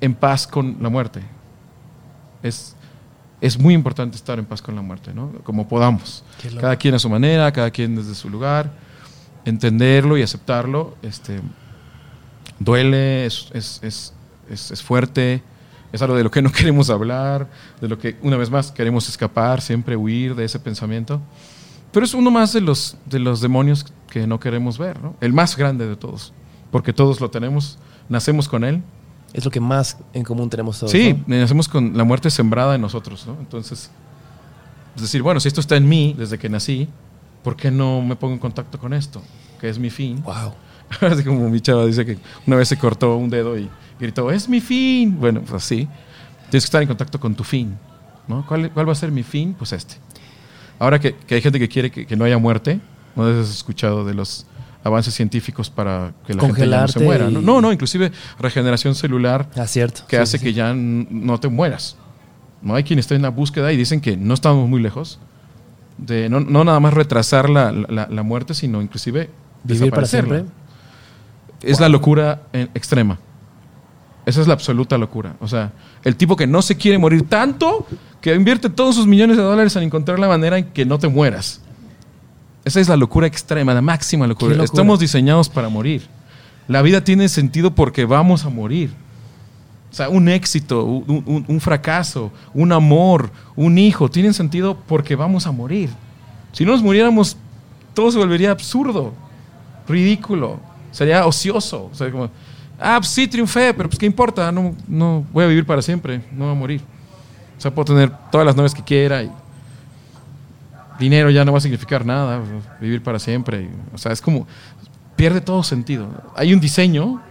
[0.02, 1.22] en paz con la muerte.
[2.42, 2.73] Es,
[3.44, 5.30] es muy importante estar en paz con la muerte, ¿no?
[5.44, 6.24] Como podamos.
[6.62, 8.72] Cada quien a su manera, cada quien desde su lugar,
[9.44, 10.96] entenderlo y aceptarlo.
[11.02, 11.42] Este,
[12.58, 14.14] duele, es, es, es,
[14.50, 15.44] es, es fuerte,
[15.92, 17.50] es algo de lo que no queremos hablar,
[17.82, 21.20] de lo que una vez más queremos escapar, siempre huir de ese pensamiento.
[21.92, 25.18] Pero es uno más de los, de los demonios que no queremos ver, ¿no?
[25.20, 26.32] El más grande de todos,
[26.72, 28.82] porque todos lo tenemos, nacemos con él
[29.34, 30.92] Es lo que más en común tenemos todos.
[30.92, 31.36] Sí, ¿no?
[31.36, 33.36] nacemos con la muerte sembrada en nosotros, ¿no?
[33.40, 33.90] Entonces,
[34.96, 36.88] es decir, bueno, si esto está en mí desde que nací,
[37.44, 39.22] ¿por qué no me pongo en contacto con esto?
[39.60, 40.22] Que es mi fin.
[40.24, 40.54] Wow.
[41.12, 44.48] Así como mi chava dice que una vez se cortó un dedo y gritó, es
[44.48, 45.20] mi fin.
[45.20, 45.88] Bueno, pues así.
[46.50, 47.76] Tienes que estar en contacto con tu fin.
[48.28, 48.46] ¿no?
[48.46, 49.56] ¿Cuál, cuál va a ser mi fin?
[49.58, 49.96] Pues este.
[50.78, 52.80] Ahora que, que hay gente que quiere que, que no haya muerte,
[53.16, 54.46] ¿no has escuchado de los
[54.84, 57.30] avances científicos para que la gente ya no se muera?
[57.30, 57.42] ¿no?
[57.42, 60.02] no, no, inclusive regeneración celular Ah, cierto.
[60.08, 61.98] que Sí, hace sí, que ya no te mueras.
[62.62, 65.20] No hay quien esté en la búsqueda y dicen que no estamos muy lejos
[65.98, 69.30] de no, no nada más retrasar la, la- la muerte, sino inclusive
[69.64, 70.44] Vivir para siempre.
[71.62, 73.20] Es la locura eh, extrema.
[74.26, 75.36] Esa es la absoluta locura.
[75.40, 75.72] O sea,
[76.04, 77.86] el tipo que no se quiere morir tanto
[78.22, 81.08] que invierte todos sus millones de dólares en encontrar la manera en que no te
[81.10, 81.62] mueras.
[82.66, 84.52] Esa es la locura extrema, la máxima locura.
[84.64, 86.08] Estamos diseñados para morir.
[86.68, 88.92] La vida tiene sentido porque vamos a morir.
[89.92, 95.16] O sea, un éxito, un, un- un fracaso, un amor, un hijo, tienen sentido porque
[95.16, 95.90] vamos a morir.
[96.52, 97.38] Si no nos muriéramos,
[97.94, 99.14] todo se volvería absurdo,
[99.88, 100.60] ridículo,
[100.92, 101.90] sería ocioso.
[101.92, 102.30] O sea, como,
[102.80, 106.22] ah, pues sí, triunfé, pero pues qué importa, no, no voy a vivir para siempre,
[106.32, 106.82] no voy a morir.
[107.58, 109.32] O sea, puedo tener todas las novias que quiera y
[111.00, 112.42] dinero ya no va a significar nada,
[112.80, 113.70] vivir para siempre.
[113.94, 114.48] O sea, es como,
[115.16, 116.10] pierde todo sentido.
[116.36, 117.22] Hay un diseño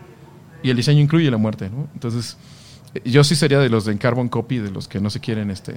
[0.63, 1.89] y el diseño incluye la muerte, ¿no?
[1.95, 2.37] Entonces,
[3.05, 5.75] yo sí sería de los de Carbon Copy, de los que no se quieren, este,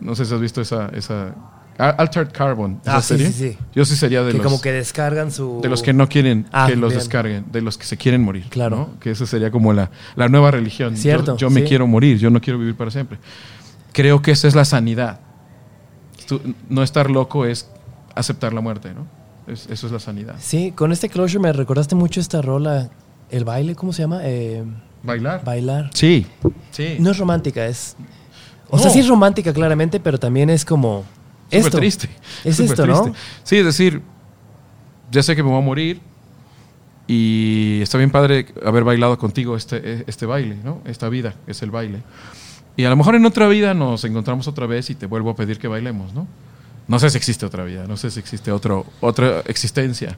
[0.00, 1.34] no sé si has visto esa, esa
[1.78, 3.26] Al- Altered Carbon, esa Ah, sí, serie.
[3.32, 3.58] sí, sí.
[3.74, 5.60] Yo sí sería de que los como que descargan su...
[5.62, 6.98] de los que no quieren Ah, que los bien.
[7.00, 8.46] descarguen, de los que se quieren morir.
[8.50, 8.76] Claro.
[8.76, 9.00] ¿no?
[9.00, 10.94] Que esa sería como la, la nueva religión.
[10.94, 11.66] Yo- Cierto, Yo, me sí.
[11.68, 13.18] quiero morir, yo no quiero vivir para siempre.
[13.92, 15.20] Creo que esa es la sanidad.
[16.26, 17.68] Tú- no estar loco es
[18.14, 19.06] aceptar la muerte, ¿no?
[19.52, 20.34] Es- eso es la sanidad.
[20.38, 22.90] Sí, con este closure me recordaste mucho esta rola,
[23.30, 24.20] el baile, ¿cómo se llama?
[24.22, 24.64] Eh,
[25.02, 25.44] Bailar.
[25.44, 25.90] bailar.
[25.94, 26.26] Sí.
[26.72, 26.96] Sí.
[26.98, 27.96] No es romántica, es...
[28.68, 28.82] O No.
[28.82, 31.04] sea, sí es romántica claramente, pero también es como...
[31.44, 31.78] Súper esto.
[31.78, 32.08] triste.
[32.44, 33.02] Es Súper esto, ¿no?
[33.02, 33.20] triste.
[33.44, 34.02] Sí, es decir,
[35.12, 36.00] ya sé que me voy a morir
[37.06, 40.80] y está bien padre haber bailado contigo este, este baile, ¿no?
[40.86, 42.02] Esta vida es el baile.
[42.76, 45.36] Y a lo mejor en otra vida nos encontramos otra vez y te vuelvo a
[45.36, 46.26] pedir que bailemos, ¿no?
[46.88, 50.16] No sé si existe otra vida, no sé si existe otro, otra existencia.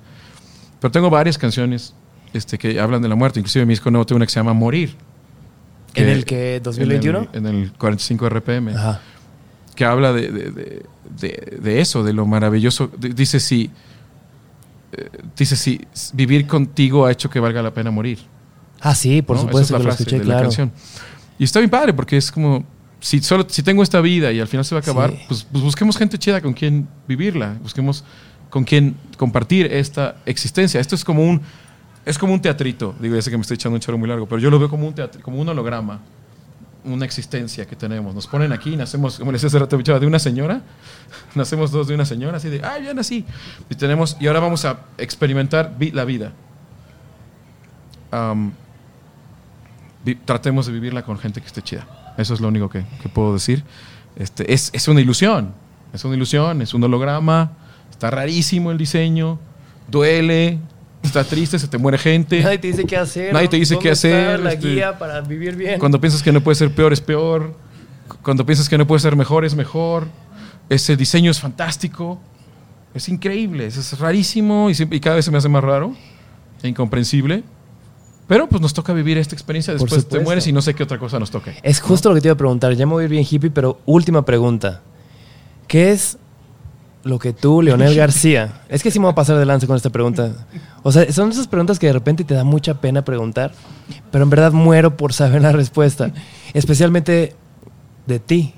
[0.81, 1.95] Pero tengo varias canciones
[2.33, 3.39] este, que hablan de la muerte.
[3.41, 4.95] Inclusive mi disco nuevo tengo una que se llama Morir.
[5.95, 7.29] ¿En el que, 2021?
[7.33, 9.01] En el, en el 45 RPM Ajá.
[9.75, 10.83] que habla de, de- de-
[11.19, 12.91] de- de eso, de lo maravilloso.
[12.99, 13.71] Dice si,
[14.93, 15.81] eh, dice si
[16.13, 18.19] vivir contigo ha hecho que valga la pena morir.
[18.81, 19.43] Ah, sí, por ¿no?
[19.43, 20.73] supuesto Esa es la que lo frase escuché, de la canción.
[21.39, 22.65] Y está bien padre porque es como,
[23.01, 25.19] si, solo, si tengo esta vida y al final se va a acabar, Sí.
[25.29, 28.05] pues, pues busquemos gente chida con quien vivirla, busquemos
[28.51, 30.81] con quien compartir esta existencia.
[30.81, 31.41] Esto es como un,
[32.05, 32.95] es como un teatrito.
[33.01, 34.69] Digo, ya sé que me estoy echando un choro muy largo, pero yo lo veo
[34.69, 36.01] como un, teatro, como un holograma
[36.85, 38.15] una existencia que tenemos.
[38.15, 40.63] Nos ponen aquí, nacemos, como les decía hace rato, de una señora,
[41.35, 43.27] nacemos dos de una señora, así de, ay, ya nací.
[43.69, 46.33] Y, tenemos, y ahora vamos a experimentar vi- la vida.
[50.15, 52.15] Tratemos de vivirla con gente que esté chida.
[52.17, 53.65] Eso es lo único que, que puedo decir.
[54.17, 55.55] Este, es, es una ilusión,
[55.93, 57.53] es una ilusión, es un holograma,
[57.91, 59.39] está rarísimo el diseño,
[59.89, 60.59] duele,
[61.03, 62.41] está triste, se te muere gente.
[62.43, 63.33] Nadie te dice qué hacer.
[63.33, 65.79] Nadie te dice ¿Dónde qué está hacer, la este, guía para vivir bien.
[65.79, 67.55] Cuando piensas que no puede ser peor, es peor.
[68.23, 70.09] Cuando piensas que no puede ser mejor, es mejor.
[70.69, 72.21] Ese diseño es fantástico.
[72.95, 75.95] Es increíble, es, es rarísimo y, y cada vez se me hace más raro
[76.63, 77.45] e incomprensible.
[78.29, 79.73] Pero pues nos toca vivir esta experiencia.
[79.73, 81.57] Después te mueres y no sé qué otra cosa nos toque.
[81.63, 82.75] Es justo lo que te iba a preguntar.
[82.75, 84.83] Ya me voy a ir bien hippie, pero última pregunta.
[85.67, 86.19] ¿Qué es
[87.05, 88.61] lo que tú, Leonel García?
[88.69, 90.47] Es que sí me voy a pasar de lanza con esta pregunta.
[90.83, 93.53] O sea, son esas preguntas que de repente te da mucha pena preguntar,
[94.13, 96.13] pero en verdad muero por saber la respuesta.
[96.53, 97.35] Especialmente
[98.07, 98.53] de ti,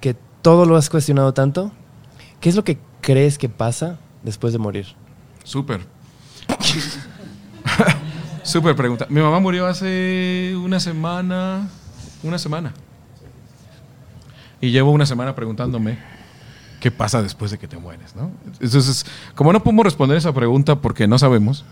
[0.00, 1.70] que todo lo has cuestionado tanto.
[2.40, 4.86] ¿Qué es lo que crees que pasa después de morir?
[5.44, 5.80] Súper.
[8.42, 9.06] Súper pregunta.
[9.08, 11.68] Mi mamá murió hace una semana.
[12.22, 12.72] Una semana.
[14.60, 15.98] Y llevo una semana preguntándome
[16.80, 18.30] qué pasa después de que te mueres, ¿no?
[18.60, 21.64] Entonces, como no podemos responder esa pregunta porque no sabemos,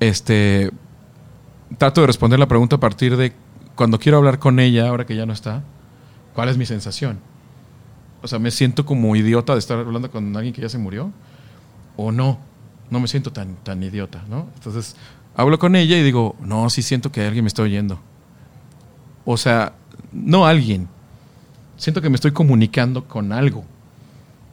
[0.00, 0.70] este,
[1.78, 3.32] trato de responder la pregunta a partir de
[3.74, 5.62] cuando quiero hablar con ella, ahora que ya no está,
[6.34, 7.18] ¿cuál es mi sensación?
[8.22, 11.12] O sea, ¿me siento como idiota de estar hablando con alguien que ya se murió?
[11.96, 12.38] ¿O no?
[12.90, 14.48] No me siento tan, tan idiota, ¿no?
[14.54, 14.96] Entonces,
[15.36, 18.00] hablo con ella y digo, no, sí siento que alguien me está oyendo.
[19.24, 19.74] O sea,
[20.12, 20.88] no alguien.
[21.76, 23.64] Siento que me estoy comunicando con algo,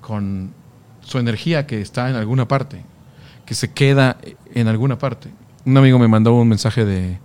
[0.01, 0.51] con
[1.01, 2.83] su energía que está en alguna parte,
[3.45, 4.17] que se queda
[4.53, 5.29] en alguna parte.
[5.65, 7.17] Un amigo me mandó un mensaje de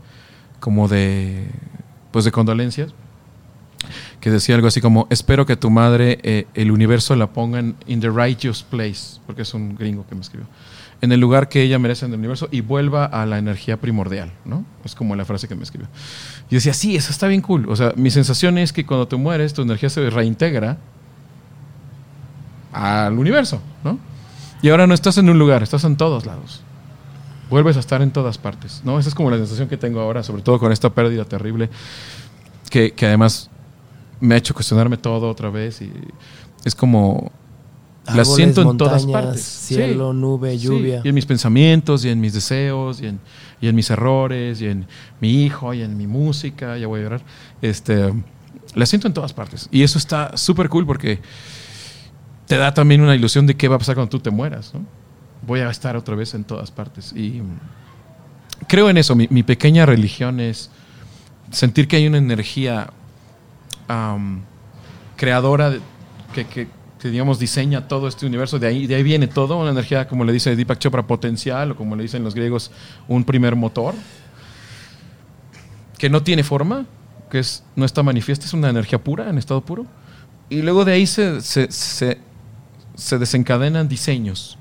[0.60, 1.48] como de
[2.12, 2.92] pues de condolencias,
[4.20, 8.00] que decía algo así como, espero que tu madre, eh, el universo la pongan in
[8.00, 10.48] the righteous place, porque es un gringo que me escribió,
[11.00, 14.32] en el lugar que ella merece en el universo y vuelva a la energía primordial,
[14.44, 14.64] ¿no?
[14.84, 15.88] Es como la frase que me escribió.
[16.50, 17.68] Y decía, sí, eso está bien cool.
[17.68, 20.78] O sea, mi sensación es que cuando te mueres, tu energía se reintegra
[22.72, 23.98] al universo, ¿no?
[24.60, 26.62] Y ahora no estás en un lugar, estás en todos lados.
[27.48, 28.98] Vuelves a estar en todas partes, ¿no?
[28.98, 31.70] Esa es como la sensación que tengo ahora, sobre todo con esta pérdida terrible,
[32.70, 33.50] que, que además
[34.20, 35.92] me ha hecho cuestionarme todo otra vez y
[36.64, 37.30] es como
[38.08, 39.42] la Árboles, siento en todas partes.
[39.42, 41.00] Cielo, nube, Sí, lluvia.
[41.04, 43.20] Y en mis pensamientos, y en mis deseos, y en,
[43.60, 44.86] y en mis errores, y en
[45.20, 47.22] mi hijo, y en mi música, ya voy a llorar.
[47.62, 48.12] Este,
[48.74, 49.68] la siento en todas partes.
[49.70, 51.20] Y eso está súper cool porque
[52.46, 54.72] te da también una ilusión de qué va a pasar cuando tú te mueras.
[54.74, 54.80] ¿no?
[55.46, 57.12] Voy a estar otra vez en todas partes.
[57.14, 57.58] Y mm,
[58.68, 59.14] creo en eso.
[59.14, 60.70] Mi, mi pequeña religión es
[61.50, 62.90] sentir que hay una energía
[65.16, 65.80] creadora de-
[66.34, 69.70] que, que, que, digamos diseña todo este universo de ahí de ahí viene todo una
[69.70, 72.70] energía como le dice Deepak Chopra potencial o como le dicen los griegos
[73.06, 73.94] un primer motor
[75.96, 76.86] que no tiene forma
[77.30, 79.86] que es no está manifiesta es una energía pura en estado puro
[80.50, 82.18] y luego de ahí se, se, se,
[82.94, 84.58] se desencadenan diseños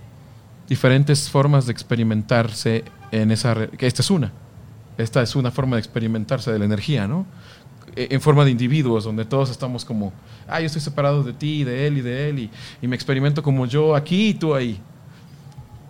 [0.67, 4.31] diferentes formas de experimentarse en esa que esta es una
[4.97, 7.25] esta es una forma de experimentarse de la energía, ¿no?
[7.97, 10.13] E- En forma de individuos, donde todos estamos como,
[10.47, 12.51] ah, yo estoy separado de ti, de él y de él, y,
[12.81, 14.79] y me experimento como yo aquí y tú ahí.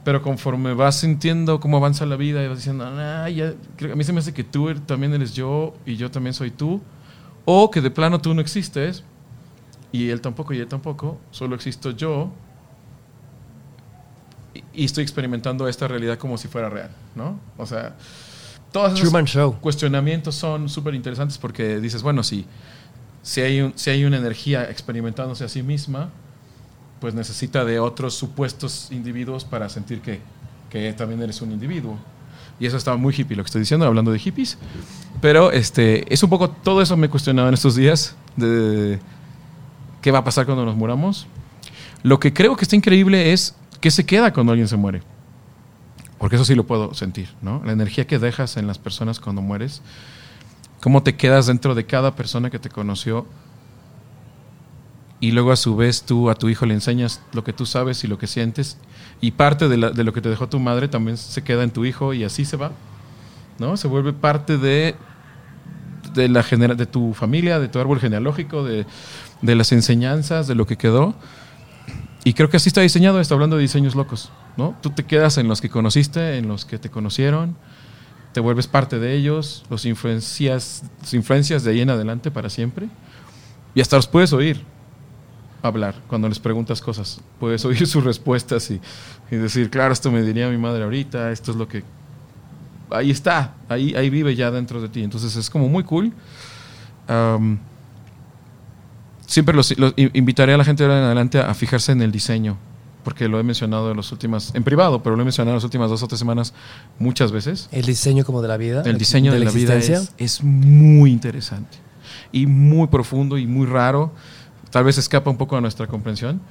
[0.03, 3.53] Pero conforme vas sintiendo cómo avanza la vida y vas diciendo, ah, ya,
[3.91, 6.49] a mí se me hace que tú er- también eres yo y yo también soy
[6.51, 6.81] tú,
[7.45, 9.03] o que de plano tú no existes
[9.91, 12.31] y él tampoco y él tampoco, solo existo yo
[14.73, 17.39] y estoy experimentando esta realidad como si fuera real, ¿no?
[17.57, 17.95] O sea,
[18.95, 19.55] Truman Show.
[19.59, 22.45] cuestionamientos son súper interesantes porque dices, bueno, si,
[23.21, 26.09] si, hay un- si hay una energía experimentándose a sí misma,
[26.99, 30.19] pues necesita de otros supuestos individuos para sentir que,
[30.69, 31.97] que también eres un individuo.
[32.59, 34.57] Y eso estaba muy hippie lo que estoy diciendo, hablando de hippies.
[35.21, 38.99] Pero este, es un poco, todo eso me he cuestionado en estos días, de
[40.01, 41.27] qué va a pasar cuando nos muramos.
[42.03, 45.03] Lo que creo que está increíble es qué se queda cuando alguien se muere.
[46.19, 47.61] Porque eso sí lo puedo sentir, ¿no?
[47.65, 49.81] La energía que dejas en las personas cuando mueres,
[50.81, 53.25] cómo te quedas dentro de cada persona que te conoció
[55.19, 58.03] y luego a su vez tú a tu hijo le enseñas lo que tú sabes
[58.03, 58.77] y lo que sientes
[59.19, 62.13] y parte de, lo que te dejó tu madre también se queda en tu hijo
[62.13, 62.71] y así se va,
[63.57, 63.77] ¿no?
[63.77, 64.95] Se vuelve parte de,
[66.15, 68.85] la genera- de tu familia, de tu árbol genealógico, de
[69.41, 71.15] las enseñanzas, de lo que quedó.
[72.27, 74.75] Y creo que así está diseñado, está hablando de diseños locos, ¿no?
[74.81, 77.55] Tú te quedas en los que conociste, en los que te conocieron,
[78.33, 80.83] te vuelves parte de ellos, los influencias,
[81.13, 82.89] influencias de ahí en adelante para siempre.
[83.73, 84.61] Y hasta los puedes oír
[85.61, 87.21] hablar cuando les preguntas cosas.
[87.39, 88.81] Puedes oír sus respuestas y,
[89.31, 91.85] decir, claro, esto me diría mi madre ahorita, esto es lo que...
[92.89, 95.01] Ahí está, ahí, ahí vive ya dentro de ti.
[95.01, 96.11] Entonces es como muy cool.
[99.27, 102.01] Siempre los, los in- invitaré a la gente de ahora en adelante a, fijarse en
[102.01, 102.57] el diseño,
[103.03, 105.63] porque lo he mencionado en las últimas, en privado, pero lo he mencionado en las
[105.63, 106.53] últimas dos o tres semanas
[106.97, 107.69] muchas veces.
[107.71, 108.81] El diseño como de la vida.
[108.83, 110.13] El diseño de, la, vida existencia.
[110.17, 111.77] es, es muy interesante
[112.31, 114.11] y muy profundo y muy raro.
[114.71, 116.41] Tal vez escapa un poco a nuestra comprensión,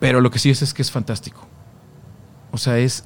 [0.00, 1.46] pero lo que sí es es que es fantástico.
[2.50, 3.04] O sea, es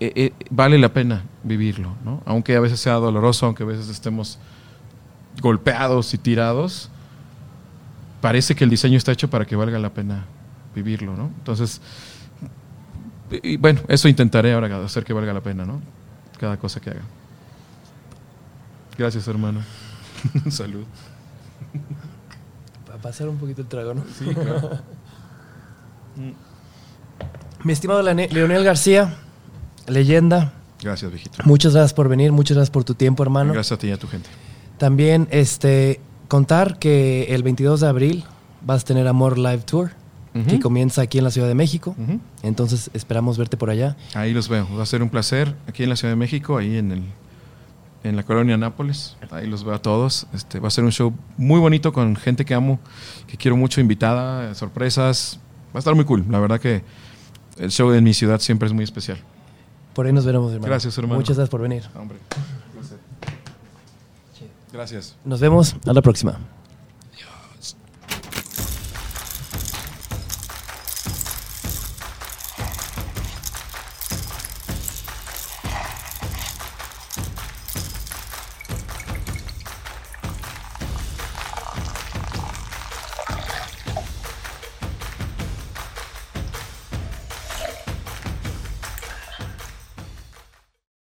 [0.00, 2.22] eh, eh, vale la pena vivirlo, ¿no?
[2.26, 4.38] Aunque a veces sea doloroso, aunque a veces estemos
[5.40, 6.90] golpeados y tirados,
[8.24, 10.24] parece que el diseño está hecho para que valga la pena
[10.74, 11.26] vivirlo, ¿no?
[11.36, 11.78] Entonces,
[13.30, 15.82] y bueno, eso intentaré ahora hacer que valga la pena, ¿no?
[16.40, 17.02] Cada cosa que haga.
[18.96, 19.60] Gracias, hermano.
[20.48, 20.84] Salud.
[22.86, 24.02] Para pasar un poquito el trago, ¿no?
[24.18, 24.70] Sí, claro.
[27.62, 29.18] Mi estimado Leonel García,
[29.86, 31.42] leyenda, Gracias, viejito.
[31.44, 33.52] muchas gracias por venir, muchas gracias por tu tiempo, hermano.
[33.52, 34.30] Gracias a ti y a tu gente.
[34.78, 36.00] También este
[36.34, 38.24] contar que el 22 de abril
[38.60, 39.92] vas a tener Amor Live Tour,
[40.32, 40.60] que Ujú.
[40.60, 41.94] comienza aquí en la Ciudad de México.
[41.96, 42.18] Ujú.
[42.42, 43.96] Entonces esperamos verte por allá.
[44.14, 44.66] Ahí los veo.
[44.76, 47.02] Va a ser un placer aquí en la Ciudad de México, ahí en el
[48.02, 49.16] en la colonia Nápoles.
[49.30, 50.26] Ahí los veo a todos.
[50.34, 52.80] Este va a ser un show muy bonito con gente que amo,
[53.28, 55.38] que quiero mucho, invitada, sorpresas.
[55.72, 56.24] Va a estar muy cool.
[56.28, 56.82] La verdad que
[57.58, 59.18] el show en mi ciudad siempre es muy especial.
[59.94, 60.66] Por ahí nos veremos, hermano.
[60.68, 61.14] Gracias, hermano.
[61.20, 61.84] Muchas gracias por venir.
[61.94, 62.18] Hombre.
[64.74, 65.14] Gracias.
[65.24, 66.36] Nos vemos a la próxima.